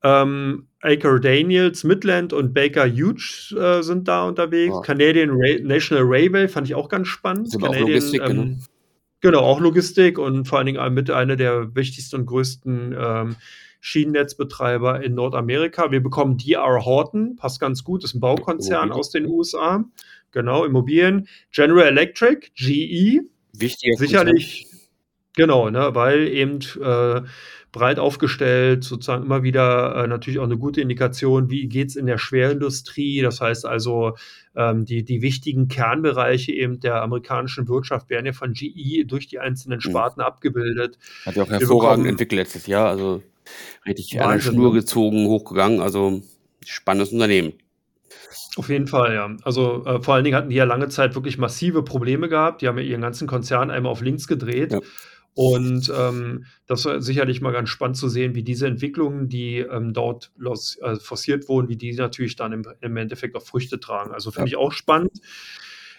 ähm, 0.02 0.68
Aker 0.82 1.20
Daniels, 1.20 1.84
Midland 1.84 2.34
und 2.34 2.56
Baker 2.56 2.88
Hughes 2.88 3.54
äh, 3.56 3.84
sind 3.84 4.08
da 4.08 4.28
unterwegs. 4.28 4.74
Ja. 4.74 4.82
Canadian 4.82 5.30
Ra 5.30 5.60
National 5.62 6.06
Railway 6.08 6.48
fand 6.48 6.66
ich 6.66 6.74
auch 6.74 6.90
ganz 6.90 7.08
spannend. 7.08 7.52
Sind 7.52 7.62
Canadian, 7.62 7.84
auch 7.84 7.90
Logistik, 7.90 8.22
ähm, 8.24 8.30
genau. 8.30 8.58
genau. 9.22 9.40
auch 9.42 9.60
Logistik 9.60 10.18
und 10.18 10.48
vor 10.48 10.58
allen 10.58 10.66
Dingen 10.66 10.94
mit 10.96 11.12
einer 11.12 11.36
der 11.36 11.76
wichtigsten 11.76 12.16
und 12.16 12.26
größten 12.26 12.96
ähm, 12.98 13.36
Schienennetzbetreiber 13.86 15.04
in 15.04 15.14
Nordamerika. 15.14 15.92
Wir 15.92 16.02
bekommen 16.02 16.40
DR 16.40 16.84
Horton, 16.84 17.36
passt 17.36 17.60
ganz 17.60 17.84
gut, 17.84 18.04
ist 18.04 18.16
ein 18.16 18.20
Baukonzern 18.20 18.92
aus 18.92 19.12
den 19.12 19.28
USA. 19.28 19.86
Genau, 20.32 20.66
Immobilien. 20.66 21.28
General 21.52 21.86
Electric, 21.90 22.48
GE. 22.56 23.22
Wichtiger 23.54 23.96
Sicherlich, 23.96 24.64
Konzern. 24.64 24.90
genau, 25.36 25.70
ne, 25.70 25.94
weil 25.94 26.28
eben 26.30 26.62
äh, 26.82 27.22
breit 27.72 28.00
aufgestellt, 28.00 28.84
sozusagen 28.84 29.24
immer 29.24 29.44
wieder 29.44 30.04
äh, 30.04 30.08
natürlich 30.08 30.40
auch 30.40 30.46
eine 30.46 30.58
gute 30.58 30.82
Indikation, 30.82 31.52
wie 31.52 31.68
geht 31.68 31.90
es 31.90 31.96
in 31.96 32.08
der 32.08 32.18
Schwerindustrie. 32.18 33.22
Das 33.22 33.40
heißt 33.40 33.68
also, 33.68 34.16
ähm, 34.56 34.86
die, 34.86 35.04
die 35.04 35.22
wichtigen 35.22 35.68
Kernbereiche 35.68 36.54
eben 36.54 36.80
der 36.80 37.04
amerikanischen 37.04 37.68
Wirtschaft 37.68 38.10
werden 38.10 38.26
ja 38.26 38.34
von 38.34 38.54
GE 38.54 39.06
durch 39.06 39.28
die 39.28 39.38
einzelnen 39.38 39.78
mhm. 39.78 39.92
Sparten 39.92 40.22
mhm. 40.22 40.26
abgebildet. 40.26 40.98
Hat 41.24 41.36
ja 41.36 41.44
auch 41.44 41.50
hervorragend 41.50 42.08
entwickelt 42.08 42.40
letztes 42.40 42.66
Jahr. 42.66 42.90
Also 42.90 43.22
richtig 43.86 44.22
an 44.22 44.32
der 44.32 44.40
Schnur 44.40 44.74
ne? 44.74 44.80
gezogen, 44.80 45.28
hochgegangen. 45.28 45.82
Also 45.82 46.22
spannendes 46.66 47.12
Unternehmen. 47.12 47.54
Auf 48.58 48.70
jeden 48.70 48.88
Fall, 48.88 49.14
ja. 49.14 49.36
Also 49.44 49.86
äh, 49.86 50.02
vor 50.02 50.14
allen 50.14 50.24
Dingen 50.24 50.38
hatten 50.38 50.50
die 50.50 50.56
ja 50.56 50.64
lange 50.64 50.88
Zeit 50.88 51.16
wirklich 51.16 51.38
massive 51.38 51.84
Probleme 51.84 52.30
gehabt. 52.30 52.62
Die 52.62 52.68
haben 52.68 52.78
ja 52.78 52.84
ihren 52.84 53.02
ganzen 53.02 53.28
Konzern 53.28 53.70
einmal 53.70 53.92
auf 53.92 54.02
links 54.02 54.28
gedreht. 54.28 54.72
Ja. 54.72 54.80
Und 55.34 55.92
ähm, 55.94 56.46
das 56.66 56.86
war 56.86 57.02
sicherlich 57.02 57.42
mal 57.42 57.52
ganz 57.52 57.68
spannend 57.68 57.98
zu 57.98 58.08
sehen, 58.08 58.36
wie 58.36 58.44
diese 58.44 58.68
Entwicklungen, 58.68 59.28
die 59.28 59.58
ähm, 59.58 59.92
dort 59.94 60.32
los, 60.38 60.78
äh, 60.82 60.96
forciert 60.96 61.50
wurden, 61.50 61.68
wie 61.68 61.76
die 61.76 61.94
natürlich 61.94 62.38
dann 62.38 62.54
im, 62.54 62.64
im 62.80 62.96
Endeffekt 62.96 63.36
auch 63.36 63.44
Früchte 63.44 63.82
tragen. 63.82 64.14
Also 64.14 64.32
finde 64.32 64.52
ja. 64.52 64.58
ich 64.58 64.64
auch 64.64 64.72
spannend. 64.72 65.12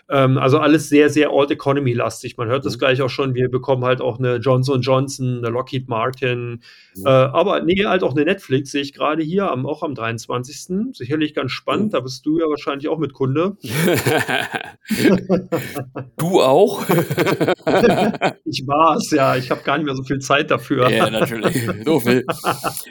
Ähm, 0.08 0.38
also 0.38 0.58
alles 0.58 0.88
sehr, 0.88 1.10
sehr 1.10 1.32
Old 1.32 1.50
Economy-lastig. 1.50 2.36
Man 2.36 2.46
hört 2.48 2.64
das 2.64 2.74
mhm. 2.74 2.78
gleich 2.78 3.02
auch 3.02 3.10
schon. 3.10 3.34
Wir 3.34 3.48
bekommen 3.48 3.84
halt 3.84 4.00
auch 4.00 4.20
eine 4.20 4.36
Johnson 4.36 4.80
Johnson, 4.80 5.38
eine 5.38 5.48
Lockheed 5.48 5.88
Martin, 5.88 6.62
mhm. 6.94 7.06
äh, 7.06 7.08
aber 7.08 7.60
nee, 7.62 7.84
halt 7.84 8.04
auch 8.04 8.14
eine 8.14 8.24
Netflix, 8.24 8.70
sehe 8.70 8.82
ich 8.82 8.92
gerade 8.92 9.24
hier, 9.24 9.50
am, 9.50 9.66
auch 9.66 9.82
am 9.82 9.96
23. 9.96 10.92
Sicherlich 10.92 11.34
ganz 11.34 11.50
spannend. 11.50 11.86
Mhm. 11.86 11.90
Da 11.90 11.98
bist 12.00 12.24
du 12.24 12.38
ja 12.38 12.48
wahrscheinlich 12.48 12.86
auch 12.88 12.98
mit 12.98 13.14
Kunde. 13.14 13.56
du 16.16 16.40
auch? 16.40 16.84
ich 18.44 18.62
war 18.66 18.96
es, 18.96 19.10
ja. 19.10 19.34
Ich 19.36 19.50
habe 19.50 19.62
gar 19.64 19.78
nicht 19.78 19.86
mehr 19.86 19.96
so 19.96 20.04
viel 20.04 20.20
Zeit 20.20 20.52
dafür. 20.52 20.88
ja, 20.88 21.10
natürlich. 21.10 21.66
So 21.84 21.98
viel, 22.00 22.24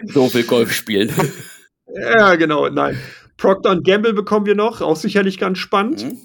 so 0.07 0.27
viel 0.27 0.43
Golf 0.43 0.73
spielen. 0.73 1.13
Ja, 2.17 2.35
genau. 2.35 2.67
Nein. 2.69 2.97
Procter 3.37 3.79
Gamble 3.81 4.13
bekommen 4.13 4.45
wir 4.45 4.55
noch, 4.55 4.81
auch 4.81 4.95
sicherlich 4.95 5.37
ganz 5.37 5.59
spannend. 5.59 6.03
Mhm. 6.03 6.17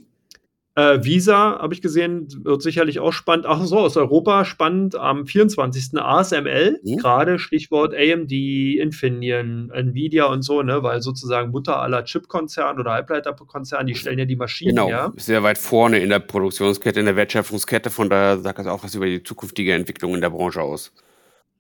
Äh, 0.80 1.04
Visa, 1.04 1.58
habe 1.60 1.74
ich 1.74 1.82
gesehen, 1.82 2.28
wird 2.42 2.62
sicherlich 2.62 3.00
auch 3.00 3.12
spannend. 3.12 3.44
Ach 3.46 3.62
so, 3.64 3.80
aus 3.80 3.98
Europa 3.98 4.46
spannend 4.46 4.96
am 4.96 5.26
24. 5.26 6.00
ASML, 6.00 6.80
mhm. 6.82 6.96
gerade 6.96 7.38
Stichwort 7.38 7.94
AMD, 7.94 8.32
Infineon, 8.32 9.70
Nvidia 9.74 10.24
und 10.24 10.42
so, 10.42 10.62
ne, 10.62 10.82
weil 10.82 11.02
sozusagen 11.02 11.50
Mutter 11.50 11.82
aller 11.82 12.04
Chipkonzerne 12.04 12.80
oder 12.80 12.92
Halbleiterkonzerne, 12.92 13.86
die 13.86 13.94
stellen 13.94 14.18
ja 14.18 14.24
die 14.24 14.36
Maschinen 14.36 14.76
genau, 14.76 14.88
her. 14.88 15.12
sehr 15.16 15.42
weit 15.42 15.58
vorne 15.58 15.98
in 15.98 16.08
der 16.08 16.20
Produktionskette, 16.20 16.98
in 16.98 17.06
der 17.06 17.16
Wertschöpfungskette, 17.16 17.90
von 17.90 18.08
daher 18.08 18.38
sagt 18.38 18.60
das 18.60 18.66
auch 18.66 18.82
was 18.82 18.94
über 18.94 19.06
die 19.06 19.22
zukünftige 19.22 19.74
Entwicklung 19.74 20.14
in 20.14 20.22
der 20.22 20.30
Branche 20.30 20.62
aus. 20.62 20.92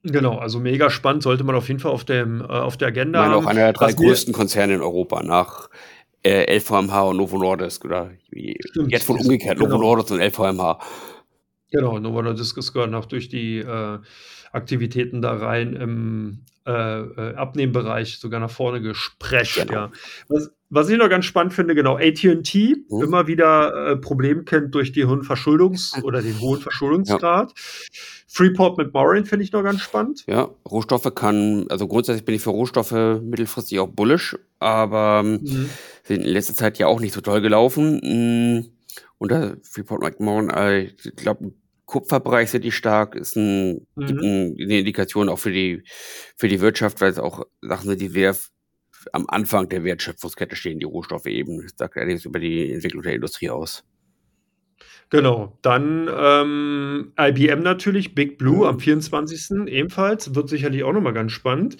Genau, 0.02 0.38
also 0.38 0.60
mega 0.60 0.88
spannend, 0.88 1.24
sollte 1.24 1.44
man 1.44 1.54
auf 1.56 1.68
jeden 1.68 1.80
Fall 1.80 1.92
auf, 1.92 2.04
dem, 2.04 2.40
äh, 2.40 2.44
auf 2.44 2.78
der 2.78 2.88
Agenda 2.88 3.22
haben. 3.22 3.34
auch 3.34 3.46
einer 3.46 3.60
der 3.60 3.72
drei 3.74 3.92
größten 3.92 4.32
Konzerne 4.32 4.76
in 4.76 4.80
Europa 4.80 5.22
nach 5.22 5.68
äh, 6.22 6.58
LVMH 6.58 7.02
und 7.02 7.16
Novo 7.16 7.38
Nordisk 7.38 7.84
oder 7.84 8.10
Stimmt. 8.30 8.92
jetzt 8.92 9.08
wohl 9.08 9.18
umgekehrt, 9.18 9.58
genau. 9.58 9.70
Novo 9.70 9.82
Nordisk 9.82 10.10
und 10.12 10.20
LVMH. 10.20 10.78
Genau, 11.70 11.98
Novo 11.98 12.22
Nordisk 12.22 12.58
ist 12.58 12.72
gehört 12.72 12.94
auch 12.94 13.06
durch 13.06 13.28
die 13.28 13.58
äh, 13.58 13.98
Aktivitäten 14.52 15.22
da 15.22 15.34
rein 15.34 15.74
im 15.74 16.44
äh, 16.66 16.72
äh 16.72 17.34
Abnehmbereich 17.36 18.18
sogar 18.18 18.40
nach 18.40 18.50
vorne 18.50 18.80
gesprecht. 18.80 19.66
Genau. 19.66 19.72
Ja. 19.72 19.92
Was, 20.28 20.50
was 20.68 20.88
ich 20.88 20.98
noch 20.98 21.08
ganz 21.08 21.24
spannend 21.24 21.52
finde, 21.52 21.74
genau, 21.74 21.96
ATT 21.96 22.54
mhm. 22.54 23.02
immer 23.02 23.26
wieder 23.26 23.90
äh, 23.92 23.96
Problem 23.96 24.44
kennt 24.44 24.74
durch 24.74 24.92
die 24.92 25.04
hohen 25.04 25.22
Verschuldungs- 25.22 26.00
oder 26.02 26.22
den 26.22 26.40
hohen 26.40 26.60
Verschuldungsgrad. 26.60 27.50
Ja. 27.50 28.02
Freeport 28.28 28.78
mit 28.78 28.94
Morin 28.94 29.26
finde 29.26 29.44
ich 29.44 29.52
noch 29.52 29.64
ganz 29.64 29.80
spannend. 29.80 30.24
Ja, 30.28 30.48
Rohstoffe 30.70 31.12
kann, 31.14 31.66
also 31.68 31.88
grundsätzlich 31.88 32.24
bin 32.24 32.36
ich 32.36 32.42
für 32.42 32.50
Rohstoffe 32.50 32.92
mittelfristig 32.92 33.80
auch 33.80 33.88
bullish, 33.88 34.38
aber 34.60 35.22
ähm, 35.24 35.40
mhm. 35.42 35.70
Sind 36.10 36.24
in 36.24 36.32
letzter 36.32 36.54
Zeit 36.54 36.78
ja 36.78 36.88
auch 36.88 37.00
nicht 37.00 37.14
so 37.14 37.20
toll 37.20 37.40
gelaufen. 37.40 38.00
Mm, 38.02 38.66
und 39.18 39.30
da 39.30 39.54
Freeport 39.62 40.02
McMoran, 40.02 40.50
äh, 40.50 40.82
ich 40.82 41.16
glaube, 41.16 41.52
Kupferbereich 41.86 42.50
sind 42.50 42.64
die 42.64 42.72
stark, 42.72 43.14
ist 43.14 43.36
ein, 43.36 43.86
mhm. 43.94 44.18
ein, 44.20 44.56
eine 44.60 44.78
Indikation 44.78 45.28
auch 45.28 45.38
für 45.38 45.52
die, 45.52 45.82
für 46.36 46.48
die 46.48 46.60
Wirtschaft, 46.60 47.00
weil 47.00 47.10
es 47.10 47.18
auch 47.18 47.44
Sachen 47.60 47.88
sind, 47.88 48.00
die 48.00 48.08
sehr 48.08 48.36
am 49.12 49.26
Anfang 49.28 49.68
der 49.68 49.82
Wertschöpfungskette 49.82 50.56
stehen, 50.56 50.78
die 50.78 50.84
Rohstoffe 50.84 51.26
eben. 51.26 51.62
Das 51.62 51.72
sagt 51.76 51.96
allerdings 51.96 52.24
über 52.24 52.38
die 52.38 52.72
Entwicklung 52.72 53.02
der 53.02 53.14
Industrie 53.14 53.50
aus. 53.50 53.84
Genau, 55.10 55.58
dann 55.62 56.08
ähm, 56.14 57.12
IBM 57.18 57.62
natürlich, 57.62 58.14
Big 58.14 58.38
Blue 58.38 58.68
am 58.68 58.78
24. 58.78 59.66
ebenfalls, 59.66 60.34
wird 60.34 60.48
sicherlich 60.48 60.84
auch 60.84 60.92
nochmal 60.92 61.14
ganz 61.14 61.32
spannend. 61.32 61.78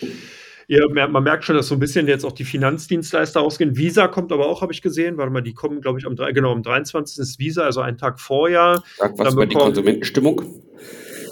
Ja, 0.73 0.87
man 0.89 1.25
merkt 1.25 1.45
schon, 1.45 1.57
dass 1.57 1.67
so 1.67 1.75
ein 1.75 1.81
bisschen 1.81 2.07
jetzt 2.07 2.25
auch 2.25 2.31
die 2.31 2.45
Finanzdienstleister 2.45 3.41
ausgehen. 3.41 3.77
Visa 3.77 4.07
kommt 4.07 4.31
aber 4.31 4.47
auch, 4.47 4.63
habe 4.63 4.73
ich 4.73 4.83
gesehen. 4.83 5.17
Warte 5.17 5.33
mal, 5.33 5.41
die 5.41 5.53
kommen, 5.53 5.81
glaube 5.81 5.99
ich, 5.99 6.07
am, 6.07 6.15
genau, 6.15 6.53
am 6.53 6.63
23. 6.63 7.19
ist 7.19 7.41
Visa, 7.41 7.65
also 7.65 7.81
einen 7.81 7.99
Tag 7.99 8.21
vorher. 8.21 8.81
Sag 8.97 9.19
was 9.19 9.35
über 9.35 9.47
die 9.47 9.57
Konsumentenstimmung. 9.57 10.63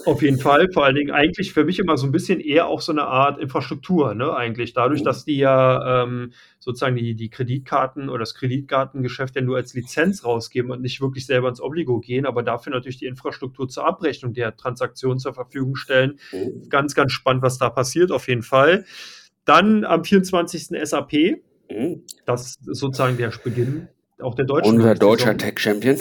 Auf 0.06 0.22
jeden 0.22 0.40
Fall. 0.40 0.72
Vor 0.72 0.84
allen 0.84 0.96
Dingen 0.96 1.12
eigentlich 1.12 1.52
für 1.52 1.64
mich 1.64 1.78
immer 1.78 1.96
so 1.96 2.06
ein 2.06 2.10
bisschen 2.10 2.40
eher 2.40 2.66
auch 2.66 2.80
so 2.80 2.90
eine 2.90 3.04
Art 3.04 3.38
Infrastruktur, 3.38 4.12
ne, 4.16 4.34
eigentlich. 4.34 4.72
Dadurch, 4.72 5.02
mhm. 5.02 5.04
dass 5.04 5.24
die 5.24 5.36
ja 5.36 6.02
ähm, 6.02 6.32
sozusagen 6.58 6.96
die, 6.96 7.14
die 7.14 7.30
Kreditkarten 7.30 8.08
oder 8.08 8.20
das 8.20 8.34
Kreditkartengeschäft 8.34 9.36
ja 9.36 9.42
nur 9.42 9.56
als 9.56 9.72
Lizenz 9.72 10.24
rausgeben 10.24 10.72
und 10.72 10.82
nicht 10.82 11.00
wirklich 11.00 11.26
selber 11.26 11.48
ins 11.48 11.60
Obligo 11.60 12.00
gehen, 12.00 12.26
aber 12.26 12.42
dafür 12.42 12.72
natürlich 12.72 12.98
die 12.98 13.06
Infrastruktur 13.06 13.68
zur 13.68 13.86
Abrechnung 13.86 14.32
der 14.32 14.56
Transaktionen 14.56 15.20
zur 15.20 15.32
Verfügung 15.32 15.76
stellen. 15.76 16.18
Mhm. 16.32 16.68
Ganz, 16.70 16.96
ganz 16.96 17.12
spannend, 17.12 17.44
was 17.44 17.58
da 17.58 17.70
passiert, 17.70 18.10
auf 18.10 18.26
jeden 18.26 18.42
Fall. 18.42 18.84
Dann 19.48 19.84
am 19.84 20.04
24. 20.04 20.68
SAP. 20.84 21.40
Mhm. 21.70 22.02
Das 22.26 22.42
ist 22.42 22.58
sozusagen 22.64 23.16
der 23.16 23.32
Beginn 23.42 23.88
auch 24.20 24.34
der 24.34 24.44
deutschen. 24.44 24.74
Unser 24.74 24.94
deutscher 24.94 25.36
Tech-Champion. 25.36 25.96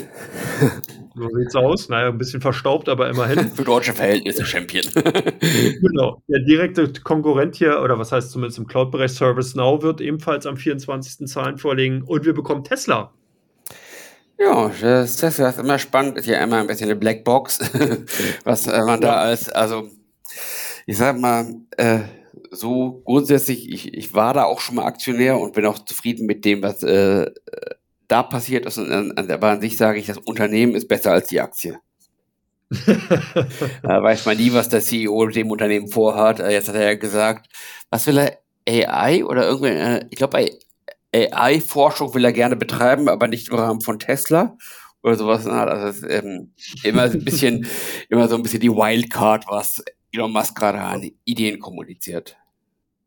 So 1.16 1.30
sieht's 1.30 1.56
aus. 1.56 1.88
Naja, 1.88 2.10
ein 2.10 2.18
bisschen 2.18 2.42
verstaubt, 2.42 2.90
aber 2.90 3.10
immerhin. 3.10 3.50
Für 3.56 3.64
deutsche 3.64 3.94
Verhältnisse 3.94 4.46
Champion. 4.46 4.84
genau. 5.82 6.22
Der 6.28 6.40
direkte 6.44 6.92
Konkurrent 7.02 7.56
hier, 7.56 7.82
oder 7.82 7.98
was 7.98 8.12
heißt 8.12 8.32
zumindest 8.32 8.58
im 8.58 8.68
Cloud-Bereich 8.68 9.14
ServiceNow, 9.14 9.82
wird 9.82 10.02
ebenfalls 10.02 10.46
am 10.46 10.58
24. 10.58 11.28
Zahlen 11.28 11.58
vorlegen. 11.58 12.02
Und 12.02 12.26
wir 12.26 12.34
bekommen 12.34 12.66
Tesla. 12.66 13.14
Ja, 14.38 14.72
das 14.82 15.16
Tesla 15.16 15.50
ist 15.50 15.60
immer 15.60 15.80
spannend. 15.80 16.18
Ist 16.18 16.28
ja 16.28 16.44
immer 16.44 16.58
ein 16.58 16.68
bisschen 16.68 16.90
eine 16.90 17.00
Blackbox, 17.00 17.60
was 18.44 18.68
äh, 18.68 18.82
man 18.84 19.00
da 19.00 19.16
als, 19.16 19.48
also, 19.50 19.90
ich 20.86 20.98
sag 20.98 21.18
mal, 21.18 21.56
äh, 21.78 22.00
so 22.52 23.02
grundsätzlich, 23.06 23.72
ich, 23.72 23.94
ich 23.94 24.14
war 24.14 24.34
da 24.34 24.44
auch 24.44 24.60
schon 24.60 24.76
mal 24.76 24.86
Aktionär 24.86 25.40
und 25.40 25.54
bin 25.54 25.66
auch 25.66 25.80
zufrieden 25.80 26.26
mit 26.26 26.46
dem, 26.46 26.62
was 26.62 26.84
äh, 26.84 27.32
da 28.08 28.24
passiert 28.24 28.66
ist. 28.66 28.80
aber 28.80 29.50
an 29.50 29.62
sich 29.62 29.78
sage 29.78 30.00
ich, 30.00 30.08
das 30.08 30.18
Unternehmen 30.18 30.76
ist 30.76 30.88
besser 30.88 31.12
als 31.12 31.28
die 31.28 31.42
Aktie. 31.42 31.80
da 33.84 34.04
weiß 34.04 34.26
man 34.26 34.38
nie, 34.38 34.54
was 34.54 34.70
der 34.70 34.82
CEO 34.82 35.26
mit 35.26 35.36
dem 35.36 35.52
Unternehmen 35.52 35.88
vorhat. 35.88 36.40
Äh, 36.40 36.52
jetzt 36.52 36.68
hat 36.68 36.76
er 36.76 36.84
ja 36.84 36.96
gesagt, 36.96 37.48
was 37.90 38.08
will 38.08 38.18
er? 38.18 38.38
AI 38.70 39.24
oder 39.24 39.48
irgendwie, 39.48 39.70
äh, 39.70 40.06
ich 40.10 40.18
glaube, 40.18 40.46
AI-Forschung 41.16 42.14
will 42.14 42.26
er 42.26 42.34
gerne 42.34 42.58
betreiben, 42.58 43.08
aber 43.08 43.28
nicht 43.28 43.48
im 43.48 43.56
Rahmen 43.56 43.82
von 43.82 44.00
Tesla 44.00 44.58
oder 45.04 45.16
sowas. 45.16 45.48
Also 45.48 45.88
ist, 45.88 46.12
ähm, 46.12 46.52
immer 46.84 47.04
ein 47.04 47.24
bisschen, 47.24 47.66
immer 48.10 48.28
so 48.28 48.36
ein 48.36 48.44
bisschen 48.44 48.60
die 48.60 48.72
Wildcard, 48.72 49.46
was 49.48 49.84
Elon 50.18 50.32
Musk 50.32 50.58
gerade 50.58 50.80
an 50.80 51.12
Ideen 51.26 51.60
kommuniziert. 51.60 52.38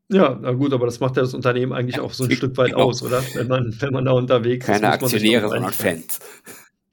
Ja, 0.09 0.39
na 0.41 0.53
gut, 0.53 0.73
aber 0.73 0.87
das 0.87 1.01
macht 1.01 1.17
ja 1.17 1.23
das 1.23 1.35
Unternehmen 1.35 1.73
eigentlich 1.73 2.01
auch 2.01 2.13
so 2.13 2.25
ein 2.25 2.31
Stück 2.37 2.57
weit 2.57 2.71
genau. 2.71 2.85
aus, 2.85 3.03
oder? 3.03 3.23
Wenn 3.35 3.49
man, 3.49 3.75
wenn 3.81 3.93
man 3.93 4.05
da 4.05 4.13
unterwegs 4.13 4.67
Keine 4.67 4.79
ist. 4.79 4.83
Keine 4.83 4.93
Aktionäre, 4.95 5.49
sondern 5.49 5.73
Fans. 5.73 6.21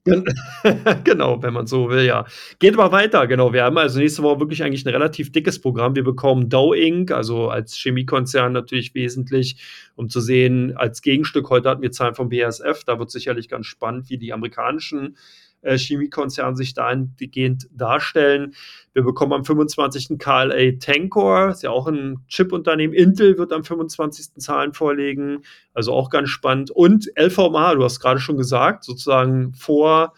genau, 1.04 1.44
wenn 1.44 1.54
man 1.54 1.68
so 1.68 1.90
will, 1.90 2.06
ja. 2.06 2.26
Geht 2.60 2.76
aber 2.76 2.92
weiter, 2.92 3.28
genau. 3.28 3.52
Wir 3.52 3.64
haben 3.64 3.78
also 3.78 4.00
nächste 4.00 4.24
Woche 4.24 4.40
wirklich 4.40 4.64
eigentlich 4.64 4.86
ein 4.86 4.94
relativ 4.94 5.32
dickes 5.32 5.60
Programm. 5.60 5.96
Wir 5.96 6.04
bekommen 6.04 6.50
Dow 6.50 6.74
Inc., 6.74 7.12
also 7.12 7.50
als 7.50 7.76
Chemiekonzern 7.76 8.54
natürlich 8.54 8.96
wesentlich, 8.96 9.58
um 9.96 10.10
zu 10.10 10.22
sehen, 10.22 10.78
als 10.78 11.02
Gegenstück, 11.02 11.50
heute 11.50 11.70
hatten 11.70 11.82
wir 11.82 11.92
Zahlen 11.92 12.16
vom 12.16 12.30
BASF, 12.30 12.86
da 12.86 13.00
wird 13.00 13.12
sicherlich 13.12 13.50
ganz 13.50 13.66
spannend, 13.66 14.10
wie 14.10 14.18
die 14.18 14.32
amerikanischen 14.32 15.18
äh, 15.62 15.78
Chemiekonzern 15.78 16.56
sich 16.56 16.74
dahingehend 16.74 17.68
darstellen. 17.72 18.54
Wir 18.94 19.04
bekommen 19.04 19.34
am 19.34 19.46
25. 19.46 20.18
KLA 20.18 20.72
Tankor, 20.80 21.50
ist 21.50 21.64
ja 21.64 21.72
auch 21.72 21.88
ein 21.88 22.20
Chip-Unternehmen. 22.28 22.94
Intel 22.94 23.38
wird 23.38 23.54
am 23.54 23.64
25. 23.64 24.36
Zahlen 24.38 24.74
vorlegen, 24.74 25.44
also 25.74 25.94
auch 25.94 26.10
ganz 26.10 26.30
spannend. 26.30 26.72
Und 26.72 27.12
LVMH, 27.16 27.76
du 27.76 27.84
hast 27.84 28.00
gerade 28.00 28.20
schon 28.20 28.38
gesagt, 28.38 28.84
sozusagen 28.84 29.54
vor 29.54 30.14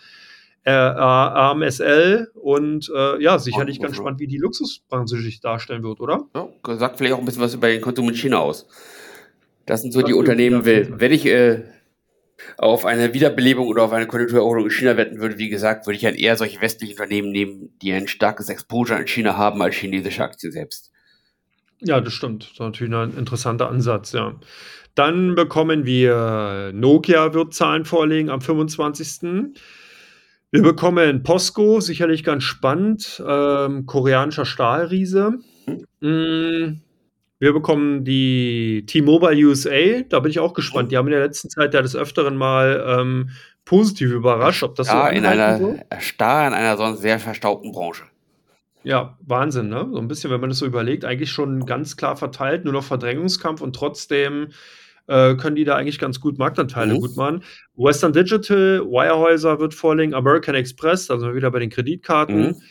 äh, 0.64 0.72
AMSL 0.72 2.32
und 2.36 2.92
äh, 2.96 3.22
ja, 3.22 3.40
sicherlich 3.40 3.80
ganz 3.80 3.96
spannend, 3.96 4.20
wie 4.20 4.28
die 4.28 4.38
Luxusbranche 4.38 5.18
sich 5.18 5.40
darstellen 5.42 5.84
wird, 5.84 6.00
oder? 6.00 6.26
Ja, 6.36 6.50
sagt 6.78 6.98
vielleicht 6.98 7.16
auch 7.16 7.20
ein 7.20 7.26
bisschen 7.26 7.42
was 7.42 7.54
über 7.54 7.70
den 7.70 7.82
Konsum 7.82 8.10
in 8.10 8.16
China 8.16 8.40
aus. 8.40 8.68
Das 9.66 9.82
sind 9.82 9.94
so 9.94 10.02
das 10.02 10.08
die 10.08 10.14
Unternehmen, 10.14 10.66
wenn 10.66 11.12
ich 11.12 11.26
äh, 11.26 11.64
auf 12.58 12.86
eine 12.86 13.14
Wiederbelebung 13.14 13.68
oder 13.68 13.84
auf 13.84 13.92
eine 13.92 14.08
Konjunkturerholung 14.08 14.66
in 14.66 14.72
China 14.72 14.98
wetten 14.98 15.20
würde, 15.20 15.38
wie 15.38 15.50
gesagt, 15.50 15.88
würde 15.88 15.98
ich 15.98 16.06
halt 16.06 16.18
eher 16.18 16.38
solche 16.38 16.62
westlichen 16.62 16.94
Unternehmen 16.94 17.32
nehmen, 17.32 17.78
die 17.82 17.92
ein 17.94 18.08
starkes 18.08 18.50
Exposure 18.50 19.00
in 19.00 19.08
China 19.08 19.38
haben, 19.38 19.62
als 19.62 19.76
chinesische 19.76 20.24
Aktien 20.24 20.52
selbst. 20.52 20.92
Ja, 21.82 22.02
das 22.02 22.14
stimmt. 22.14 22.44
Das 22.44 22.52
ist 22.52 22.60
natürlich 22.60 22.94
ein 22.94 23.18
interessanter 23.18 23.70
Ansatz, 23.70 24.12
ja. 24.12 24.36
Dann 24.96 25.36
bekommen 25.36 25.86
wir 25.86 26.72
Nokia 26.74 27.34
wird 27.34 27.54
Zahlen 27.54 27.86
vorlegen 27.86 28.30
am 28.30 28.42
25. 28.42 29.54
Wir 30.52 30.62
bekommen 30.64 31.24
Posco, 31.24 31.80
sicherlich 31.80 32.24
ganz 32.24 32.44
spannend, 32.44 33.24
ähm, 33.26 33.86
koreanischer 33.86 34.46
Stahlriese. 34.46 35.36
Mhm. 36.02 36.82
Wir 37.40 37.54
bekommen 37.54 38.04
die 38.04 38.86
T-Mobile 38.86 39.48
USA, 39.48 40.02
da 40.08 40.20
bin 40.20 40.30
ich 40.30 40.40
auch 40.40 40.54
gespannt. 40.54 40.92
Die 40.92 40.98
haben 40.98 41.08
in 41.08 41.14
der 41.14 41.24
letzten 41.24 41.50
Zeit 41.50 41.74
ja 41.74 41.82
des 41.82 41.96
Öfteren 41.96 42.36
mal 42.36 42.84
ähm, 42.86 43.30
positiv 43.64 44.12
überrascht, 44.12 44.62
ob 44.64 44.76
das 44.76 44.88
so 44.88 44.98
in 45.08 45.26
einer 45.26 45.58
so? 45.58 45.78
Starr 46.00 46.48
in 46.48 46.54
einer 46.54 46.76
sonst 46.76 47.02
sehr 47.02 47.18
verstaubten 47.20 47.72
Branche. 47.72 48.04
Ja, 48.84 49.18
Wahnsinn, 49.26 49.70
ne? 49.70 49.88
So 49.92 50.00
ein 50.00 50.08
bisschen, 50.08 50.32
wenn 50.32 50.42
man 50.42 50.50
das 50.50 50.60
so 50.60 50.66
überlegt, 50.66 51.06
eigentlich 51.06 51.32
schon 51.32 51.66
ganz 51.66 51.96
klar 51.96 52.18
verteilt, 52.18 52.66
nur 52.66 52.74
noch 52.74 52.84
Verdrängungskampf 52.84 53.62
und 53.62 53.76
trotzdem 53.76 54.50
äh, 55.08 55.36
können 55.36 55.56
die 55.56 55.66
da 55.66 55.76
eigentlich 55.76 56.00
ganz 56.00 56.20
gut 56.20 56.38
Marktanteile 56.38 56.94
mhm. 56.94 57.00
gut 57.00 57.18
machen. 57.18 57.44
Western 57.76 58.14
Digital, 58.14 58.82
Wirehäuser 58.86 59.60
wird 59.60 59.74
vorlegen, 59.74 60.14
American 60.14 60.56
Express, 60.56 61.10
also 61.10 61.34
wieder 61.36 61.52
bei 61.52 61.60
den 61.60 61.70
Kreditkarten. 61.70 62.42
Mhm. 62.42 62.62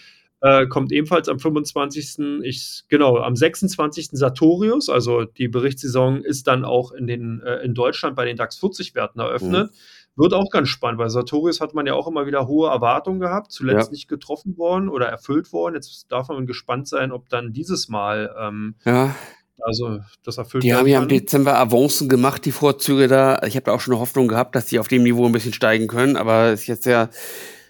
Äh, 0.41 0.67
kommt 0.67 0.93
ebenfalls 0.93 1.29
am 1.29 1.41
25. 1.41 2.43
Ich, 2.45 2.85
genau, 2.89 3.19
am 3.19 3.35
26. 3.35 4.11
Sartorius, 4.13 4.89
also 4.89 5.25
die 5.25 5.49
Berichtssaison 5.49 6.23
ist 6.23 6.47
dann 6.47 6.65
auch 6.65 6.93
in, 6.93 7.09
den, 7.09 7.43
äh, 7.45 7.57
in 7.65 7.75
Deutschland 7.75 8.15
bei 8.15 8.25
den 8.25 8.37
DAX 8.37 8.61
40-Werten 8.61 9.21
eröffnet. 9.21 9.71
Mhm. 9.71 9.77
Wird 10.15 10.35
auch 10.35 10.51
ganz 10.51 10.69
spannend, 10.69 10.99
weil 10.99 11.11
Sartorius 11.11 11.61
hat 11.61 11.75
man 11.75 11.87
ja 11.87 11.95
auch 11.95 12.09
immer 12.09 12.27
wieder 12.27 12.47
hohe 12.49 12.69
Erwartungen 12.69 13.21
gehabt, 13.21 13.53
zuletzt 13.53 13.89
ja. 13.89 13.93
nicht 13.93 14.09
getroffen 14.09 14.57
worden 14.59 14.89
oder 14.89 15.07
erfüllt 15.07 15.53
worden. 15.53 15.75
Jetzt 15.75 16.07
darf 16.11 16.29
man 16.29 16.47
gespannt 16.47 16.89
sein, 16.89 17.13
ob 17.13 17.29
dann 17.29 17.53
dieses 17.53 17.89
Mal 17.89 18.35
ähm, 18.39 18.75
ja. 18.85 19.15
Also 19.61 19.99
das 20.25 20.39
erfüllt. 20.39 20.63
Die 20.63 20.73
haben 20.73 20.87
ja 20.87 21.03
im 21.03 21.09
Dezember 21.09 21.59
Avancen 21.59 22.09
gemacht, 22.09 22.45
die 22.45 22.53
Vorzüge 22.53 23.09
da. 23.09 23.41
Ich 23.45 23.57
habe 23.57 23.65
da 23.65 23.73
auch 23.73 23.81
schon 23.81 23.93
eine 23.93 24.01
Hoffnung 24.01 24.29
gehabt, 24.29 24.55
dass 24.55 24.67
die 24.67 24.79
auf 24.79 24.87
dem 24.87 25.03
Niveau 25.03 25.27
ein 25.27 25.33
bisschen 25.33 25.53
steigen 25.53 25.89
können, 25.89 26.17
aber 26.17 26.53
ist 26.53 26.69
jetzt 26.69 26.87
ja 26.87 27.09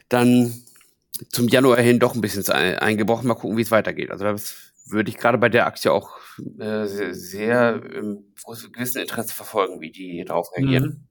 dann 0.08 0.52
zum 1.30 1.48
Januar 1.48 1.80
hin 1.80 1.98
doch 1.98 2.14
ein 2.14 2.20
bisschen 2.20 2.48
eingebrochen. 2.50 3.28
Mal 3.28 3.34
gucken, 3.34 3.56
wie 3.56 3.62
es 3.62 3.70
weitergeht. 3.70 4.10
Also 4.10 4.24
das 4.24 4.72
würde 4.86 5.10
ich 5.10 5.18
gerade 5.18 5.38
bei 5.38 5.48
der 5.48 5.66
Aktie 5.66 5.92
auch 5.92 6.18
äh, 6.58 6.86
sehr, 6.86 7.14
sehr 7.14 7.82
ähm, 7.94 8.24
gewissen 8.72 9.02
Interesse 9.02 9.34
verfolgen, 9.34 9.80
wie 9.80 9.90
die 9.90 10.24
darauf 10.24 10.48
reagieren. 10.56 10.84
Mhm. 10.84 11.08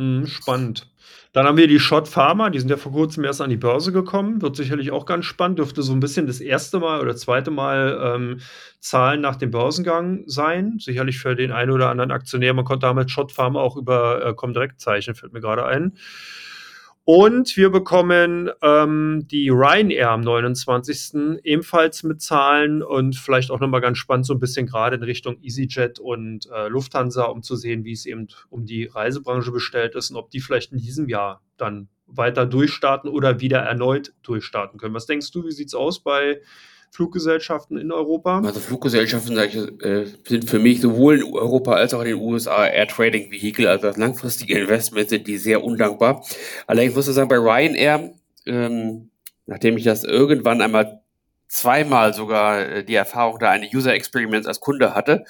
Mhm, 0.00 0.26
spannend. 0.26 0.90
Dann 1.32 1.46
haben 1.46 1.58
wir 1.58 1.68
die 1.68 1.78
Shot 1.78 2.08
Pharma, 2.08 2.48
die 2.48 2.58
sind 2.58 2.70
ja 2.70 2.78
vor 2.78 2.92
kurzem 2.92 3.22
erst 3.22 3.42
an 3.42 3.50
die 3.50 3.58
Börse 3.58 3.92
gekommen. 3.92 4.40
Wird 4.40 4.56
sicherlich 4.56 4.92
auch 4.92 5.04
ganz 5.04 5.26
spannend. 5.26 5.58
Dürfte 5.58 5.82
so 5.82 5.92
ein 5.92 6.00
bisschen 6.00 6.26
das 6.26 6.40
erste 6.40 6.78
Mal 6.78 7.00
oder 7.00 7.14
zweite 7.16 7.50
Mal 7.50 8.00
ähm, 8.02 8.40
Zahlen 8.80 9.20
nach 9.20 9.36
dem 9.36 9.50
Börsengang 9.50 10.22
sein. 10.26 10.78
Sicherlich 10.78 11.18
für 11.18 11.36
den 11.36 11.52
einen 11.52 11.70
oder 11.70 11.90
anderen 11.90 12.12
Aktionär. 12.12 12.54
Man 12.54 12.64
konnte 12.64 12.86
damals 12.86 13.10
Shot 13.10 13.30
Pharma 13.32 13.60
auch 13.60 13.76
über 13.76 14.24
äh, 14.24 14.34
Comdirect 14.34 14.80
zeichnen, 14.80 15.14
fällt 15.14 15.34
mir 15.34 15.40
gerade 15.40 15.66
ein. 15.66 15.98
Und 17.12 17.56
wir 17.56 17.70
bekommen 17.70 18.50
ähm, 18.62 19.26
die 19.28 19.48
Ryanair 19.48 20.10
am 20.10 20.20
29. 20.20 21.40
ebenfalls 21.42 22.04
mit 22.04 22.22
Zahlen 22.22 22.84
und 22.84 23.16
vielleicht 23.16 23.50
auch 23.50 23.58
nochmal 23.58 23.80
ganz 23.80 23.98
spannend, 23.98 24.26
so 24.26 24.34
ein 24.34 24.38
bisschen 24.38 24.68
gerade 24.68 24.94
in 24.94 25.02
Richtung 25.02 25.36
EasyJet 25.42 25.98
und 25.98 26.48
äh, 26.54 26.68
Lufthansa, 26.68 27.24
um 27.24 27.42
zu 27.42 27.56
sehen, 27.56 27.82
wie 27.82 27.94
es 27.94 28.06
eben 28.06 28.28
um 28.48 28.64
die 28.64 28.84
Reisebranche 28.84 29.50
bestellt 29.50 29.96
ist 29.96 30.12
und 30.12 30.18
ob 30.18 30.30
die 30.30 30.38
vielleicht 30.38 30.70
in 30.70 30.78
diesem 30.78 31.08
Jahr 31.08 31.42
dann 31.56 31.88
weiter 32.06 32.46
durchstarten 32.46 33.10
oder 33.10 33.40
wieder 33.40 33.58
erneut 33.58 34.14
durchstarten 34.22 34.78
können. 34.78 34.94
Was 34.94 35.06
denkst 35.06 35.32
du, 35.32 35.44
wie 35.44 35.50
sieht 35.50 35.66
es 35.66 35.74
aus 35.74 36.04
bei 36.04 36.40
Fluggesellschaften 36.90 37.78
in 37.78 37.92
Europa? 37.92 38.40
Also 38.40 38.60
Fluggesellschaften 38.60 39.38
ich, 39.38 39.84
äh, 39.84 40.06
sind 40.26 40.50
für 40.50 40.58
mich 40.58 40.80
sowohl 40.80 41.20
in 41.20 41.24
Europa 41.24 41.72
als 41.72 41.94
auch 41.94 42.00
in 42.00 42.08
den 42.08 42.18
USA 42.18 42.66
Air 42.66 42.88
Trading 42.88 43.30
Vehicle, 43.30 43.68
also 43.68 43.86
das 43.86 43.96
langfristige 43.96 44.58
Investment 44.58 45.08
sind 45.08 45.26
die 45.26 45.38
sehr 45.38 45.62
undankbar. 45.62 46.24
Allerdings 46.66 46.94
muss 46.94 47.08
ich 47.08 47.14
sagen, 47.14 47.28
bei 47.28 47.38
Ryanair, 47.38 48.12
ähm, 48.46 49.10
nachdem 49.46 49.76
ich 49.76 49.84
das 49.84 50.04
irgendwann 50.04 50.60
einmal 50.60 51.00
zweimal 51.50 52.14
sogar 52.14 52.60
äh, 52.60 52.84
die 52.84 52.94
Erfahrung 52.94 53.38
da 53.38 53.50
eine 53.50 53.68
User 53.72 53.92
Experience 53.92 54.46
als 54.46 54.60
Kunde 54.60 54.94
hatte, 54.94 55.24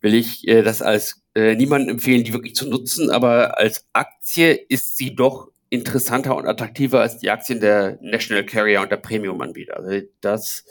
will 0.00 0.14
ich 0.14 0.46
äh, 0.48 0.62
das 0.62 0.82
als 0.82 1.22
äh, 1.34 1.54
niemanden 1.54 1.88
empfehlen, 1.88 2.24
die 2.24 2.32
wirklich 2.32 2.54
zu 2.54 2.68
nutzen, 2.68 3.10
aber 3.10 3.58
als 3.58 3.86
Aktie 3.92 4.52
ist 4.54 4.96
sie 4.96 5.14
doch 5.14 5.50
interessanter 5.68 6.36
und 6.36 6.46
attraktiver 6.46 7.00
als 7.00 7.18
die 7.18 7.30
Aktien 7.30 7.60
der 7.60 7.98
National 8.00 8.44
Carrier 8.44 8.80
und 8.80 8.90
der 8.90 8.96
Premium-Anbieter. 8.96 9.76
Also 9.76 10.06
das 10.20 10.64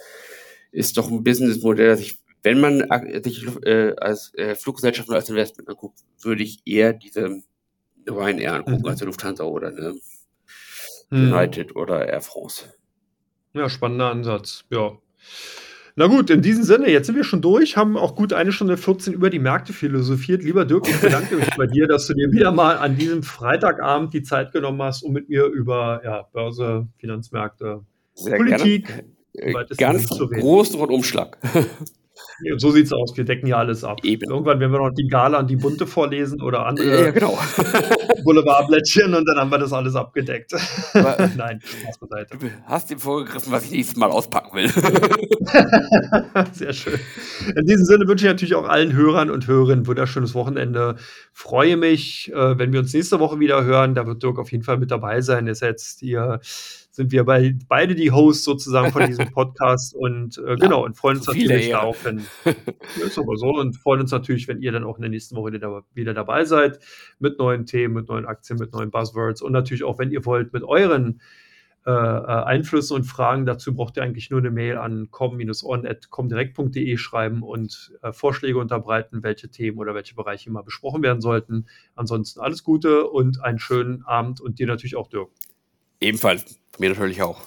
ist 0.71 0.97
doch 0.97 1.09
ein 1.09 1.23
Businessmodell, 1.23 1.87
das 1.87 1.99
ich 1.99 2.17
wenn 2.45 2.59
man 2.59 2.87
sich 3.23 3.43
äh, 3.63 3.95
als 3.97 4.31
äh, 4.35 4.53
Fluggesellschaft 4.53 5.09
oder 5.09 5.17
als 5.17 5.29
Investment 5.29 5.67
anguckt, 5.67 5.97
würde 6.21 6.43
ich 6.43 6.59
eher 6.63 6.93
diese 6.93 7.41
Ryanair 8.07 8.53
angucken, 8.53 8.83
mhm. 8.83 8.87
also 8.87 9.05
Lufthansa 9.05 9.43
oder 9.45 9.69
eine 9.69 9.95
mhm. 11.09 11.33
United 11.33 11.75
oder 11.75 12.07
Air 12.07 12.21
France. 12.21 12.71
Ja, 13.53 13.67
spannender 13.67 14.11
Ansatz. 14.11 14.63
Ja. 14.69 14.97
Na 15.97 16.07
gut, 16.07 16.29
in 16.29 16.41
diesem 16.41 16.65
Sinne, 16.65 16.89
jetzt 16.89 17.07
sind 17.07 17.15
wir 17.15 17.23
schon 17.23 17.41
durch, 17.41 17.77
haben 17.77 17.95
auch 17.95 18.15
gut 18.15 18.33
eine 18.33 18.51
Stunde 18.51 18.75
14 18.75 19.13
über 19.13 19.29
die 19.29 19.39
Märkte 19.39 19.71
philosophiert. 19.71 20.43
Lieber 20.43 20.65
Dirk, 20.65 20.89
ich 20.89 20.99
bedanke 20.99 21.37
mich 21.37 21.49
bei 21.55 21.67
dir, 21.67 21.87
dass 21.87 22.07
du 22.07 22.13
dir 22.13 22.33
wieder 22.33 22.51
mal 22.51 22.77
an 22.77 22.97
diesem 22.97 23.23
Freitagabend 23.23 24.13
die 24.13 24.21
Zeit 24.21 24.51
genommen 24.51 24.81
hast, 24.81 25.03
um 25.03 25.13
mit 25.13 25.29
mir 25.29 25.45
über 25.45 26.01
ja, 26.03 26.23
Börse, 26.33 26.89
Finanzmärkte, 26.97 27.85
Sehr 28.13 28.35
Politik, 28.35 29.05
gerne. 29.33 29.67
ganz 29.77 30.09
großen 30.09 30.77
Rundumschlag. 30.77 31.37
So 32.57 32.71
sieht's 32.71 32.91
aus. 32.93 33.15
Wir 33.15 33.25
decken 33.25 33.47
ja 33.47 33.57
alles 33.57 33.83
ab. 33.83 33.99
Eben. 34.03 34.29
Irgendwann 34.29 34.59
werden 34.59 34.71
wir 34.71 34.79
noch 34.79 34.91
die 34.91 35.07
Gala 35.07 35.39
und 35.39 35.49
die 35.49 35.55
Bunte 35.55 35.87
vorlesen 35.87 36.41
oder 36.41 36.65
andere 36.65 37.05
ja, 37.05 37.11
genau. 37.11 37.37
Boulevardblättchen 38.23 39.13
und 39.13 39.25
dann 39.25 39.37
haben 39.37 39.51
wir 39.51 39.57
das 39.57 39.73
alles 39.73 39.95
abgedeckt. 39.95 40.53
Aber 40.93 41.29
Nein, 41.37 41.61
Spaß 41.61 41.99
beiseite. 41.99 42.37
Du 42.37 42.49
hast 42.65 42.91
ihm 42.91 42.99
vorgegriffen, 42.99 43.51
was 43.51 43.65
ich 43.65 43.71
nächstes 43.71 43.97
Mal 43.97 44.09
auspacken 44.09 44.55
will. 44.55 44.69
Sehr 46.53 46.73
schön. 46.73 46.99
In 47.55 47.65
diesem 47.65 47.85
Sinne 47.85 48.07
wünsche 48.07 48.25
ich 48.25 48.31
natürlich 48.31 48.55
auch 48.55 48.67
allen 48.67 48.93
Hörern 48.93 49.29
und 49.29 49.47
Hörerinnen 49.47 49.83
ein 49.83 49.87
wunderschönes 49.87 50.33
Wochenende. 50.33 50.95
Freue 51.33 51.77
mich, 51.77 52.31
äh, 52.33 52.57
wenn 52.57 52.73
wir 52.73 52.79
uns 52.79 52.93
nächste 52.93 53.19
Woche 53.19 53.39
wieder 53.39 53.63
hören. 53.63 53.95
Da 53.95 54.07
wird 54.07 54.23
Dirk 54.23 54.39
auf 54.39 54.51
jeden 54.51 54.63
Fall 54.63 54.77
mit 54.77 54.91
dabei 54.91 55.21
sein. 55.21 55.47
Er 55.47 55.51
ist 55.51 55.61
jetzt 55.61 55.99
hier 55.99 56.39
sind 56.95 57.11
wir 57.11 57.25
bei, 57.25 57.53
beide 57.67 57.93
die 57.93 58.11
Hosts 58.11 58.45
sozusagen 58.45 58.93
von 58.93 59.05
diesem 59.05 59.29
Podcast 59.33 59.93
und 59.93 60.37
äh, 60.37 60.55
genau 60.55 60.85
und 60.85 60.95
freuen 60.95 61.17
uns 61.17 61.27
natürlich 61.27 61.69
darauf, 61.69 62.05
wenn 62.05 62.25
ist 63.05 63.19
aber 63.19 63.35
so 63.35 63.49
und 63.49 63.75
freuen 63.75 63.99
uns 63.99 64.11
natürlich, 64.11 64.47
wenn 64.47 64.61
ihr 64.61 64.71
dann 64.71 64.85
auch 64.85 64.95
in 64.95 65.01
der 65.01 65.11
nächsten 65.11 65.35
Woche 65.35 65.51
wieder, 65.51 65.83
wieder 65.93 66.13
dabei 66.13 66.45
seid 66.45 66.79
mit 67.19 67.37
neuen 67.37 67.65
Themen, 67.65 67.95
mit 67.95 68.07
neuen 68.07 68.25
Aktien, 68.25 68.57
mit 68.59 68.71
neuen 68.71 68.91
Buzzwords 68.91 69.41
und 69.41 69.51
natürlich 69.51 69.83
auch, 69.83 69.99
wenn 69.99 70.09
ihr 70.09 70.25
wollt, 70.25 70.53
mit 70.53 70.63
euren 70.63 71.19
äh, 71.85 71.91
äh 71.91 72.43
Einflüssen 72.45 72.95
und 72.95 73.03
Fragen. 73.03 73.45
Dazu 73.45 73.75
braucht 73.75 73.97
ihr 73.97 74.03
eigentlich 74.03 74.29
nur 74.29 74.39
eine 74.39 74.51
Mail 74.51 74.77
an 74.77 75.11
com-on.comdirect.de 75.11 76.95
schreiben 76.95 77.43
und 77.43 77.91
äh, 78.03 78.13
Vorschläge 78.13 78.57
unterbreiten, 78.57 79.21
welche 79.21 79.49
Themen 79.49 79.79
oder 79.79 79.95
welche 79.95 80.15
Bereiche 80.15 80.49
mal 80.49 80.63
besprochen 80.63 81.03
werden 81.03 81.19
sollten. 81.19 81.65
Ansonsten 81.93 82.39
alles 82.39 82.63
Gute 82.63 83.09
und 83.09 83.43
einen 83.43 83.59
schönen 83.59 84.03
Abend 84.03 84.39
und 84.39 84.59
dir 84.59 84.67
natürlich 84.67 84.95
auch, 84.95 85.09
Dirk. 85.09 85.29
Ebenfalls. 85.99 86.64
Mir 86.77 86.89
natürlich 86.89 87.21
auch. 87.21 87.41